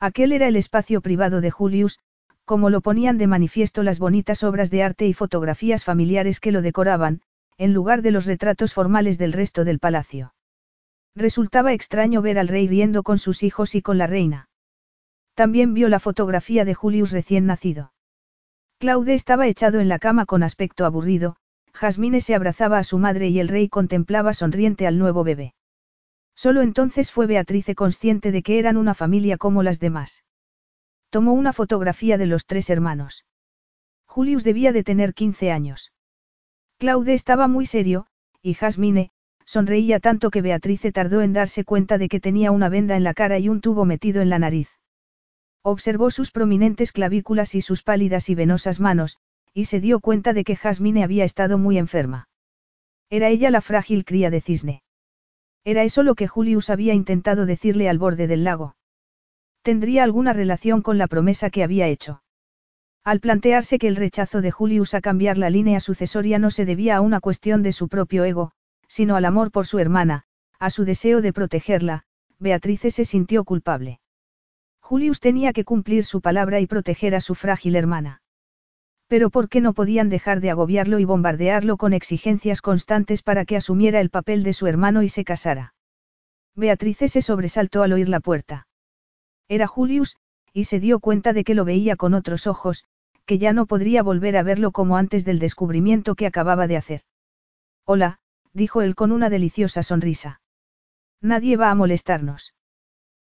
[0.00, 2.00] Aquel era el espacio privado de Julius,
[2.44, 6.60] como lo ponían de manifiesto las bonitas obras de arte y fotografías familiares que lo
[6.60, 7.22] decoraban,
[7.56, 10.34] en lugar de los retratos formales del resto del palacio.
[11.14, 14.48] Resultaba extraño ver al rey riendo con sus hijos y con la reina.
[15.34, 17.92] También vio la fotografía de Julius recién nacido.
[18.78, 21.36] Claude estaba echado en la cama con aspecto aburrido,
[21.72, 25.54] Jasmine se abrazaba a su madre y el rey contemplaba sonriente al nuevo bebé.
[26.34, 30.24] Solo entonces fue Beatrice consciente de que eran una familia como las demás.
[31.10, 33.24] Tomó una fotografía de los tres hermanos.
[34.06, 35.92] Julius debía de tener 15 años.
[36.78, 38.06] Claude estaba muy serio,
[38.42, 39.10] y Jasmine,
[39.44, 43.14] sonreía tanto que Beatrice tardó en darse cuenta de que tenía una venda en la
[43.14, 44.68] cara y un tubo metido en la nariz.
[45.62, 49.18] Observó sus prominentes clavículas y sus pálidas y venosas manos,
[49.54, 52.28] y se dio cuenta de que Jasmine había estado muy enferma.
[53.10, 54.82] Era ella la frágil cría de cisne.
[55.64, 58.74] Era eso lo que Julius había intentado decirle al borde del lago.
[59.62, 62.22] ¿Tendría alguna relación con la promesa que había hecho?
[63.04, 66.96] Al plantearse que el rechazo de Julius a cambiar la línea sucesoria no se debía
[66.96, 68.52] a una cuestión de su propio ego,
[68.88, 70.24] sino al amor por su hermana,
[70.58, 72.04] a su deseo de protegerla,
[72.38, 74.00] Beatrice se sintió culpable.
[74.82, 78.20] Julius tenía que cumplir su palabra y proteger a su frágil hermana.
[79.06, 83.56] Pero ¿por qué no podían dejar de agobiarlo y bombardearlo con exigencias constantes para que
[83.56, 85.74] asumiera el papel de su hermano y se casara?
[86.54, 88.66] Beatrice se sobresaltó al oír la puerta.
[89.48, 90.16] Era Julius,
[90.52, 92.84] y se dio cuenta de que lo veía con otros ojos,
[93.24, 97.02] que ya no podría volver a verlo como antes del descubrimiento que acababa de hacer.
[97.84, 98.18] Hola,
[98.52, 100.40] dijo él con una deliciosa sonrisa.
[101.20, 102.54] Nadie va a molestarnos.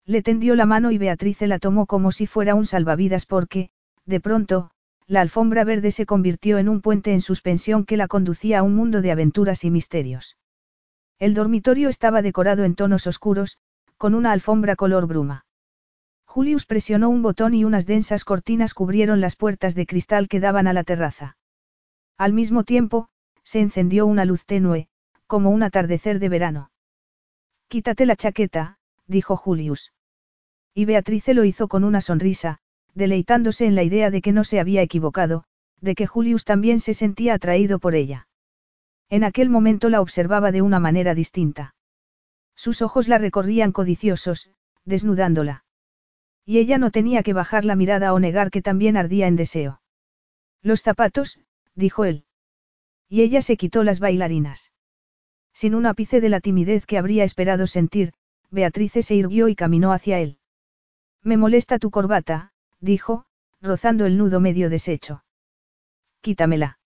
[0.07, 3.71] Le tendió la mano y Beatrice la tomó como si fuera un salvavidas porque,
[4.05, 4.71] de pronto,
[5.07, 8.75] la alfombra verde se convirtió en un puente en suspensión que la conducía a un
[8.75, 10.37] mundo de aventuras y misterios.
[11.19, 13.59] El dormitorio estaba decorado en tonos oscuros,
[13.97, 15.45] con una alfombra color bruma.
[16.25, 20.67] Julius presionó un botón y unas densas cortinas cubrieron las puertas de cristal que daban
[20.67, 21.37] a la terraza.
[22.17, 23.09] Al mismo tiempo,
[23.45, 24.89] se encendió una luz tenue,
[25.27, 26.71] como un atardecer de verano.
[27.69, 28.79] Quítate la chaqueta,
[29.13, 29.93] dijo Julius.
[30.75, 32.59] Y Beatrice lo hizo con una sonrisa,
[32.95, 35.45] deleitándose en la idea de que no se había equivocado,
[35.81, 38.27] de que Julius también se sentía atraído por ella.
[39.09, 41.75] En aquel momento la observaba de una manera distinta.
[42.57, 44.51] Sus ojos la recorrían codiciosos,
[44.85, 45.65] desnudándola.
[46.45, 49.81] Y ella no tenía que bajar la mirada o negar que también ardía en deseo.
[50.63, 51.39] Los zapatos,
[51.75, 52.25] dijo él.
[53.09, 54.73] Y ella se quitó las bailarinas.
[55.53, 58.15] Sin un ápice de la timidez que habría esperado sentir,
[58.53, 60.39] Beatrice se irguió y caminó hacia él.
[61.23, 63.25] Me molesta tu corbata, dijo,
[63.63, 65.25] rozando el nudo medio deshecho.
[66.21, 66.79] Quítamela.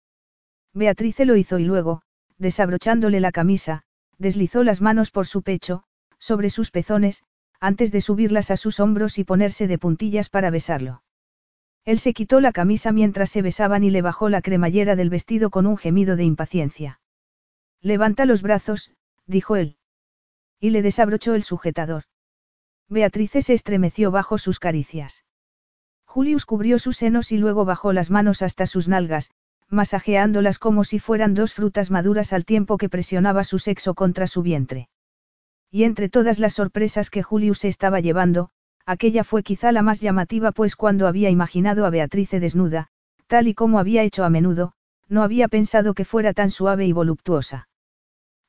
[0.72, 2.02] Beatrice lo hizo y luego,
[2.38, 3.82] desabrochándole la camisa,
[4.18, 5.82] deslizó las manos por su pecho,
[6.18, 7.24] sobre sus pezones,
[7.58, 11.02] antes de subirlas a sus hombros y ponerse de puntillas para besarlo.
[11.84, 15.50] Él se quitó la camisa mientras se besaban y le bajó la cremallera del vestido
[15.50, 17.00] con un gemido de impaciencia.
[17.80, 18.92] Levanta los brazos,
[19.26, 19.75] dijo él.
[20.66, 22.02] Y le desabrochó el sujetador.
[22.88, 25.22] Beatrice se estremeció bajo sus caricias.
[26.06, 29.30] Julius cubrió sus senos y luego bajó las manos hasta sus nalgas,
[29.70, 34.42] masajeándolas como si fueran dos frutas maduras al tiempo que presionaba su sexo contra su
[34.42, 34.88] vientre.
[35.70, 38.50] Y entre todas las sorpresas que Julius se estaba llevando,
[38.86, 42.88] aquella fue quizá la más llamativa pues cuando había imaginado a Beatrice desnuda,
[43.28, 44.72] tal y como había hecho a menudo,
[45.08, 47.68] no había pensado que fuera tan suave y voluptuosa.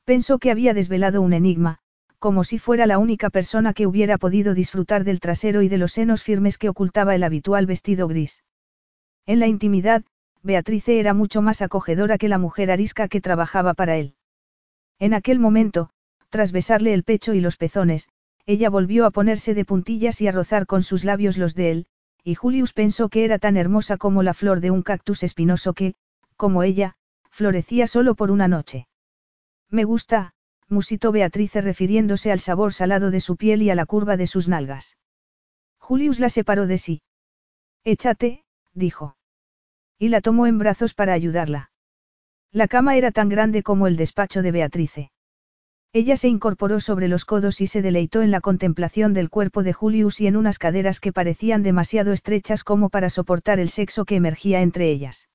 [0.04, 1.78] Pensó que había desvelado un enigma,
[2.20, 5.94] como si fuera la única persona que hubiera podido disfrutar del trasero y de los
[5.94, 8.44] senos firmes que ocultaba el habitual vestido gris.
[9.26, 10.04] En la intimidad,
[10.42, 14.16] Beatrice era mucho más acogedora que la mujer arisca que trabajaba para él.
[15.00, 15.90] En aquel momento,
[16.30, 18.10] tras besarle el pecho y los pezones,
[18.46, 21.86] ella volvió a ponerse de puntillas y a rozar con sus labios los de él,
[22.24, 25.96] y Julius pensó que era tan hermosa como la flor de un cactus espinoso que,
[26.36, 26.96] como ella,
[27.30, 28.88] florecía solo por una noche.
[29.70, 30.34] Me gusta,
[30.70, 34.48] musitó Beatrice refiriéndose al sabor salado de su piel y a la curva de sus
[34.48, 34.98] nalgas.
[35.78, 37.02] Julius la separó de sí.
[37.84, 39.16] Échate, dijo.
[39.98, 41.72] Y la tomó en brazos para ayudarla.
[42.52, 45.12] La cama era tan grande como el despacho de Beatrice.
[45.94, 49.74] Ella se incorporó sobre los codos y se deleitó en la contemplación del cuerpo de
[49.74, 54.16] Julius y en unas caderas que parecían demasiado estrechas como para soportar el sexo que
[54.16, 55.30] emergía entre ellas.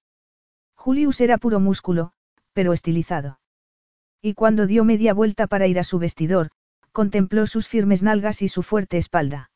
[0.75, 2.13] Julius era puro músculo,
[2.53, 3.39] pero estilizado.
[4.23, 6.51] Y cuando dio media vuelta para ir a su vestidor,
[6.93, 9.51] contempló sus firmes nalgas y su fuerte espalda.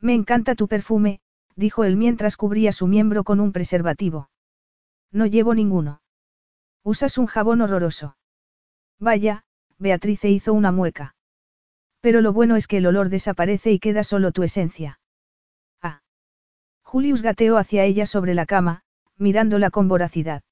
[0.00, 1.20] Me encanta tu perfume,
[1.56, 4.30] dijo él mientras cubría su miembro con un preservativo.
[5.10, 6.02] No llevo ninguno.
[6.84, 8.16] Usas un jabón horroroso.
[9.00, 9.42] Vaya,
[9.78, 11.16] Beatrice hizo una mueca.
[12.00, 15.00] Pero lo bueno es que el olor desaparece y queda solo tu esencia.
[15.82, 16.00] Ah.
[16.82, 18.82] Julius gateó hacia ella sobre la cama,
[19.16, 20.42] mirándola con voracidad.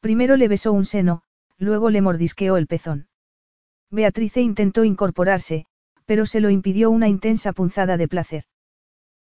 [0.00, 1.22] Primero le besó un seno,
[1.60, 3.06] luego le mordisqueó el pezón.
[3.90, 5.66] Beatrice intentó incorporarse,
[6.06, 8.44] pero se lo impidió una intensa punzada de placer.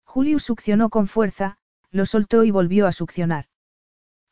[0.05, 1.57] Julius succionó con fuerza,
[1.91, 3.45] lo soltó y volvió a succionar.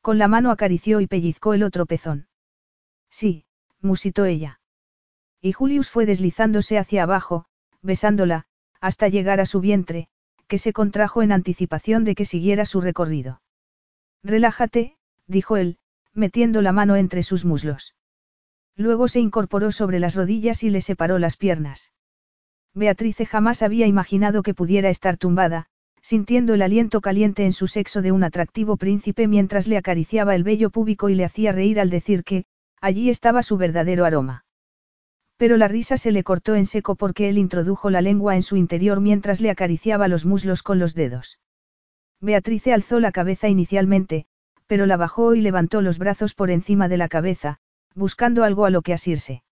[0.02, 2.28] Con la mano acarició y pellizcó el otro pezón.
[3.10, 3.46] Sí,
[3.82, 4.62] musitó ella.
[5.42, 7.46] Y Julius fue deslizándose hacia abajo,
[7.82, 8.46] besándola,
[8.80, 10.10] hasta llegar a su vientre,
[10.48, 13.42] que se contrajo en anticipación de que siguiera su recorrido.
[14.24, 15.80] Relájate, dijo él,
[16.16, 17.96] metiendo la mano entre sus muslos.
[18.76, 21.94] Luego se incorporó sobre las rodillas y le separó las piernas.
[22.74, 25.68] Beatrice jamás había imaginado que pudiera estar tumbada,
[26.02, 30.44] sintiendo el aliento caliente en su sexo de un atractivo príncipe mientras le acariciaba el
[30.44, 32.46] vello púbico y le hacía reír al decir que,
[32.82, 34.46] allí estaba su verdadero aroma.
[35.38, 38.56] Pero la risa se le cortó en seco porque él introdujo la lengua en su
[38.56, 41.40] interior mientras le acariciaba los muslos con los dedos.
[42.22, 44.28] Beatrice alzó la cabeza inicialmente,
[44.68, 47.60] pero la bajó y levantó los brazos por encima de la cabeza,
[47.94, 49.44] buscando algo a lo que asirse.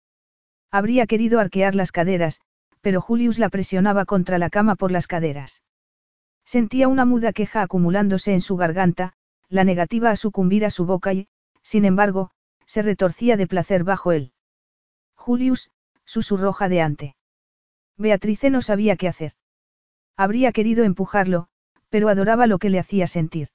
[0.71, 2.41] Habría querido arquear las caderas,
[2.81, 5.63] pero Julius la presionaba contra la cama por las caderas.
[6.45, 9.13] Sentía una muda queja acumulándose en su garganta,
[9.49, 11.29] la negativa a sucumbir a su boca y,
[11.63, 12.31] sin embargo,
[12.67, 14.33] se retorcía de placer bajo él.
[15.15, 15.71] Julius,
[16.05, 17.17] susurró jadeante.
[17.97, 19.33] Beatrice no sabía qué hacer.
[20.17, 21.49] Habría querido empujarlo,
[21.91, 23.49] pero adoraba lo que le hacía sentir.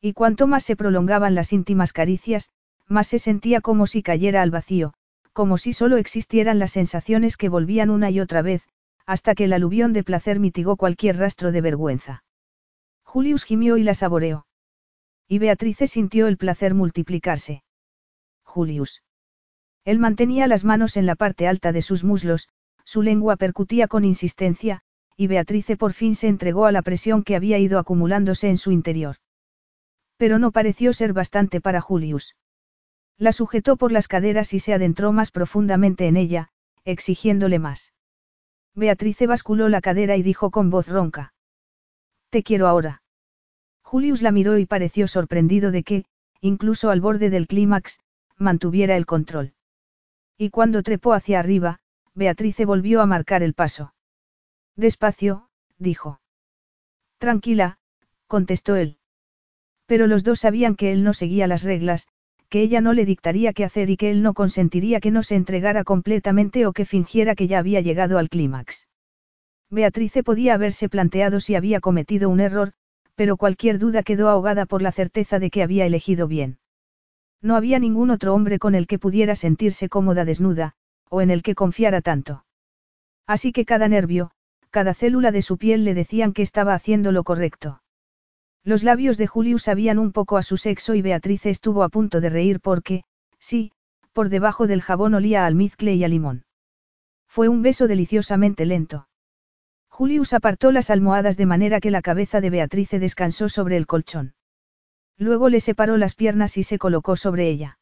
[0.00, 2.48] Y cuanto más se prolongaban las íntimas caricias,
[2.86, 4.94] más se sentía como si cayera al vacío,
[5.32, 8.66] como si solo existieran las sensaciones que volvían una y otra vez,
[9.06, 12.24] hasta que el aluvión de placer mitigó cualquier rastro de vergüenza.
[13.04, 14.46] Julius gimió y la saboreó.
[15.28, 17.62] Y Beatrice sintió el placer multiplicarse.
[18.42, 19.02] Julius.
[19.84, 22.48] Él mantenía las manos en la parte alta de sus muslos,
[22.84, 24.82] su lengua percutía con insistencia,
[25.16, 28.72] y Beatrice por fin se entregó a la presión que había ido acumulándose en su
[28.72, 29.16] interior.
[30.20, 32.36] Pero no pareció ser bastante para Julius.
[33.16, 36.50] La sujetó por las caderas y se adentró más profundamente en ella,
[36.84, 37.94] exigiéndole más.
[38.74, 41.32] Beatrice basculó la cadera y dijo con voz ronca.
[42.28, 43.02] Te quiero ahora.
[43.80, 46.04] Julius la miró y pareció sorprendido de que,
[46.42, 47.98] incluso al borde del clímax,
[48.36, 49.54] mantuviera el control.
[50.36, 51.80] Y cuando trepó hacia arriba,
[52.12, 53.94] Beatrice volvió a marcar el paso.
[54.76, 56.20] Despacio, dijo.
[57.16, 57.78] Tranquila,
[58.26, 58.99] contestó él.
[59.90, 62.06] Pero los dos sabían que él no seguía las reglas,
[62.48, 65.34] que ella no le dictaría qué hacer y que él no consentiría que no se
[65.34, 68.86] entregara completamente o que fingiera que ya había llegado al clímax.
[69.68, 72.70] Beatrice podía haberse planteado si había cometido un error,
[73.16, 76.60] pero cualquier duda quedó ahogada por la certeza de que había elegido bien.
[77.42, 80.74] No había ningún otro hombre con el que pudiera sentirse cómoda desnuda,
[81.08, 82.44] o en el que confiara tanto.
[83.26, 84.30] Así que cada nervio,
[84.70, 87.80] cada célula de su piel le decían que estaba haciendo lo correcto.
[88.62, 92.20] Los labios de Julius sabían un poco a su sexo y Beatrice estuvo a punto
[92.20, 93.04] de reír porque,
[93.38, 93.72] sí,
[94.12, 96.44] por debajo del jabón olía a almizcle y a limón.
[97.26, 99.08] Fue un beso deliciosamente lento.
[99.88, 104.34] Julius apartó las almohadas de manera que la cabeza de Beatrice descansó sobre el colchón.
[105.16, 107.78] Luego le separó las piernas y se colocó sobre ella.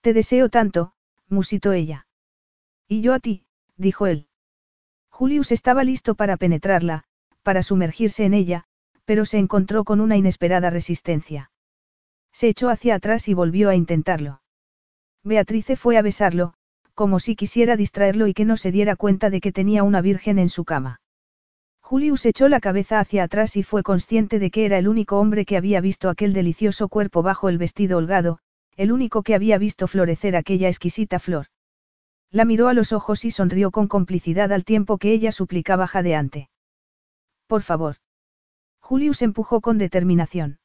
[0.00, 0.92] Te deseo tanto,
[1.28, 2.06] musitó ella.
[2.88, 3.44] Y yo a ti,
[3.76, 4.28] dijo él.
[5.10, 7.04] Julius estaba listo para penetrarla,
[7.42, 8.66] para sumergirse en ella,
[9.06, 11.50] pero se encontró con una inesperada resistencia.
[12.32, 14.42] Se echó hacia atrás y volvió a intentarlo.
[15.24, 16.52] Beatrice fue a besarlo,
[16.92, 20.38] como si quisiera distraerlo y que no se diera cuenta de que tenía una virgen
[20.38, 21.00] en su cama.
[21.80, 25.44] Julius echó la cabeza hacia atrás y fue consciente de que era el único hombre
[25.44, 28.38] que había visto aquel delicioso cuerpo bajo el vestido holgado,
[28.76, 31.46] el único que había visto florecer aquella exquisita flor.
[32.30, 36.50] La miró a los ojos y sonrió con complicidad al tiempo que ella suplicaba jadeante.
[37.46, 37.96] Por favor.
[38.88, 40.60] Julius empujó con determinación.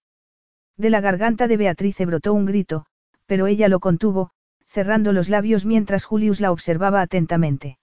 [0.77, 2.85] De la garganta de Beatrice brotó un grito,
[3.25, 4.30] pero ella lo contuvo,
[4.67, 7.80] cerrando los labios mientras Julius la observaba atentamente.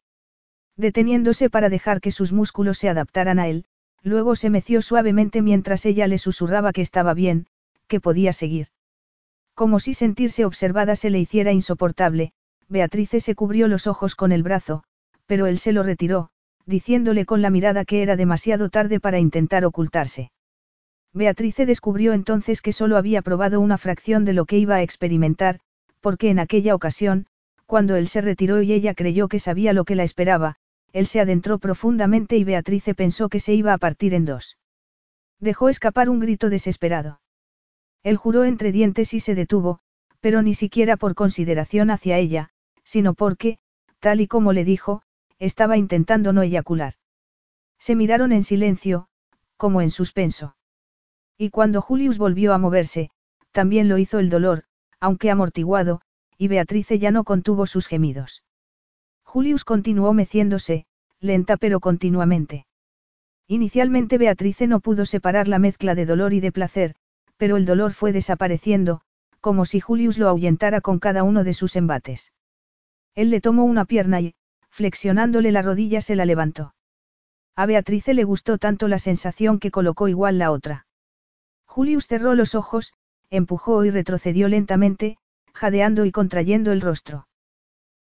[0.76, 3.65] Deteniéndose para dejar que sus músculos se adaptaran a él,
[4.05, 7.49] luego se meció suavemente mientras ella le susurraba que estaba bien,
[7.89, 8.68] que podía seguir.
[9.55, 12.31] Como si sentirse observada se le hiciera insoportable,
[12.68, 14.84] Beatrice se cubrió los ojos con el brazo,
[15.26, 16.31] pero él se lo retiró,
[16.69, 20.31] diciéndole con la mirada que era demasiado tarde para intentar ocultarse.
[21.15, 25.61] Beatrice descubrió entonces que solo había probado una fracción de lo que iba a experimentar,
[26.01, 27.27] porque en aquella ocasión,
[27.65, 30.57] cuando él se retiró y ella creyó que sabía lo que la esperaba,
[30.93, 34.59] él se adentró profundamente y Beatrice pensó que se iba a partir en dos.
[35.41, 37.21] Dejó escapar un grito desesperado.
[38.03, 39.81] Él juró entre dientes y se detuvo,
[40.21, 42.51] pero ni siquiera por consideración hacia ella,
[42.85, 43.59] sino porque,
[44.01, 45.03] tal y como le dijo,
[45.39, 46.94] estaba intentando no eyacular.
[47.78, 49.08] Se miraron en silencio,
[49.57, 50.57] como en suspenso.
[51.36, 53.10] Y cuando Julius volvió a moverse,
[53.52, 54.65] también lo hizo el dolor,
[55.00, 56.00] aunque amortiguado,
[56.36, 58.42] y Beatrice ya no contuvo sus gemidos.
[59.25, 60.86] Julius continuó meciéndose,
[61.20, 62.67] lenta pero continuamente.
[63.47, 66.94] Inicialmente Beatrice no pudo separar la mezcla de dolor y de placer,
[67.36, 69.00] pero el dolor fue desapareciendo,
[69.41, 72.33] como si Julius lo ahuyentara con cada uno de sus embates.
[73.15, 74.34] Él le tomó una pierna y,
[74.79, 76.73] flexionándole la rodilla, se la levantó.
[77.57, 80.87] A Beatrice le gustó tanto la sensación que colocó igual la otra.
[81.67, 82.93] Julius cerró los ojos,
[83.29, 85.19] empujó y retrocedió lentamente,
[85.53, 87.27] jadeando y contrayendo el rostro.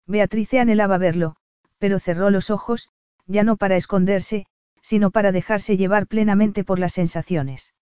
[0.06, 1.38] Beatrice anhelaba verlo,
[1.78, 2.90] pero cerró los ojos,
[3.26, 4.46] ya no para esconderse,
[4.82, 7.74] sino para dejarse llevar plenamente por las sensaciones.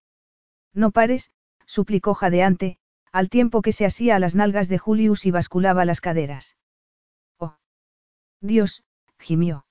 [0.72, 1.32] No pares,
[1.66, 2.78] suplicó jadeante,
[3.10, 6.54] al tiempo que se asía a las nalgas de Julius y basculaba las caderas.
[8.44, 8.82] Dios,
[9.18, 9.64] gimió.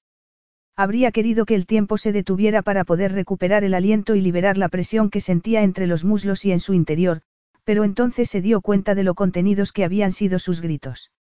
[0.76, 4.68] Habría querido que el tiempo se detuviera para poder recuperar el aliento y liberar la
[4.68, 7.22] presión que sentía entre los muslos y en su interior,
[7.64, 11.12] pero entonces se dio cuenta de lo contenidos que habían sido sus gritos.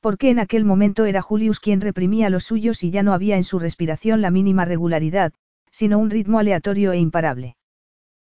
[0.00, 3.44] Porque en aquel momento era Julius quien reprimía los suyos y ya no había en
[3.44, 5.32] su respiración la mínima regularidad,
[5.70, 7.56] sino un ritmo aleatorio e imparable.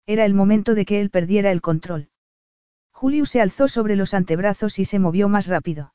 [0.06, 2.10] Era el momento de que él perdiera el control.
[2.92, 5.93] Julius se alzó sobre los antebrazos y se movió más rápido.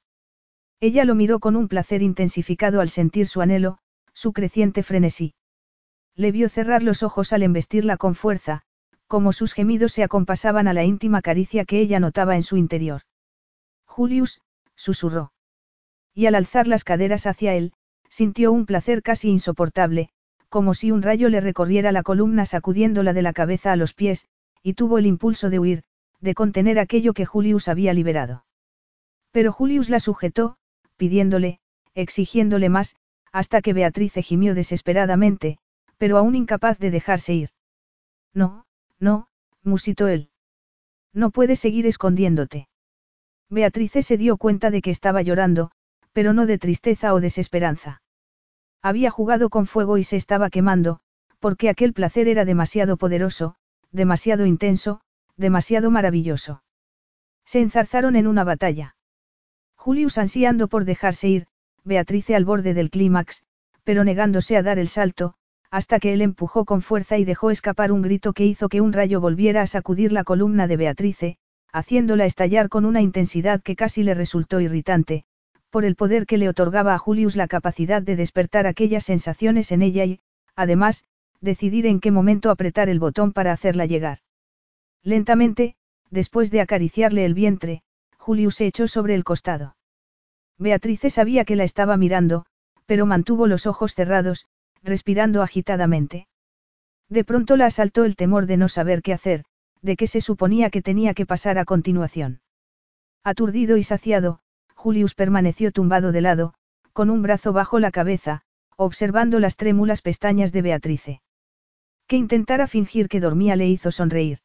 [0.81, 3.79] Ella lo miró con un placer intensificado al sentir su anhelo,
[4.13, 5.33] su creciente frenesí.
[6.15, 8.61] Le vio cerrar los ojos al embestirla con fuerza,
[9.07, 13.01] como sus gemidos se acompasaban a la íntima caricia que ella notaba en su interior.
[13.85, 14.39] Julius,
[14.75, 15.33] susurró.
[16.13, 17.73] Y al alzar las caderas hacia él,
[18.09, 20.09] sintió un placer casi insoportable,
[20.47, 24.27] como si un rayo le recorriera la columna sacudiéndola de la cabeza a los pies,
[24.63, 25.83] y tuvo el impulso de huir,
[26.21, 28.45] de contener aquello que Julius había liberado.
[29.31, 30.57] Pero Julius la sujetó,
[30.99, 31.59] pidiéndole,
[31.95, 32.97] exigiéndole más,
[33.31, 35.57] hasta que Beatrice gimió desesperadamente,
[35.97, 37.49] pero aún incapaz de dejarse ir.
[38.33, 38.65] No,
[38.99, 39.27] no,
[39.63, 40.29] musitó él.
[41.13, 42.67] No puedes seguir escondiéndote.
[43.49, 45.71] Beatrice se dio cuenta de que estaba llorando,
[46.13, 48.01] pero no de tristeza o desesperanza.
[48.81, 50.99] Había jugado con fuego y se estaba quemando,
[51.39, 53.55] porque aquel placer era demasiado poderoso,
[53.91, 55.01] demasiado intenso,
[55.37, 56.61] demasiado maravilloso.
[57.45, 58.95] Se enzarzaron en una batalla.
[59.79, 61.45] Julius ansiando por dejarse ir,
[61.85, 63.43] Beatrice al borde del clímax,
[63.85, 65.35] pero negándose a dar el salto,
[65.71, 68.91] hasta que él empujó con fuerza y dejó escapar un grito que hizo que un
[68.91, 71.37] rayo volviera a sacudir la columna de Beatrice,
[71.71, 75.23] haciéndola estallar con una intensidad que casi le resultó irritante,
[75.69, 79.81] por el poder que le otorgaba a Julius la capacidad de despertar aquellas sensaciones en
[79.81, 80.19] ella y,
[80.57, 81.05] además,
[81.39, 84.17] decidir en qué momento apretar el botón para hacerla llegar.
[85.03, 85.77] Lentamente,
[86.11, 87.81] después de acariciarle el vientre,
[88.19, 89.75] Julius se echó sobre el costado.
[90.59, 92.45] Beatrice sabía que la estaba mirando,
[92.85, 94.45] pero mantuvo los ojos cerrados,
[94.83, 96.27] respirando agitadamente.
[97.07, 99.45] De pronto la asaltó el temor de no saber qué hacer,
[99.81, 102.41] de qué se suponía que tenía que pasar a continuación.
[103.23, 104.39] Aturdido y saciado,
[104.75, 106.53] Julius permaneció tumbado de lado,
[106.93, 108.43] con un brazo bajo la cabeza,
[108.75, 111.21] observando las trémulas pestañas de Beatrice.
[112.07, 114.39] Que intentara fingir que dormía le hizo sonreír.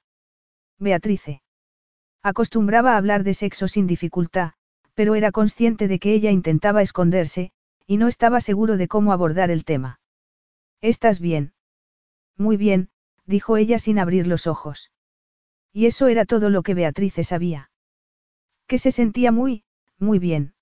[0.78, 1.43] Beatrice.
[2.24, 4.52] Acostumbraba a hablar de sexo sin dificultad,
[4.94, 7.52] pero era consciente de que ella intentaba esconderse,
[7.86, 10.00] y no estaba seguro de cómo abordar el tema.
[10.80, 11.52] ¿Estás bien?
[12.38, 12.88] Muy bien,
[13.26, 14.90] dijo ella sin abrir los ojos.
[15.70, 17.70] Y eso era todo lo que Beatrice sabía.
[18.66, 19.64] Que se sentía muy,
[19.98, 20.54] muy bien.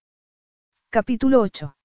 [0.91, 1.76] Capítulo 8.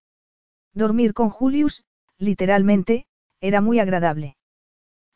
[0.74, 1.84] Dormir con Julius,
[2.18, 3.06] literalmente,
[3.42, 4.38] era muy agradable.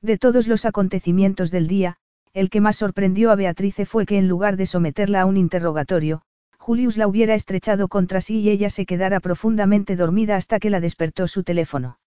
[0.01, 1.97] De todos los acontecimientos del día,
[2.33, 6.21] el que más sorprendió a Beatrice fue que en lugar de someterla a un interrogatorio,
[6.57, 10.79] Julius la hubiera estrechado contra sí y ella se quedara profundamente dormida hasta que la
[10.79, 11.99] despertó su teléfono.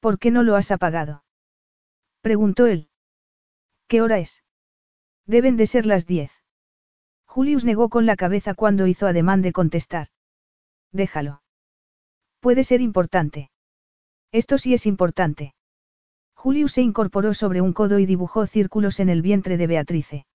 [0.00, 1.24] ¿Por qué no lo has apagado?
[2.20, 2.88] preguntó él.
[3.88, 4.44] ¿Qué hora es?
[5.26, 6.30] Deben de ser las diez.
[7.26, 10.08] Julius negó con la cabeza cuando hizo ademán de contestar.
[10.92, 11.42] Déjalo.
[12.40, 13.50] Puede ser importante.
[14.30, 15.54] Esto sí es importante.
[16.44, 20.26] Julius se incorporó sobre un codo y dibujó círculos en el vientre de Beatrice.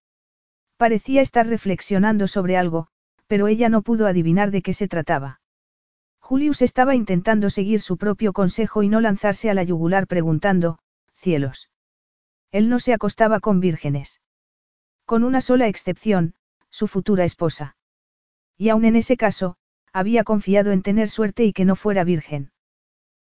[0.75, 2.87] Parecía estar reflexionando sobre algo,
[3.27, 5.39] pero ella no pudo adivinar de qué se trataba.
[6.19, 10.79] Julius estaba intentando seguir su propio consejo y no lanzarse a la yugular preguntando,
[11.13, 11.69] cielos.
[12.51, 14.19] Él no se acostaba con vírgenes.
[15.05, 16.33] Con una sola excepción,
[16.71, 17.77] su futura esposa.
[18.57, 19.57] Y aun en ese caso,
[19.93, 22.51] había confiado en tener suerte y que no fuera virgen.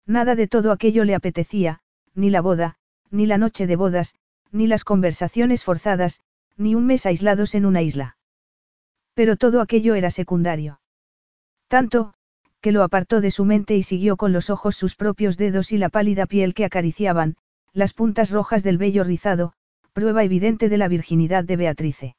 [0.08, 1.84] Nada de todo aquello le apetecía,
[2.16, 2.76] ni la boda,
[3.10, 4.16] ni la noche de bodas,
[4.52, 6.22] ni las conversaciones forzadas,
[6.58, 8.18] ni un mes aislados en una isla.
[9.14, 10.80] Pero todo aquello era secundario.
[11.68, 12.14] Tanto,
[12.62, 15.78] que lo apartó de su mente y siguió con los ojos sus propios dedos y
[15.78, 17.36] la pálida piel que acariciaban,
[17.74, 19.54] las puntas rojas del vello rizado,
[19.94, 22.16] prueba evidente de la virginidad de Beatrice.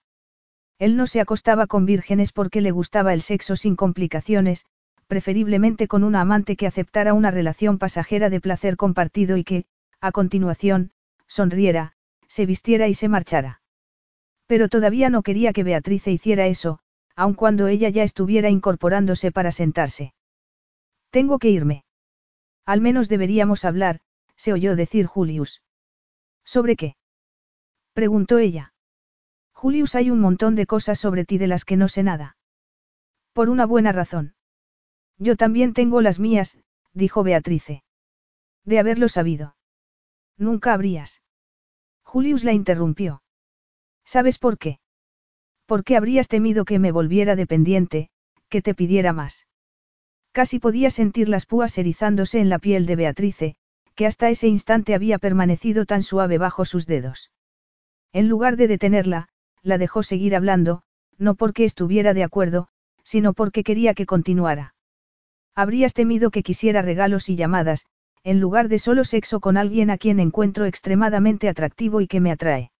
[0.79, 4.65] Él no se acostaba con vírgenes porque le gustaba el sexo sin complicaciones,
[5.07, 9.65] preferiblemente con una amante que aceptara una relación pasajera de placer compartido y que,
[10.03, 10.91] a continuación,
[11.29, 11.93] sonriera,
[12.27, 13.63] se vistiera y se marchara.
[14.47, 16.81] Pero todavía no quería que Beatriz hiciera eso,
[17.15, 20.13] aun cuando ella ya estuviera incorporándose para sentarse.
[21.11, 21.85] Tengo que irme.
[22.67, 24.01] Al menos deberíamos hablar,
[24.37, 25.63] se oyó decir Julius.
[26.45, 26.97] ¿Sobre qué?
[27.93, 28.75] preguntó ella.
[29.53, 32.37] Julius, hay un montón de cosas sobre ti de las que no sé nada.
[33.33, 34.35] Por una buena razón.
[35.17, 36.59] Yo también tengo las mías,
[36.93, 37.85] dijo Beatrice.
[38.65, 39.55] De haberlo sabido.
[40.43, 41.23] Nunca habrías.
[42.03, 43.23] Julius la interrumpió.
[44.05, 44.81] ¿Sabes por qué?
[45.67, 48.11] ¿Por qué habrías temido que me volviera dependiente,
[48.49, 49.47] que te pidiera más?
[50.33, 53.55] Casi podía sentir las púas erizándose en la piel de Beatrice,
[53.95, 57.31] que hasta ese instante había permanecido tan suave bajo sus dedos.
[58.13, 59.29] En lugar de detenerla,
[59.63, 60.83] la dejó seguir hablando,
[61.19, 62.67] no porque estuviera de acuerdo,
[63.05, 64.75] sino porque quería que continuara.
[65.55, 67.87] Habrías temido que quisiera regalos y llamadas,
[68.25, 72.31] en lugar de solo sexo con alguien a quien encuentro extremadamente atractivo y que me
[72.31, 72.71] atrae.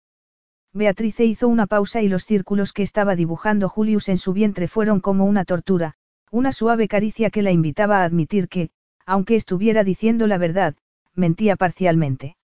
[0.73, 5.01] Beatrice hizo una pausa y los círculos que estaba dibujando Julius en su vientre fueron
[5.01, 5.95] como una tortura,
[6.31, 8.71] una suave caricia que la invitaba a admitir que,
[9.05, 10.75] aunque estuviera diciendo la verdad,
[11.15, 12.37] mentía parcialmente.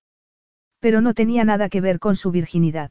[0.80, 2.90] Pero no tenía nada que ver con su virginidad.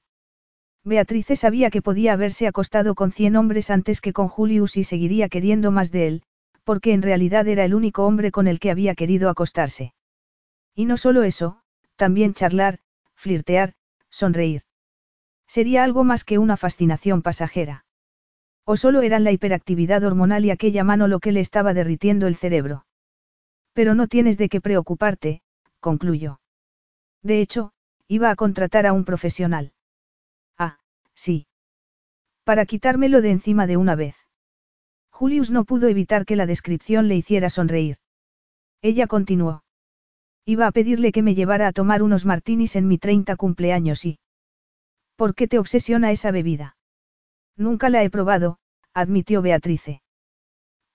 [0.83, 5.27] Beatrice sabía que podía haberse acostado con cien hombres antes que con Julius y seguiría
[5.29, 6.23] queriendo más de él,
[6.63, 9.93] porque en realidad era el único hombre con el que había querido acostarse.
[10.77, 11.59] Y no solo eso,
[11.95, 12.77] también charlar,
[13.15, 13.73] flirtear,
[14.11, 14.61] sonreír.
[15.47, 17.85] Sería algo más que una fascinación pasajera.
[18.63, 22.35] O solo eran la hiperactividad hormonal y aquella mano lo que le estaba derritiendo el
[22.35, 22.85] cerebro.
[23.73, 25.41] Pero no tienes de qué preocuparte,
[25.79, 26.41] concluyó.
[27.23, 27.71] De hecho,
[28.07, 29.73] iba a contratar a un profesional.
[30.59, 30.77] Ah,
[31.15, 31.47] sí.
[32.43, 34.15] Para quitármelo de encima de una vez.
[35.09, 37.97] Julius no pudo evitar que la descripción le hiciera sonreír.
[38.83, 39.63] Ella continuó.
[40.49, 44.17] Iba a pedirle que me llevara a tomar unos martinis en mi 30 cumpleaños y...
[45.17, 46.77] ¿Por qué te obsesiona esa bebida?
[47.57, 48.57] Nunca la he probado,
[48.93, 50.01] admitió Beatrice.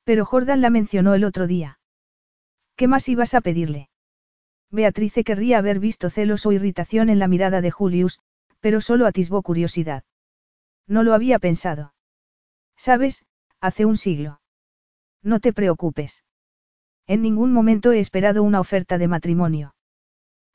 [0.04, 1.78] Pero Jordan la mencionó el otro día.
[2.76, 3.90] ¿Qué más ibas a pedirle?
[4.70, 8.20] Beatrice querría haber visto celos o irritación en la mirada de Julius,
[8.60, 10.04] pero solo atisbó curiosidad.
[10.86, 11.92] No lo había pensado.
[12.74, 13.26] Sabes,
[13.60, 14.40] hace un siglo.
[15.22, 16.24] No te preocupes.
[17.06, 19.74] En ningún momento he esperado una oferta de matrimonio.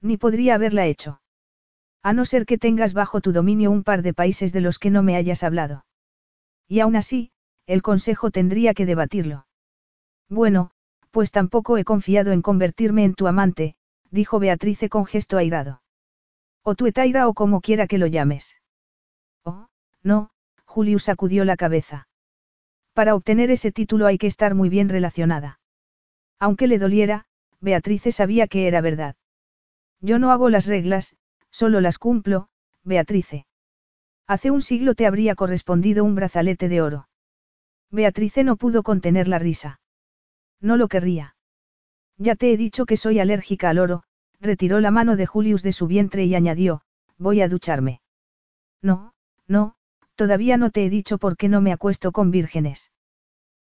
[0.01, 1.21] Ni podría haberla hecho.
[2.03, 4.91] A no ser que tengas bajo tu dominio un par de países de los que
[4.91, 5.85] no me hayas hablado.
[6.67, 7.31] Y aún así,
[7.65, 9.45] el Consejo tendría que debatirlo.
[10.29, 10.71] Bueno,
[11.11, 13.75] pues tampoco he confiado en convertirme en tu amante,
[14.11, 15.81] dijo Beatrice con gesto airado.
[16.63, 18.57] O tu etaira o como quiera que lo llames.
[19.43, 19.67] Oh,
[20.03, 20.29] no,
[20.65, 22.07] Julius sacudió la cabeza.
[22.93, 25.59] Para obtener ese título hay que estar muy bien relacionada.
[26.39, 27.25] Aunque le doliera,
[27.59, 29.15] Beatrice sabía que era verdad.
[30.01, 31.15] Yo no hago las reglas,
[31.49, 32.49] solo las cumplo,
[32.83, 33.47] Beatrice.
[34.27, 37.09] Hace un siglo te habría correspondido un brazalete de oro.
[37.89, 39.79] Beatrice no pudo contener la risa.
[40.59, 41.35] No lo querría.
[42.17, 44.03] Ya te he dicho que soy alérgica al oro,
[44.39, 46.81] retiró la mano de Julius de su vientre y añadió,
[47.17, 48.01] voy a ducharme.
[48.81, 49.13] No,
[49.47, 49.75] no,
[50.15, 52.91] todavía no te he dicho por qué no me acuesto con vírgenes.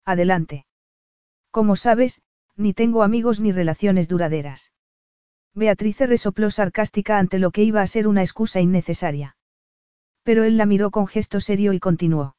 [0.05, 0.66] Adelante.
[1.50, 2.20] Como sabes,
[2.56, 4.72] ni tengo amigos ni relaciones duraderas.
[5.54, 9.36] Beatrice resopló sarcástica ante lo que iba a ser una excusa innecesaria.
[10.22, 12.36] Pero él la miró con gesto serio y continuó.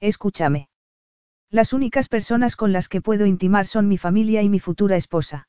[0.00, 0.68] Escúchame.
[1.50, 5.48] Las únicas personas con las que puedo intimar son mi familia y mi futura esposa.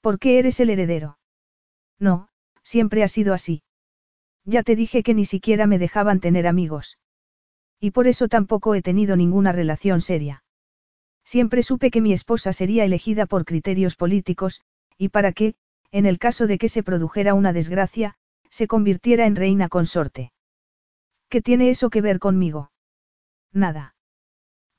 [0.00, 1.18] ¿Por qué eres el heredero?
[1.98, 2.28] No,
[2.62, 3.62] siempre ha sido así.
[4.44, 6.98] Ya te dije que ni siquiera me dejaban tener amigos.
[7.80, 10.42] Y por eso tampoco he tenido ninguna relación seria.
[11.28, 14.62] Siempre supe que mi esposa sería elegida por criterios políticos,
[14.96, 15.56] y para que,
[15.92, 18.14] en el caso de que se produjera una desgracia,
[18.48, 20.32] se convirtiera en reina consorte.
[21.28, 22.72] ¿Qué tiene eso que ver conmigo?
[23.52, 23.94] Nada.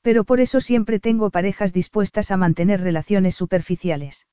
[0.02, 4.26] Pero por eso siempre tengo parejas dispuestas a mantener relaciones superficiales.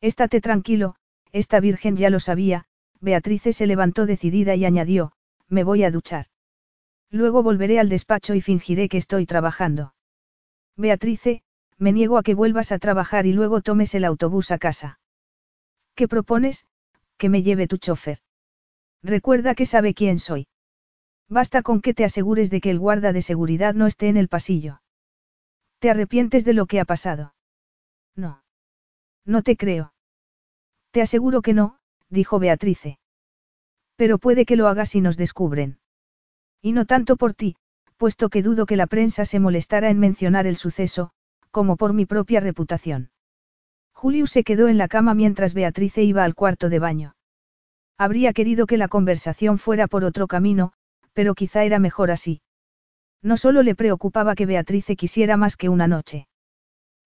[0.00, 0.94] Estate tranquilo,
[1.32, 2.66] esta virgen ya lo sabía,
[3.00, 5.10] Beatrice se levantó decidida y añadió,
[5.48, 6.26] me voy a duchar.
[7.10, 9.92] Luego volveré al despacho y fingiré que estoy trabajando.
[10.76, 11.42] Beatrice,
[11.78, 14.98] me niego a que vuelvas a trabajar y luego tomes el autobús a casa.
[15.94, 16.66] ¿Qué propones?
[17.18, 18.18] Que me lleve tu chofer.
[19.02, 20.46] Recuerda que sabe quién soy.
[21.28, 24.28] Basta con que te asegures de que el guarda de seguridad no esté en el
[24.28, 24.82] pasillo.
[25.78, 27.34] ¿Te arrepientes de lo que ha pasado?
[28.14, 28.42] No.
[29.24, 29.94] No te creo.
[30.90, 31.78] Te aseguro que no,
[32.08, 32.98] dijo Beatrice.
[33.96, 35.78] Pero puede que lo hagas si nos descubren.
[36.60, 37.56] Y no tanto por ti,
[38.02, 41.12] puesto que dudo que la prensa se molestara en mencionar el suceso,
[41.52, 43.12] como por mi propia reputación.
[43.94, 47.14] Julius se quedó en la cama mientras Beatrice iba al cuarto de baño.
[47.96, 50.72] Habría querido que la conversación fuera por otro camino,
[51.12, 52.40] pero quizá era mejor así.
[53.22, 56.26] No solo le preocupaba que Beatrice quisiera más que una noche.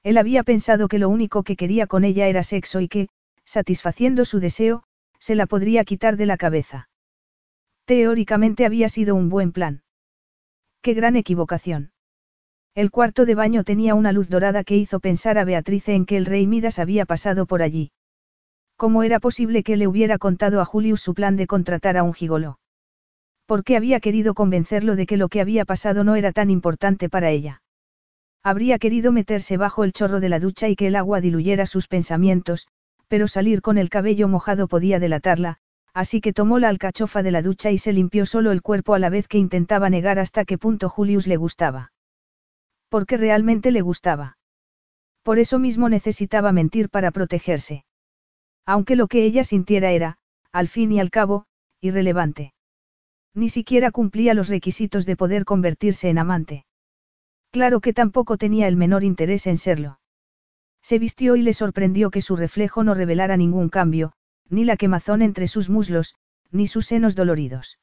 [0.03, 3.09] Él había pensado que lo único que quería con ella era sexo y que,
[3.45, 4.83] satisfaciendo su deseo,
[5.19, 6.89] se la podría quitar de la cabeza.
[7.85, 9.83] Teóricamente había sido un buen plan.
[10.87, 11.91] Qué gran equivocación.
[12.77, 16.17] El cuarto de baño tenía una luz dorada que hizo pensar a Beatrice en que
[16.17, 17.91] el rey Midas había pasado por allí.
[18.77, 22.15] ¿Cómo era posible que le hubiera contado a Julius su plan de contratar a un
[22.15, 22.61] gigoló?
[23.47, 27.09] ¿Por qué había querido convencerlo de que lo que había pasado no era tan importante
[27.09, 27.63] para ella?
[28.45, 31.89] Habría querido meterse bajo el chorro de la ducha y que el agua diluyera sus
[31.89, 32.69] pensamientos,
[33.09, 35.59] pero salir con el cabello mojado podía delatarla,
[35.97, 38.99] así que tomó la alcachofa de la ducha y se limpió solo el cuerpo a
[38.99, 41.91] la vez que intentaba negar hasta qué punto Julius le gustaba.
[42.91, 44.37] Porque realmente le gustaba.
[45.23, 47.87] Por eso mismo necesitaba mentir para protegerse.
[48.67, 50.19] Aunque lo que ella sintiera era,
[50.53, 51.47] al fin y al cabo,
[51.81, 52.53] irrelevante.
[53.33, 56.67] Ni siquiera cumplía los requisitos de poder convertirse en amante.
[57.51, 59.99] Claro que tampoco tenía el menor interés en serlo.
[60.83, 64.13] Se vistió y le sorprendió que su reflejo no revelara ningún cambio,
[64.49, 66.15] ni la quemazón entre sus muslos,
[66.51, 67.79] ni sus senos doloridos.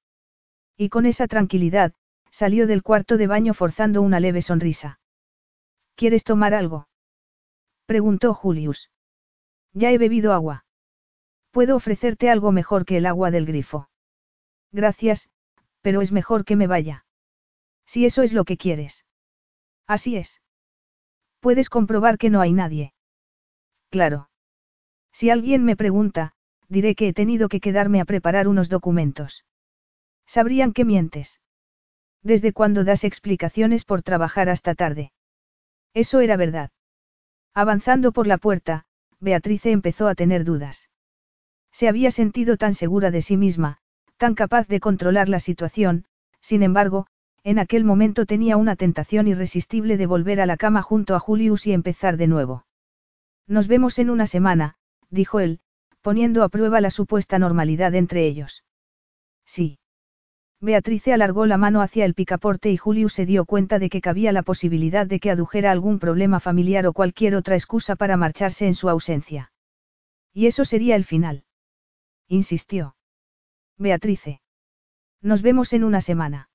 [0.77, 1.93] Y con esa tranquilidad,
[2.32, 5.00] salió del cuarto de baño forzando una leve sonrisa.
[5.95, 6.88] ¿Quieres tomar algo?
[7.85, 8.90] preguntó Julius.
[9.74, 10.66] Ya he bebido agua.
[11.51, 13.90] Puedo ofrecerte algo mejor que el agua del grifo.
[14.72, 15.30] Gracias,
[15.82, 17.06] pero es mejor que me vaya.
[17.85, 19.06] Si eso es lo que quieres.
[19.85, 20.42] Así es.
[21.40, 22.93] Puedes comprobar que no hay nadie.
[23.90, 24.30] Claro.
[25.11, 26.33] Si alguien me pregunta,
[26.69, 29.45] diré que he tenido que quedarme a preparar unos documentos.
[30.25, 31.40] Sabrían que mientes.
[32.22, 35.11] ¿Desde cuándo das explicaciones por trabajar hasta tarde?
[35.93, 36.72] Eso era verdad.
[37.53, 38.85] Avanzando por la puerta,
[39.19, 40.90] Beatrice empezó a tener dudas.
[41.72, 43.80] Se había sentido tan segura de sí misma,
[44.17, 46.06] tan capaz de controlar la situación,
[46.40, 47.08] sin embargo,
[47.43, 51.67] en aquel momento tenía una tentación irresistible de volver a la cama junto a Julius
[51.67, 52.66] y empezar de nuevo.
[53.48, 54.75] Nos vemos en una semana,
[55.09, 55.59] dijo él,
[56.03, 58.64] poniendo a prueba la supuesta normalidad entre ellos.
[59.45, 59.80] Sí.
[60.59, 64.32] Beatrice alargó la mano hacia el picaporte y Julius se dio cuenta de que cabía
[64.32, 68.75] la posibilidad de que adujera algún problema familiar o cualquier otra excusa para marcharse en
[68.75, 69.51] su ausencia.
[70.33, 71.45] Y eso sería el final.
[72.27, 72.95] Insistió.
[73.77, 74.41] Beatrice.
[75.22, 76.49] Nos vemos en una semana.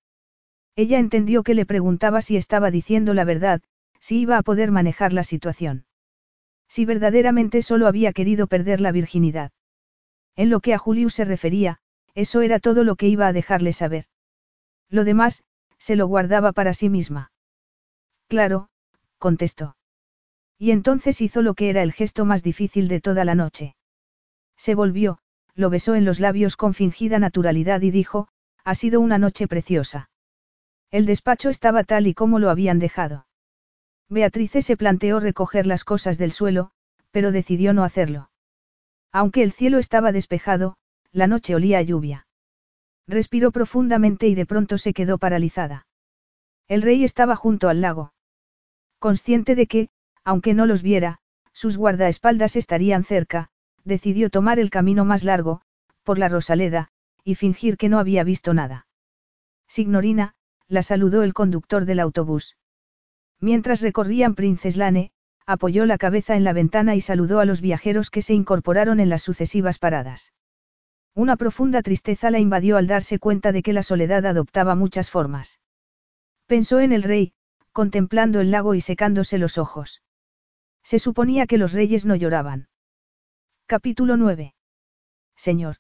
[0.77, 3.63] Ella entendió que le preguntaba si estaba diciendo la verdad,
[3.99, 5.88] si iba a poder manejar la situación.
[6.69, 9.53] Si verdaderamente solo había querido perder la virginidad.
[10.37, 11.79] En lo que a Julius se refería,
[12.15, 14.07] eso era todo lo que iba a dejarle saber.
[14.91, 15.45] Lo demás,
[15.79, 17.33] se lo guardaba para sí misma.
[18.29, 18.69] Claro,
[19.19, 19.77] contestó.
[20.59, 23.77] Y entonces hizo lo que era el gesto más difícil de toda la noche.
[24.57, 25.19] Se volvió,
[25.55, 28.29] lo besó en los labios con fingida naturalidad y dijo,
[28.65, 30.11] ha sido una noche preciosa.
[30.91, 33.28] El despacho estaba tal y como lo habían dejado.
[34.09, 36.71] Beatrice se planteó recoger las cosas del suelo,
[37.11, 38.31] pero decidió no hacerlo.
[39.13, 40.77] Aunque el cielo estaba despejado,
[41.13, 42.27] la noche olía a lluvia.
[43.07, 45.87] Respiró profundamente y de pronto se quedó paralizada.
[46.69, 48.13] El rey estaba junto al lago.
[48.99, 49.89] Consciente de que,
[50.25, 51.21] aunque no los viera,
[51.53, 53.49] sus guardaespaldas estarían cerca,
[53.85, 55.63] decidió tomar el camino más largo,
[56.03, 56.89] por la Rosaleda,
[57.25, 58.87] y fingir que no había visto nada.
[59.67, 60.35] Signorina,
[60.67, 62.57] la saludó el conductor del autobús.
[63.41, 64.35] Mientras recorrían
[64.77, 65.13] Lane,
[65.47, 69.09] apoyó la cabeza en la ventana y saludó a los viajeros que se incorporaron en
[69.09, 70.33] las sucesivas paradas.
[71.15, 75.61] Una profunda tristeza la invadió al darse cuenta de que la soledad adoptaba muchas formas.
[76.47, 77.33] Pensó en el rey,
[77.73, 80.03] contemplando el lago y secándose los ojos.
[80.83, 82.69] Se suponía que los reyes no lloraban.
[83.67, 84.55] Capítulo 9.
[85.37, 85.77] Señor.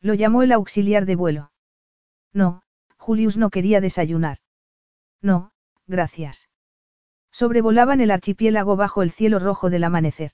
[0.00, 1.52] Lo llamó el auxiliar de vuelo.
[2.32, 2.62] No,
[2.96, 4.38] Julius no quería desayunar.
[5.22, 5.52] No,
[5.86, 6.47] gracias.
[7.38, 10.32] Sobrevolaban el archipiélago bajo el cielo rojo del amanecer.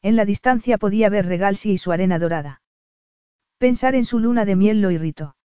[0.00, 2.62] En la distancia podía ver Regalsi y su arena dorada.
[3.58, 5.36] Pensar en su luna de miel lo irritó.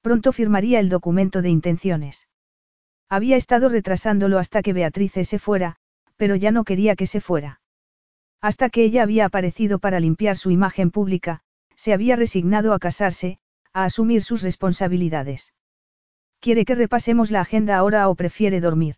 [0.00, 2.26] Pronto firmaría el documento de intenciones.
[3.08, 5.76] Había estado retrasándolo hasta que Beatrice se fuera,
[6.16, 7.60] pero ya no quería que se fuera.
[8.40, 11.42] Hasta que ella había aparecido para limpiar su imagen pública,
[11.76, 13.38] se había resignado a casarse,
[13.72, 15.54] a asumir sus responsabilidades.
[16.40, 18.96] ¿Quiere que repasemos la agenda ahora o prefiere dormir?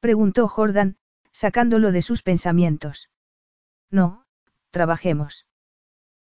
[0.00, 0.96] Preguntó Jordan,
[1.32, 3.10] sacándolo de sus pensamientos.
[3.90, 4.24] No,
[4.70, 5.46] trabajemos.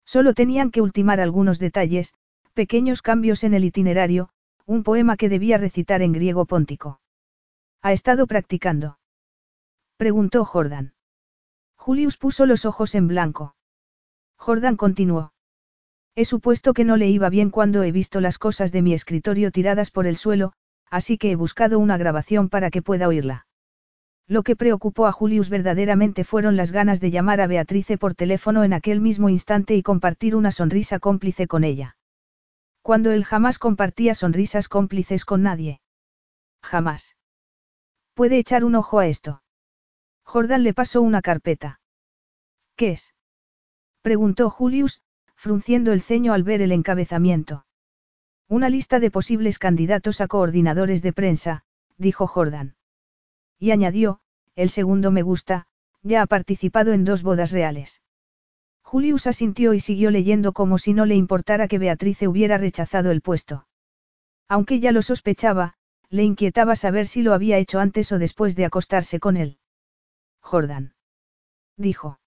[0.04, 2.14] Solo tenían que ultimar algunos detalles,
[2.52, 4.30] pequeños cambios en el itinerario,
[4.66, 7.00] un poema que debía recitar en griego póntico.
[7.82, 8.98] Ha estado practicando.
[9.96, 10.94] Preguntó Jordan.
[11.76, 13.54] Julius puso los ojos en blanco.
[14.36, 15.32] Jordan continuó.
[16.14, 19.50] He supuesto que no le iba bien cuando he visto las cosas de mi escritorio
[19.50, 20.52] tiradas por el suelo,
[20.90, 23.46] así que he buscado una grabación para que pueda oírla.
[24.26, 28.64] Lo que preocupó a Julius verdaderamente fueron las ganas de llamar a Beatrice por teléfono
[28.64, 31.96] en aquel mismo instante y compartir una sonrisa cómplice con ella.
[32.80, 35.80] Cuando él jamás compartía sonrisas cómplices con nadie.
[36.62, 37.16] Jamás.
[38.14, 39.42] ¿Puede echar un ojo a esto?
[40.22, 41.80] Jordan le pasó una carpeta.
[42.76, 43.14] ¿Qué es?
[44.00, 45.02] preguntó Julius,
[45.34, 47.66] frunciendo el ceño al ver el encabezamiento.
[48.48, 51.64] Una lista de posibles candidatos a coordinadores de prensa,
[51.98, 52.76] dijo Jordan.
[53.58, 54.20] Y añadió,
[54.56, 55.66] el segundo me gusta,
[56.02, 58.02] ya ha participado en dos bodas reales.
[58.82, 63.22] Julius asintió y siguió leyendo como si no le importara que Beatrice hubiera rechazado el
[63.22, 63.66] puesto.
[64.48, 65.74] Aunque ya lo sospechaba,
[66.10, 69.58] le inquietaba saber si lo había hecho antes o después de acostarse con él.
[70.40, 70.94] Jordan.
[71.76, 72.20] Dijo.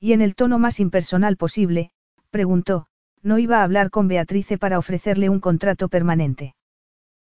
[0.00, 1.90] Y en el tono más impersonal posible,
[2.30, 2.86] preguntó,
[3.22, 6.54] ¿no iba a hablar con Beatrice para ofrecerle un contrato permanente?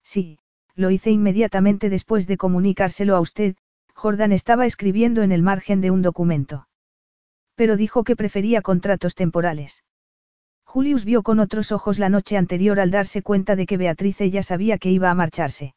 [0.03, 0.39] Sí,
[0.79, 3.55] lo hice inmediatamente después de comunicárselo a usted,
[3.93, 6.69] Jordan estaba escribiendo en el margen de un documento.
[7.55, 9.83] Pero dijo que prefería contratos temporales.
[10.63, 14.41] Julius vio con otros ojos la noche anterior al darse cuenta de que Beatrice ya
[14.41, 15.75] sabía que iba a marcharse.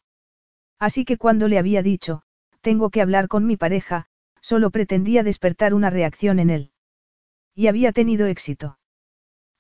[0.79, 2.23] Así que cuando le había dicho,
[2.61, 4.07] tengo que hablar con mi pareja,
[4.41, 6.71] solo pretendía despertar una reacción en él.
[7.57, 8.79] Y había tenido éxito.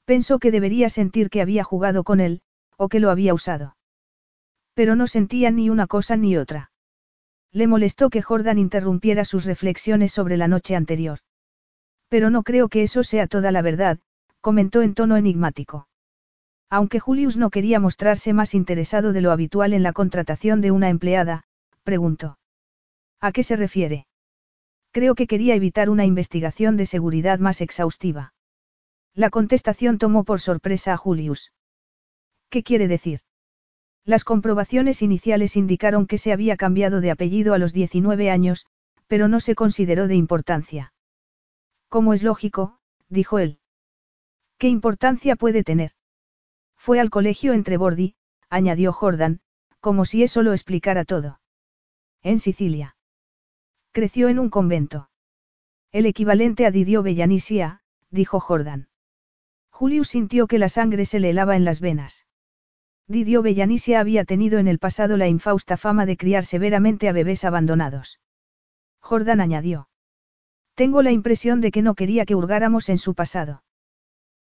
[0.04, 2.42] Pensó que debería sentir que había jugado con él,
[2.76, 3.74] o que lo había usado.
[4.74, 6.70] Pero no sentía ni una cosa ni otra.
[7.52, 11.18] Le molestó que Jordan interrumpiera sus reflexiones sobre la noche anterior.
[12.08, 13.98] Pero no creo que eso sea toda la verdad,
[14.40, 15.88] comentó en tono enigmático.
[16.70, 20.88] Aunque Julius no quería mostrarse más interesado de lo habitual en la contratación de una
[20.88, 21.44] empleada,
[21.82, 22.38] preguntó.
[23.20, 24.06] ¿A qué se refiere?
[24.90, 28.32] Creo que quería evitar una investigación de seguridad más exhaustiva.
[29.14, 31.52] La contestación tomó por sorpresa a Julius.
[32.48, 33.20] ¿Qué quiere decir?
[34.04, 38.66] Las comprobaciones iniciales indicaron que se había cambiado de apellido a los 19 años,
[39.06, 40.92] pero no se consideró de importancia.
[41.88, 43.58] Como es lógico, dijo él.
[44.58, 45.92] ¿Qué importancia puede tener?
[46.76, 48.16] Fue al colegio entre Bordi,
[48.48, 49.40] añadió Jordan,
[49.80, 51.40] como si eso lo explicara todo.
[52.22, 52.96] En Sicilia.
[53.92, 55.10] Creció en un convento.
[55.92, 58.88] El equivalente a Didio Bellanisia, dijo Jordan.
[59.70, 62.26] Julius sintió que la sangre se le helaba en las venas.
[63.08, 67.44] Didio Bellanisia había tenido en el pasado la infausta fama de criar severamente a bebés
[67.44, 68.20] abandonados.
[69.00, 69.88] Jordan añadió.
[70.74, 73.62] Tengo la impresión de que no quería que hurgáramos en su pasado.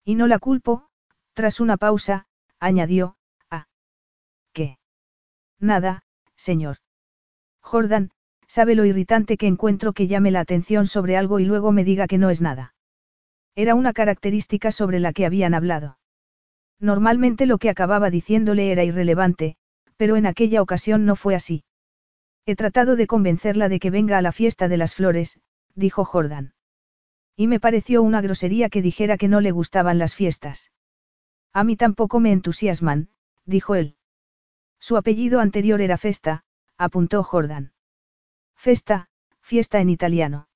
[0.05, 0.87] Y no la culpo,
[1.33, 2.27] tras una pausa,
[2.59, 3.17] añadió,
[3.49, 3.67] ah.
[4.53, 4.77] ¿Qué?
[5.59, 6.03] Nada,
[6.35, 6.77] señor.
[7.61, 8.11] Jordan,
[8.47, 12.07] sabe lo irritante que encuentro que llame la atención sobre algo y luego me diga
[12.07, 12.73] que no es nada.
[13.55, 15.97] Era una característica sobre la que habían hablado.
[16.81, 19.55] Normalmente lo que acababa diciéndole era irrelevante,
[19.97, 21.63] pero en aquella ocasión no fue así.
[22.47, 25.39] He tratado de convencerla de que venga a la fiesta de las flores,
[25.75, 26.55] dijo Jordan.
[27.35, 30.71] Y me pareció una grosería que dijera que no le gustaban las fiestas.
[31.53, 33.09] A mí tampoco me entusiasman,
[33.45, 33.95] dijo él.
[34.79, 36.43] Su apellido anterior era Festa,
[36.77, 37.73] apuntó Jordan.
[38.55, 39.07] Festa,
[39.39, 40.47] fiesta en italiano.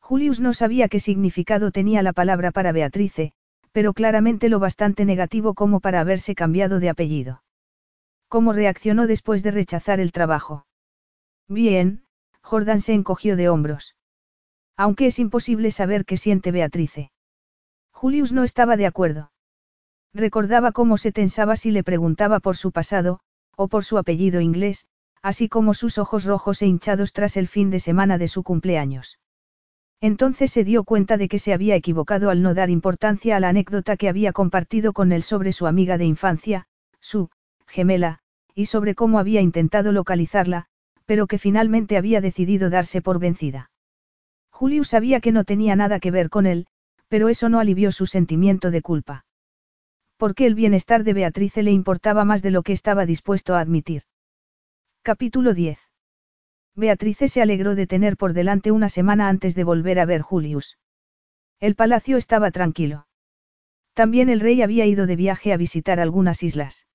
[0.00, 3.34] Julius no sabía qué significado tenía la palabra para Beatrice,
[3.72, 7.42] pero claramente lo bastante negativo como para haberse cambiado de apellido.
[8.28, 10.66] ¿Cómo reaccionó después de rechazar el trabajo?
[11.48, 12.04] Bien,
[12.42, 13.96] Jordan se encogió de hombros.
[14.76, 17.12] Aunque es imposible saber qué siente Beatrice.
[17.92, 19.32] Julius no estaba de acuerdo.
[20.14, 23.20] Recordaba cómo se tensaba si le preguntaba por su pasado,
[23.56, 24.86] o por su apellido inglés,
[25.22, 29.18] así como sus ojos rojos e hinchados tras el fin de semana de su cumpleaños.
[30.02, 33.50] Entonces se dio cuenta de que se había equivocado al no dar importancia a la
[33.50, 36.66] anécdota que había compartido con él sobre su amiga de infancia,
[36.98, 37.30] su
[37.68, 38.18] gemela,
[38.52, 40.66] y sobre cómo había intentado localizarla,
[41.06, 43.70] pero que finalmente había decidido darse por vencida.
[44.50, 46.66] Julius sabía que no tenía nada que ver con él,
[47.06, 49.24] pero eso no alivió su sentimiento de culpa.
[50.16, 54.02] Porque el bienestar de Beatrice le importaba más de lo que estaba dispuesto a admitir.
[55.02, 55.78] Capítulo 10.
[56.74, 60.78] Beatrice se alegró de tener por delante una semana antes de volver a ver Julius.
[61.60, 63.06] El palacio estaba tranquilo.
[63.92, 66.86] También el rey había ido de viaje a visitar algunas islas.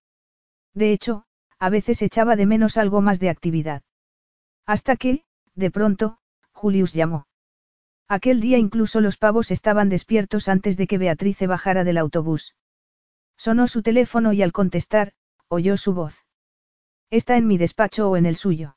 [0.73, 1.25] De hecho,
[1.59, 3.83] a veces echaba de menos algo más de actividad.
[4.65, 5.23] Hasta que,
[5.53, 6.19] de pronto,
[6.51, 7.27] Julius llamó.
[8.07, 12.56] Aquel día incluso los pavos estaban despiertos antes de que Beatrice bajara del autobús.
[13.38, 15.14] Sonó su teléfono y al contestar,
[15.49, 16.25] oyó su voz.
[17.11, 18.76] Está en mi despacho o en el suyo.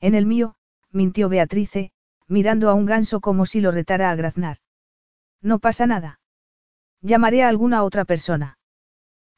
[0.00, 0.54] En el mío,
[0.90, 1.90] mintió Beatrice,
[2.28, 4.58] mirando a un ganso como si lo retara a graznar.
[5.42, 6.20] No pasa nada.
[7.00, 8.58] Llamaré a alguna otra persona.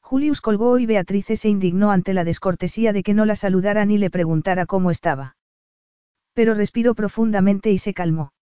[0.01, 3.97] Julius colgó y Beatrice se indignó ante la descortesía de que no la saludara ni
[3.97, 5.37] le preguntara cómo estaba.
[6.33, 8.33] Pero respiró profundamente y se calmó.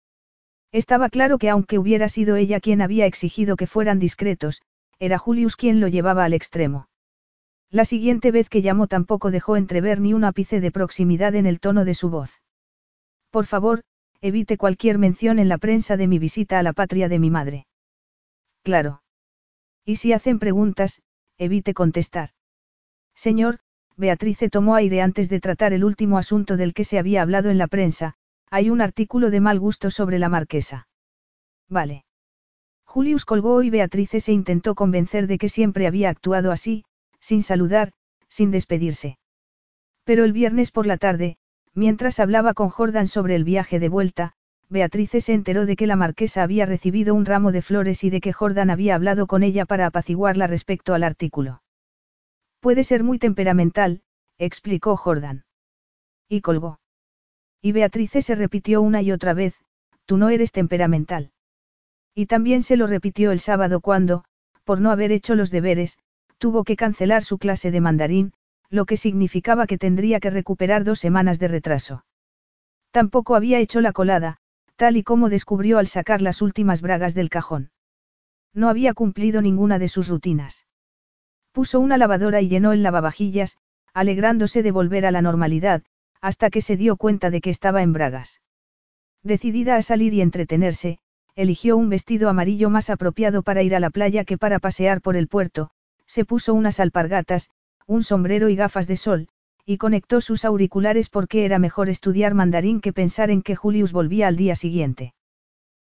[0.72, 4.62] Estaba claro que aunque hubiera sido ella quien había exigido que fueran discretos,
[4.98, 6.87] era Julius quien lo llevaba al extremo.
[7.70, 11.60] La siguiente vez que llamó tampoco dejó entrever ni un ápice de proximidad en el
[11.60, 12.42] tono de su voz.
[13.30, 13.82] Por favor,
[14.22, 17.66] evite cualquier mención en la prensa de mi visita a la patria de mi madre.
[18.62, 19.02] Claro.
[19.84, 21.02] Y si hacen preguntas,
[21.36, 22.30] evite contestar.
[23.14, 23.58] Señor,
[23.96, 27.58] Beatrice tomó aire antes de tratar el último asunto del que se había hablado en
[27.58, 28.14] la prensa,
[28.50, 30.88] hay un artículo de mal gusto sobre la marquesa.
[31.68, 32.04] Vale.
[32.84, 36.84] Julius colgó y Beatrice se intentó convencer de que siempre había actuado así,
[37.20, 37.92] sin saludar,
[38.28, 39.18] sin despedirse.
[40.04, 41.36] Pero el viernes por la tarde,
[41.74, 44.32] mientras hablaba con Jordan sobre el viaje de vuelta,
[44.70, 48.20] Beatrice se enteró de que la marquesa había recibido un ramo de flores y de
[48.20, 51.62] que Jordan había hablado con ella para apaciguarla respecto al artículo.
[52.60, 54.02] Puede ser muy temperamental,
[54.36, 55.44] explicó Jordan.
[56.28, 56.80] Y colgó.
[57.62, 59.54] Y Beatrice se repitió una y otra vez,
[60.04, 61.32] tú no eres temperamental.
[62.14, 64.24] Y también se lo repitió el sábado cuando,
[64.64, 65.98] por no haber hecho los deberes,
[66.38, 68.32] tuvo que cancelar su clase de mandarín,
[68.70, 72.04] lo que significaba que tendría que recuperar dos semanas de retraso.
[72.90, 74.38] Tampoco había hecho la colada,
[74.76, 77.70] tal y como descubrió al sacar las últimas bragas del cajón.
[78.54, 80.66] No había cumplido ninguna de sus rutinas.
[81.52, 83.58] Puso una lavadora y llenó el lavavajillas,
[83.92, 85.82] alegrándose de volver a la normalidad,
[86.20, 88.40] hasta que se dio cuenta de que estaba en bragas.
[89.22, 90.98] Decidida a salir y entretenerse,
[91.34, 95.16] eligió un vestido amarillo más apropiado para ir a la playa que para pasear por
[95.16, 95.70] el puerto,
[96.08, 97.50] se puso unas alpargatas,
[97.86, 99.28] un sombrero y gafas de sol,
[99.64, 104.26] y conectó sus auriculares porque era mejor estudiar mandarín que pensar en que Julius volvía
[104.26, 105.14] al día siguiente.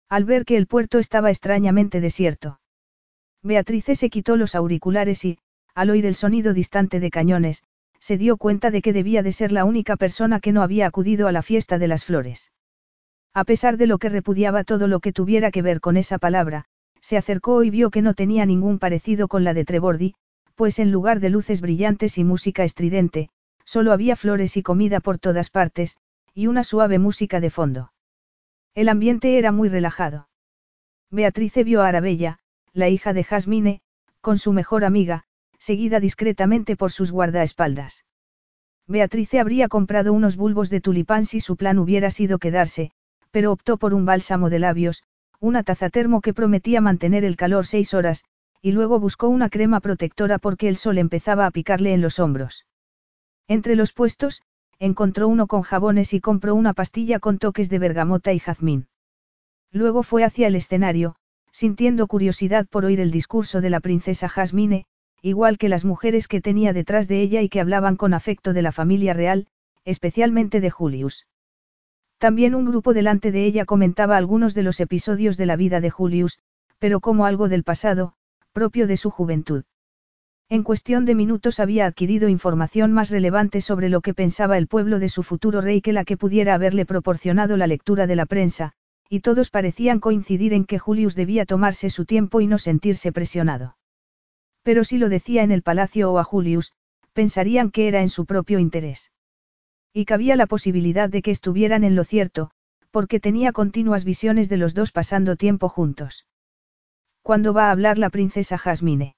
[0.09, 2.60] Al ver que el puerto estaba extrañamente desierto.
[3.42, 5.39] Beatrice se quitó los auriculares y,
[5.75, 7.65] al oír el sonido distante de cañones,
[7.99, 11.26] se dio cuenta de que debía de ser la única persona que no había acudido
[11.26, 12.52] a la fiesta de las flores.
[13.34, 16.67] A pesar de lo que repudiaba todo lo que tuviera que ver con esa palabra,
[17.02, 20.14] se acercó y vio que no tenía ningún parecido con la de Trebordi,
[20.55, 23.28] pues en lugar de luces brillantes y música estridente,
[23.64, 25.97] solo había flores y comida por todas partes,
[26.32, 27.92] y una suave música de fondo.
[28.74, 30.28] El ambiente era muy relajado.
[31.10, 32.39] Beatrice vio a Arabella,
[32.72, 33.82] la hija de Jasmine,
[34.20, 35.24] con su mejor amiga,
[35.58, 38.05] seguida discretamente por sus guardaespaldas.
[38.86, 42.92] Beatrice habría comprado unos bulbos de tulipán si su plan hubiera sido quedarse,
[43.31, 45.02] pero optó por un bálsamo de labios,
[45.42, 48.22] una taza termo que prometía mantener el calor seis horas,
[48.62, 52.64] y luego buscó una crema protectora porque el sol empezaba a picarle en los hombros.
[53.48, 54.42] Entre los puestos,
[54.78, 58.86] encontró uno con jabones y compró una pastilla con toques de bergamota y jazmín.
[59.72, 61.16] Luego fue hacia el escenario,
[61.50, 64.86] sintiendo curiosidad por oír el discurso de la princesa Jasmine,
[65.22, 68.62] igual que las mujeres que tenía detrás de ella y que hablaban con afecto de
[68.62, 69.48] la familia real,
[69.84, 71.26] especialmente de Julius.
[72.23, 75.91] También un grupo delante de ella comentaba algunos de los episodios de la vida de
[75.91, 76.39] Julius,
[76.78, 78.12] pero como algo del pasado,
[78.52, 79.65] propio de su juventud.
[80.49, 85.01] En cuestión de minutos había adquirido información más relevante sobre lo que pensaba el pueblo
[85.01, 88.75] de su futuro rey que la que pudiera haberle proporcionado la lectura de la prensa,
[89.09, 93.76] y todos parecían coincidir en que Julius debía tomarse su tiempo y no sentirse presionado.
[94.62, 96.73] Pero si lo decía en el palacio o a Julius,
[97.15, 99.10] pensarían que era en su propio interés.
[99.92, 102.50] Y cabía la posibilidad de que estuvieran en lo cierto,
[102.90, 106.26] porque tenía continuas visiones de los dos pasando tiempo juntos.
[107.22, 109.16] ¿Cuándo va a hablar la princesa Jasmine?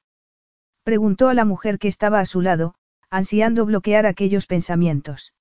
[0.83, 2.75] Preguntó a la mujer que estaba a su lado,
[3.09, 5.33] ansiando bloquear aquellos pensamientos.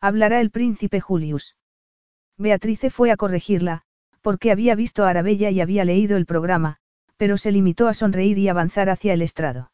[0.00, 1.56] Hablará el príncipe Julius.
[2.38, 3.82] Beatrice fue a corregirla,
[4.20, 6.76] porque había visto a Arabella y había leído el programa,
[7.16, 9.72] pero se limitó a sonreír y avanzar hacia el estrado.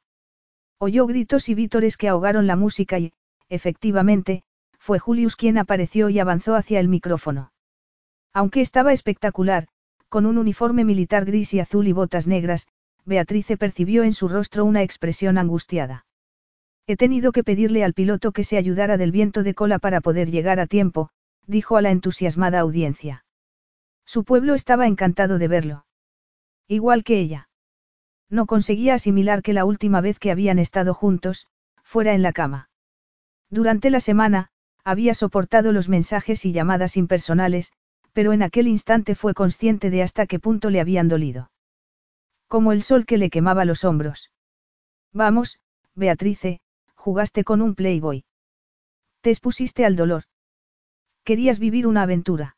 [0.79, 3.13] Oyó gritos y vítores que ahogaron la música y,
[3.49, 4.43] efectivamente,
[4.87, 7.51] fue Julius quien apareció y avanzó hacia el micrófono.
[8.33, 9.67] Aunque estaba espectacular,
[10.09, 12.69] con un uniforme militar gris y azul y botas negras,
[13.05, 16.07] Beatrice percibió en su rostro una expresión angustiada.
[16.87, 20.31] He tenido que pedirle al piloto que se ayudara del viento de cola para poder
[20.31, 21.11] llegar a tiempo,
[21.49, 23.25] dijo a la entusiasmada audiencia.
[24.05, 25.87] Su pueblo estaba encantado de verlo.
[26.69, 27.49] Igual que ella.
[28.31, 31.49] No conseguía asimilar que la última vez que habían estado juntos,
[31.83, 32.71] fuera en la cama.
[33.51, 34.51] Durante la semana,
[34.87, 37.73] había soportado los mensajes y llamadas impersonales,
[38.13, 41.51] pero en aquel instante fue consciente de hasta qué punto le habían dolido.
[42.47, 44.31] Como el sol que le quemaba los hombros.
[45.13, 45.59] Vamos,
[45.97, 46.61] Beatrice,
[46.95, 48.25] jugaste con un playboy.
[49.23, 50.23] Te expusiste al dolor.
[51.25, 52.57] Querías vivir una aventura.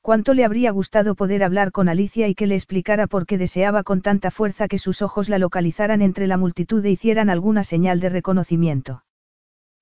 [0.00, 3.84] Cuánto le habría gustado poder hablar con Alicia y que le explicara por qué deseaba
[3.84, 8.00] con tanta fuerza que sus ojos la localizaran entre la multitud e hicieran alguna señal
[8.00, 9.04] de reconocimiento.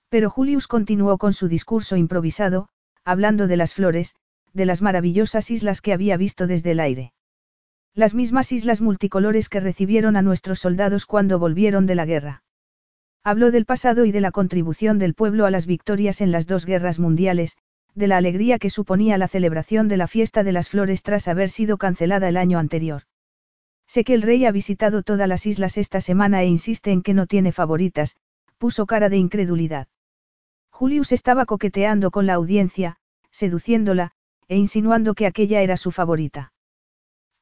[0.08, 2.68] Pero Julius continuó con su discurso improvisado,
[3.04, 4.14] hablando de las flores,
[4.52, 7.12] de las maravillosas islas que había visto desde el aire.
[7.94, 12.42] Las mismas islas multicolores que recibieron a nuestros soldados cuando volvieron de la guerra.
[13.22, 16.66] Habló del pasado y de la contribución del pueblo a las victorias en las dos
[16.66, 17.56] guerras mundiales,
[17.94, 21.50] de la alegría que suponía la celebración de la fiesta de las flores tras haber
[21.50, 23.02] sido cancelada el año anterior.
[23.86, 27.14] Sé que el rey ha visitado todas las islas esta semana e insiste en que
[27.14, 28.16] no tiene favoritas,
[28.58, 29.88] puso cara de incredulidad.
[30.74, 32.96] Julius estaba coqueteando con la audiencia,
[33.30, 34.10] seduciéndola,
[34.48, 36.52] e insinuando que aquella era su favorita.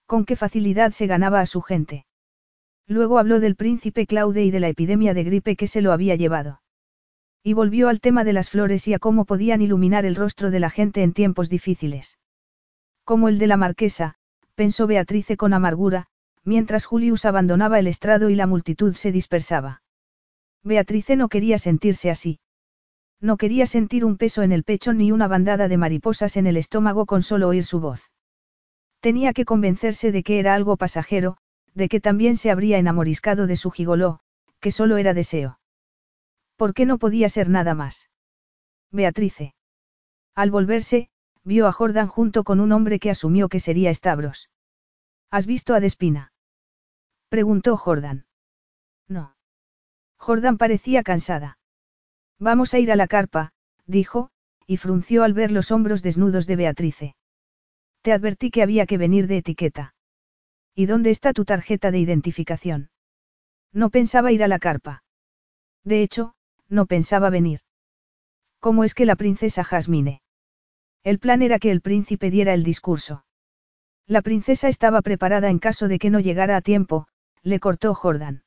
[0.05, 2.05] Con qué facilidad se ganaba a su gente.
[2.86, 6.15] Luego habló del príncipe Claude y de la epidemia de gripe que se lo había
[6.15, 6.61] llevado.
[7.43, 10.61] Y volvió al tema de las flores y a cómo podían iluminar el rostro de
[10.61, 12.19] la gente en tiempos difíciles.
[13.02, 14.17] Como el de la marquesa,
[14.57, 16.07] pensó Beatrice con amargura,
[16.44, 19.81] mientras Julius abandonaba el estrado y la multitud se dispersaba.
[20.62, 22.42] Beatrice no quería sentirse así.
[23.23, 26.57] No quería sentir un peso en el pecho ni una bandada de mariposas en el
[26.57, 28.10] estómago con solo oír su voz.
[28.99, 31.36] Tenía que convencerse de que era algo pasajero,
[31.73, 34.18] de que también se habría enamoriscado de su gigoló,
[34.59, 35.60] que solo era deseo.
[36.57, 38.10] ¿Por qué no podía ser nada más?
[38.91, 39.55] Beatrice.
[40.34, 41.09] Al volverse,
[41.44, 44.51] vio a Jordan junto con un hombre que asumió que sería Stavros.
[45.31, 46.33] ¿Has visto a Despina?
[47.28, 48.26] Preguntó Jordan.
[49.09, 49.36] No.
[50.17, 51.59] Jordan parecía cansada.
[52.43, 53.53] Vamos a ir a la carpa,
[53.87, 54.33] dijo,
[54.67, 57.15] y frunció al ver los hombros desnudos de Beatrice.
[58.01, 59.95] Te advertí que había que venir de etiqueta.
[60.75, 62.91] ¿Y dónde está tu tarjeta de identificación?
[63.73, 65.05] No pensaba ir a la carpa.
[65.85, 66.35] De hecho,
[66.69, 67.61] no pensaba venir.
[68.59, 70.21] ¿Cómo es que la princesa Jasmine?
[71.05, 73.25] El plan era que el príncipe diera el discurso.
[74.09, 77.07] La princesa estaba preparada en caso de que no llegara a tiempo,
[77.45, 78.43] le cortó Jordan.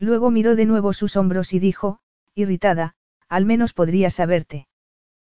[0.00, 2.00] Luego miró de nuevo sus hombros y dijo,
[2.34, 2.96] irritada,
[3.28, 4.66] al menos podría saberte.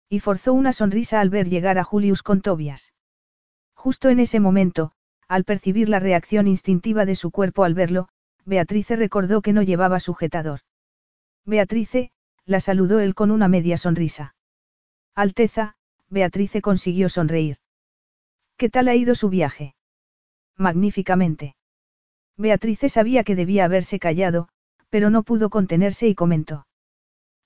[0.10, 2.94] Y forzó una sonrisa al ver llegar a Julius con Tobias.
[3.74, 4.92] Justo en ese momento,
[5.28, 8.08] al percibir la reacción instintiva de su cuerpo al verlo,
[8.46, 10.60] Beatrice recordó que no llevaba sujetador.
[11.46, 12.12] Beatrice,
[12.46, 14.36] la saludó él con una media sonrisa.
[15.16, 15.76] Alteza,
[16.10, 17.58] Beatrice consiguió sonreír.
[18.58, 19.76] ¿Qué tal ha ido su viaje?
[20.56, 21.56] Magníficamente.
[22.38, 24.48] Beatrice sabía que debía haberse callado,
[24.90, 26.68] pero no pudo contenerse y comentó.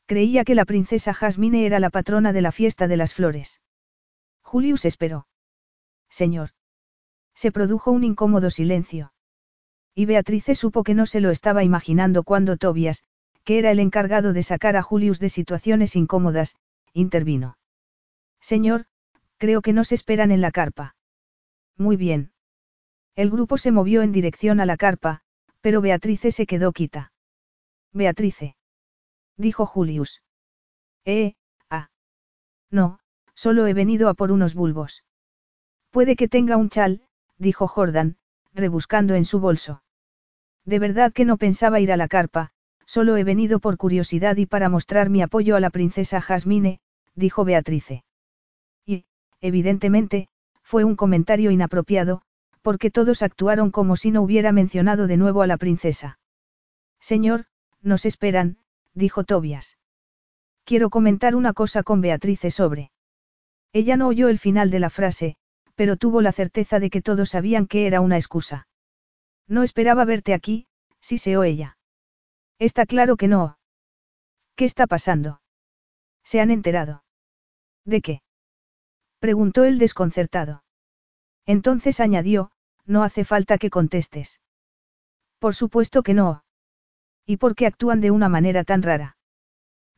[0.09, 3.61] Creía que la princesa Jasmine era la patrona de la fiesta de las flores.
[4.41, 5.27] Julius esperó.
[6.09, 6.49] Señor.
[7.35, 9.13] Se produjo un incómodo silencio.
[9.93, 13.03] Y Beatrice supo que no se lo estaba imaginando cuando Tobias,
[13.43, 16.55] que era el encargado de sacar a Julius de situaciones incómodas,
[16.91, 17.59] intervino.
[18.41, 18.87] Señor,
[19.37, 20.95] creo que nos esperan en la carpa.
[21.77, 22.31] Muy bien.
[23.13, 25.21] El grupo se movió en dirección a la carpa,
[25.61, 27.13] pero Beatrice se quedó quita.
[27.93, 28.55] Beatrice.
[29.39, 30.21] Dijo Julius.
[31.05, 31.33] Eh,
[31.71, 31.89] ah.
[32.69, 32.99] No,
[33.33, 35.03] solo he venido a por unos bulbos.
[35.89, 37.01] Puede que tenga un chal,
[37.39, 38.17] dijo Jordan,
[38.53, 39.81] rebuscando en su bolso.
[40.65, 42.51] De verdad que no pensaba ir a la carpa,
[42.95, 46.79] Solo he venido por curiosidad y para mostrar mi apoyo a la princesa Jasmine,
[47.13, 48.03] dijo Beatrice.
[48.83, 49.05] Y,
[49.41, 50.27] evidentemente,
[50.63, 52.23] fue un comentario inapropiado,
[52.63, 56.17] porque todos actuaron como si no hubiera mencionado de nuevo a la princesa.
[56.99, 57.45] Señor,
[57.83, 58.57] nos esperan,
[58.99, 59.77] dijo Tobias.
[60.63, 62.91] Quiero comentar una cosa con Beatrice sobre.
[63.73, 65.35] Ella no oyó el final de la frase,
[65.73, 68.67] pero tuvo la certeza de que todos sabían que era una excusa.
[69.47, 70.67] No esperaba verte aquí,
[70.99, 71.77] siseó ella.
[72.59, 73.57] Está claro que no.
[74.55, 75.41] ¿Qué está pasando?
[76.23, 77.03] ¿Se han enterado?
[77.85, 78.21] ¿De qué?
[79.19, 80.63] Preguntó el desconcertado.
[81.45, 82.51] Entonces añadió,
[82.85, 84.39] no hace falta que contestes.
[85.39, 86.43] Por supuesto que no.
[87.29, 89.15] ¿Y por qué actúan de una manera tan rara?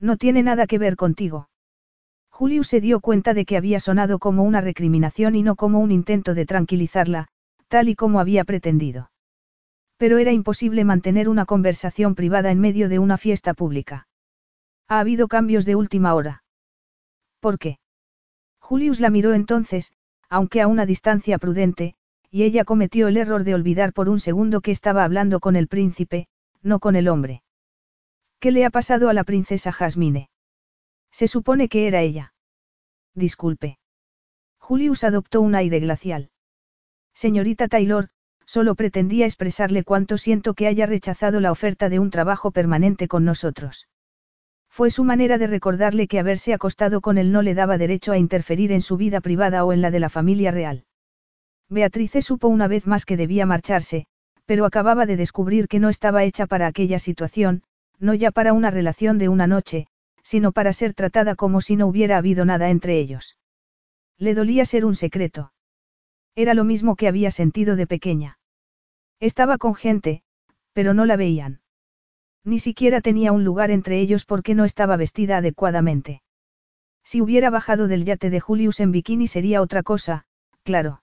[0.01, 1.48] No tiene nada que ver contigo.
[2.30, 5.92] Julio se dio cuenta de que había sonado como una recriminación y no como un
[5.92, 7.30] intento de tranquilizarla,
[7.69, 9.11] tal y como había pretendido.
[9.95, 14.10] Pero era imposible mantener una conversación privada en medio de una fiesta pública.
[14.90, 16.43] Ha habido cambios de última hora.
[17.40, 17.80] ¿Por qué?
[18.60, 19.93] Julius la miró entonces,
[20.27, 21.95] aunque a una distancia prudente,
[22.30, 25.69] y ella cometió el error de olvidar por un segundo que estaba hablando con el
[25.69, 26.27] príncipe,
[26.64, 27.43] no con el hombre.
[28.40, 30.30] ¿Qué le ha pasado a la princesa Jasmine?
[31.11, 32.33] Se supone que era ella.
[33.14, 33.77] Disculpe.
[34.57, 36.31] Julius adoptó un aire glacial.
[37.14, 38.09] Señorita Taylor,
[38.45, 43.23] Solo pretendía expresarle cuánto siento que haya rechazado la oferta de un trabajo permanente con
[43.23, 43.88] nosotros.
[44.67, 48.17] Fue su manera de recordarle que haberse acostado con él no le daba derecho a
[48.17, 50.83] interferir en su vida privada o en la de la familia real.
[51.69, 54.06] Beatrice supo una vez más que debía marcharse,
[54.51, 57.63] pero acababa de descubrir que no estaba hecha para aquella situación,
[57.99, 59.88] no ya para una relación de una noche,
[60.23, 63.38] sino para ser tratada como si no hubiera habido nada entre ellos.
[64.17, 65.53] Le dolía ser un secreto.
[66.35, 68.39] Era lo mismo que había sentido de pequeña.
[69.21, 70.21] Estaba con gente,
[70.73, 71.61] pero no la veían.
[72.43, 76.23] Ni siquiera tenía un lugar entre ellos porque no estaba vestida adecuadamente.
[77.05, 80.25] Si hubiera bajado del yate de Julius en bikini sería otra cosa,
[80.63, 81.01] claro.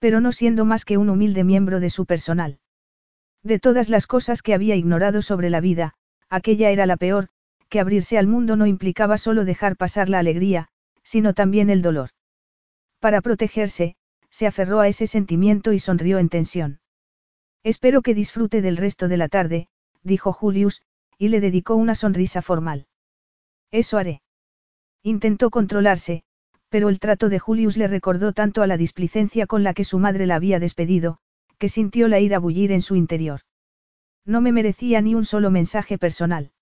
[0.00, 2.58] Pero no siendo más que un humilde miembro de su personal.
[3.44, 5.94] De todas las cosas que había ignorado sobre la vida,
[6.28, 7.28] aquella era la peor,
[7.68, 10.68] que abrirse al mundo no implicaba solo dejar pasar la alegría,
[11.04, 12.10] sino también el dolor.
[12.98, 13.96] Para protegerse,
[14.30, 16.80] se aferró a ese sentimiento y sonrió en tensión.
[17.62, 19.68] Espero que disfrute del resto de la tarde,
[20.02, 20.82] dijo Julius,
[21.18, 22.86] y le dedicó una sonrisa formal.
[23.70, 24.22] Eso haré.
[25.02, 26.24] Intentó controlarse,
[26.70, 29.98] pero el trato de Julius le recordó tanto a la displicencia con la que su
[29.98, 31.18] madre la había despedido,
[31.58, 33.40] que sintió la ira bullir en su interior.
[34.24, 36.52] No me merecía ni un solo mensaje personal.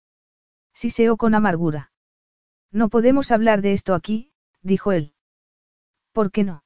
[0.75, 1.93] Siseó con amargura.
[2.73, 5.13] No podemos hablar de esto aquí, dijo él.
[6.13, 6.65] ¿Por qué no?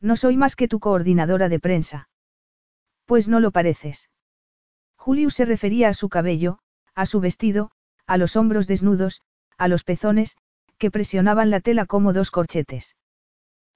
[0.00, 2.08] No soy más que tu coordinadora de prensa.
[3.04, 4.10] Pues no lo pareces.
[4.96, 6.58] Julius se refería a su cabello,
[6.94, 7.70] a su vestido,
[8.06, 9.20] a los hombros desnudos,
[9.58, 10.36] a los pezones,
[10.78, 12.96] que presionaban la tela como dos corchetes.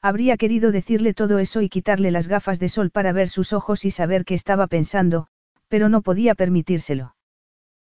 [0.00, 3.84] Habría querido decirle todo eso y quitarle las gafas de sol para ver sus ojos
[3.84, 5.26] y saber qué estaba pensando,
[5.68, 7.16] pero no podía permitírselo.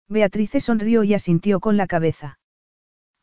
[0.07, 2.39] Beatrice sonrió y asintió con la cabeza.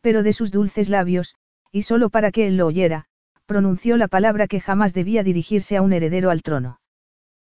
[0.00, 1.34] Pero de sus dulces labios,
[1.72, 3.06] y solo para que él lo oyera,
[3.44, 6.80] pronunció la palabra que jamás debía dirigirse a un heredero al trono.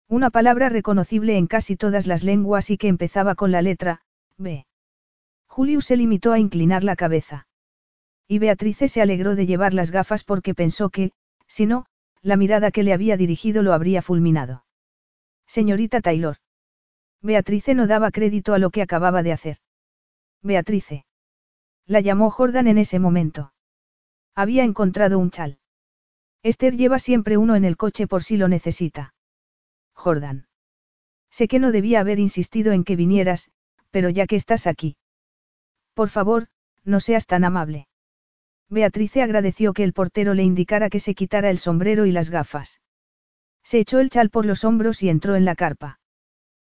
[0.09, 4.02] Una palabra reconocible en casi todas las lenguas y que empezaba con la letra,
[4.36, 4.67] B.
[5.47, 7.47] Julius se limitó a inclinar la cabeza.
[8.33, 11.12] Y Beatrice se alegró de llevar las gafas porque pensó que,
[11.47, 11.85] si no,
[12.23, 14.65] la mirada que le había dirigido lo habría fulminado.
[15.47, 16.39] Señorita Taylor.
[17.20, 19.59] Beatrice no daba crédito a lo que acababa de hacer.
[20.41, 21.05] Beatrice.
[21.85, 23.52] La llamó Jordan en ese momento.
[24.35, 25.59] Había encontrado un chal.
[26.43, 29.15] Esther lleva siempre uno en el coche por si lo necesita.
[29.93, 30.47] Jordan.
[31.31, 33.51] Sé que no debía haber insistido en que vinieras,
[33.91, 34.97] pero ya que estás aquí.
[35.93, 36.49] Por favor,
[36.83, 37.89] no seas tan amable.
[38.73, 42.81] Beatrice agradeció que el portero le indicara que se quitara el sombrero y las gafas.
[43.62, 46.01] Se echó el chal por los hombros y entró en la carpa.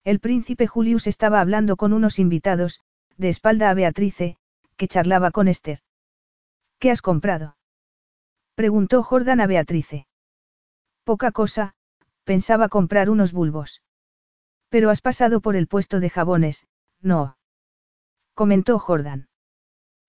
[0.04, 2.82] El príncipe Julius estaba hablando con unos invitados,
[3.16, 4.36] de espalda a Beatrice,
[4.76, 5.80] que charlaba con Esther.
[6.78, 7.56] ¿Qué has comprado?
[8.54, 10.06] Preguntó Jordan a Beatrice.
[11.02, 11.76] Poca cosa,
[12.24, 13.80] pensaba comprar unos bulbos.
[14.68, 16.66] Pero has pasado por el puesto de jabones,
[17.00, 17.38] no.
[18.34, 19.28] Comentó Jordan.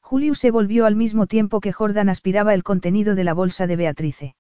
[0.08, 3.76] Julius se volvió al mismo tiempo que Jordan aspiraba el contenido de la bolsa de
[3.76, 4.36] Beatrice.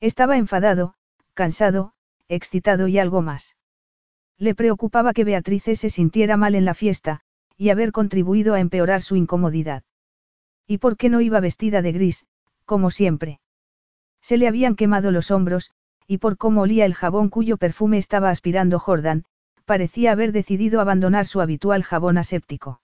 [0.00, 0.94] Estaba enfadado,
[1.32, 1.92] cansado,
[2.26, 3.54] excitado y algo más.
[4.36, 7.20] Le preocupaba que Beatrice se sintiera mal en la fiesta,
[7.56, 9.84] y haber contribuido a empeorar su incomodidad.
[10.66, 12.26] ¿Y por qué no iba vestida de gris,
[12.64, 13.38] como siempre?
[14.20, 15.70] Se le habían quemado los hombros,
[16.08, 19.22] y por cómo olía el jabón cuyo perfume estaba aspirando Jordan,
[19.66, 22.80] parecía haber decidido abandonar su habitual jabón aséptico.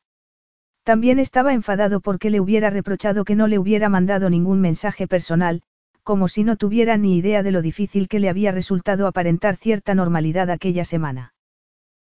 [0.86, 5.62] También estaba enfadado porque le hubiera reprochado que no le hubiera mandado ningún mensaje personal,
[6.04, 9.96] como si no tuviera ni idea de lo difícil que le había resultado aparentar cierta
[9.96, 11.34] normalidad aquella semana.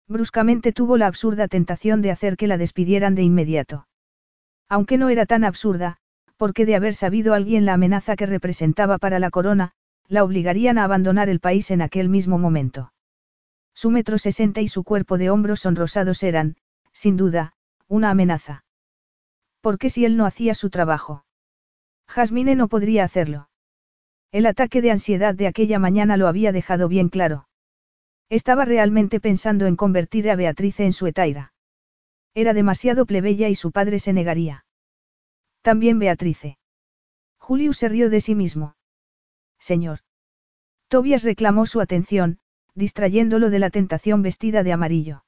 [0.07, 3.85] Bruscamente tuvo la absurda tentación de hacer que la despidieran de inmediato.
[4.69, 5.97] Aunque no era tan absurda,
[6.37, 9.73] porque de haber sabido alguien la amenaza que representaba para la corona,
[10.07, 12.93] la obligarían a abandonar el país en aquel mismo momento.
[13.73, 16.55] Su metro sesenta y su cuerpo de hombros sonrosados eran,
[16.93, 17.51] sin duda,
[17.89, 18.63] una amenaza.
[19.61, 21.25] Porque si él no hacía su trabajo?
[22.07, 23.49] Jasmine no podría hacerlo.
[24.31, 27.47] El ataque de ansiedad de aquella mañana lo había dejado bien claro.
[28.29, 31.53] Estaba realmente pensando en convertir a Beatriz en su etaira.
[32.35, 34.65] Era demasiado plebeya y su padre se negaría.
[35.61, 36.57] También Beatrice.
[37.39, 38.75] Julio se rió de sí mismo.
[39.57, 39.99] Señor.
[40.87, 42.39] Tobias reclamó su atención,
[42.75, 45.25] distrayéndolo de la tentación vestida de amarillo.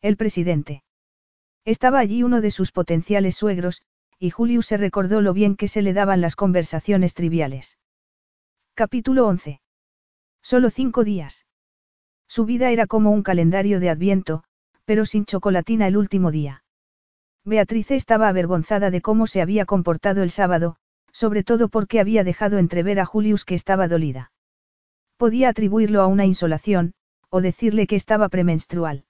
[0.00, 0.82] El presidente.
[1.64, 3.82] Estaba allí uno de sus potenciales suegros,
[4.18, 7.78] y Julius se recordó lo bien que se le daban las conversaciones triviales.
[8.74, 9.60] Capítulo 11.
[10.42, 11.46] Solo cinco días.
[12.28, 14.44] Su vida era como un calendario de adviento,
[14.84, 16.64] pero sin chocolatina el último día.
[17.44, 20.76] Beatrice estaba avergonzada de cómo se había comportado el sábado,
[21.12, 24.32] sobre todo porque había dejado entrever a Julius que estaba dolida.
[25.16, 26.92] Podía atribuirlo a una insolación,
[27.30, 29.04] o decirle que estaba premenstrual.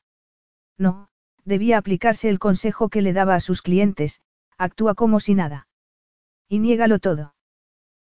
[0.76, 1.08] No,
[1.45, 4.21] Debía aplicarse el consejo que le daba a sus clientes,
[4.57, 5.69] actúa como si nada.
[6.49, 7.35] Y niégalo todo.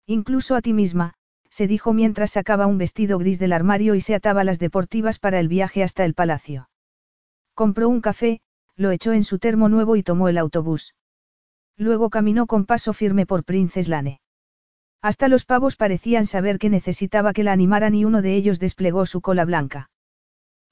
[0.07, 1.15] Incluso a ti misma,
[1.49, 5.41] se dijo mientras sacaba un vestido gris del armario y se ataba las deportivas para
[5.41, 6.69] el viaje hasta el palacio.
[7.55, 8.41] Compró un café,
[8.77, 10.95] lo echó en su termo nuevo y tomó el autobús.
[11.77, 14.21] Luego caminó con paso firme por Princess Lane.
[15.01, 19.07] Hasta los pavos parecían saber que necesitaba que la animaran y uno de ellos desplegó
[19.07, 19.91] su cola blanca.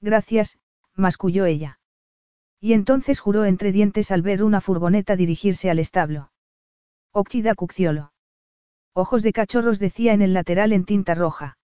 [0.01, 0.57] Gracias,
[0.95, 1.79] masculló ella.
[2.63, 6.31] Y entonces juró entre dientes al ver una furgoneta dirigirse al establo.
[7.11, 8.13] Oxida Cucciolo.
[8.93, 11.57] Ojos de cachorros decía en el lateral en tinta roja.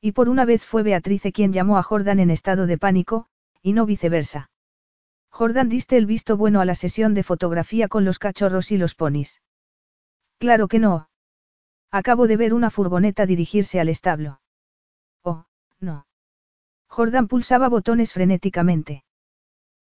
[0.00, 3.28] Y por una vez fue Beatrice quien llamó a Jordan en estado de pánico,
[3.62, 4.50] y no viceversa.
[5.30, 8.96] Jordan diste el visto bueno a la sesión de fotografía con los cachorros y los
[8.96, 9.42] ponis.
[10.38, 11.08] Claro que no.
[11.92, 14.40] Acabo de ver una furgoneta dirigirse al establo.
[15.22, 15.44] Oh,
[15.78, 16.08] no.
[16.88, 19.05] Jordan pulsaba botones frenéticamente.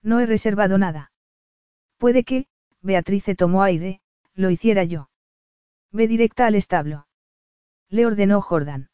[0.05, 1.11] No he reservado nada.
[1.97, 2.47] Puede que,
[2.83, 4.03] Beatrice tomó aire,
[4.35, 5.09] lo hiciera yo.
[5.91, 7.07] Ve directa al establo.
[7.89, 8.91] Le ordenó Jordan.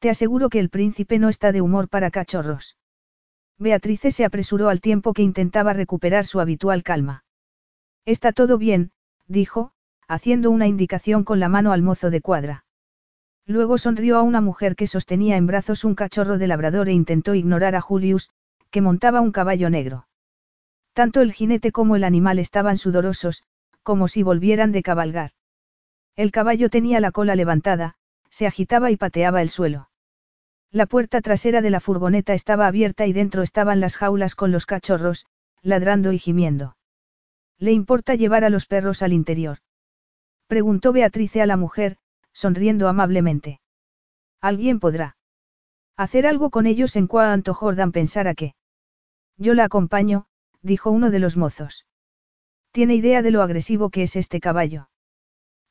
[0.00, 2.76] Te aseguro que el príncipe no está de humor para cachorros.
[3.56, 7.24] Beatrice se apresuró al tiempo que intentaba recuperar su habitual calma.
[8.04, 8.90] Está todo bien,
[9.28, 9.72] dijo,
[10.08, 12.64] haciendo una indicación con la mano al mozo de cuadra.
[13.46, 17.34] Luego sonrió a una mujer que sostenía en brazos un cachorro de labrador e intentó
[17.36, 18.30] ignorar a Julius,
[18.70, 20.08] que montaba un caballo negro.
[20.96, 23.42] Tanto el jinete como el animal estaban sudorosos,
[23.82, 25.32] como si volvieran de cabalgar.
[26.14, 27.96] El caballo tenía la cola levantada,
[28.30, 29.90] se agitaba y pateaba el suelo.
[30.70, 34.64] La puerta trasera de la furgoneta estaba abierta y dentro estaban las jaulas con los
[34.64, 35.26] cachorros,
[35.60, 36.78] ladrando y gimiendo.
[37.58, 39.58] ¿Le importa llevar a los perros al interior?
[40.46, 41.98] Preguntó Beatrice a la mujer,
[42.32, 43.60] sonriendo amablemente.
[44.40, 45.18] Alguien podrá.
[45.94, 48.54] Hacer algo con ellos en cuanto Jordan pensara que.
[49.36, 50.26] Yo la acompaño,
[50.66, 51.86] dijo uno de los mozos.
[52.72, 54.90] ¿Tiene idea de lo agresivo que es este caballo?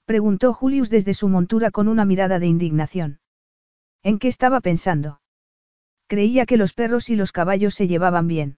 [0.05, 3.19] Preguntó Julius desde su montura con una mirada de indignación.
[4.01, 5.21] ¿En qué estaba pensando?
[6.07, 8.57] Creía que los perros y los caballos se llevaban bien.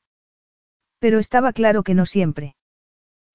[0.99, 2.55] Pero estaba claro que no siempre.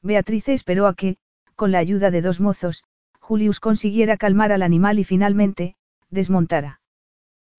[0.02, 1.16] Beatrice esperó a que,
[1.56, 2.84] con la ayuda de dos mozos,
[3.20, 5.76] Julius consiguiera calmar al animal y finalmente,
[6.10, 6.80] desmontara.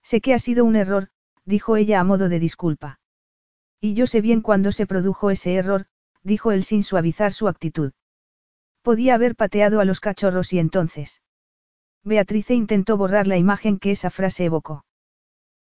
[0.04, 1.10] Sé que ha sido un error,
[1.46, 3.00] dijo ella a modo de disculpa.
[3.84, 5.88] Y yo sé bien cuándo se produjo ese error,
[6.24, 7.92] dijo él sin suavizar su actitud.
[8.82, 11.22] Podía haber pateado a los cachorros y entonces.
[12.02, 14.86] Beatrice intentó borrar la imagen que esa frase evocó.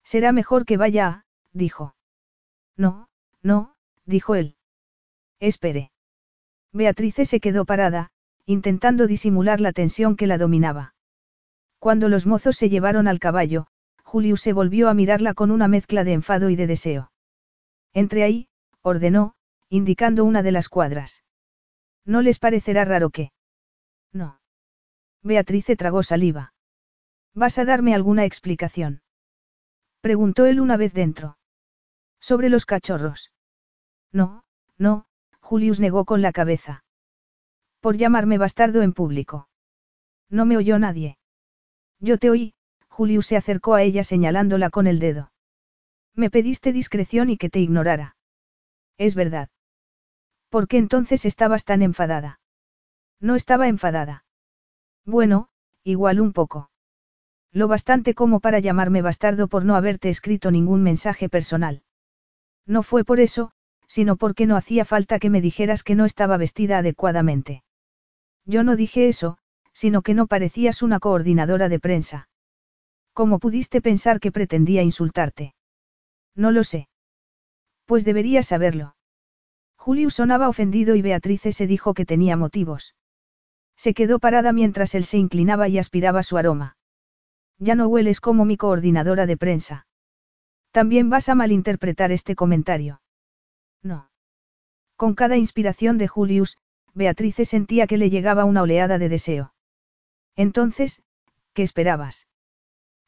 [0.04, 1.24] Será mejor que vaya
[1.54, 1.94] dijo.
[2.76, 3.08] No,
[3.42, 3.74] no,
[4.04, 4.54] dijo él.
[5.38, 5.90] Espere.
[6.74, 8.10] Beatrice se quedó parada,
[8.44, 10.94] intentando disimular la tensión que la dominaba.
[11.78, 13.68] Cuando los mozos se llevaron al caballo,
[14.04, 17.10] Julius se volvió a mirarla con una mezcla de enfado y de deseo.
[17.92, 18.48] Entre ahí,
[18.82, 19.34] ordenó,
[19.68, 21.24] indicando una de las cuadras.
[22.04, 23.32] ¿No les parecerá raro que?
[24.12, 24.40] No.
[25.22, 26.54] Beatrice tragó saliva.
[27.34, 29.02] ¿Vas a darme alguna explicación?
[30.00, 31.38] Preguntó él una vez dentro.
[32.20, 33.32] Sobre los cachorros.
[34.12, 34.44] No,
[34.78, 35.06] no,
[35.40, 36.84] Julius negó con la cabeza.
[37.80, 39.48] Por llamarme bastardo en público.
[40.28, 41.18] No me oyó nadie.
[41.98, 42.54] Yo te oí,
[42.88, 45.32] Julius se acercó a ella señalándola con el dedo.
[46.14, 48.16] Me pediste discreción y que te ignorara.
[48.98, 49.48] Es verdad.
[50.48, 52.40] ¿Por qué entonces estabas tan enfadada?
[53.20, 54.24] No estaba enfadada.
[55.04, 55.48] Bueno,
[55.84, 56.70] igual un poco.
[57.52, 61.82] Lo bastante como para llamarme bastardo por no haberte escrito ningún mensaje personal.
[62.66, 63.52] No fue por eso,
[63.86, 67.64] sino porque no hacía falta que me dijeras que no estaba vestida adecuadamente.
[68.44, 69.38] Yo no dije eso,
[69.72, 72.28] sino que no parecías una coordinadora de prensa.
[73.12, 75.54] ¿Cómo pudiste pensar que pretendía insultarte?
[76.34, 76.88] No lo sé.
[77.86, 78.94] Pues deberías saberlo.
[79.76, 82.94] Julius sonaba ofendido y Beatrice se dijo que tenía motivos.
[83.76, 86.76] Se quedó parada mientras él se inclinaba y aspiraba su aroma.
[87.58, 89.86] Ya no hueles como mi coordinadora de prensa.
[90.70, 93.02] También vas a malinterpretar este comentario.
[93.82, 94.10] No.
[94.96, 96.58] Con cada inspiración de Julius,
[96.94, 99.54] Beatrice sentía que le llegaba una oleada de deseo.
[100.36, 101.02] Entonces,
[101.54, 102.28] ¿qué esperabas?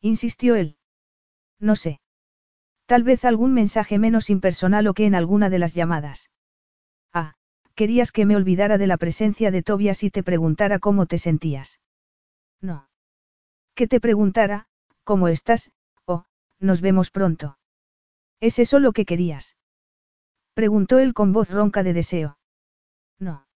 [0.01, 0.77] insistió él.
[1.59, 2.02] No sé.
[2.93, 6.31] Tal vez algún mensaje menos impersonal o que en alguna de las llamadas.
[7.11, 7.33] Ah,
[7.75, 11.81] querías que me olvidara de la presencia de Tobias y te preguntara cómo te sentías.
[12.61, 12.91] No.
[13.75, 14.67] Que te preguntara,
[15.05, 15.73] ¿cómo estás?
[16.05, 16.27] o,
[16.61, 17.57] nos vemos pronto.
[18.41, 19.57] ¿Es eso lo que querías?
[20.53, 22.37] Preguntó él con voz ronca de deseo.
[23.19, 23.47] No.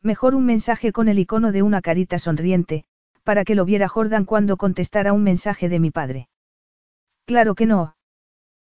[0.00, 2.86] Mejor un mensaje con el icono de una carita sonriente,
[3.24, 6.30] para que lo viera Jordan cuando contestara un mensaje de mi padre.
[7.26, 7.94] Claro que no.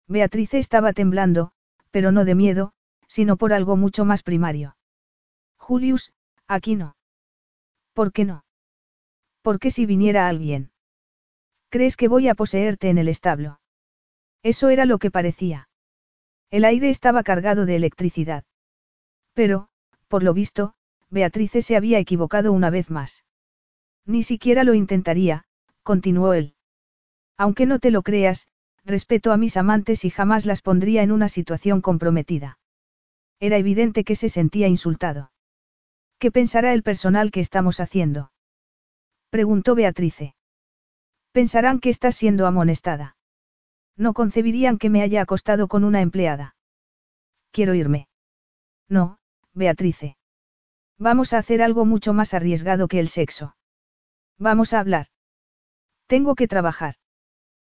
[0.07, 1.51] Beatrice estaba temblando,
[1.91, 2.73] pero no de miedo,
[3.07, 4.75] sino por algo mucho más primario.
[5.57, 6.13] Julius,
[6.47, 6.95] aquí no.
[7.93, 8.43] ¿Por qué no?
[9.41, 10.71] ¿Por qué si viniera alguien?
[11.69, 13.59] ¿Crees que voy a poseerte en el establo?
[14.41, 15.69] Eso era lo que parecía.
[16.49, 18.43] El aire estaba cargado de electricidad.
[19.33, 19.69] Pero,
[20.07, 20.75] por lo visto,
[21.09, 23.23] Beatrice se había equivocado una vez más.
[24.05, 25.45] Ni siquiera lo intentaría,
[25.81, 26.55] continuó él.
[27.37, 28.49] Aunque no te lo creas,
[28.85, 32.59] respeto a mis amantes y jamás las pondría en una situación comprometida.
[33.39, 35.31] Era evidente que se sentía insultado.
[36.19, 38.31] ¿Qué pensará el personal que estamos haciendo?
[39.29, 40.35] Preguntó Beatrice.
[41.31, 43.17] Pensarán que estás siendo amonestada.
[43.97, 46.55] No concebirían que me haya acostado con una empleada.
[47.51, 48.07] Quiero irme.
[48.87, 49.17] No,
[49.53, 50.17] Beatrice.
[50.97, 53.55] Vamos a hacer algo mucho más arriesgado que el sexo.
[54.37, 55.07] Vamos a hablar.
[56.07, 56.95] Tengo que trabajar.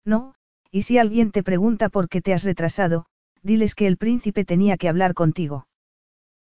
[0.06, 0.36] No,
[0.72, 3.06] y si alguien te pregunta por qué te has retrasado,
[3.42, 5.68] diles que el príncipe tenía que hablar contigo.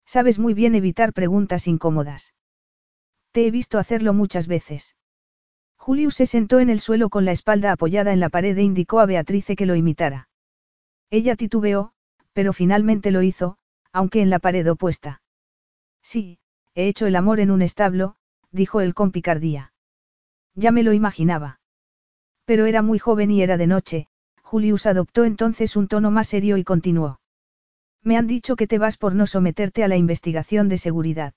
[0.05, 2.33] Sabes muy bien evitar preguntas incómodas.
[3.31, 4.95] Te he visto hacerlo muchas veces.
[5.77, 8.99] Julius se sentó en el suelo con la espalda apoyada en la pared e indicó
[8.99, 10.29] a Beatrice que lo imitara.
[11.09, 11.91] Ella titubeó,
[12.33, 13.57] pero finalmente lo hizo,
[13.91, 15.21] aunque en la pared opuesta.
[16.01, 16.39] Sí,
[16.73, 18.15] he hecho el amor en un establo,
[18.51, 19.73] dijo él con picardía.
[20.55, 21.59] Ya me lo imaginaba.
[22.45, 24.07] Pero era muy joven y era de noche,
[24.45, 27.19] Julius adoptó entonces un tono más serio y continuó.
[28.03, 31.33] Me han dicho que te vas por no someterte a la investigación de seguridad.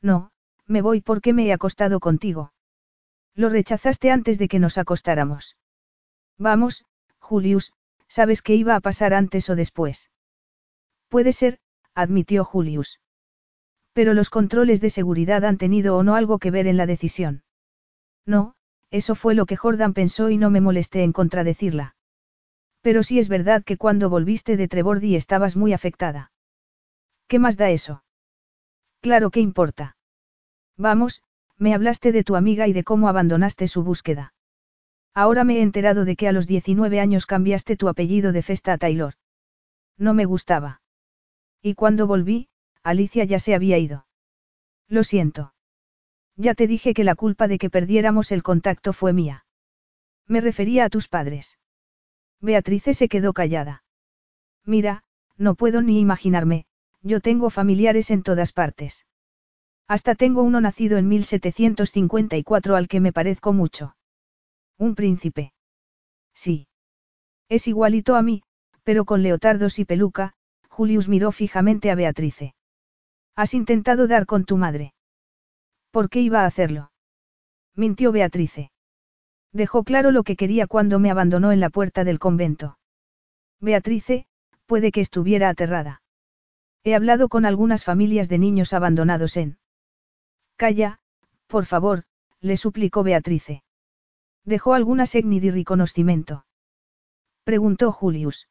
[0.00, 0.30] No,
[0.64, 2.52] me voy porque me he acostado contigo.
[3.34, 5.56] Lo rechazaste antes de que nos acostáramos.
[6.38, 6.84] Vamos,
[7.18, 7.72] Julius,
[8.06, 10.08] sabes que iba a pasar antes o después.
[11.08, 11.58] Puede ser,
[11.96, 13.00] admitió Julius.
[13.92, 17.42] Pero los controles de seguridad han tenido o no algo que ver en la decisión.
[18.24, 18.54] No,
[18.92, 21.96] eso fue lo que Jordan pensó y no me molesté en contradecirla.
[22.80, 26.32] Pero sí es verdad que cuando volviste de Trebordi estabas muy afectada.
[27.28, 28.04] ¿Qué más da eso?
[29.00, 29.96] Claro que importa.
[30.76, 31.22] Vamos,
[31.58, 34.34] me hablaste de tu amiga y de cómo abandonaste su búsqueda.
[35.14, 38.72] Ahora me he enterado de que a los 19 años cambiaste tu apellido de Festa
[38.72, 39.14] a Taylor.
[39.98, 40.80] No me gustaba.
[41.62, 42.48] Y cuando volví,
[42.82, 44.06] Alicia ya se había ido.
[44.88, 45.52] Lo siento.
[46.36, 49.44] Ya te dije que la culpa de que perdiéramos el contacto fue mía.
[50.26, 51.59] Me refería a tus padres.
[52.40, 53.84] Beatrice se quedó callada.
[54.64, 55.02] Mira,
[55.36, 56.66] no puedo ni imaginarme,
[57.02, 59.06] yo tengo familiares en todas partes.
[59.88, 63.96] Hasta tengo uno nacido en 1754 al que me parezco mucho.
[64.78, 65.52] Un príncipe.
[66.34, 66.68] Sí.
[67.48, 68.42] Es igualito a mí,
[68.84, 70.34] pero con leotardos y peluca,
[70.68, 72.54] Julius miró fijamente a Beatrice.
[73.34, 74.94] Has intentado dar con tu madre.
[75.90, 76.92] ¿Por qué iba a hacerlo?
[77.74, 78.70] Mintió Beatrice.
[79.52, 82.78] Dejó claro lo que quería cuando me abandonó en la puerta del convento.
[83.60, 84.26] Beatrice,
[84.66, 86.02] puede que estuviera aterrada.
[86.84, 89.58] He hablado con algunas familias de niños abandonados en...
[90.56, 91.00] Calla,
[91.46, 92.04] por favor,
[92.40, 93.62] le suplicó Beatrice.
[94.44, 96.46] ¿Dejó alguna segni de reconocimiento?
[97.44, 98.48] Preguntó Julius.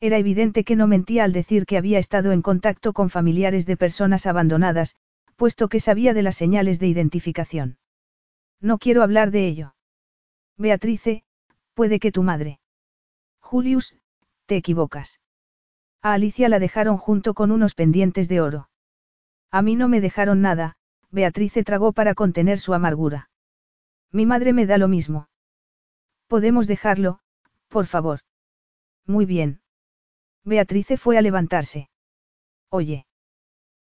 [0.00, 3.76] Era evidente que no mentía al decir que había estado en contacto con familiares de
[3.76, 4.96] personas abandonadas,
[5.36, 7.78] puesto que sabía de las señales de identificación.
[8.60, 9.74] No quiero hablar de ello.
[10.60, 11.24] Beatrice,
[11.72, 12.60] puede que tu madre.
[13.40, 13.96] Julius,
[14.44, 15.18] te equivocas.
[16.02, 18.68] A Alicia la dejaron junto con unos pendientes de oro.
[19.50, 20.76] A mí no me dejaron nada,
[21.10, 23.30] Beatrice tragó para contener su amargura.
[24.12, 25.30] Mi madre me da lo mismo.
[26.26, 27.20] Podemos dejarlo,
[27.68, 28.20] por favor.
[29.06, 29.62] Muy bien.
[30.44, 31.88] Beatrice fue a levantarse.
[32.68, 33.06] Oye.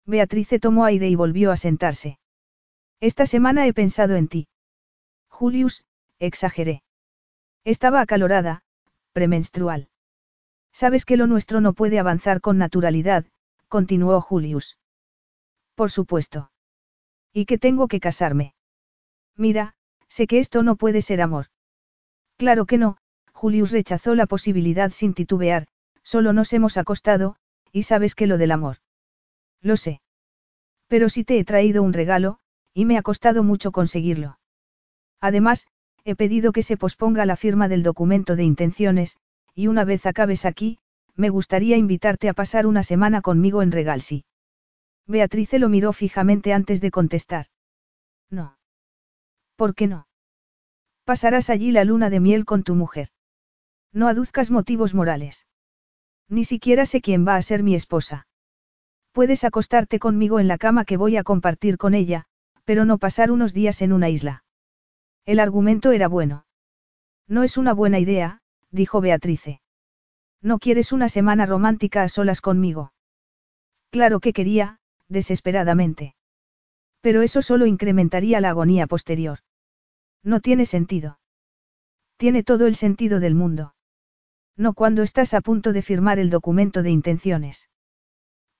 [0.06, 2.20] Beatrice tomó aire y volvió a sentarse.
[3.00, 4.46] Esta semana he pensado en ti.
[5.28, 5.84] Julius,
[6.18, 6.82] exageré.
[7.64, 8.62] Estaba acalorada,
[9.12, 9.88] premenstrual.
[10.72, 13.26] Sabes que lo nuestro no puede avanzar con naturalidad,
[13.68, 14.78] continuó Julius.
[15.74, 16.50] Por supuesto.
[17.32, 18.54] ¿Y que tengo que casarme?
[19.36, 19.74] Mira,
[20.08, 21.46] sé que esto no puede ser amor.
[22.36, 22.98] Claro que no,
[23.32, 25.66] Julius rechazó la posibilidad sin titubear,
[26.02, 27.36] solo nos hemos acostado,
[27.72, 28.78] y sabes que lo del amor.
[29.60, 30.00] Lo sé.
[30.88, 32.38] Pero si te he traído un regalo,
[32.72, 34.38] y me ha costado mucho conseguirlo.
[35.20, 35.68] Además,
[36.08, 39.18] he pedido que se posponga la firma del documento de intenciones,
[39.54, 40.78] y una vez acabes aquí,
[41.16, 44.24] me gustaría invitarte a pasar una semana conmigo en Regalsi.
[45.06, 47.48] Beatrice lo miró fijamente antes de contestar.
[48.30, 48.56] No.
[49.54, 50.08] ¿Por qué no?
[51.04, 53.08] Pasarás allí la luna de miel con tu mujer.
[53.92, 55.46] No aduzcas motivos morales.
[56.30, 58.26] Ni siquiera sé quién va a ser mi esposa.
[59.12, 62.24] Puedes acostarte conmigo en la cama que voy a compartir con ella,
[62.64, 64.44] pero no pasar unos días en una isla.
[65.28, 66.46] El argumento era bueno.
[67.26, 68.40] No es una buena idea,
[68.70, 69.60] dijo Beatrice.
[70.40, 72.94] ¿No quieres una semana romántica a solas conmigo?
[73.90, 76.14] Claro que quería, desesperadamente.
[77.02, 79.40] Pero eso solo incrementaría la agonía posterior.
[80.22, 81.20] No tiene sentido.
[82.16, 83.74] Tiene todo el sentido del mundo.
[84.56, 87.68] No cuando estás a punto de firmar el documento de intenciones.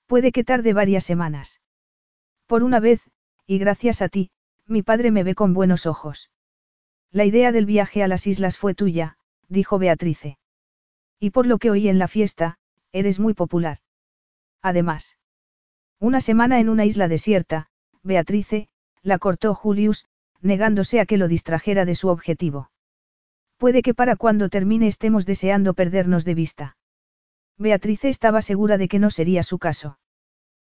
[0.06, 1.62] Puede que tarde varias semanas.
[2.46, 3.00] Por una vez,
[3.46, 4.32] y gracias a ti,
[4.66, 6.30] mi padre me ve con buenos ojos.
[7.10, 9.16] La idea del viaje a las islas fue tuya,
[9.48, 10.38] dijo Beatrice.
[11.18, 12.58] Y por lo que oí en la fiesta,
[12.92, 13.78] eres muy popular.
[14.62, 15.16] Además.
[15.98, 17.68] Una semana en una isla desierta,
[18.02, 18.68] Beatrice,
[19.02, 20.06] la cortó Julius,
[20.40, 22.70] negándose a que lo distrajera de su objetivo.
[23.56, 26.76] Puede que para cuando termine estemos deseando perdernos de vista.
[27.56, 29.98] Beatrice estaba segura de que no sería su caso.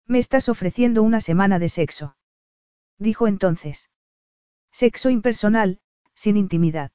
[0.05, 2.17] Me estás ofreciendo una semana de sexo.
[2.97, 3.89] Dijo entonces.
[4.71, 5.79] Sexo impersonal,
[6.23, 6.91] sin intimidad.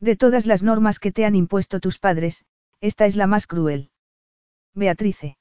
[0.00, 2.46] De todas las normas que te han impuesto tus padres,
[2.80, 3.90] esta es la más cruel.
[4.74, 5.36] Beatrice.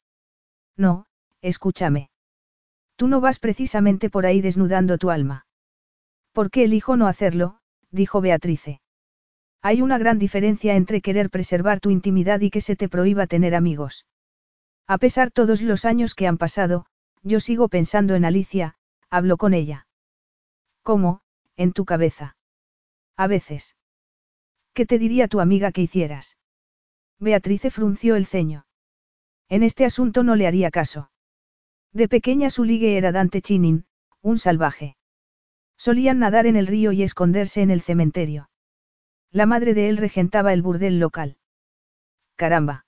[0.76, 1.06] No,
[1.42, 2.10] escúchame.
[2.98, 5.46] Tú no vas precisamente por ahí desnudando tu alma.
[6.34, 7.62] ¿Por qué elijo no hacerlo?
[7.92, 8.82] dijo Beatrice.
[9.62, 13.56] Hay una gran diferencia entre querer preservar tu intimidad y que se te prohíba tener
[13.56, 14.06] amigos.
[14.86, 16.88] A pesar todos los años que han pasado,
[17.24, 18.76] yo sigo pensando en Alicia,
[19.10, 19.88] hablo con ella.
[20.84, 21.22] ¿Cómo?
[21.56, 22.37] En tu cabeza.
[23.18, 23.76] A veces.
[24.74, 26.38] ¿Qué te diría tu amiga que hicieras?
[27.20, 28.68] Beatrice frunció el ceño.
[29.50, 31.12] En este asunto no le haría caso.
[31.94, 33.86] De pequeña su ligue era Dante Chinin,
[34.22, 34.98] un salvaje.
[35.78, 38.50] Solían nadar en el río y esconderse en el cementerio.
[39.32, 41.38] La madre de él regentaba el burdel local.
[42.36, 42.86] Caramba.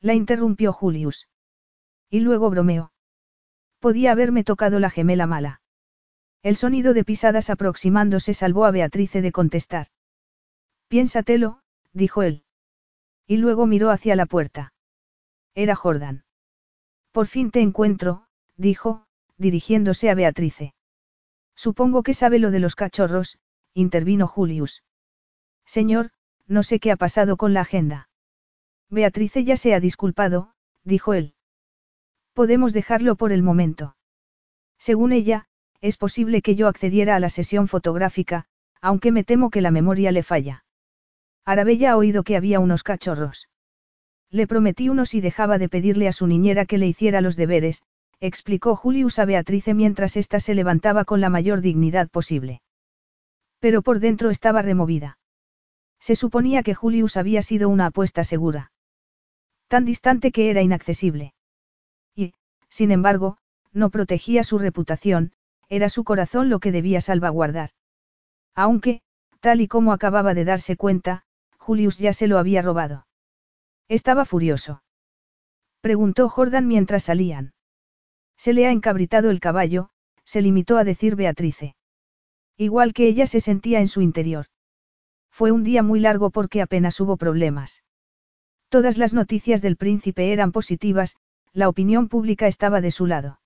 [0.00, 1.28] La interrumpió Julius.
[2.08, 2.92] Y luego bromeó.
[3.80, 5.61] Podía haberme tocado la gemela mala.
[6.42, 9.86] El sonido de pisadas aproximándose salvó a Beatrice de contestar.
[10.88, 11.60] Piénsatelo,
[11.92, 12.44] dijo él.
[13.26, 14.72] Y luego miró hacia la puerta.
[15.54, 16.24] Era Jordan.
[17.12, 19.06] Por fin te encuentro, dijo,
[19.36, 20.74] dirigiéndose a Beatrice.
[21.54, 23.38] Supongo que sabe lo de los cachorros,
[23.74, 24.82] intervino Julius.
[25.64, 26.10] Señor,
[26.46, 28.08] no sé qué ha pasado con la agenda.
[28.90, 30.54] Beatrice ya se ha disculpado,
[30.84, 31.34] dijo él.
[32.32, 33.96] Podemos dejarlo por el momento.
[34.78, 35.48] Según ella,
[35.82, 38.46] es posible que yo accediera a la sesión fotográfica,
[38.80, 40.64] aunque me temo que la memoria le falla.
[41.44, 43.48] Arabella ha oído que había unos cachorros.
[44.30, 47.82] Le prometí unos y dejaba de pedirle a su niñera que le hiciera los deberes,
[48.20, 52.62] explicó Julius a Beatrice mientras ésta se levantaba con la mayor dignidad posible.
[53.58, 55.18] Pero por dentro estaba removida.
[55.98, 58.70] Se suponía que Julius había sido una apuesta segura.
[59.66, 61.34] Tan distante que era inaccesible.
[62.14, 62.34] Y,
[62.68, 63.38] sin embargo,
[63.72, 65.32] no protegía su reputación,
[65.72, 67.70] era su corazón lo que debía salvaguardar.
[68.54, 69.00] Aunque,
[69.40, 71.24] tal y como acababa de darse cuenta,
[71.56, 73.06] Julius ya se lo había robado.
[73.88, 74.82] Estaba furioso.
[75.80, 77.54] Preguntó Jordan mientras salían.
[78.36, 79.88] Se le ha encabritado el caballo,
[80.26, 81.74] se limitó a decir Beatrice.
[82.58, 84.48] Igual que ella se sentía en su interior.
[85.30, 87.82] Fue un día muy largo porque apenas hubo problemas.
[88.68, 91.16] Todas las noticias del príncipe eran positivas,
[91.54, 93.38] la opinión pública estaba de su lado.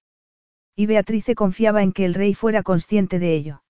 [0.76, 3.62] Y Beatrice confiaba en que el rey fuera consciente de ello.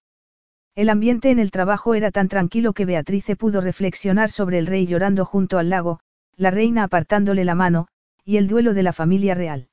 [0.75, 4.87] El ambiente en el trabajo era tan tranquilo que Beatrice pudo reflexionar sobre el rey
[4.87, 6.01] llorando junto al lago,
[6.37, 7.87] la reina apartándole la mano,
[8.25, 9.71] y el duelo de la familia real.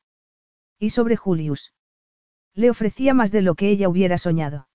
[0.79, 1.73] Y sobre Julius.
[2.53, 4.69] Le ofrecía más de lo que ella hubiera soñado.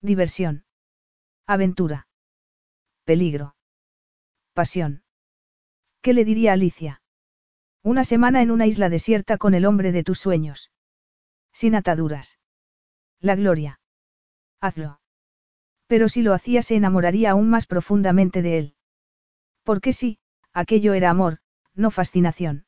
[0.00, 0.64] Diversión.
[1.46, 2.08] Aventura.
[3.04, 3.54] Peligro.
[4.54, 5.02] Pasión.
[6.00, 7.02] ¿Qué le diría Alicia?
[7.82, 10.70] Una semana en una isla desierta con el hombre de tus sueños.
[11.54, 12.38] Sin ataduras.
[13.20, 13.80] La gloria.
[14.60, 15.00] Hazlo.
[15.86, 18.74] Pero si lo hacía se enamoraría aún más profundamente de él.
[19.62, 20.18] Porque sí,
[20.52, 21.38] aquello era amor,
[21.74, 22.66] no fascinación.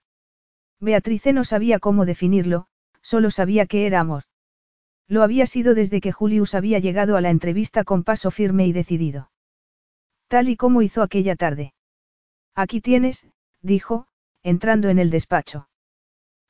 [0.80, 2.68] Beatrice no sabía cómo definirlo,
[3.02, 4.24] solo sabía que era amor.
[5.08, 8.72] Lo había sido desde que Julius había llegado a la entrevista con paso firme y
[8.72, 9.30] decidido.
[10.28, 11.74] Tal y como hizo aquella tarde.
[12.54, 13.26] Aquí tienes,
[13.62, 14.06] dijo,
[14.42, 15.68] entrando en el despacho.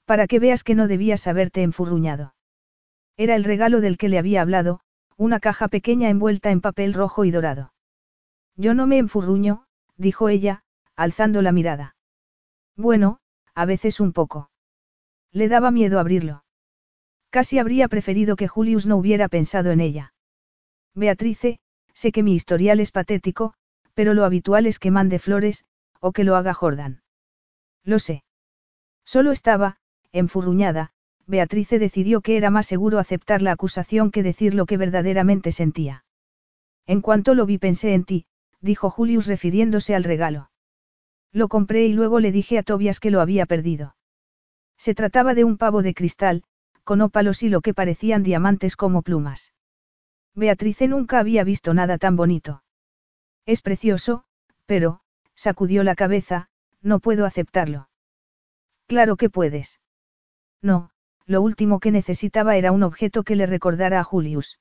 [0.06, 2.34] Para que veas que no debías haberte enfurruñado.
[3.16, 4.80] Era el regalo del que le había hablado,
[5.16, 7.72] una caja pequeña envuelta en papel rojo y dorado.
[8.56, 9.64] Yo no me enfurruño,
[9.96, 10.62] dijo ella,
[10.94, 11.96] alzando la mirada.
[12.76, 13.18] Bueno,
[13.54, 14.50] a veces un poco.
[15.32, 16.44] Le daba miedo abrirlo.
[17.30, 20.14] Casi habría preferido que Julius no hubiera pensado en ella.
[20.94, 21.58] Beatrice,
[21.92, 23.54] sé que mi historial es patético,
[23.94, 25.64] pero lo habitual es que mande flores,
[26.00, 27.02] o que lo haga Jordan.
[27.82, 28.22] Lo sé.
[29.04, 29.78] Solo estaba,
[30.12, 30.92] enfurruñada,
[31.26, 36.04] Beatrice decidió que era más seguro aceptar la acusación que decir lo que verdaderamente sentía.
[36.86, 38.26] En cuanto lo vi pensé en ti,
[38.60, 40.50] dijo Julius refiriéndose al regalo.
[41.32, 43.96] Lo compré y luego le dije a Tobias que lo había perdido.
[44.78, 46.44] Se trataba de un pavo de cristal,
[46.84, 49.52] con ópalos y lo que parecían diamantes como plumas.
[50.34, 52.62] Beatrice nunca había visto nada tan bonito.
[53.46, 54.24] Es precioso,
[54.66, 55.00] pero,
[55.34, 56.48] sacudió la cabeza,
[56.82, 57.88] no puedo aceptarlo.
[58.86, 59.80] Claro que puedes.
[60.62, 60.90] No,
[61.26, 64.58] lo último que necesitaba era un objeto que le recordara a Julius.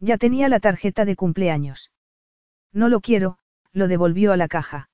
[0.00, 1.90] Ya tenía la tarjeta de cumpleaños.
[2.72, 3.38] No lo quiero,
[3.72, 4.90] lo devolvió a la caja.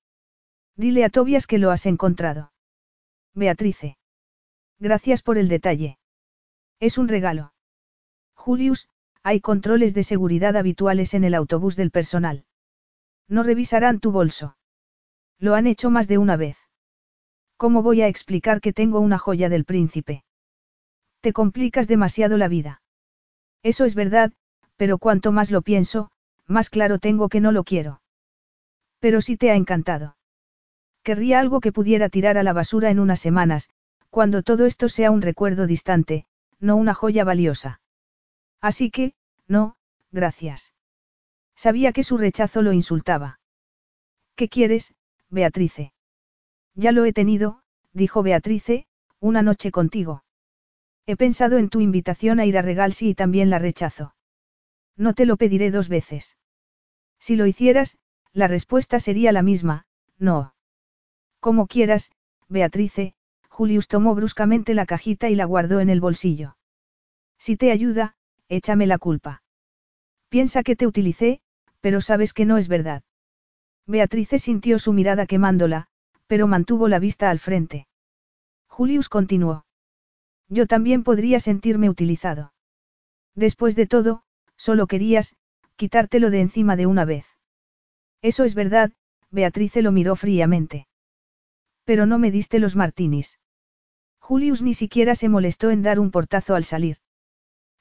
[0.76, 2.52] Dile a Tobias que lo has encontrado.
[3.34, 3.98] Beatrice.
[4.78, 5.98] Gracias por el detalle.
[6.80, 7.52] Es un regalo.
[8.34, 8.88] Julius,
[9.22, 12.44] hay controles de seguridad habituales en el autobús del personal.
[13.28, 14.56] No revisarán tu bolso.
[15.38, 16.56] Lo han hecho más de una vez.
[17.62, 20.24] ¿Cómo voy a explicar que tengo una joya del príncipe?
[21.20, 22.80] Te complicas demasiado la vida.
[23.62, 24.32] Eso es verdad,
[24.78, 26.10] pero cuanto más lo pienso,
[26.46, 28.00] más claro tengo que no lo quiero.
[28.98, 30.16] Pero sí te ha encantado.
[31.02, 33.68] Querría algo que pudiera tirar a la basura en unas semanas,
[34.08, 36.24] cuando todo esto sea un recuerdo distante,
[36.60, 37.82] no una joya valiosa.
[38.62, 39.12] Así que,
[39.48, 39.76] no,
[40.12, 40.72] gracias.
[41.56, 43.38] Sabía que su rechazo lo insultaba.
[44.34, 44.94] ¿Qué quieres,
[45.28, 45.92] Beatrice?
[46.74, 48.86] Ya lo he tenido, dijo Beatrice,
[49.18, 50.24] una noche contigo.
[51.06, 54.14] He pensado en tu invitación a ir a Regalsi y también la rechazo.
[54.96, 56.36] No te lo pediré dos veces.
[57.18, 57.98] Si lo hicieras,
[58.32, 59.86] la respuesta sería la misma,
[60.18, 60.54] no.
[61.40, 62.12] Como quieras,
[62.48, 63.14] Beatrice,
[63.48, 66.56] Julius tomó bruscamente la cajita y la guardó en el bolsillo.
[67.38, 68.14] Si te ayuda,
[68.48, 69.42] échame la culpa.
[70.28, 71.40] Piensa que te utilicé,
[71.80, 73.02] pero sabes que no es verdad.
[73.86, 75.88] Beatrice sintió su mirada quemándola,
[76.30, 77.88] pero mantuvo la vista al frente.
[78.68, 79.64] Julius continuó.
[80.48, 82.52] Yo también podría sentirme utilizado.
[83.34, 84.22] Después de todo,
[84.56, 85.34] solo querías,
[85.74, 87.26] quitártelo de encima de una vez.
[88.22, 88.92] Eso es verdad,
[89.32, 90.86] Beatrice lo miró fríamente.
[91.82, 93.40] Pero no me diste los martinis.
[94.20, 96.98] Julius ni siquiera se molestó en dar un portazo al salir.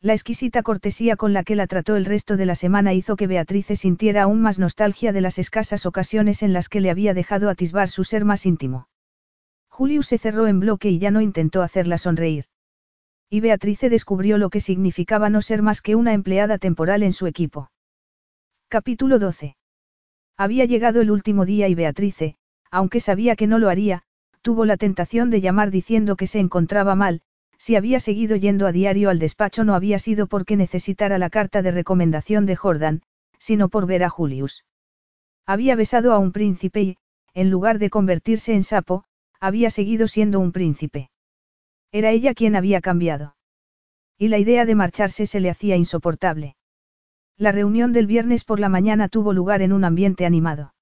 [0.02, 3.28] La exquisita cortesía con la que la trató el resto de la semana hizo que
[3.28, 7.50] Beatrice sintiera aún más nostalgia de las escasas ocasiones en las que le había dejado
[7.50, 8.88] atisbar su ser más íntimo.
[9.68, 12.46] Julius se cerró en bloque y ya no intentó hacerla sonreír.
[13.30, 17.28] Y Beatrice descubrió lo que significaba no ser más que una empleada temporal en su
[17.28, 17.70] equipo.
[18.70, 19.58] Capítulo 12.
[20.38, 22.38] Había llegado el último día y Beatrice,
[22.72, 24.04] aunque sabía que no lo haría,
[24.42, 27.22] tuvo la tentación de llamar diciendo que se encontraba mal,
[27.60, 31.62] si había seguido yendo a diario al despacho no había sido porque necesitara la carta
[31.62, 33.02] de recomendación de Jordan,
[33.38, 34.66] sino por ver a Julius.
[35.46, 36.98] Había besado a un príncipe y,
[37.34, 39.04] en lugar de convertirse en sapo,
[39.42, 41.10] había seguido siendo un príncipe.
[41.92, 43.36] Era ella quien había cambiado.
[44.18, 46.56] Y la idea de marcharse se le hacía insoportable.
[47.38, 50.74] La reunión del viernes por la mañana tuvo lugar en un ambiente animado.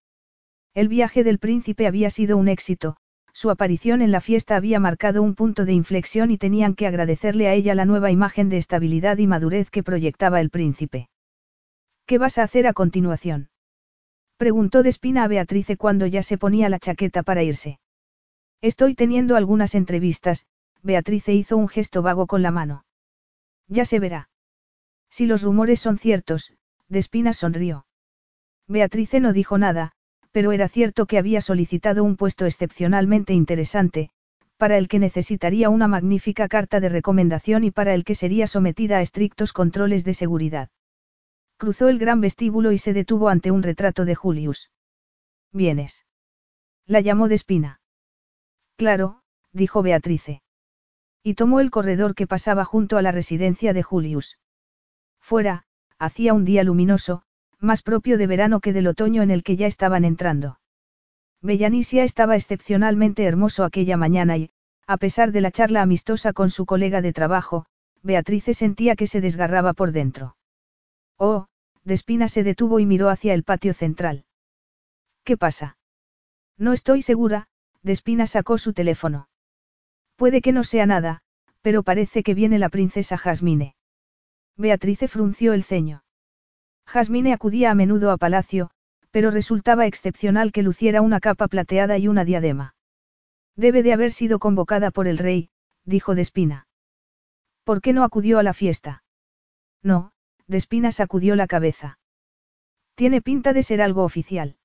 [0.74, 2.98] El viaje del príncipe había sido un éxito,
[3.38, 7.48] su aparición en la fiesta había marcado un punto de inflexión y tenían que agradecerle
[7.48, 11.08] a ella la nueva imagen de estabilidad y madurez que proyectaba el príncipe.
[12.08, 13.52] ¿Qué vas a hacer a continuación?
[14.38, 17.80] Preguntó Despina a Beatrice cuando ya se ponía la chaqueta para irse.
[18.60, 20.48] Estoy teniendo algunas entrevistas,
[20.82, 22.86] Beatrice hizo un gesto vago con la mano.
[23.68, 24.30] Ya se verá.
[25.12, 26.54] Si los rumores son ciertos,
[26.88, 27.86] Despina sonrió.
[28.68, 29.94] Beatrice no dijo nada,
[30.32, 34.10] pero era cierto que había solicitado un puesto excepcionalmente interesante,
[34.58, 38.98] para el que necesitaría una magnífica carta de recomendación y para el que sería sometida
[38.98, 40.70] a estrictos controles de seguridad.
[41.58, 44.72] Cruzó el gran vestíbulo y se detuvo ante un retrato de Julius.
[45.52, 46.06] ¿Vienes?
[46.86, 47.82] La llamó Despina.
[48.78, 50.42] Claro, dijo Beatrice.
[51.24, 54.38] Y tomó el corredor que pasaba junto a la residencia de Julius.
[55.20, 55.66] Fuera,
[55.98, 57.24] hacía un día luminoso,
[57.60, 60.60] más propio de verano que del otoño en el que ya estaban entrando.
[61.42, 64.52] Bellanisia estaba excepcionalmente hermoso aquella mañana y,
[64.86, 67.66] a pesar de la charla amistosa con su colega de trabajo,
[68.04, 70.38] Beatrice sentía que se desgarraba por dentro.
[71.18, 71.48] Oh,
[71.84, 74.26] Despina se detuvo y miró hacia el patio central.
[75.24, 75.78] ¿Qué pasa?
[76.58, 77.48] No estoy segura,
[77.84, 79.30] Despina sacó su teléfono.
[80.16, 81.22] Puede que no sea nada,
[81.62, 83.76] pero parece que viene la princesa Jasmine.
[84.56, 86.04] Beatrice frunció el ceño.
[86.88, 88.72] Jasmine acudía a menudo a palacio,
[89.12, 92.76] pero resultaba excepcional que luciera una capa plateada y una diadema.
[93.56, 95.50] Debe de haber sido convocada por el rey,
[95.84, 96.68] dijo Despina.
[97.64, 99.04] ¿Por qué no acudió a la fiesta?
[99.84, 100.12] No,
[100.48, 102.00] Despina sacudió la cabeza.
[102.96, 104.56] Tiene pinta de ser algo oficial.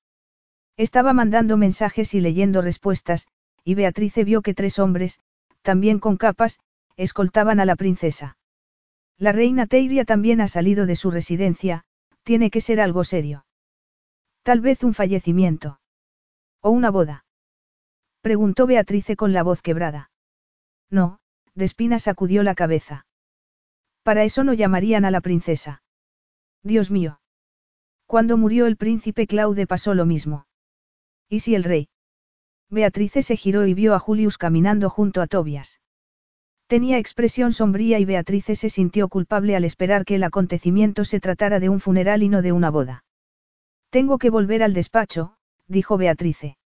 [0.77, 3.27] Estaba mandando mensajes y leyendo respuestas,
[3.63, 5.19] y Beatrice vio que tres hombres,
[5.61, 6.59] también con capas,
[6.95, 8.37] escoltaban a la princesa.
[9.17, 11.85] La reina Teiria también ha salido de su residencia,
[12.23, 13.45] tiene que ser algo serio.
[14.43, 15.79] Tal vez un fallecimiento.
[16.61, 17.25] O una boda.
[18.21, 20.11] Preguntó Beatrice con la voz quebrada.
[20.89, 21.19] No,
[21.55, 23.05] Despina sacudió la cabeza.
[24.03, 25.83] Para eso no llamarían a la princesa.
[26.63, 27.19] Dios mío.
[28.05, 30.45] Cuando murió el príncipe Claude pasó lo mismo.
[31.29, 31.89] ¿Y si el rey?
[32.69, 35.79] Beatrice se giró y vio a Julius caminando junto a Tobias.
[36.73, 41.59] Tenía expresión sombría y Beatrice se sintió culpable al esperar que el acontecimiento se tratara
[41.59, 43.05] de un funeral y no de una boda.
[43.91, 45.35] Tengo que volver al despacho,
[45.67, 46.57] dijo Beatrice.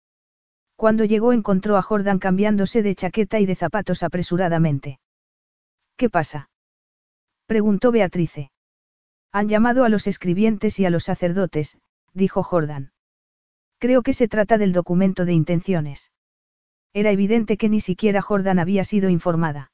[0.77, 5.01] Cuando llegó encontró a Jordan cambiándose de chaqueta y de zapatos apresuradamente.
[5.97, 6.49] ¿Qué pasa?
[7.45, 8.49] preguntó Beatrice.
[9.33, 11.79] Han llamado a los escribientes y a los sacerdotes,
[12.13, 12.93] dijo Jordan.
[13.77, 16.13] Creo que se trata del documento de intenciones.
[16.93, 19.69] Era evidente que ni siquiera Jordan había sido informada.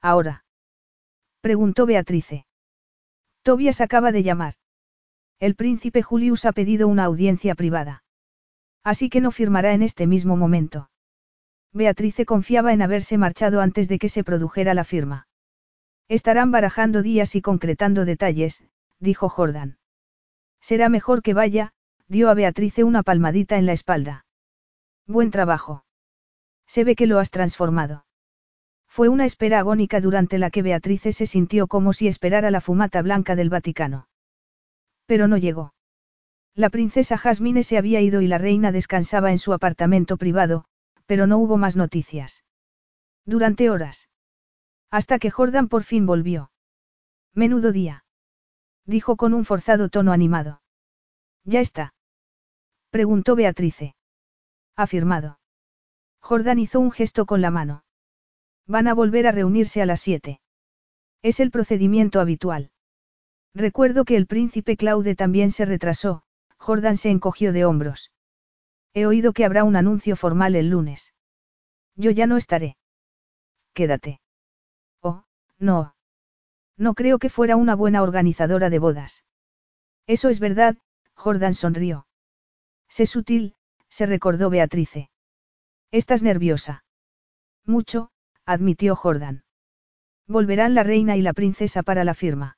[0.00, 0.44] Ahora.
[1.40, 2.46] Preguntó Beatrice.
[3.42, 4.54] Tobias acaba de llamar.
[5.38, 8.02] El príncipe Julius ha pedido una audiencia privada.
[8.82, 10.90] Así que no firmará en este mismo momento.
[11.72, 15.28] Beatrice confiaba en haberse marchado antes de que se produjera la firma.
[16.08, 18.64] Estarán barajando días y concretando detalles,
[18.98, 19.78] dijo Jordan.
[20.60, 21.72] Será mejor que vaya,
[22.08, 24.24] dio a Beatrice una palmadita en la espalda.
[25.06, 25.84] Buen trabajo.
[26.66, 28.05] Se ve que lo has transformado.
[28.96, 33.02] Fue una espera agónica durante la que Beatrice se sintió como si esperara la fumata
[33.02, 34.08] blanca del Vaticano.
[35.04, 35.74] Pero no llegó.
[36.54, 40.64] La princesa Jasmine se había ido y la reina descansaba en su apartamento privado,
[41.04, 42.42] pero no hubo más noticias.
[43.26, 44.08] Durante horas.
[44.90, 46.50] Hasta que Jordan por fin volvió.
[47.34, 48.06] Menudo día.
[48.86, 50.62] Dijo con un forzado tono animado.
[51.44, 51.92] Ya está.
[52.88, 53.94] Preguntó Beatrice.
[54.74, 55.38] Afirmado.
[56.20, 57.82] Jordan hizo un gesto con la mano.
[58.66, 60.40] Van a volver a reunirse a las siete.
[61.22, 62.70] Es el procedimiento habitual.
[63.54, 66.22] Recuerdo que el príncipe Claude también se retrasó,
[66.58, 68.12] Jordan se encogió de hombros.
[68.92, 71.14] He oído que habrá un anuncio formal el lunes.
[71.94, 72.76] Yo ya no estaré.
[73.72, 74.20] Quédate.
[75.00, 75.24] Oh,
[75.58, 75.94] no.
[76.76, 79.24] No creo que fuera una buena organizadora de bodas.
[80.06, 80.76] Eso es verdad,
[81.14, 82.06] Jordan sonrió.
[82.88, 83.54] Sé sutil,
[83.88, 85.10] se recordó Beatrice.
[85.90, 86.84] Estás nerviosa.
[87.64, 88.10] Mucho,
[88.46, 89.42] admitió Jordan.
[90.26, 92.56] Volverán la reina y la princesa para la firma.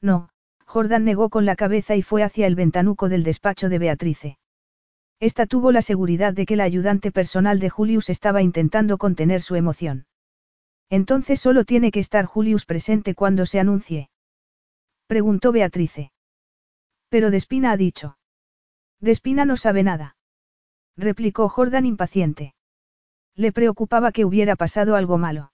[0.00, 0.30] No,
[0.64, 4.38] Jordan negó con la cabeza y fue hacia el ventanuco del despacho de Beatrice.
[5.18, 9.56] Esta tuvo la seguridad de que la ayudante personal de Julius estaba intentando contener su
[9.56, 10.06] emoción.
[10.88, 14.10] Entonces solo tiene que estar Julius presente cuando se anuncie.
[15.06, 16.12] Preguntó Beatrice.
[17.08, 18.16] Pero Despina ha dicho.
[19.00, 20.16] Despina no sabe nada.
[20.96, 22.54] Replicó Jordan impaciente.
[23.36, 25.52] Le preocupaba que hubiera pasado algo malo.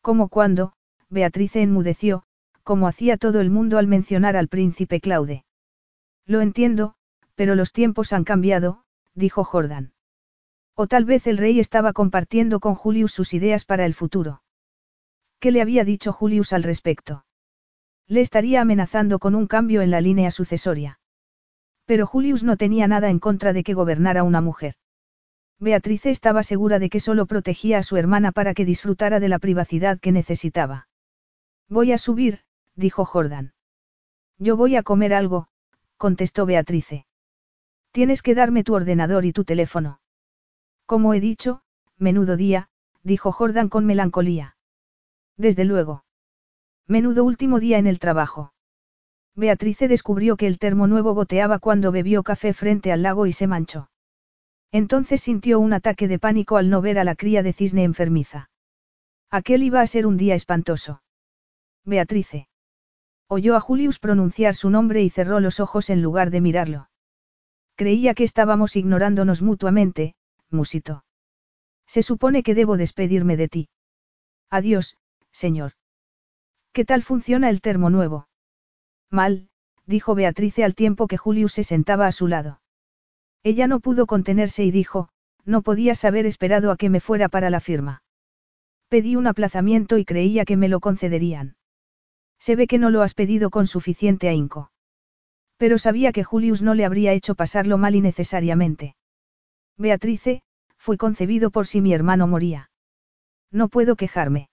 [0.00, 0.72] Como cuando,
[1.08, 2.24] Beatrice enmudeció,
[2.62, 5.44] como hacía todo el mundo al mencionar al príncipe Claude.
[6.26, 6.94] Lo entiendo,
[7.34, 9.92] pero los tiempos han cambiado, dijo Jordan.
[10.74, 14.42] O tal vez el rey estaba compartiendo con Julius sus ideas para el futuro.
[15.38, 17.24] ¿Qué le había dicho Julius al respecto?
[18.06, 20.98] Le estaría amenazando con un cambio en la línea sucesoria.
[21.84, 24.74] Pero Julius no tenía nada en contra de que gobernara una mujer.
[25.60, 29.38] Beatrice estaba segura de que solo protegía a su hermana para que disfrutara de la
[29.38, 30.88] privacidad que necesitaba.
[31.68, 32.40] Voy a subir,
[32.74, 33.54] dijo Jordan.
[34.38, 35.48] Yo voy a comer algo,
[35.96, 37.06] contestó Beatrice.
[37.92, 40.00] Tienes que darme tu ordenador y tu teléfono.
[40.86, 41.62] Como he dicho,
[41.96, 42.68] menudo día,
[43.02, 44.56] dijo Jordan con melancolía.
[45.36, 46.04] Desde luego.
[46.86, 48.52] Menudo último día en el trabajo.
[49.34, 53.46] Beatrice descubrió que el termo nuevo goteaba cuando bebió café frente al lago y se
[53.46, 53.88] manchó.
[54.74, 58.50] Entonces sintió un ataque de pánico al no ver a la cría de cisne enfermiza.
[59.30, 61.00] Aquel iba a ser un día espantoso.
[61.84, 62.48] Beatrice.
[63.28, 66.90] Oyó a Julius pronunciar su nombre y cerró los ojos en lugar de mirarlo.
[67.76, 70.16] Creía que estábamos ignorándonos mutuamente,
[70.50, 71.04] musito.
[71.86, 73.68] Se supone que debo despedirme de ti.
[74.50, 74.96] Adiós,
[75.30, 75.74] señor.
[76.72, 78.26] ¿Qué tal funciona el termo nuevo?
[79.08, 79.50] Mal,
[79.86, 82.60] dijo Beatrice al tiempo que Julius se sentaba a su lado.
[83.44, 85.10] Ella no pudo contenerse y dijo,
[85.44, 88.02] no podías haber esperado a que me fuera para la firma.
[88.88, 91.56] Pedí un aplazamiento y creía que me lo concederían.
[92.38, 94.70] Se ve que no lo has pedido con suficiente ahínco.
[95.58, 98.96] Pero sabía que Julius no le habría hecho pasarlo mal innecesariamente.
[99.76, 100.42] Beatrice,
[100.78, 102.70] fue concebido por si mi hermano moría.
[103.50, 104.48] No puedo quejarme.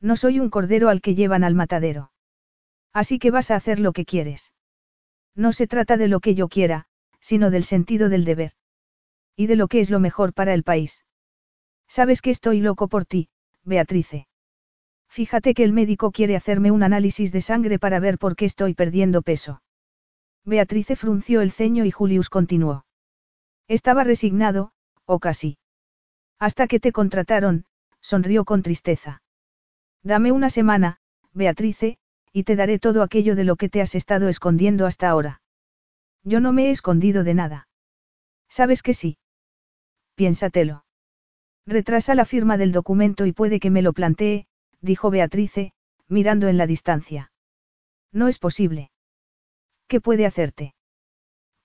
[0.00, 2.12] No soy un cordero al que llevan al matadero.
[2.92, 4.52] Así que vas a hacer lo que quieres.
[5.34, 6.86] No se trata de lo que yo quiera,
[7.24, 8.52] sino del sentido del deber.
[9.34, 11.06] Y de lo que es lo mejor para el país.
[11.88, 13.30] Sabes que estoy loco por ti,
[13.62, 14.28] Beatrice.
[15.08, 18.74] Fíjate que el médico quiere hacerme un análisis de sangre para ver por qué estoy
[18.74, 19.62] perdiendo peso.
[20.44, 22.84] Beatrice frunció el ceño y Julius continuó.
[23.68, 24.72] Estaba resignado,
[25.06, 25.56] o casi.
[26.38, 27.64] Hasta que te contrataron,
[28.02, 29.22] sonrió con tristeza.
[30.02, 30.98] Dame una semana,
[31.32, 31.96] Beatrice,
[32.34, 35.40] y te daré todo aquello de lo que te has estado escondiendo hasta ahora.
[36.24, 37.68] Yo no me he escondido de nada.
[38.48, 39.18] ¿Sabes que sí?
[40.14, 40.84] Piénsatelo.
[41.66, 44.46] Retrasa la firma del documento y puede que me lo plantee,
[44.80, 45.72] dijo Beatrice,
[46.08, 47.30] mirando en la distancia.
[48.12, 48.90] No es posible.
[49.86, 50.74] ¿Qué puede hacerte?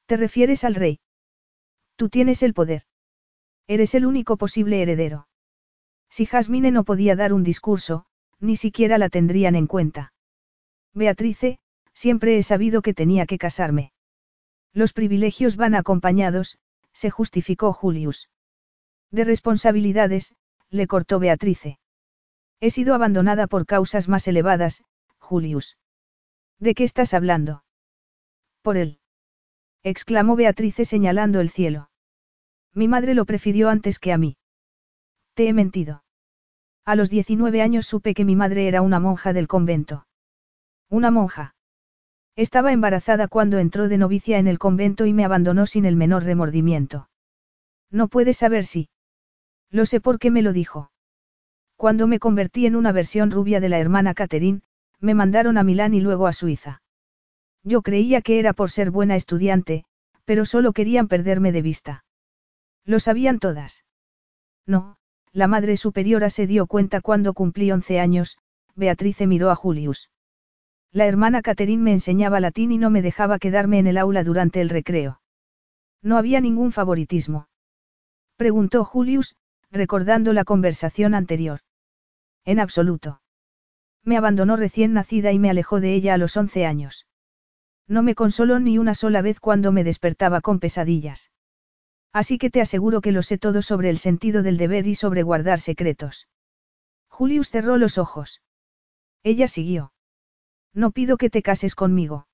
[0.06, 1.00] ¿Te refieres al rey?
[1.96, 2.84] Tú tienes el poder.
[3.68, 5.28] Eres el único posible heredero.
[6.10, 8.06] Si Jasmine no podía dar un discurso,
[8.40, 10.14] ni siquiera la tendrían en cuenta.
[10.94, 11.60] Beatrice,
[11.94, 13.92] siempre he sabido que tenía que casarme.
[14.73, 16.59] Los privilegios van acompañados,
[16.93, 18.30] se justificó Julius.
[19.11, 20.35] De responsabilidades,
[20.69, 21.80] le cortó Beatrice.
[22.59, 24.83] He sido abandonada por causas más elevadas,
[25.17, 25.77] Julius.
[26.59, 27.64] ¿De qué estás hablando?
[28.61, 28.99] Por él.
[29.81, 31.89] exclamó Beatrice señalando el cielo.
[32.73, 34.38] Mi madre lo prefirió antes que a mí.
[35.33, 36.03] Te he mentido.
[36.85, 40.06] A los 19 años supe que mi madre era una monja del convento.
[40.89, 41.56] Una monja.
[42.40, 46.24] Estaba embarazada cuando entró de novicia en el convento y me abandonó sin el menor
[46.24, 47.09] remordimiento.
[47.92, 48.88] No puedes saber si.
[49.69, 50.90] Lo sé porque me lo dijo.
[51.76, 54.61] Cuando me convertí en una versión rubia de la hermana Catherine,
[55.01, 56.82] me mandaron a Milán y luego a Suiza.
[57.66, 59.84] Yo creía que era por ser buena estudiante,
[60.24, 62.06] pero solo querían perderme de vista.
[62.85, 63.84] Lo sabían todas.
[64.66, 64.95] No,
[65.34, 68.38] la madre superiora se dio cuenta cuando cumplí once años,
[68.76, 70.09] Beatrice miró a Julius.
[70.92, 74.59] La hermana Catherine me enseñaba latín y no me dejaba quedarme en el aula durante
[74.59, 75.22] el recreo.
[76.01, 77.48] No había ningún favoritismo.
[78.38, 79.35] Preguntó Julius,
[79.69, 81.59] recordando la conversación anterior.
[82.43, 83.22] En absoluto.
[84.03, 87.06] Me abandonó recién nacida y me alejó de ella a los once años.
[87.88, 91.32] No me consoló ni una sola vez cuando me despertaba con pesadillas.
[92.11, 95.22] Así que te aseguro que lo sé todo sobre el sentido del deber y sobre
[95.22, 96.27] guardar secretos.
[97.09, 98.42] Julius cerró los ojos.
[99.22, 99.92] Ella siguió.
[100.73, 102.27] No pido que te cases conmigo.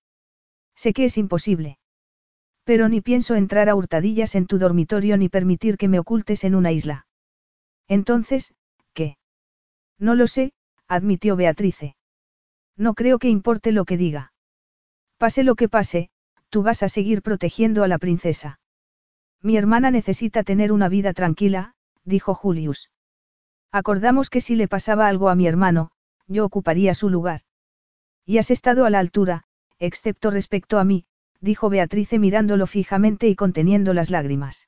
[0.75, 1.77] Sé que es imposible.
[2.63, 6.55] Pero ni pienso entrar a hurtadillas en tu dormitorio ni permitir que me ocultes en
[6.55, 7.07] una isla.
[7.87, 8.53] Entonces,
[8.93, 9.17] ¿qué?
[9.99, 10.51] No lo sé,
[10.87, 11.95] admitió Beatrice.
[12.75, 14.33] No creo que importe lo que diga.
[15.17, 16.09] Pase lo que pase,
[16.49, 18.59] tú vas a seguir protegiendo a la princesa.
[19.41, 22.89] Mi hermana necesita tener una vida tranquila, dijo Julius.
[23.71, 25.91] Acordamos que si le pasaba algo a mi hermano,
[26.27, 27.41] yo ocuparía su lugar.
[28.25, 29.43] Y has estado a la altura,
[29.79, 31.05] excepto respecto a mí,
[31.41, 34.67] dijo Beatrice mirándolo fijamente y conteniendo las lágrimas.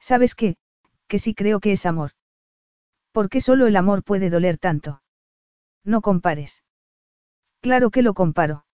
[0.00, 0.56] ¿Sabes qué?
[1.06, 2.12] Que sí creo que es amor.
[3.12, 5.02] ¿Por qué solo el amor puede doler tanto?
[5.84, 6.64] No compares.
[7.60, 8.66] Claro que lo comparo.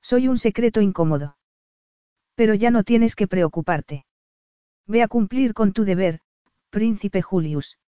[0.00, 1.36] Soy un secreto incómodo.
[2.34, 4.06] Pero ya no tienes que preocuparte.
[4.86, 6.20] Ve a cumplir con tu deber,
[6.70, 7.78] príncipe Julius.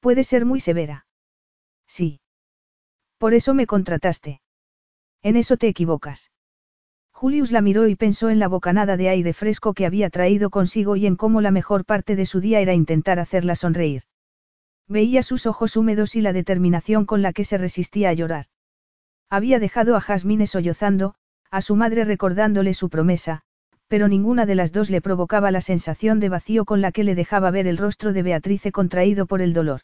[0.00, 1.06] Puede ser muy severa.
[1.86, 2.20] Sí.
[3.22, 4.40] Por eso me contrataste.
[5.22, 6.32] En eso te equivocas.
[7.12, 10.96] Julius la miró y pensó en la bocanada de aire fresco que había traído consigo
[10.96, 14.02] y en cómo la mejor parte de su día era intentar hacerla sonreír.
[14.88, 18.46] Veía sus ojos húmedos y la determinación con la que se resistía a llorar.
[19.30, 21.14] Había dejado a Jasmine sollozando,
[21.48, 23.42] a su madre recordándole su promesa,
[23.86, 27.14] pero ninguna de las dos le provocaba la sensación de vacío con la que le
[27.14, 29.82] dejaba ver el rostro de Beatrice contraído por el dolor.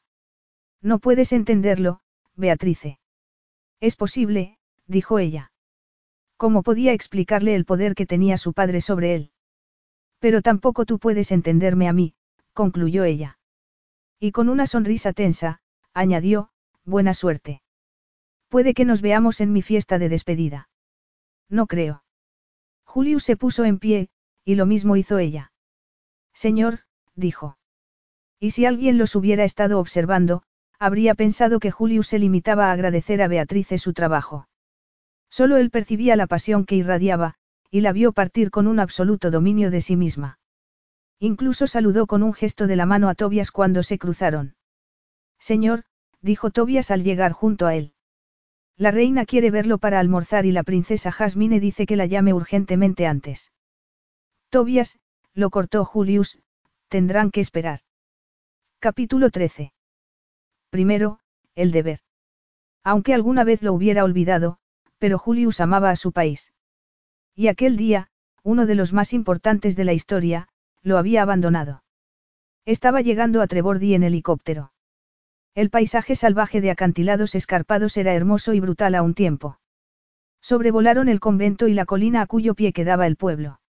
[0.82, 2.00] No puedes entenderlo,
[2.34, 2.98] Beatrice.
[3.80, 5.52] Es posible, dijo ella.
[6.36, 9.32] ¿Cómo podía explicarle el poder que tenía su padre sobre él?
[10.18, 12.14] Pero tampoco tú puedes entenderme a mí,
[12.52, 13.38] concluyó ella.
[14.18, 15.60] Y con una sonrisa tensa,
[15.94, 16.50] añadió,
[16.84, 17.62] buena suerte.
[18.48, 20.68] Puede que nos veamos en mi fiesta de despedida.
[21.48, 22.02] No creo.
[22.84, 24.08] Julius se puso en pie,
[24.44, 25.52] y lo mismo hizo ella.
[26.32, 26.80] Señor,
[27.14, 27.58] dijo.
[28.40, 30.42] Y si alguien los hubiera estado observando,
[30.78, 34.48] habría pensado que Julius se limitaba a agradecer a Beatrice su trabajo.
[35.30, 37.34] Solo él percibía la pasión que irradiaba,
[37.70, 40.38] y la vio partir con un absoluto dominio de sí misma.
[41.18, 44.54] Incluso saludó con un gesto de la mano a Tobias cuando se cruzaron.
[45.38, 45.84] Señor,
[46.22, 47.92] dijo Tobias al llegar junto a él.
[48.76, 53.06] La reina quiere verlo para almorzar y la princesa Jasmine dice que la llame urgentemente
[53.06, 53.52] antes.
[54.50, 55.00] Tobias,
[55.34, 56.38] lo cortó Julius,
[56.88, 57.80] tendrán que esperar.
[58.78, 59.72] Capítulo 13.
[60.70, 61.18] Primero,
[61.54, 62.00] el deber.
[62.84, 64.58] Aunque alguna vez lo hubiera olvidado,
[64.98, 66.52] pero Julius amaba a su país.
[67.34, 68.08] Y aquel día,
[68.42, 70.48] uno de los más importantes de la historia,
[70.82, 71.82] lo había abandonado.
[72.64, 74.72] Estaba llegando a Trebordi en helicóptero.
[75.54, 79.58] El paisaje salvaje de acantilados escarpados era hermoso y brutal a un tiempo.
[80.40, 83.60] Sobrevolaron el convento y la colina a cuyo pie quedaba el pueblo.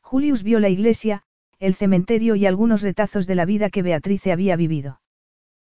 [0.00, 1.24] Julius vio la iglesia,
[1.58, 5.00] el cementerio y algunos retazos de la vida que Beatrice había vivido.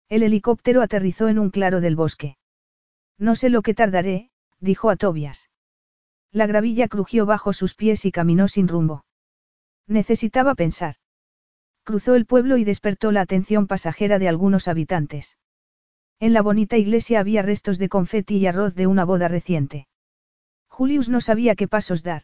[0.08, 2.36] El helicóptero aterrizó en un claro del bosque.
[3.18, 5.50] No sé lo que tardaré, dijo a Tobias.
[6.33, 9.05] La gravilla crujió bajo sus pies y caminó sin rumbo.
[9.86, 10.97] Necesitaba pensar.
[11.84, 15.36] Cruzó el pueblo y despertó la atención pasajera de algunos habitantes.
[16.18, 19.86] En la bonita iglesia había restos de confeti y arroz de una boda reciente.
[20.68, 22.23] Julius no sabía qué pasos dar.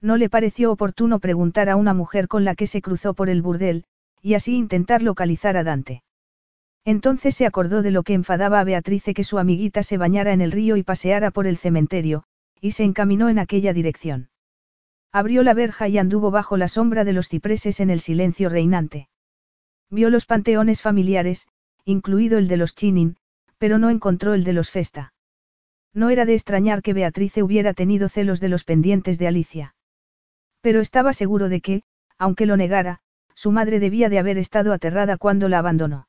[0.00, 3.42] No le pareció oportuno preguntar a una mujer con la que se cruzó por el
[3.42, 3.84] burdel,
[4.22, 6.02] y así intentar localizar a Dante.
[6.84, 10.40] Entonces se acordó de lo que enfadaba a Beatrice que su amiguita se bañara en
[10.40, 12.24] el río y paseara por el cementerio,
[12.60, 14.30] y se encaminó en aquella dirección.
[15.12, 19.08] Abrió la verja y anduvo bajo la sombra de los cipreses en el silencio reinante.
[19.90, 21.48] Vio los panteones familiares,
[21.84, 23.16] incluido el de los Chinin,
[23.56, 25.12] pero no encontró el de los Festa.
[25.94, 29.74] No era de extrañar que Beatrice hubiera tenido celos de los pendientes de Alicia.
[30.60, 31.82] Pero estaba seguro de que,
[32.18, 33.00] aunque lo negara,
[33.34, 36.07] su madre debía de haber estado aterrada cuando la abandonó.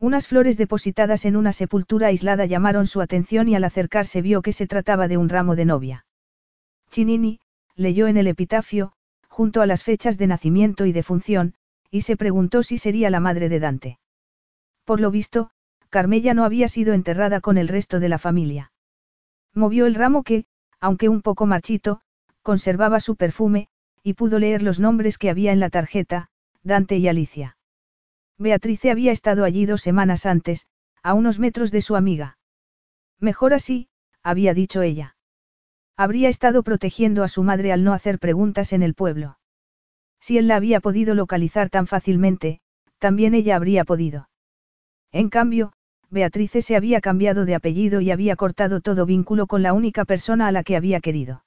[0.00, 4.52] Unas flores depositadas en una sepultura aislada llamaron su atención y al acercarse vio que
[4.52, 6.06] se trataba de un ramo de novia.
[6.90, 7.40] Chinini,
[7.74, 8.92] leyó en el epitafio,
[9.28, 11.54] junto a las fechas de nacimiento y de función,
[11.90, 13.98] y se preguntó si sería la madre de Dante.
[14.84, 15.50] Por lo visto,
[15.90, 18.72] Carmella no había sido enterrada con el resto de la familia.
[19.52, 20.44] Movió el ramo que,
[20.80, 22.00] aunque un poco marchito,
[22.42, 23.68] conservaba su perfume,
[24.02, 26.28] y pudo leer los nombres que había en la tarjeta,
[26.62, 27.57] Dante y Alicia.
[28.38, 30.66] Beatrice había estado allí dos semanas antes,
[31.02, 32.38] a unos metros de su amiga.
[33.18, 33.88] Mejor así,
[34.22, 35.16] había dicho ella.
[35.96, 39.38] Habría estado protegiendo a su madre al no hacer preguntas en el pueblo.
[40.20, 42.60] Si él la había podido localizar tan fácilmente,
[42.98, 44.28] también ella habría podido.
[45.10, 45.72] En cambio,
[46.10, 50.46] Beatrice se había cambiado de apellido y había cortado todo vínculo con la única persona
[50.46, 51.44] a la que había querido.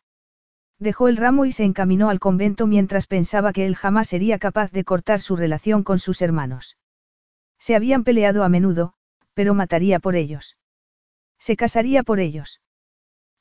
[0.81, 4.71] Dejó el ramo y se encaminó al convento mientras pensaba que él jamás sería capaz
[4.71, 6.75] de cortar su relación con sus hermanos.
[7.59, 8.93] Se habían peleado a menudo,
[9.35, 10.57] pero mataría por ellos.
[11.37, 12.61] Se casaría por ellos.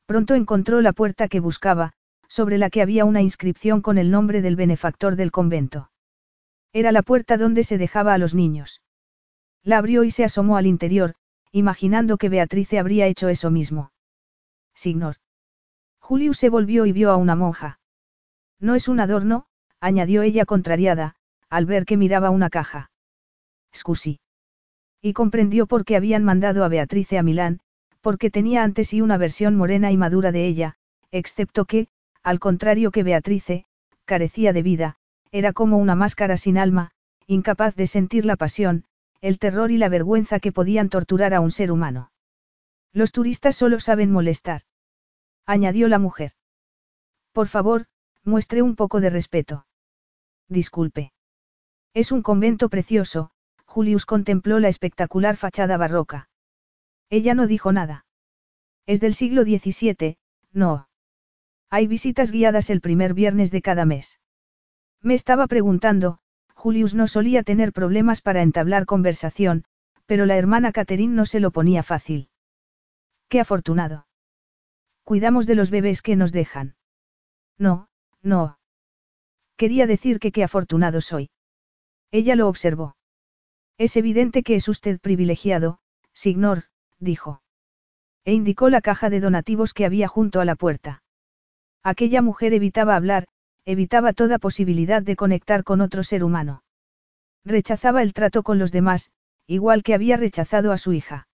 [0.04, 1.94] Pronto encontró la puerta que buscaba,
[2.28, 5.90] sobre la que había una inscripción con el nombre del benefactor del convento.
[6.74, 8.82] Era la puerta donde se dejaba a los niños.
[9.62, 11.14] La abrió y se asomó al interior,
[11.52, 13.92] imaginando que Beatrice habría hecho eso mismo.
[14.74, 15.16] Signor.
[16.10, 17.78] Julius se volvió y vio a una monja.
[18.58, 19.46] No es un adorno,
[19.78, 21.14] añadió ella contrariada,
[21.48, 22.90] al ver que miraba una caja.
[23.72, 24.18] Scusi.
[25.00, 27.60] Y comprendió por qué habían mandado a Beatrice a Milán,
[28.00, 30.74] porque tenía ante sí una versión morena y madura de ella,
[31.12, 31.86] excepto que,
[32.24, 33.66] al contrario que Beatrice,
[34.04, 34.96] carecía de vida,
[35.30, 36.90] era como una máscara sin alma,
[37.28, 38.84] incapaz de sentir la pasión,
[39.20, 42.10] el terror y la vergüenza que podían torturar a un ser humano.
[42.92, 44.62] Los turistas solo saben molestar
[45.50, 46.32] añadió la mujer.
[47.32, 47.86] Por favor,
[48.24, 49.66] muestre un poco de respeto.
[50.48, 51.12] Disculpe.
[51.92, 53.32] Es un convento precioso,
[53.64, 56.28] Julius contempló la espectacular fachada barroca.
[57.08, 58.06] Ella no dijo nada.
[58.86, 60.18] Es del siglo XVII,
[60.52, 60.88] no.
[61.68, 64.20] Hay visitas guiadas el primer viernes de cada mes.
[65.02, 66.18] Me estaba preguntando,
[66.54, 69.64] Julius no solía tener problemas para entablar conversación,
[70.06, 72.28] pero la hermana Catherine no se lo ponía fácil.
[73.28, 74.06] Qué afortunado.
[75.10, 76.76] Cuidamos de los bebés que nos dejan.
[77.58, 77.88] No,
[78.22, 78.60] no.
[79.56, 81.30] Quería decir que qué afortunado soy.
[82.12, 82.94] Ella lo observó.
[83.76, 85.80] Es evidente que es usted privilegiado,
[86.12, 86.66] Signor,
[87.00, 87.42] dijo.
[88.24, 91.02] E indicó la caja de donativos que había junto a la puerta.
[91.82, 93.26] Aquella mujer evitaba hablar,
[93.64, 96.62] evitaba toda posibilidad de conectar con otro ser humano.
[97.44, 99.10] Rechazaba el trato con los demás,
[99.48, 101.26] igual que había rechazado a su hija.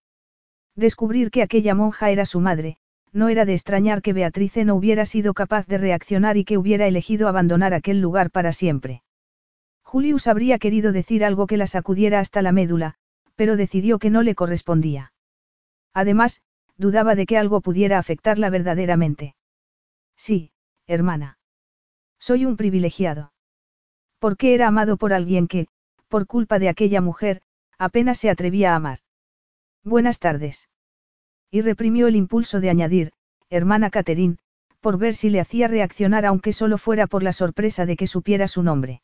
[0.75, 2.79] Descubrir que aquella monja era su madre,
[3.13, 6.87] no era de extrañar que Beatrice no hubiera sido capaz de reaccionar y que hubiera
[6.87, 9.03] elegido abandonar aquel lugar para siempre.
[9.83, 12.95] Julius habría querido decir algo que la sacudiera hasta la médula,
[13.35, 15.13] pero decidió que no le correspondía.
[15.93, 16.41] Además,
[16.77, 19.35] dudaba de que algo pudiera afectarla verdaderamente.
[20.15, 20.51] Sí,
[20.87, 21.37] hermana.
[22.19, 23.31] Soy un privilegiado.
[24.19, 25.67] ¿Por qué era amado por alguien que,
[26.07, 27.41] por culpa de aquella mujer,
[27.77, 28.99] apenas se atrevía a amar?
[29.83, 30.67] Buenas tardes.
[31.51, 33.11] Y reprimió el impulso de añadir,
[33.49, 34.37] hermana Catherine,
[34.81, 38.47] por ver si le hacía reaccionar aunque solo fuera por la sorpresa de que supiera
[38.47, 39.01] su nombre.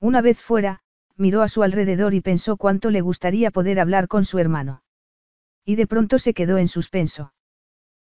[0.00, 0.80] Una vez fuera,
[1.16, 4.82] miró a su alrededor y pensó cuánto le gustaría poder hablar con su hermano.
[5.64, 7.32] Y de pronto se quedó en suspenso.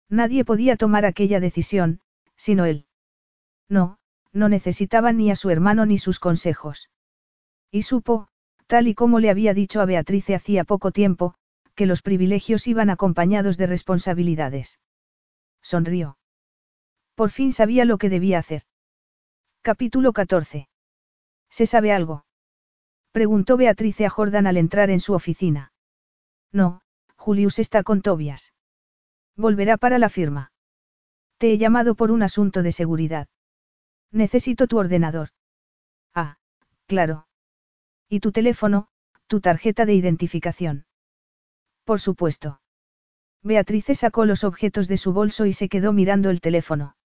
[0.08, 2.00] Nadie podía tomar aquella decisión,
[2.36, 2.86] sino él.
[3.68, 3.98] No,
[4.32, 6.90] no necesitaba ni a su hermano ni sus consejos.
[7.70, 8.28] Y supo,
[8.66, 11.34] tal y como le había dicho a Beatrice hacía poco tiempo,
[11.78, 14.80] que los privilegios iban acompañados de responsabilidades.
[15.62, 16.18] Sonrió.
[17.14, 18.62] Por fin sabía lo que debía hacer.
[19.62, 20.68] Capítulo 14.
[21.48, 22.24] ¿Se sabe algo?
[23.12, 25.72] Preguntó Beatrice a Jordan al entrar en su oficina.
[26.50, 26.80] No,
[27.14, 28.54] Julius está con Tobias.
[29.36, 30.50] Volverá para la firma.
[31.36, 33.28] Te he llamado por un asunto de seguridad.
[34.10, 35.28] Necesito tu ordenador.
[36.12, 36.38] Ah,
[36.86, 37.28] claro.
[38.08, 38.88] ¿Y tu teléfono,
[39.28, 40.87] tu tarjeta de identificación?
[41.88, 42.60] Por supuesto.
[43.42, 46.96] Beatrice sacó los objetos de su bolso y se quedó mirando el teléfono.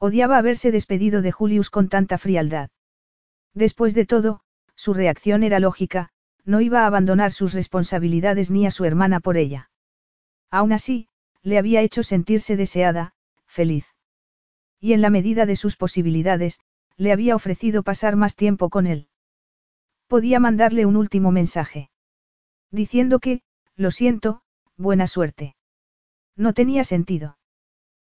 [0.00, 2.70] Odiaba haberse despedido de Julius con tanta frialdad.
[3.54, 4.40] Después de todo,
[4.74, 6.08] su reacción era lógica,
[6.44, 9.70] no iba a abandonar sus responsabilidades ni a su hermana por ella.
[10.50, 11.06] Aún así,
[11.44, 13.14] le había hecho sentirse deseada,
[13.46, 13.86] feliz.
[14.80, 16.58] Y en la medida de sus posibilidades,
[16.96, 19.06] le había ofrecido pasar más tiempo con él.
[20.08, 21.90] Podía mandarle un último mensaje.
[22.72, 23.42] Diciendo que,
[23.76, 24.42] lo siento,
[24.76, 25.56] buena suerte.
[26.36, 27.38] No tenía sentido.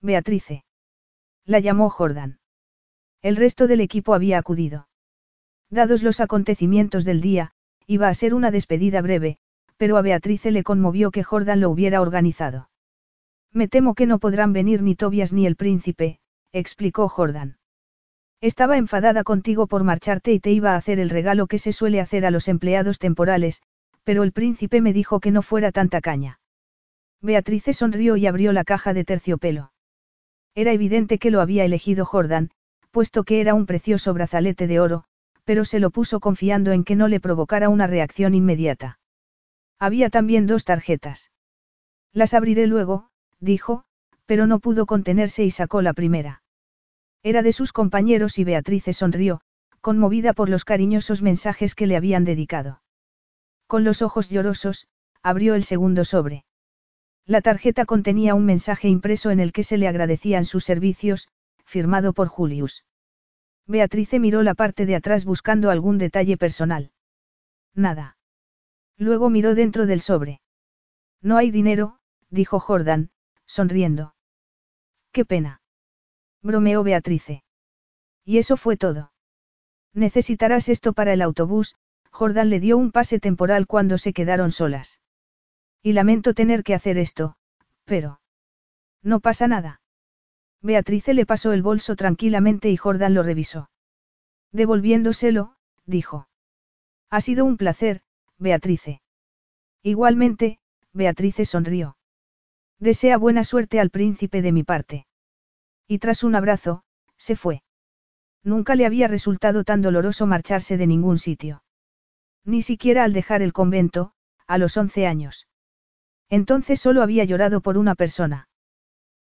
[0.01, 0.63] Beatrice.
[1.45, 2.39] La llamó Jordan.
[3.21, 4.87] El resto del equipo había acudido.
[5.69, 7.51] Dados los acontecimientos del día,
[7.87, 9.37] iba a ser una despedida breve,
[9.77, 12.69] pero a Beatrice le conmovió que Jordan lo hubiera organizado.
[13.51, 16.19] Me temo que no podrán venir ni Tobias ni el príncipe,
[16.51, 17.57] explicó Jordan.
[18.41, 22.01] Estaba enfadada contigo por marcharte y te iba a hacer el regalo que se suele
[22.01, 23.61] hacer a los empleados temporales,
[24.03, 26.39] pero el príncipe me dijo que no fuera tanta caña.
[27.21, 29.71] Beatrice sonrió y abrió la caja de terciopelo.
[30.55, 32.49] Era evidente que lo había elegido Jordan,
[32.89, 35.05] puesto que era un precioso brazalete de oro,
[35.43, 38.99] pero se lo puso confiando en que no le provocara una reacción inmediata.
[39.79, 41.31] Había también dos tarjetas.
[42.13, 43.83] Las abriré luego, dijo,
[44.25, 46.43] pero no pudo contenerse y sacó la primera.
[47.23, 49.41] Era de sus compañeros y Beatrice sonrió,
[49.79, 52.81] conmovida por los cariñosos mensajes que le habían dedicado.
[53.71, 54.89] Con los ojos llorosos,
[55.23, 56.43] abrió el segundo sobre.
[57.25, 61.29] La tarjeta contenía un mensaje impreso en el que se le agradecían sus servicios,
[61.63, 62.83] firmado por Julius.
[63.67, 66.91] Beatrice miró la parte de atrás buscando algún detalle personal.
[67.73, 68.17] Nada.
[68.97, 70.41] Luego miró dentro del sobre.
[71.21, 71.97] No hay dinero,
[72.29, 73.11] dijo Jordan,
[73.45, 74.15] sonriendo.
[75.13, 75.61] Qué pena.
[76.41, 77.45] Bromeó Beatrice.
[78.25, 79.13] Y eso fue todo.
[79.93, 81.77] Necesitarás esto para el autobús,
[82.11, 84.99] Jordan le dio un pase temporal cuando se quedaron solas.
[85.81, 87.35] Y lamento tener que hacer esto,
[87.85, 88.21] pero...
[89.01, 89.81] No pasa nada.
[90.61, 93.71] Beatrice le pasó el bolso tranquilamente y Jordan lo revisó.
[94.51, 96.27] Devolviéndoselo, dijo.
[97.09, 98.01] Ha sido un placer,
[98.37, 99.01] Beatrice.
[99.81, 100.59] Igualmente,
[100.93, 101.97] Beatrice sonrió.
[102.79, 105.07] Desea buena suerte al príncipe de mi parte.
[105.87, 106.83] Y tras un abrazo,
[107.17, 107.63] se fue.
[108.43, 111.63] Nunca le había resultado tan doloroso marcharse de ningún sitio.
[112.45, 114.13] Ni siquiera al dejar el convento,
[114.47, 115.47] a los once años.
[116.29, 118.47] Entonces solo había llorado por una persona.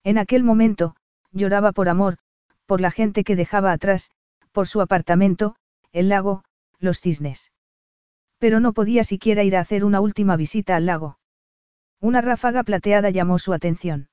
[0.03, 0.95] En aquel momento,
[1.31, 2.17] lloraba por amor,
[2.65, 4.11] por la gente que dejaba atrás,
[4.51, 5.55] por su apartamento,
[5.91, 6.43] el lago,
[6.79, 7.51] los cisnes.
[8.37, 11.19] Pero no podía siquiera ir a hacer una última visita al lago.
[11.99, 14.09] Una ráfaga plateada llamó su atención.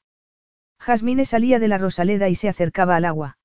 [0.79, 3.39] Jasmine salía de la Rosaleda y se acercaba al agua.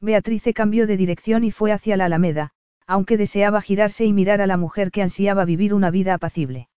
[0.00, 2.52] Beatrice cambió de dirección y fue hacia la Alameda,
[2.86, 6.68] aunque deseaba girarse y mirar a la mujer que ansiaba vivir una vida apacible.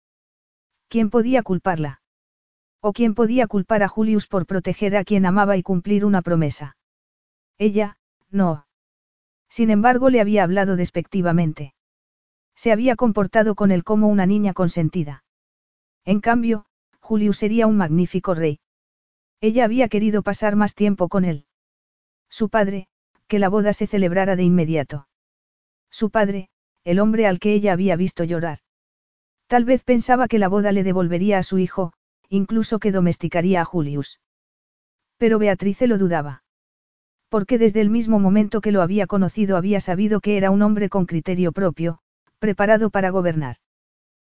[0.88, 2.02] ¿Quién podía culparla?
[2.80, 6.78] ¿O quién podía culpar a Julius por proteger a quien amaba y cumplir una promesa?
[7.58, 7.98] Ella,
[8.30, 8.68] no.
[9.50, 11.74] Sin embargo, le había hablado despectivamente.
[12.56, 15.24] Se había comportado con él como una niña consentida.
[16.06, 16.66] En cambio,
[17.00, 18.60] Julius sería un magnífico rey.
[19.42, 21.46] Ella había querido pasar más tiempo con él.
[22.30, 22.88] Su padre,
[23.28, 25.08] que la boda se celebrara de inmediato.
[25.90, 26.50] Su padre,
[26.84, 28.60] el hombre al que ella había visto llorar.
[29.48, 31.94] Tal vez pensaba que la boda le devolvería a su hijo,
[32.30, 34.20] incluso que domesticaría a Julius.
[35.18, 36.44] Pero Beatrice lo dudaba.
[37.30, 40.90] Porque desde el mismo momento que lo había conocido había sabido que era un hombre
[40.90, 42.00] con criterio propio,
[42.40, 43.58] preparado para gobernar.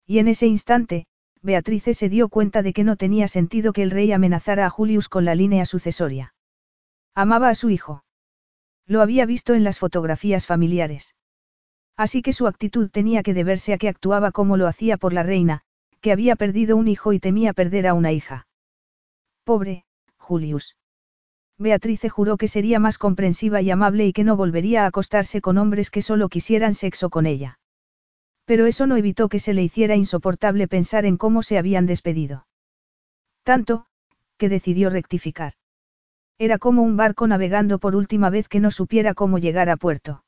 [0.07, 1.07] Y en ese instante,
[1.43, 5.09] Beatrice se dio cuenta de que no tenía sentido que el rey amenazara a Julius
[5.09, 6.35] con la línea sucesoria.
[7.15, 8.05] Amaba a su hijo.
[8.87, 11.15] Lo había visto en las fotografías familiares.
[11.97, 15.23] Así que su actitud tenía que deberse a que actuaba como lo hacía por la
[15.23, 15.63] reina,
[16.01, 18.47] que había perdido un hijo y temía perder a una hija.
[19.45, 19.85] Pobre,
[20.17, 20.77] Julius.
[21.59, 25.59] Beatrice juró que sería más comprensiva y amable y que no volvería a acostarse con
[25.59, 27.59] hombres que solo quisieran sexo con ella.
[28.45, 32.47] Pero eso no evitó que se le hiciera insoportable pensar en cómo se habían despedido.
[33.45, 33.87] Tanto,
[34.39, 35.53] que decidió rectificar.
[36.39, 40.25] Era como un barco navegando por última vez que no supiera cómo llegar a puerto.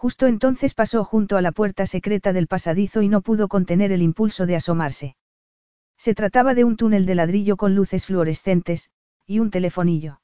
[0.00, 4.00] Justo entonces pasó junto a la puerta secreta del pasadizo y no pudo contener el
[4.00, 5.14] impulso de asomarse.
[5.98, 8.90] Se trataba de un túnel de ladrillo con luces fluorescentes,
[9.26, 10.22] y un telefonillo.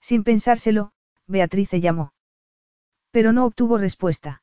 [0.00, 0.90] Sin pensárselo,
[1.28, 2.12] Beatrice llamó.
[3.12, 4.42] Pero no obtuvo respuesta.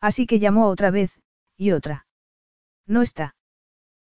[0.00, 1.12] Así que llamó otra vez,
[1.58, 2.06] y otra.
[2.86, 3.36] No está.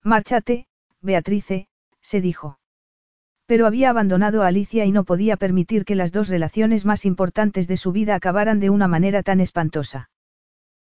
[0.02, 0.66] Márchate,
[1.00, 1.68] Beatrice,
[2.00, 2.58] se dijo.
[3.52, 7.68] Pero había abandonado a Alicia y no podía permitir que las dos relaciones más importantes
[7.68, 10.08] de su vida acabaran de una manera tan espantosa.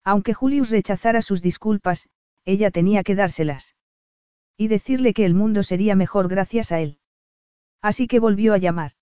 [0.03, 2.09] Aunque Julius rechazara sus disculpas,
[2.45, 3.77] ella tenía que dárselas.
[4.57, 6.99] Y decirle que el mundo sería mejor gracias a él.
[7.83, 8.95] Así que volvió a llamar.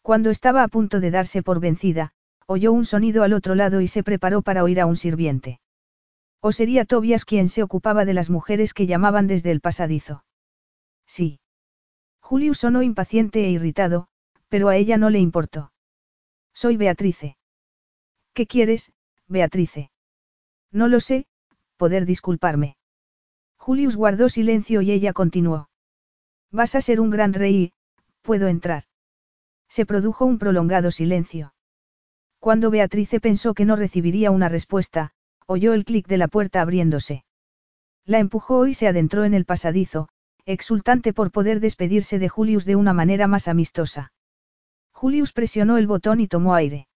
[0.00, 2.12] Cuando estaba a punto de darse por vencida,
[2.46, 5.60] oyó un sonido al otro lado y se preparó para oír a un sirviente.
[6.40, 10.24] ¿O sería Tobias quien se ocupaba de las mujeres que llamaban desde el pasadizo?
[11.06, 11.38] Sí.
[12.28, 14.06] Julius sonó impaciente e irritado,
[14.50, 15.72] pero a ella no le importó.
[16.52, 17.38] Soy Beatrice.
[18.34, 18.92] ¿Qué quieres,
[19.28, 19.90] Beatrice?
[20.70, 21.26] No lo sé,
[21.78, 22.76] poder disculparme.
[23.56, 25.70] Julius guardó silencio y ella continuó.
[26.50, 27.72] Vas a ser un gran rey,
[28.20, 28.84] ¿puedo entrar?
[29.70, 31.54] Se produjo un prolongado silencio.
[32.40, 35.12] Cuando Beatrice pensó que no recibiría una respuesta,
[35.46, 37.24] oyó el clic de la puerta abriéndose.
[38.04, 40.10] La empujó y se adentró en el pasadizo,
[40.48, 44.12] exultante por poder despedirse de Julius de una manera más amistosa.
[44.92, 46.88] Julius presionó el botón y tomó aire.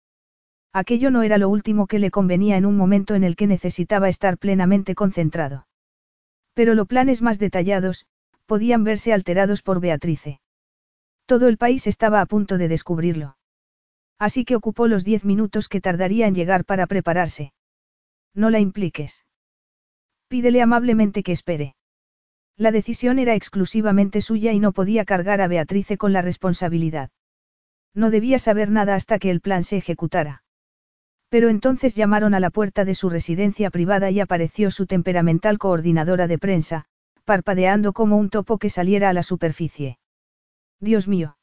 [0.72, 4.08] Aquello no era lo último que le convenía en un momento en el que necesitaba
[4.08, 5.66] estar plenamente concentrado.
[6.54, 8.06] Pero los planes más detallados,
[8.46, 10.40] podían verse alterados por Beatrice.
[11.26, 13.36] Todo el país estaba a punto de descubrirlo.
[14.18, 17.52] Así que ocupó los diez minutos que tardaría en llegar para prepararse.
[18.34, 19.26] No la impliques.
[20.28, 21.74] Pídele amablemente que espere.
[22.56, 27.10] La decisión era exclusivamente suya y no podía cargar a Beatrice con la responsabilidad.
[27.94, 30.44] No debía saber nada hasta que el plan se ejecutara.
[31.28, 36.26] Pero entonces llamaron a la puerta de su residencia privada y apareció su temperamental coordinadora
[36.26, 36.84] de prensa,
[37.24, 39.98] parpadeando como un topo que saliera a la superficie.
[40.80, 41.36] Dios mío.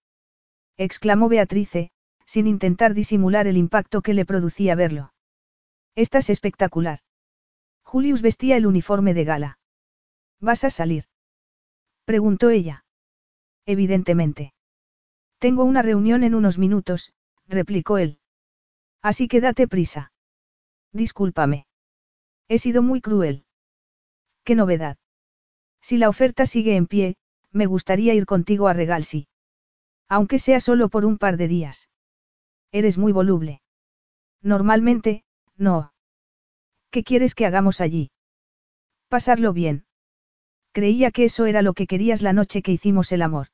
[0.78, 1.92] exclamó Beatrice,
[2.26, 5.14] sin intentar disimular el impacto que le producía verlo.
[5.96, 7.00] Estás espectacular.
[7.84, 9.59] Julius vestía el uniforme de gala.
[10.40, 11.06] ¿Vas a salir?
[12.06, 12.86] preguntó ella.
[13.66, 14.54] Evidentemente.
[15.38, 17.14] Tengo una reunión en unos minutos,
[17.48, 18.20] replicó él.
[19.02, 20.12] Así que date prisa.
[20.92, 21.68] Discúlpame.
[22.48, 23.46] He sido muy cruel.
[24.44, 24.98] ¿Qué novedad?
[25.82, 27.16] Si la oferta sigue en pie,
[27.52, 29.28] me gustaría ir contigo a Regalsi.
[30.08, 31.90] Aunque sea solo por un par de días.
[32.72, 33.62] Eres muy voluble.
[34.42, 35.24] Normalmente,
[35.56, 35.94] no.
[36.92, 38.12] ¿Qué quieres que hagamos allí?
[39.10, 39.86] Pasarlo bien.
[40.72, 43.48] Creía que eso era lo que querías la noche que hicimos el amor.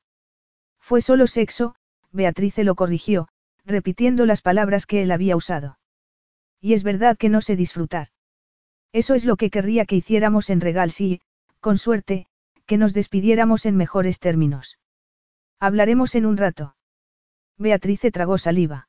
[0.78, 1.74] Fue solo sexo,
[2.12, 3.28] Beatrice lo corrigió,
[3.64, 5.78] repitiendo las palabras que él había usado.
[6.60, 8.08] Y es verdad que no sé disfrutar.
[8.92, 11.20] Eso es lo que querría que hiciéramos en Regal sí,
[11.60, 12.26] con suerte,
[12.66, 14.78] que nos despidiéramos en mejores términos.
[15.58, 16.76] Hablaremos en un rato.
[17.58, 18.88] Beatrice tragó saliva.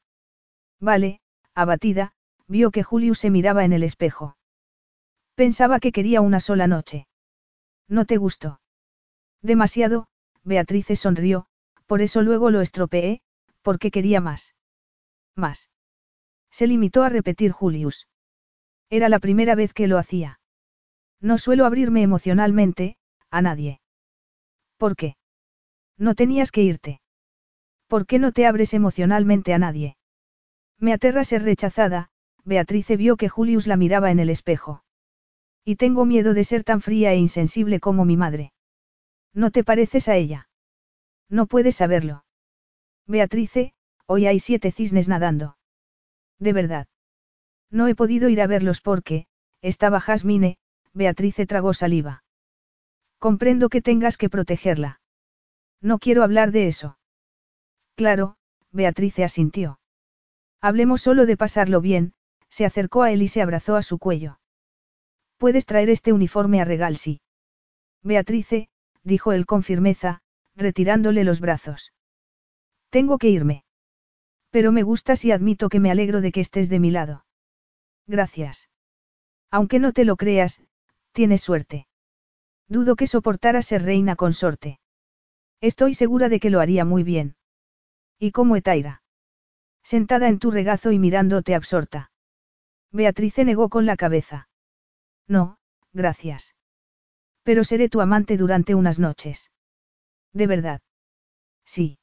[0.79, 1.21] Vale,
[1.55, 2.13] abatida,
[2.47, 4.37] vio que Julius se miraba en el espejo.
[5.35, 7.07] Pensaba que quería una sola noche.
[7.87, 8.59] ¿No te gustó?
[9.41, 10.07] Demasiado,
[10.43, 11.47] Beatrice sonrió,
[11.85, 13.21] por eso luego lo estropeé,
[13.61, 14.55] porque quería más.
[15.35, 15.69] Más.
[16.51, 18.07] Se limitó a repetir Julius.
[18.89, 20.39] Era la primera vez que lo hacía.
[21.19, 22.97] No suelo abrirme emocionalmente,
[23.29, 23.81] a nadie.
[24.77, 25.15] ¿Por qué?
[25.97, 27.01] No tenías que irte.
[27.87, 29.97] ¿Por qué no te abres emocionalmente a nadie?
[30.79, 32.09] Me aterra ser rechazada,
[32.43, 34.83] Beatrice vio que Julius la miraba en el espejo.
[35.69, 38.53] Y tengo miedo de ser tan fría e insensible como mi madre.
[39.33, 40.47] ¿No te pareces a ella?
[41.29, 42.23] No puedes saberlo.
[43.05, 43.73] Beatrice,
[44.05, 45.57] hoy hay siete cisnes nadando.
[46.39, 46.87] De verdad.
[47.69, 49.27] No he podido ir a verlos porque,
[49.61, 50.57] estaba Jasmine,
[50.93, 52.23] Beatrice tragó saliva.
[53.19, 55.01] Comprendo que tengas que protegerla.
[55.81, 56.97] No quiero hablar de eso.
[57.95, 58.37] Claro,
[58.71, 59.81] Beatrice asintió.
[60.61, 62.13] Hablemos solo de pasarlo bien,
[62.47, 64.39] se acercó a él y se abrazó a su cuello.
[65.37, 67.21] Puedes traer este uniforme a Regalsi.
[68.03, 68.69] Beatrice,
[69.03, 70.21] dijo él con firmeza,
[70.55, 71.93] retirándole los brazos.
[72.89, 73.63] Tengo que irme.
[74.49, 77.25] Pero me gustas y admito que me alegro de que estés de mi lado.
[78.07, 78.69] Gracias.
[79.51, 80.61] Aunque no te lo creas,
[81.11, 81.87] tienes suerte.
[82.67, 84.79] Dudo que soportara ser reina consorte.
[85.61, 87.35] Estoy segura de que lo haría muy bien.
[88.19, 89.03] ¿Y cómo Etaira?
[89.83, 92.11] Sentada en tu regazo y mirándote absorta.
[92.91, 94.49] Beatrice negó con la cabeza.
[95.27, 95.57] No,
[95.93, 96.55] gracias.
[97.43, 99.51] Pero seré tu amante durante unas noches.
[100.33, 100.81] ¿De verdad?
[101.65, 101.99] Sí.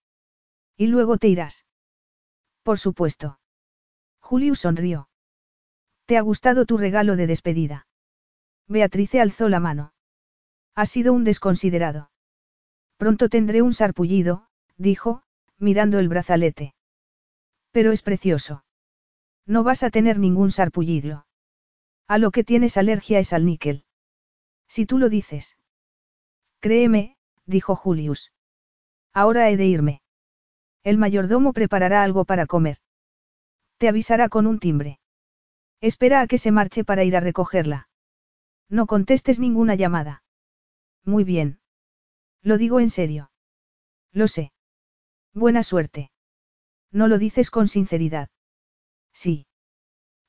[0.76, 1.66] Y luego te irás.
[2.62, 3.38] Por supuesto.
[4.20, 5.08] Julius sonrió.
[6.06, 7.86] ¿Te ha gustado tu regalo de despedida?
[8.68, 9.92] Beatrice alzó la mano.
[10.74, 12.10] Ha sido un desconsiderado.
[12.96, 15.22] Pronto tendré un sarpullido, dijo,
[15.58, 16.74] mirando el brazalete.
[17.70, 18.64] Pero es precioso.
[19.46, 21.26] No vas a tener ningún sarpullido.
[22.06, 23.84] A lo que tienes alergia es al níquel.
[24.68, 25.56] Si tú lo dices.
[26.60, 27.16] Créeme,
[27.46, 28.32] dijo Julius.
[29.12, 30.02] Ahora he de irme.
[30.82, 32.78] El mayordomo preparará algo para comer.
[33.78, 35.00] Te avisará con un timbre.
[35.80, 37.88] Espera a que se marche para ir a recogerla.
[38.68, 40.22] No contestes ninguna llamada.
[41.04, 41.60] Muy bien.
[42.42, 43.30] Lo digo en serio.
[44.12, 44.52] Lo sé.
[45.32, 46.10] Buena suerte.
[46.90, 48.28] No lo dices con sinceridad.
[49.12, 49.46] Sí.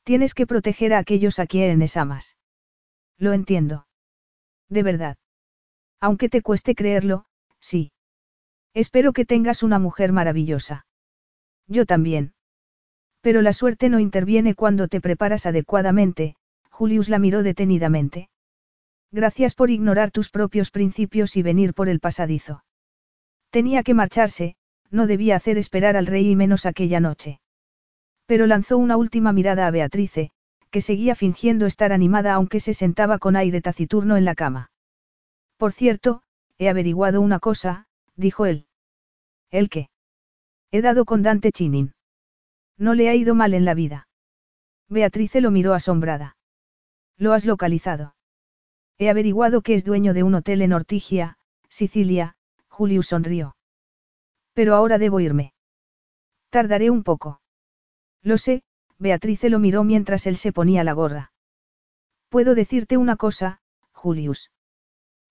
[0.05, 2.37] Tienes que proteger a aquellos a quienes amas.
[3.17, 3.87] Lo entiendo.
[4.69, 5.17] De verdad.
[5.99, 7.25] Aunque te cueste creerlo,
[7.59, 7.91] sí.
[8.75, 10.85] Espero que tengas una mujer maravillosa.
[11.67, 12.35] Yo también.
[13.21, 16.35] Pero la suerte no interviene cuando te preparas adecuadamente,
[16.69, 18.29] Julius la miró detenidamente.
[19.11, 22.63] Gracias por ignorar tus propios principios y venir por el pasadizo.
[23.49, 24.55] Tenía que marcharse,
[24.91, 27.39] no debía hacer esperar al rey y menos aquella noche.
[28.25, 30.31] Pero lanzó una última mirada a Beatrice,
[30.71, 34.71] que seguía fingiendo estar animada aunque se sentaba con aire taciturno en la cama.
[35.57, 36.21] Por cierto,
[36.57, 38.67] he averiguado una cosa, dijo él.
[39.51, 39.89] ¿El qué?
[40.71, 41.93] He dado con Dante Chinin.
[42.77, 44.07] No le ha ido mal en la vida.
[44.89, 46.35] Beatrice lo miró asombrada.
[47.17, 48.15] ¿Lo has localizado?
[48.97, 51.37] He averiguado que es dueño de un hotel en Ortigia,
[51.69, 52.35] Sicilia,
[52.67, 53.55] Julius sonrió.
[54.53, 55.53] Pero ahora debo irme.
[56.49, 57.39] Tardaré un poco.
[58.25, 58.63] Lo sé,
[58.97, 61.31] Beatrice lo miró mientras él se ponía la gorra.
[62.29, 63.59] Puedo decirte una cosa,
[63.91, 64.51] Julius.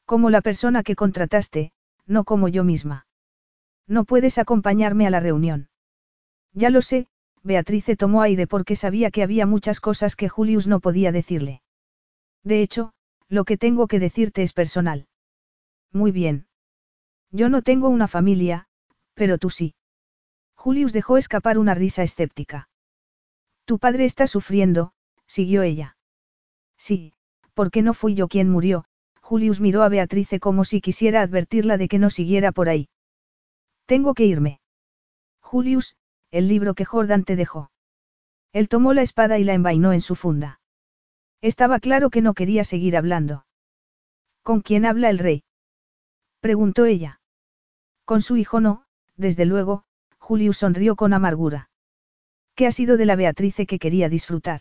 [0.06, 1.72] Como la persona que contrataste,
[2.06, 3.06] no como yo misma.
[3.88, 5.68] No puedes acompañarme a la reunión.
[6.52, 7.08] Ya lo sé,
[7.42, 11.62] Beatrice tomó aire porque sabía que había muchas cosas que Julius no podía decirle.
[12.44, 12.92] De hecho,
[13.28, 15.08] lo que tengo que decirte es personal.
[15.92, 16.46] Muy bien.
[17.32, 18.68] Yo no tengo una familia,
[19.14, 19.74] pero tú sí.
[20.54, 22.68] Julius dejó escapar una risa escéptica.
[23.64, 24.92] Tu padre está sufriendo,
[25.26, 25.96] siguió ella.
[26.76, 27.14] Sí,
[27.54, 28.84] porque no fui yo quien murió,
[29.20, 32.88] Julius miró a Beatrice como si quisiera advertirla de que no siguiera por ahí.
[33.86, 34.60] Tengo que irme.
[35.40, 35.96] Julius,
[36.30, 37.70] el libro que Jordan te dejó.
[38.52, 40.60] Él tomó la espada y la envainó en su funda.
[41.40, 43.46] Estaba claro que no quería seguir hablando.
[44.42, 45.44] ¿Con quién habla el rey?
[46.40, 47.20] preguntó ella.
[48.04, 48.84] Con su hijo no,
[49.16, 49.84] desde luego,
[50.18, 51.70] Julius sonrió con amargura.
[52.54, 54.60] ¿Qué ha sido de la Beatrice que quería disfrutar?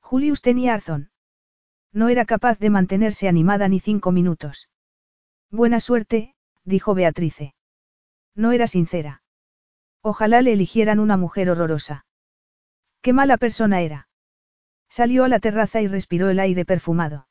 [0.00, 1.10] Julius tenía arzón.
[1.92, 4.68] No era capaz de mantenerse animada ni cinco minutos.
[5.50, 7.54] Buena suerte, dijo Beatrice.
[8.36, 9.22] No era sincera.
[10.02, 12.06] Ojalá le eligieran una mujer horrorosa.
[13.02, 14.08] Qué mala persona era.
[14.88, 17.26] Salió a la terraza y respiró el aire perfumado.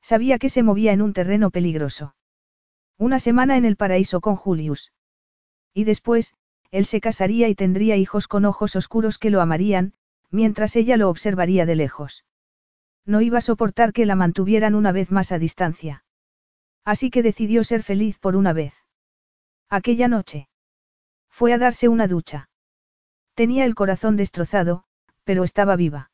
[0.00, 2.14] Sabía que se movía en un terreno peligroso.
[2.98, 4.92] Una semana en el paraíso con Julius.
[5.74, 6.34] Y después,
[6.72, 9.92] él se casaría y tendría hijos con ojos oscuros que lo amarían,
[10.30, 12.24] mientras ella lo observaría de lejos.
[13.04, 16.04] No iba a soportar que la mantuvieran una vez más a distancia.
[16.84, 18.74] Así que decidió ser feliz por una vez.
[19.68, 20.48] Aquella noche.
[21.28, 22.48] Fue a darse una ducha.
[23.34, 24.84] Tenía el corazón destrozado,
[25.24, 26.10] pero estaba viva.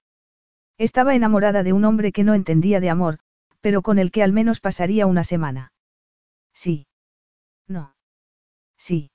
[0.77, 3.19] Estaba enamorada de un hombre que no entendía de amor,
[3.61, 5.73] pero con el que al menos pasaría una semana.
[6.53, 6.87] Sí.
[7.69, 7.95] No.
[8.77, 9.11] Sí.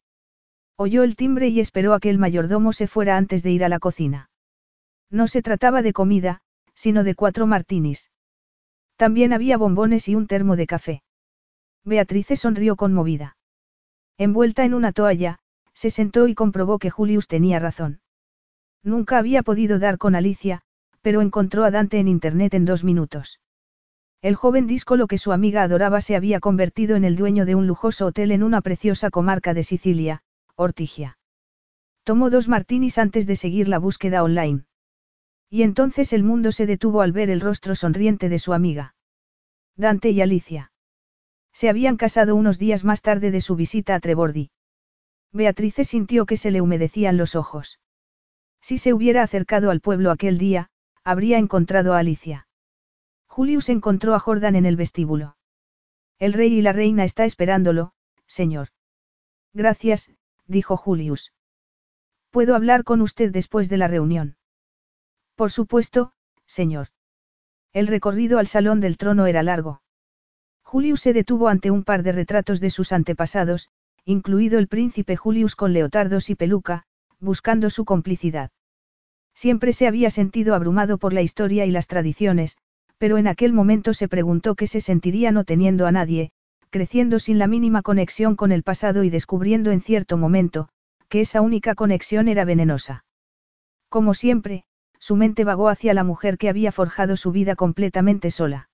[0.75, 3.69] Oyó el timbre y esperó a que el mayordomo se fuera antes de ir a
[3.69, 4.29] la cocina.
[5.09, 6.41] No se trataba de comida,
[6.73, 8.09] sino de cuatro martinis.
[8.95, 11.03] También había bombones y un termo de café.
[11.83, 13.37] Beatrice sonrió conmovida.
[14.17, 15.39] Envuelta en una toalla,
[15.73, 18.01] se sentó y comprobó que Julius tenía razón.
[18.83, 20.61] Nunca había podido dar con Alicia,
[21.01, 23.39] pero encontró a Dante en Internet en dos minutos.
[24.21, 27.55] El joven disco lo que su amiga adoraba se había convertido en el dueño de
[27.55, 30.21] un lujoso hotel en una preciosa comarca de Sicilia,
[30.55, 31.17] Ortigia.
[32.03, 34.65] Tomó dos martinis antes de seguir la búsqueda online.
[35.49, 38.95] Y entonces el mundo se detuvo al ver el rostro sonriente de su amiga.
[39.75, 40.71] Dante y Alicia.
[41.53, 44.51] Se habían casado unos días más tarde de su visita a Trebordi.
[45.31, 47.79] Beatrice sintió que se le humedecían los ojos.
[48.61, 50.69] Si se hubiera acercado al pueblo aquel día,
[51.03, 52.47] habría encontrado a Alicia.
[53.27, 55.35] Julius encontró a Jordan en el vestíbulo.
[56.19, 57.93] El rey y la reina está esperándolo,
[58.27, 58.69] señor.
[59.53, 60.11] Gracias,
[60.47, 61.33] dijo Julius.
[62.31, 64.37] ¿Puedo hablar con usted después de la reunión?
[65.35, 66.13] Por supuesto,
[66.45, 66.89] señor.
[67.73, 69.81] El recorrido al salón del trono era largo.
[70.63, 73.69] Julius se detuvo ante un par de retratos de sus antepasados,
[74.05, 76.85] incluido el príncipe Julius con leotardos y peluca,
[77.19, 78.51] buscando su complicidad.
[79.33, 82.57] Siempre se había sentido abrumado por la historia y las tradiciones,
[82.97, 86.31] pero en aquel momento se preguntó qué se sentiría no teniendo a nadie,
[86.73, 90.69] creciendo sin la mínima conexión con el pasado y descubriendo en cierto momento,
[91.07, 93.05] que esa única conexión era venenosa.
[93.89, 94.63] Como siempre,
[94.97, 98.69] su mente vagó hacia la mujer que había forjado su vida completamente sola.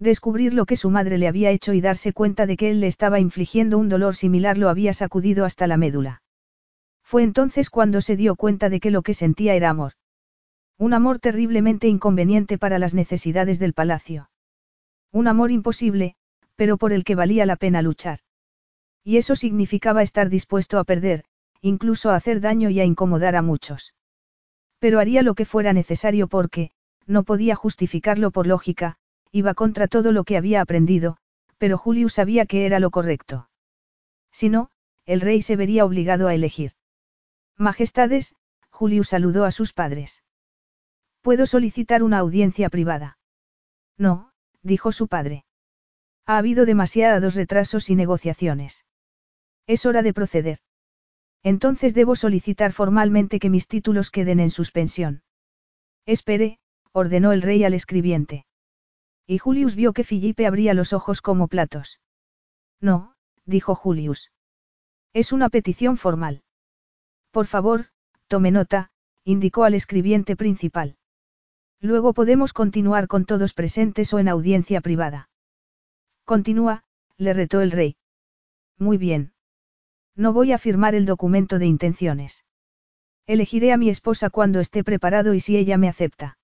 [0.00, 2.88] Descubrir lo que su madre le había hecho y darse cuenta de que él le
[2.88, 6.22] estaba infligiendo un dolor similar lo había sacudido hasta la médula.
[7.04, 9.92] Fue entonces cuando se dio cuenta de que lo que sentía era amor.
[10.76, 14.28] Un amor terriblemente inconveniente para las necesidades del palacio.
[15.12, 16.16] Un amor imposible,
[16.62, 18.20] pero por el que valía la pena luchar.
[19.02, 21.24] Y eso significaba estar dispuesto a perder,
[21.60, 23.94] incluso a hacer daño y a incomodar a muchos.
[24.78, 26.70] Pero haría lo que fuera necesario porque,
[27.04, 28.94] no podía justificarlo por lógica,
[29.32, 31.16] iba contra todo lo que había aprendido,
[31.58, 33.48] pero Julius sabía que era lo correcto.
[34.30, 34.70] Si no,
[35.04, 36.74] el rey se vería obligado a elegir.
[37.58, 38.36] Majestades,
[38.70, 40.22] Julius saludó a sus padres.
[41.22, 43.18] ¿Puedo solicitar una audiencia privada?
[43.98, 44.30] No,
[44.62, 45.44] dijo su padre.
[46.26, 48.84] Ha habido demasiados retrasos y negociaciones.
[49.66, 50.58] Es hora de proceder.
[51.42, 55.22] Entonces debo solicitar formalmente que mis títulos queden en suspensión.
[56.06, 56.58] Espere,
[56.92, 58.46] ordenó el rey al escribiente.
[59.26, 62.00] Y Julius vio que Filipe abría los ojos como platos.
[62.80, 64.30] No, dijo Julius.
[65.12, 66.42] Es una petición formal.
[67.30, 67.86] Por favor,
[68.28, 68.90] tome nota,
[69.24, 70.96] indicó al escribiente principal.
[71.80, 75.28] Luego podemos continuar con todos presentes o en audiencia privada.
[76.24, 76.84] Continúa,
[77.16, 77.96] le retó el rey.
[78.78, 79.32] Muy bien.
[80.14, 82.44] No voy a firmar el documento de intenciones.
[83.26, 86.38] Elegiré a mi esposa cuando esté preparado y si ella me acepta.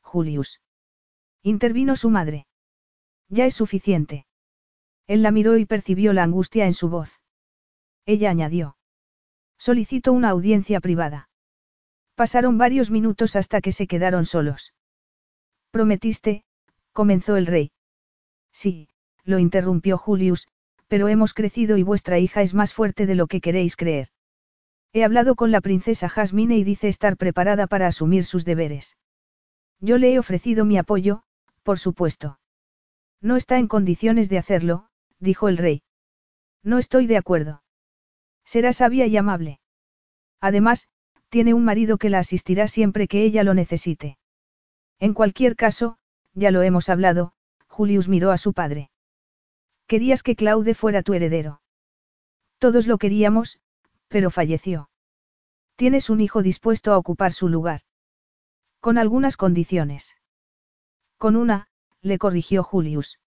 [0.00, 0.60] Julius.
[1.42, 2.46] Intervino su madre.
[3.28, 4.26] Ya es suficiente.
[5.06, 7.20] Él la miró y percibió la angustia en su voz.
[8.04, 8.76] Ella añadió.
[9.58, 11.28] Solicito una audiencia privada.
[12.14, 14.74] Pasaron varios minutos hasta que se quedaron solos.
[15.70, 16.44] Prometiste,
[16.92, 17.72] comenzó el rey.
[18.52, 18.88] Sí,
[19.26, 20.48] lo interrumpió Julius,
[20.88, 24.08] pero hemos crecido y vuestra hija es más fuerte de lo que queréis creer.
[24.92, 28.96] He hablado con la princesa Jasmine y dice estar preparada para asumir sus deberes.
[29.80, 31.22] Yo le he ofrecido mi apoyo,
[31.64, 32.38] por supuesto.
[33.20, 34.88] No está en condiciones de hacerlo,
[35.18, 35.82] dijo el rey.
[36.62, 37.62] No estoy de acuerdo.
[38.44, 39.60] Será sabia y amable.
[40.40, 40.88] Además,
[41.28, 44.18] tiene un marido que la asistirá siempre que ella lo necesite.
[44.98, 45.98] En cualquier caso,
[46.32, 47.32] ya lo hemos hablado,
[47.66, 48.90] Julius miró a su padre.
[49.86, 51.60] Querías que Claude fuera tu heredero.
[52.58, 53.60] Todos lo queríamos,
[54.08, 54.90] pero falleció.
[55.76, 57.82] Tienes un hijo dispuesto a ocupar su lugar.
[58.80, 60.16] Con algunas condiciones.
[61.18, 61.68] Con una,
[62.00, 63.20] le corrigió Julius.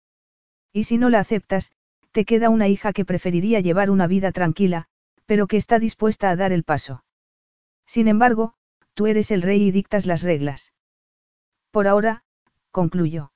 [0.73, 1.73] Y si no la aceptas,
[2.13, 4.89] te queda una hija que preferiría llevar una vida tranquila,
[5.27, 7.05] pero que está dispuesta a dar el paso.
[7.87, 8.55] Sin embargo,
[8.95, 10.73] tú eres el rey y dictas las reglas.
[11.71, 12.25] Por ahora,
[12.71, 13.33] concluyó.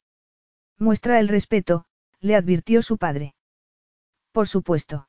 [0.78, 1.84] Muestra el respeto,
[2.23, 3.34] le advirtió su padre.
[4.33, 5.09] Por supuesto.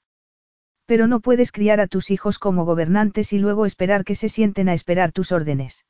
[0.86, 4.68] Pero no puedes criar a tus hijos como gobernantes y luego esperar que se sienten
[4.68, 5.86] a esperar tus órdenes.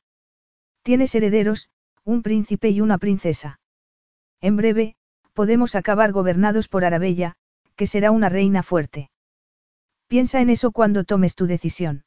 [0.82, 1.70] Tienes herederos,
[2.04, 3.58] un príncipe y una princesa.
[4.40, 4.96] En breve,
[5.32, 7.34] podemos acabar gobernados por Arabella,
[7.74, 9.10] que será una reina fuerte.
[10.06, 12.04] Piensa en eso cuando tomes tu decisión.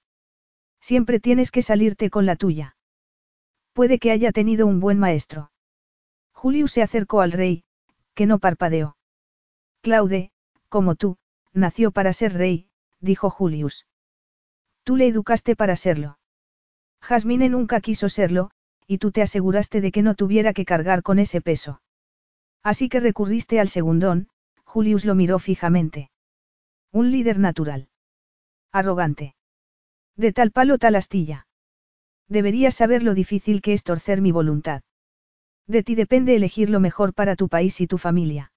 [0.80, 2.78] Siempre tienes que salirte con la tuya.
[3.74, 5.52] Puede que haya tenido un buen maestro.
[6.32, 7.64] Julius se acercó al rey,
[8.14, 8.97] que no parpadeó.
[9.88, 10.32] Claude,
[10.68, 11.16] como tú,
[11.54, 12.68] nació para ser rey,
[13.00, 13.88] dijo Julius.
[14.84, 16.20] Tú le educaste para serlo.
[17.02, 18.52] Jasmine nunca quiso serlo,
[18.86, 21.82] y tú te aseguraste de que no tuviera que cargar con ese peso.
[22.64, 24.28] Así que recurriste al segundón,
[24.66, 26.12] Julius lo miró fijamente.
[26.92, 27.88] Un líder natural.
[28.74, 29.36] Arrogante.
[30.18, 31.48] De tal palo tal astilla.
[32.28, 34.82] Deberías saber lo difícil que es torcer mi voluntad.
[35.66, 38.52] De ti depende elegir lo mejor para tu país y tu familia.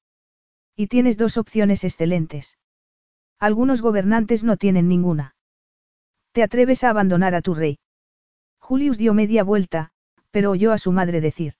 [0.80, 2.56] Y tienes dos opciones excelentes.
[3.38, 5.34] Algunos gobernantes no tienen ninguna.
[6.32, 7.80] Te atreves a abandonar a tu rey.
[8.60, 9.90] Julius dio media vuelta,
[10.30, 11.52] pero oyó a su madre decir.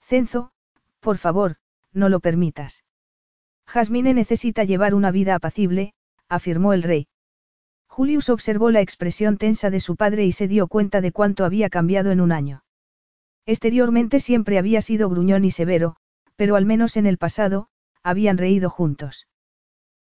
[0.00, 0.50] Cenzo,
[0.98, 1.58] por favor,
[1.92, 2.82] no lo permitas.
[3.64, 5.94] Jasmine necesita llevar una vida apacible,
[6.28, 7.06] afirmó el rey.
[7.86, 11.70] Julius observó la expresión tensa de su padre y se dio cuenta de cuánto había
[11.70, 12.64] cambiado en un año.
[13.46, 15.94] Exteriormente siempre había sido gruñón y severo,
[16.34, 17.68] pero al menos en el pasado,
[18.02, 19.28] habían reído juntos.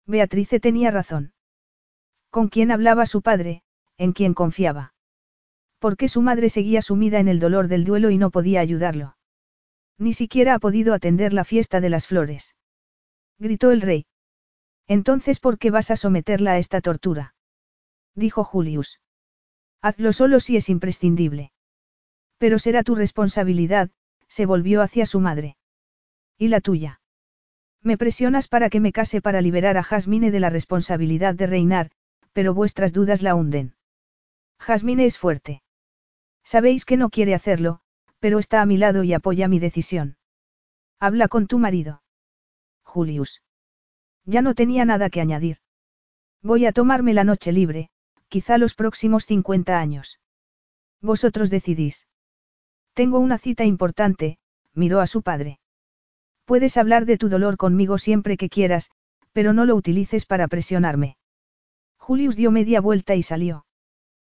[0.05, 1.33] Beatrice tenía razón.
[2.29, 3.63] ¿Con quién hablaba su padre,
[3.97, 4.93] en quién confiaba?
[5.79, 9.15] Porque su madre seguía sumida en el dolor del duelo y no podía ayudarlo.
[9.97, 12.55] Ni siquiera ha podido atender la fiesta de las flores.
[13.37, 14.05] Gritó el rey.
[14.87, 17.35] Entonces, ¿por qué vas a someterla a esta tortura?
[18.15, 18.99] Dijo Julius.
[19.81, 21.51] Hazlo solo si es imprescindible.
[22.37, 23.91] Pero será tu responsabilidad,
[24.27, 25.57] se volvió hacia su madre.
[26.37, 26.98] ¿Y la tuya?
[27.81, 31.91] Me presionas para que me case para liberar a Jasmine de la responsabilidad de reinar,
[32.33, 33.75] pero vuestras dudas la hunden.
[34.59, 35.61] Jasmine es fuerte.
[36.43, 37.79] Sabéis que no quiere hacerlo,
[38.19, 40.17] pero está a mi lado y apoya mi decisión.
[40.99, 42.01] Habla con tu marido.
[42.83, 43.41] Julius.
[44.25, 45.57] Ya no tenía nada que añadir.
[46.41, 47.89] Voy a tomarme la noche libre,
[48.27, 50.19] quizá los próximos 50 años.
[51.01, 52.07] Vosotros decidís.
[52.93, 54.37] Tengo una cita importante,
[54.73, 55.59] miró a su padre.
[56.49, 58.89] Puedes hablar de tu dolor conmigo siempre que quieras,
[59.33, 61.15] pero no lo utilices para presionarme.
[61.99, 63.67] Julius dio media vuelta y salió.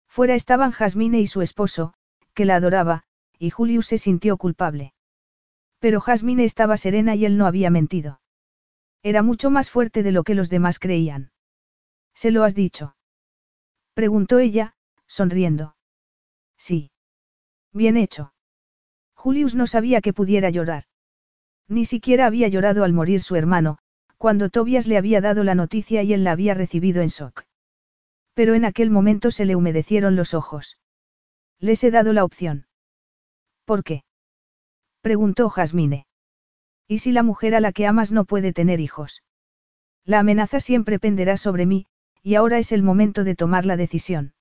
[0.09, 1.95] Fuera estaban Jasmine y su esposo,
[2.35, 3.05] que la adoraba,
[3.39, 4.93] y Julius se sintió culpable.
[5.79, 8.21] Pero Jasmine estaba serena y él no había mentido.
[9.05, 11.31] Era mucho más fuerte de lo que los demás creían.
[12.13, 12.97] ¿Se lo has dicho?
[13.95, 14.75] Preguntó ella,
[15.07, 15.77] sonriendo.
[16.59, 16.91] Sí.
[17.73, 18.35] Bien hecho.
[19.15, 20.90] Julius no sabía que pudiera llorar.
[21.71, 23.79] Ni siquiera había llorado al morir su hermano,
[24.19, 27.45] cuando Tobias le había dado la noticia y él la había recibido en shock.
[28.35, 30.79] Pero en aquel momento se le humedecieron los ojos.
[31.61, 32.67] Les he dado la opción.
[33.65, 34.03] ¿Por qué?
[35.01, 36.07] preguntó Jasmine.
[36.89, 39.23] ¿Y si la mujer a la que amas no puede tener hijos?
[40.05, 41.87] La amenaza siempre penderá sobre mí,
[42.21, 44.35] y ahora es el momento de tomar la decisión.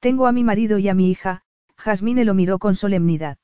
[0.00, 1.42] Tengo a mi marido y a mi hija,
[1.76, 3.36] Jasmine lo miró con solemnidad.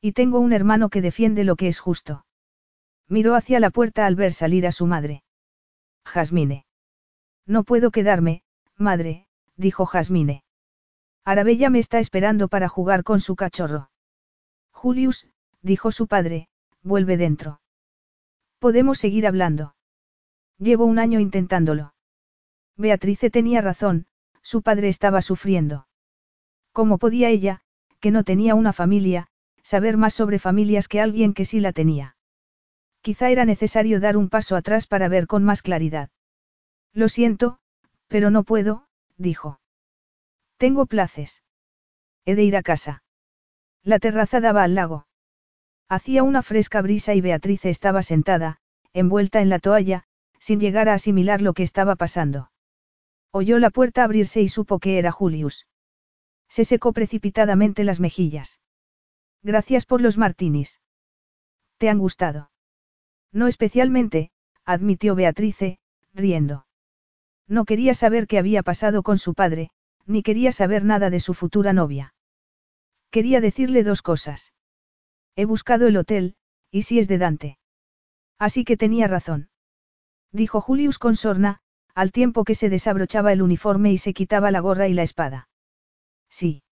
[0.00, 2.24] Y tengo un hermano que defiende lo que es justo.
[3.08, 5.22] Miró hacia la puerta al ver salir a su madre.
[6.04, 6.66] Jasmine.
[7.46, 8.42] No puedo quedarme,
[8.76, 10.44] madre, dijo Jasmine.
[11.24, 13.90] Arabella me está esperando para jugar con su cachorro.
[14.70, 15.26] Julius,
[15.62, 16.48] dijo su padre,
[16.82, 17.60] vuelve dentro.
[18.58, 19.74] Podemos seguir hablando.
[20.58, 21.94] Llevo un año intentándolo.
[22.76, 24.06] Beatrice tenía razón,
[24.42, 25.88] su padre estaba sufriendo.
[26.72, 27.60] ¿Cómo podía ella,
[28.00, 29.28] que no tenía una familia,
[29.68, 32.16] saber más sobre familias que alguien que sí la tenía?
[33.02, 36.08] Quizá era necesario dar un paso atrás para ver con más claridad.
[36.94, 37.58] Lo siento,
[38.06, 38.86] pero no puedo,
[39.18, 39.60] dijo.
[40.56, 41.42] Tengo places.
[42.24, 43.02] He de ir a casa.
[43.84, 45.06] La terraza daba al lago.
[45.90, 48.60] Hacía una fresca brisa y Beatrice estaba sentada,
[48.94, 50.04] envuelta en la toalla,
[50.38, 52.50] sin llegar a asimilar lo que estaba pasando.
[53.32, 55.66] Oyó la puerta abrirse y supo que era Julius.
[56.48, 58.60] Se secó precipitadamente las mejillas.
[59.42, 60.80] Gracias por los martinis.
[61.78, 62.50] ¿Te han gustado?
[63.32, 64.30] No especialmente,
[64.64, 65.78] admitió Beatrice,
[66.12, 66.66] riendo.
[67.46, 69.70] No quería saber qué había pasado con su padre,
[70.06, 72.14] ni quería saber nada de su futura novia.
[73.10, 74.52] Quería decirle dos cosas.
[75.36, 76.36] He buscado el hotel,
[76.70, 77.58] y si es de Dante.
[78.38, 79.50] Así que tenía razón.
[80.32, 81.60] Dijo Julius con sorna,
[81.94, 85.48] al tiempo que se desabrochaba el uniforme y se quitaba la gorra y la espada.
[86.28, 86.62] Sí.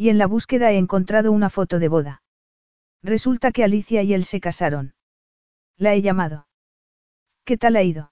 [0.00, 2.22] Y en la búsqueda he encontrado una foto de boda.
[3.02, 4.94] Resulta que Alicia y él se casaron.
[5.76, 6.46] La he llamado.
[7.44, 8.10] ¿Qué tal ha ido?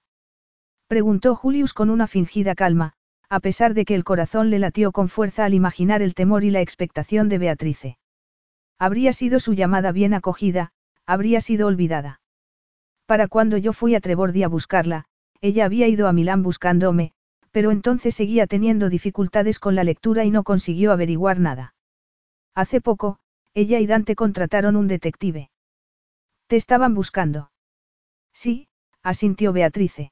[0.85, 2.93] Preguntó Julius con una fingida calma,
[3.27, 6.51] a pesar de que el corazón le latió con fuerza al imaginar el temor y
[6.51, 7.97] la expectación de Beatrice.
[8.77, 10.69] Habría sido su llamada bien acogida,
[11.07, 12.21] habría sido olvidada.
[13.07, 15.05] Para cuando yo fui a Trebordi a buscarla,
[15.41, 17.13] ella había ido a Milán buscándome,
[17.49, 21.73] pero entonces seguía teniendo dificultades con la lectura y no consiguió averiguar nada.
[22.55, 23.19] Hace poco,
[23.53, 25.49] ella y Dante contrataron un detective.
[26.47, 27.51] ¿Te estaban buscando?
[28.33, 28.67] Sí,
[29.03, 30.11] asintió Beatrice.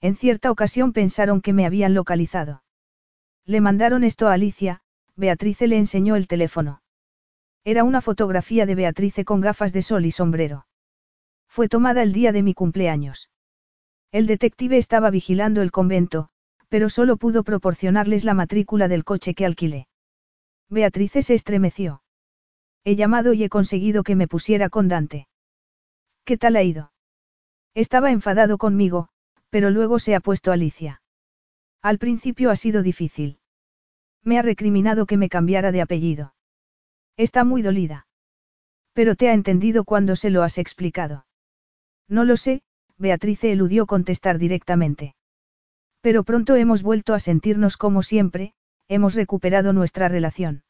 [0.00, 2.62] En cierta ocasión pensaron que me habían localizado.
[3.44, 4.82] Le mandaron esto a Alicia,
[5.16, 6.82] Beatrice le enseñó el teléfono.
[7.64, 10.66] Era una fotografía de Beatrice con gafas de sol y sombrero.
[11.48, 13.30] Fue tomada el día de mi cumpleaños.
[14.12, 16.28] El detective estaba vigilando el convento,
[16.68, 19.88] pero solo pudo proporcionarles la matrícula del coche que alquilé.
[20.68, 22.02] Beatrice se estremeció.
[22.84, 25.28] He llamado y he conseguido que me pusiera con Dante.
[26.24, 26.92] ¿Qué tal ha ido?
[27.74, 29.08] Estaba enfadado conmigo,
[29.50, 31.02] pero luego se ha puesto Alicia.
[31.82, 33.38] Al principio ha sido difícil.
[34.22, 36.34] Me ha recriminado que me cambiara de apellido.
[37.16, 38.06] Está muy dolida.
[38.92, 41.26] Pero te ha entendido cuando se lo has explicado.
[42.08, 42.62] No lo sé,
[42.98, 45.14] Beatrice eludió contestar directamente.
[46.00, 48.54] Pero pronto hemos vuelto a sentirnos como siempre,
[48.88, 50.64] hemos recuperado nuestra relación.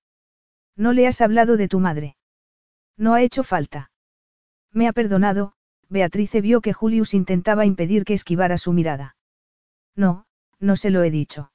[0.77, 2.17] No le has hablado de tu madre.
[2.97, 3.91] No ha hecho falta.
[4.73, 5.53] Me ha perdonado,
[5.89, 9.17] Beatrice vio que Julius intentaba impedir que esquivara su mirada.
[9.95, 10.27] No,
[10.59, 11.53] no se lo he dicho.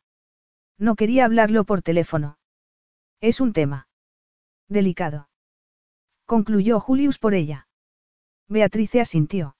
[0.77, 2.37] No quería hablarlo por teléfono.
[3.19, 3.87] Es un tema.
[4.67, 5.29] Delicado.
[6.25, 7.67] Concluyó Julius por ella.
[8.47, 9.55] Beatrice asintió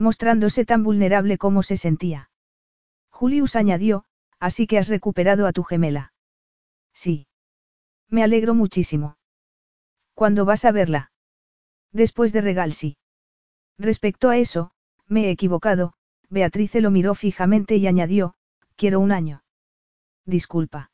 [0.00, 2.30] mostrándose tan vulnerable como se sentía.
[3.10, 4.04] Julius añadió,
[4.40, 6.12] así que has recuperado a tu gemela.
[6.92, 7.28] Sí.
[8.08, 9.16] Me alegro muchísimo.
[10.14, 11.12] ¿Cuándo vas a verla?
[11.92, 12.96] Después de regal sí.
[13.78, 14.72] Respecto a eso,
[15.06, 15.92] me he equivocado,
[16.28, 18.34] Beatrice lo miró fijamente y añadió,
[18.76, 19.44] quiero un año.
[20.26, 20.90] Disculpa.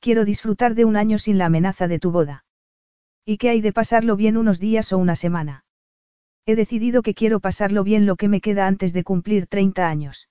[0.00, 2.44] Quiero disfrutar de un año sin la amenaza de tu boda.
[3.24, 5.64] ¿Y qué hay de pasarlo bien unos días o una semana?
[6.46, 10.28] He decidido que quiero pasarlo bien lo que me queda antes de cumplir 30 años.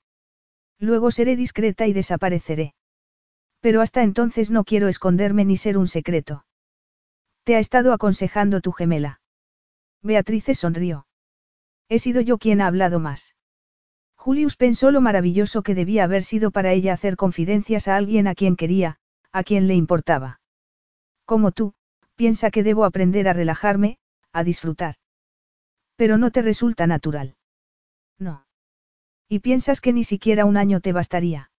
[0.83, 2.73] Luego seré discreta y desapareceré.
[3.61, 6.45] Pero hasta entonces no quiero esconderme ni ser un secreto.
[7.45, 9.21] Te ha estado aconsejando tu gemela.
[10.01, 11.07] Beatrice sonrió.
[11.87, 13.33] He sido yo quien ha hablado más.
[14.17, 18.35] Julius pensó lo maravilloso que debía haber sido para ella hacer confidencias a alguien a
[18.35, 18.97] quien quería,
[19.31, 20.41] a quien le importaba.
[21.23, 21.75] Como tú,
[22.15, 23.99] piensa que debo aprender a relajarme,
[24.33, 24.95] a disfrutar.
[25.95, 27.37] Pero no te resulta natural.
[28.19, 28.45] No.
[29.27, 31.51] ¿Y piensas que ni siquiera un año te bastaría?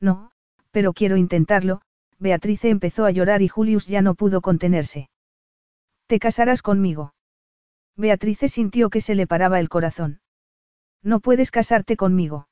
[0.00, 0.30] No,
[0.70, 1.82] pero quiero intentarlo,
[2.18, 5.10] Beatrice empezó a llorar y Julius ya no pudo contenerse.
[6.06, 7.14] ¿Te casarás conmigo?
[7.96, 10.20] Beatrice sintió que se le paraba el corazón.
[11.02, 12.48] No puedes casarte conmigo.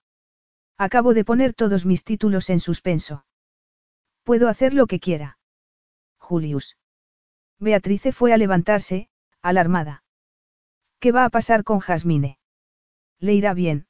[0.76, 3.24] Acabo de poner todos mis títulos en suspenso.
[4.24, 5.38] Puedo hacer lo que quiera.
[6.18, 6.76] Julius.
[7.58, 9.08] Beatrice fue a levantarse,
[9.42, 10.02] alarmada.
[10.98, 12.38] ¿Qué va a pasar con Jasmine?
[13.18, 13.86] Le irá bien.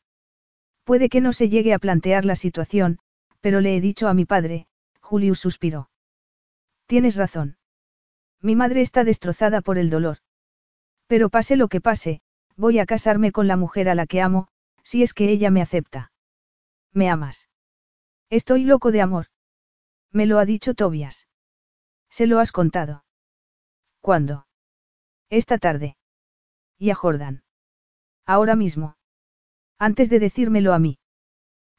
[0.85, 2.99] Puede que no se llegue a plantear la situación,
[3.41, 4.67] pero le he dicho a mi padre,
[5.01, 5.91] Julius suspiró.
[6.87, 7.57] Tienes razón.
[8.43, 10.19] Mi madre está destrozada por el dolor.
[11.07, 12.23] Pero pase lo que pase,
[12.57, 14.49] voy a casarme con la mujer a la que amo,
[14.83, 16.13] si es que ella me acepta.
[16.93, 17.49] ¿Me amas?
[18.31, 19.27] Estoy loco de amor.
[20.13, 21.29] Me lo ha dicho Tobias.
[22.09, 23.05] ¿Se lo has contado?
[24.01, 24.47] ¿Cuándo?
[25.29, 25.97] Esta tarde.
[26.79, 27.45] ¿Y a Jordan?
[28.27, 28.97] Ahora mismo.
[29.83, 30.99] Antes de decírmelo a mí.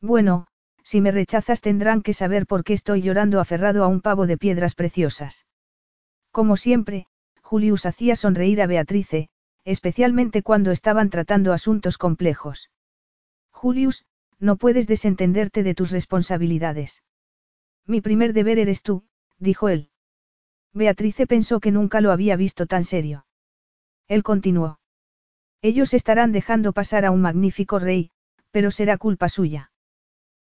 [0.01, 0.47] Bueno,
[0.83, 4.39] si me rechazas tendrán que saber por qué estoy llorando aferrado a un pavo de
[4.39, 5.45] piedras preciosas.
[6.31, 7.05] Como siempre,
[7.43, 9.29] Julius hacía sonreír a Beatrice,
[9.65, 12.71] especialmente cuando estaban tratando asuntos complejos.
[13.51, 14.05] Julius,
[14.39, 17.03] no puedes desentenderte de tus responsabilidades.
[17.85, 19.03] Mi primer deber eres tú,
[19.37, 19.91] dijo él.
[20.73, 23.27] Beatrice pensó que nunca lo había visto tan serio.
[24.07, 24.80] Él continuó.
[25.61, 28.11] Ellos estarán dejando pasar a un magnífico rey,
[28.51, 29.71] pero será culpa suya.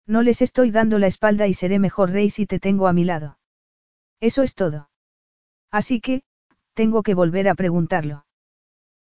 [0.06, 3.04] No les estoy dando la espalda y seré mejor rey si te tengo a mi
[3.04, 3.38] lado.
[4.20, 4.90] Eso es todo.
[5.70, 6.22] Así que,
[6.74, 8.26] tengo que volver a preguntarlo.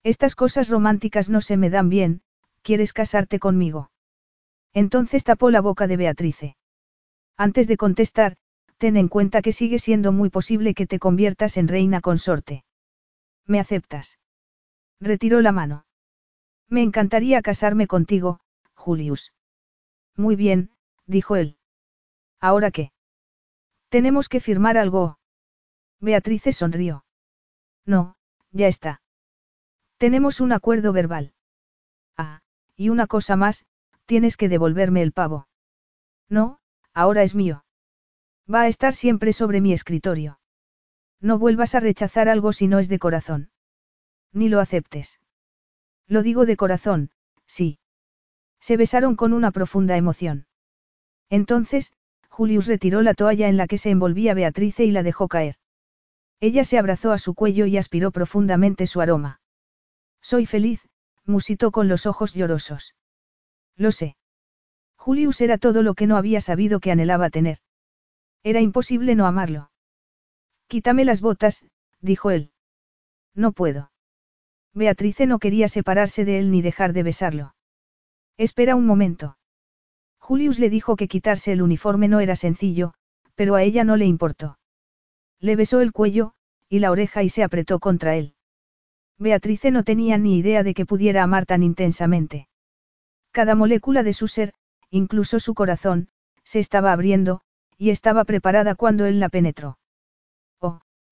[0.03, 2.21] Estas cosas románticas no se me dan bien,
[2.61, 3.91] ¿quieres casarte conmigo?
[4.73, 6.55] Entonces tapó la boca de Beatrice.
[7.37, 8.37] Antes de contestar,
[8.77, 12.63] ten en cuenta que sigue siendo muy posible que te conviertas en reina consorte.
[13.45, 14.19] ¿Me aceptas?
[14.99, 15.85] Retiró la mano.
[16.71, 18.39] Me encantaría casarme contigo,
[18.75, 19.33] Julius.
[20.15, 20.71] Muy bien,
[21.05, 21.57] dijo él.
[22.39, 22.93] ¿Ahora qué?
[23.89, 25.19] Tenemos que firmar algo.
[25.99, 27.03] Beatrice sonrió.
[27.85, 28.15] No,
[28.51, 29.01] ya está.
[29.97, 31.33] Tenemos un acuerdo verbal.
[32.15, 32.39] Ah,
[32.77, 33.65] y una cosa más,
[34.05, 35.49] tienes que devolverme el pavo.
[36.29, 36.59] No,
[36.93, 37.65] ahora es mío.
[38.51, 40.39] Va a estar siempre sobre mi escritorio.
[41.19, 43.51] No vuelvas a rechazar algo si no es de corazón.
[44.31, 45.19] Ni lo aceptes.
[46.11, 47.09] Lo digo de corazón,
[47.47, 47.79] sí.
[48.59, 50.45] Se besaron con una profunda emoción.
[51.29, 51.93] Entonces,
[52.27, 55.55] Julius retiró la toalla en la que se envolvía Beatrice y la dejó caer.
[56.41, 59.39] Ella se abrazó a su cuello y aspiró profundamente su aroma.
[60.21, 60.85] Soy feliz,
[61.25, 62.93] musitó con los ojos llorosos.
[63.77, 64.17] Lo sé.
[64.97, 67.59] Julius era todo lo que no había sabido que anhelaba tener.
[68.43, 69.71] Era imposible no amarlo.
[70.67, 71.65] Quítame las botas,
[72.01, 72.51] dijo él.
[73.33, 73.90] No puedo.
[74.73, 77.55] Beatrice no quería separarse de él ni dejar de besarlo.
[78.37, 79.37] Espera un momento.
[80.17, 82.93] Julius le dijo que quitarse el uniforme no era sencillo,
[83.35, 84.59] pero a ella no le importó.
[85.39, 86.33] Le besó el cuello,
[86.69, 88.35] y la oreja y se apretó contra él.
[89.17, 92.47] Beatrice no tenía ni idea de que pudiera amar tan intensamente.
[93.31, 94.53] Cada molécula de su ser,
[94.89, 96.09] incluso su corazón,
[96.43, 97.41] se estaba abriendo,
[97.77, 99.77] y estaba preparada cuando él la penetró.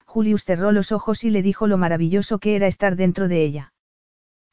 [0.10, 3.74] Julius cerró los ojos y le dijo lo maravilloso que era estar dentro de ella.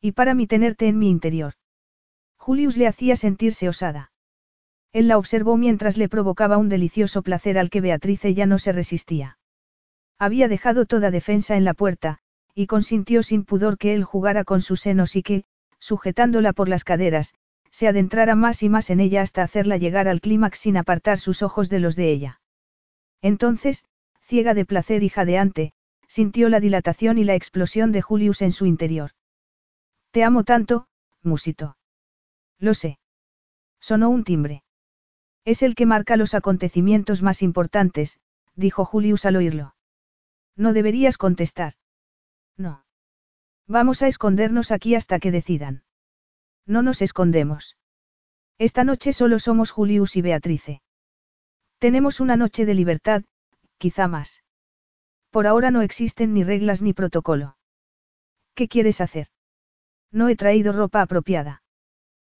[0.03, 1.55] Y para mí tenerte en mi interior.
[2.37, 4.13] Julius le hacía sentirse osada.
[4.93, 8.73] Él la observó mientras le provocaba un delicioso placer al que Beatrice ya no se
[8.73, 9.39] resistía.
[10.19, 12.19] Había dejado toda defensa en la puerta,
[12.55, 15.45] y consintió sin pudor que él jugara con sus senos y que,
[15.79, 17.33] sujetándola por las caderas,
[17.71, 21.43] se adentrara más y más en ella hasta hacerla llegar al clímax sin apartar sus
[21.43, 22.41] ojos de los de ella.
[23.23, 23.87] Entonces,
[24.27, 25.73] ciega de placer y jadeante,
[26.09, 29.13] sintió la dilatación y la explosión de Julius en su interior.
[30.11, 30.89] Te amo tanto,
[31.23, 31.77] musito.
[32.59, 32.99] Lo sé.
[33.81, 34.65] Sonó un timbre.
[35.45, 38.19] Es el que marca los acontecimientos más importantes,
[38.57, 39.77] dijo Julius al oírlo.
[40.57, 41.75] No deberías contestar.
[42.57, 42.85] No.
[43.69, 45.85] Vamos a escondernos aquí hasta que decidan.
[46.67, 47.77] No nos escondemos.
[48.59, 50.83] Esta noche solo somos Julius y Beatrice.
[51.79, 53.23] Tenemos una noche de libertad,
[53.79, 54.43] quizá más.
[55.31, 57.57] Por ahora no existen ni reglas ni protocolo.
[58.55, 59.29] ¿Qué quieres hacer?
[60.11, 61.63] No he traído ropa apropiada.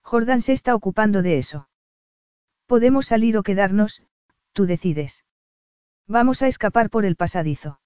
[0.03, 1.69] Jordan se está ocupando de eso.
[2.67, 4.03] Podemos salir o quedarnos,
[4.53, 5.25] tú decides.
[6.07, 7.81] Vamos a escapar por el pasadizo.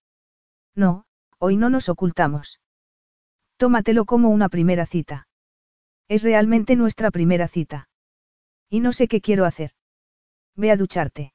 [0.75, 1.07] No,
[1.39, 2.61] hoy no nos ocultamos.
[3.57, 5.27] Tómatelo como una primera cita.
[6.09, 7.89] Es realmente nuestra primera cita.
[8.69, 9.73] Y no sé qué quiero hacer.
[10.55, 11.33] Ve a ducharte.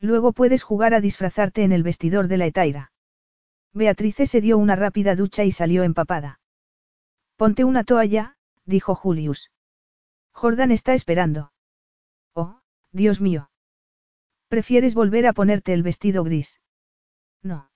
[0.00, 2.92] Luego puedes jugar a disfrazarte en el vestidor de la etaira.
[3.72, 6.40] Beatrice se dio una rápida ducha y salió empapada.
[7.36, 9.50] Ponte una toalla, dijo Julius.
[10.32, 11.52] Jordan está esperando.
[12.34, 12.60] Oh,
[12.92, 13.50] Dios mío.
[14.48, 16.60] ¿Prefieres volver a ponerte el vestido gris?
[17.42, 17.70] No.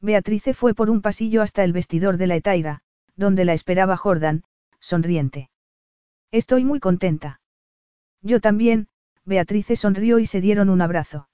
[0.00, 2.82] Beatrice fue por un pasillo hasta el vestidor de la Etaira,
[3.16, 4.44] donde la esperaba Jordan,
[4.80, 5.50] sonriente.
[6.30, 7.40] Estoy muy contenta.
[8.20, 8.88] Yo también,
[9.24, 11.28] Beatrice sonrió y se dieron un abrazo.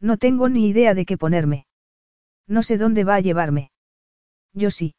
[0.00, 1.66] No tengo ni idea de qué ponerme.
[2.46, 3.70] No sé dónde va a llevarme.
[4.52, 4.94] Yo sí.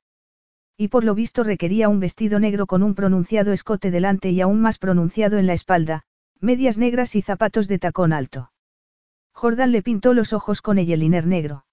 [0.78, 4.62] Y por lo visto requería un vestido negro con un pronunciado escote delante y aún
[4.62, 6.04] más pronunciado en la espalda,
[6.40, 8.52] medias negras y zapatos de tacón alto.
[9.32, 11.66] Jordan le pintó los ojos con eyeliner negro.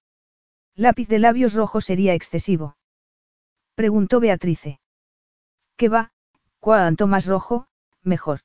[0.75, 2.77] Lápiz de labios rojos sería excesivo.
[3.75, 4.79] Preguntó Beatrice.
[5.75, 6.11] ¿Qué va?
[6.59, 7.67] Cuanto más rojo,
[8.03, 8.41] mejor.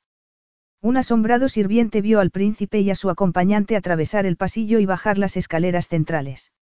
[0.81, 5.17] Un asombrado sirviente vio al príncipe y a su acompañante atravesar el pasillo y bajar
[5.17, 6.53] las escaleras centrales.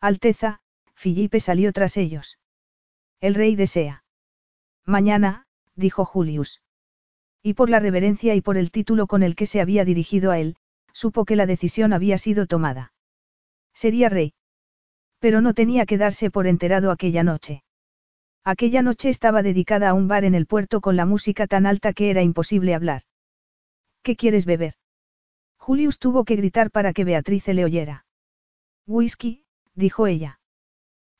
[0.00, 0.60] Alteza,
[0.94, 2.38] Filipe salió tras ellos.
[3.20, 4.04] El rey desea.
[4.84, 6.60] Mañana, dijo Julius.
[7.42, 10.40] Y por la reverencia y por el título con el que se había dirigido a
[10.40, 10.56] él,
[10.92, 12.92] supo que la decisión había sido tomada.
[13.72, 14.34] Sería rey.
[15.20, 17.62] Pero no tenía que darse por enterado aquella noche.
[18.42, 21.92] Aquella noche estaba dedicada a un bar en el puerto con la música tan alta
[21.92, 23.02] que era imposible hablar.
[24.06, 24.74] ¿Qué quieres beber?
[25.58, 28.06] Julius tuvo que gritar para que Beatrice le oyera.
[28.86, 29.44] Whisky,
[29.74, 30.38] dijo ella.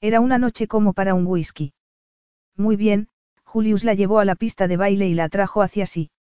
[0.01, 1.75] Era una noche como para un whisky.
[2.55, 3.09] Muy bien,
[3.43, 6.13] Julius la llevó a la pista de baile y la trajo hacia sí.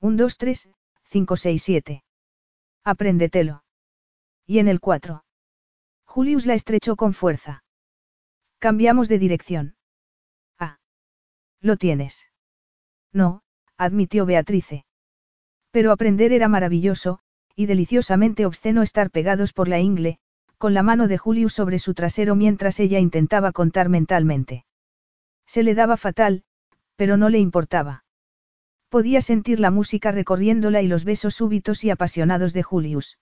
[0.00, 0.68] Un, dos, tres,
[1.04, 2.02] cinco, seis, siete.
[2.82, 3.62] Apréndetelo.
[4.46, 5.24] Y en el cuatro.
[6.06, 7.62] Julius la estrechó con fuerza.
[8.58, 9.76] Cambiamos de dirección.
[10.58, 10.80] Ah.
[11.60, 12.26] Lo tienes.
[13.12, 13.44] No,
[13.76, 14.84] admitió Beatrice.
[15.74, 17.18] Pero aprender era maravilloso,
[17.56, 20.18] y deliciosamente obsceno estar pegados por la ingle,
[20.56, 24.64] con la mano de Julius sobre su trasero mientras ella intentaba contar mentalmente.
[25.46, 26.44] Se le daba fatal,
[26.94, 28.04] pero no le importaba.
[28.88, 33.18] Podía sentir la música recorriéndola y los besos súbitos y apasionados de Julius.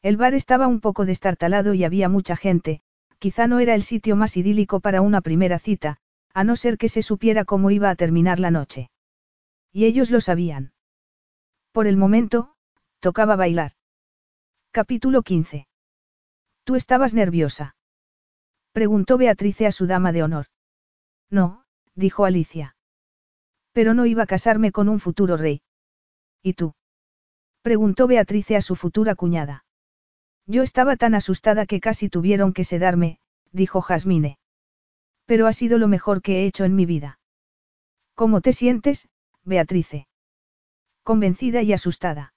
[0.00, 2.80] El bar estaba un poco destartalado y había mucha gente,
[3.18, 5.98] quizá no era el sitio más idílico para una primera cita,
[6.32, 8.88] a no ser que se supiera cómo iba a terminar la noche.
[9.74, 10.72] Y ellos lo sabían.
[11.76, 12.54] Por el momento,
[13.00, 13.72] tocaba bailar.
[14.70, 15.68] Capítulo 15.
[16.64, 17.76] ¿Tú estabas nerviosa?
[18.72, 20.46] Preguntó Beatrice a su dama de honor.
[21.28, 22.76] No, dijo Alicia.
[23.72, 25.60] Pero no iba a casarme con un futuro rey.
[26.42, 26.72] ¿Y tú?
[27.60, 29.66] Preguntó Beatrice a su futura cuñada.
[30.46, 33.18] Yo estaba tan asustada que casi tuvieron que sedarme,
[33.52, 34.38] dijo Jasmine.
[35.26, 37.20] Pero ha sido lo mejor que he hecho en mi vida.
[38.14, 39.10] ¿Cómo te sientes,
[39.44, 40.08] Beatrice?
[41.06, 42.34] Convencida y asustada.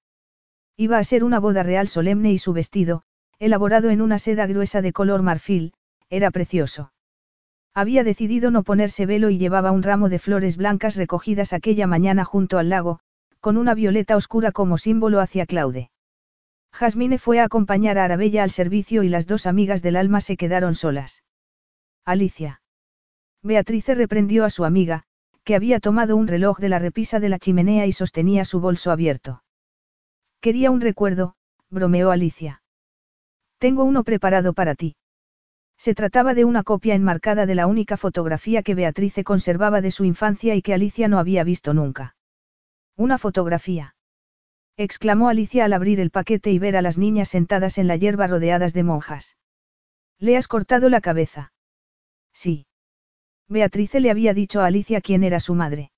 [0.78, 3.02] Iba a ser una boda real solemne y su vestido,
[3.40, 5.74] elaborado en una seda gruesa de color marfil,
[6.12, 6.94] era precioso.
[7.74, 12.26] Había decidido no ponerse velo y llevaba un ramo de flores blancas recogidas aquella mañana
[12.26, 13.00] junto al lago,
[13.40, 15.90] con una violeta oscura como símbolo hacia Claude.
[16.72, 20.38] Jasmine fue a acompañar a Arabella al servicio y las dos amigas del alma se
[20.38, 21.24] quedaron solas.
[22.06, 22.62] Alicia.
[23.42, 25.06] Beatrice reprendió a su amiga,
[25.44, 28.92] que había tomado un reloj de la repisa de la chimenea y sostenía su bolso
[28.92, 29.44] abierto.
[30.42, 31.36] Quería un recuerdo,
[31.70, 32.62] bromeó Alicia.
[33.58, 34.96] Tengo uno preparado para ti.
[35.78, 40.06] Se trataba de una copia enmarcada de la única fotografía que Beatrice conservaba de su
[40.06, 42.16] infancia y que Alicia no había visto nunca.
[42.96, 43.96] Una fotografía.
[44.76, 48.28] exclamó Alicia al abrir el paquete y ver a las niñas sentadas en la hierba
[48.28, 49.38] rodeadas de monjas.
[50.20, 51.54] ¿Le has cortado la cabeza?
[52.34, 52.69] Sí.
[53.50, 55.92] Beatrice le había dicho a Alicia quién era su madre.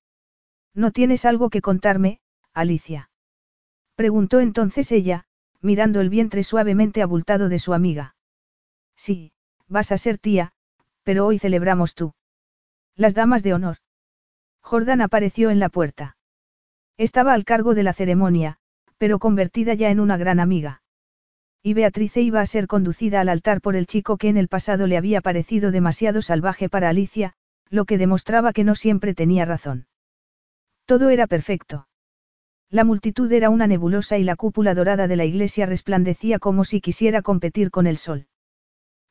[0.73, 2.21] ¿No tienes algo que contarme,
[2.53, 3.09] Alicia?
[3.95, 5.25] Preguntó entonces ella,
[5.59, 8.15] mirando el vientre suavemente abultado de su amiga.
[8.95, 9.33] Sí,
[9.67, 10.53] vas a ser tía,
[11.03, 12.13] pero hoy celebramos tú.
[12.95, 13.77] Las damas de honor.
[14.61, 16.15] Jordan apareció en la puerta.
[16.97, 18.59] Estaba al cargo de la ceremonia,
[18.97, 20.83] pero convertida ya en una gran amiga.
[21.63, 24.87] Y Beatrice iba a ser conducida al altar por el chico que en el pasado
[24.87, 27.35] le había parecido demasiado salvaje para Alicia,
[27.71, 29.87] lo que demostraba que no siempre tenía razón.
[30.85, 31.87] Todo era perfecto.
[32.69, 36.81] La multitud era una nebulosa y la cúpula dorada de la iglesia resplandecía como si
[36.81, 38.27] quisiera competir con el sol.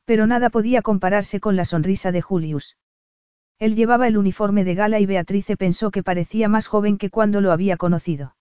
[0.04, 2.76] Pero nada podía compararse con la sonrisa de Julius.
[3.58, 7.40] Él llevaba el uniforme de gala y Beatrice pensó que parecía más joven que cuando
[7.40, 8.36] lo había conocido.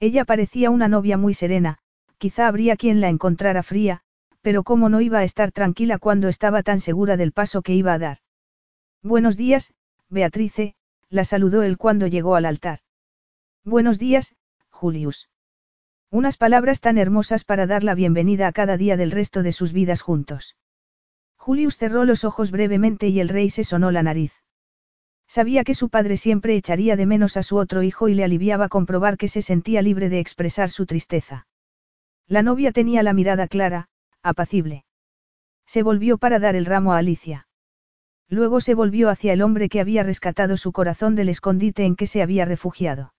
[0.00, 1.78] Ella parecía una novia muy serena,
[2.18, 4.02] quizá habría quien la encontrara fría,
[4.40, 7.92] pero cómo no iba a estar tranquila cuando estaba tan segura del paso que iba
[7.92, 8.18] a dar.
[9.04, 9.74] Buenos días,
[10.10, 10.76] Beatrice,
[11.10, 12.78] la saludó él cuando llegó al altar.
[13.64, 14.36] Buenos días,
[14.70, 15.28] Julius.
[16.08, 19.72] Unas palabras tan hermosas para dar la bienvenida a cada día del resto de sus
[19.72, 20.56] vidas juntos.
[21.36, 24.34] Julius cerró los ojos brevemente y el rey se sonó la nariz.
[25.26, 28.68] Sabía que su padre siempre echaría de menos a su otro hijo y le aliviaba
[28.68, 31.48] comprobar que se sentía libre de expresar su tristeza.
[32.28, 33.88] La novia tenía la mirada clara,
[34.22, 34.84] apacible.
[35.66, 37.48] Se volvió para dar el ramo a Alicia.
[38.32, 42.06] Luego se volvió hacia el hombre que había rescatado su corazón del escondite en que
[42.06, 43.12] se había refugiado.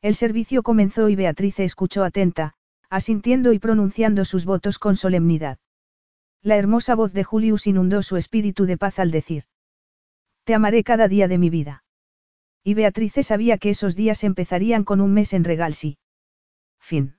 [0.00, 2.54] El servicio comenzó y Beatriz escuchó atenta,
[2.88, 5.58] asintiendo y pronunciando sus votos con solemnidad.
[6.40, 9.42] La hermosa voz de Julius inundó su espíritu de paz al decir.
[10.44, 11.82] Te amaré cada día de mi vida.
[12.62, 15.98] Y Beatrice sabía que esos días empezarían con un mes en Regalsi.
[16.78, 17.17] Fin.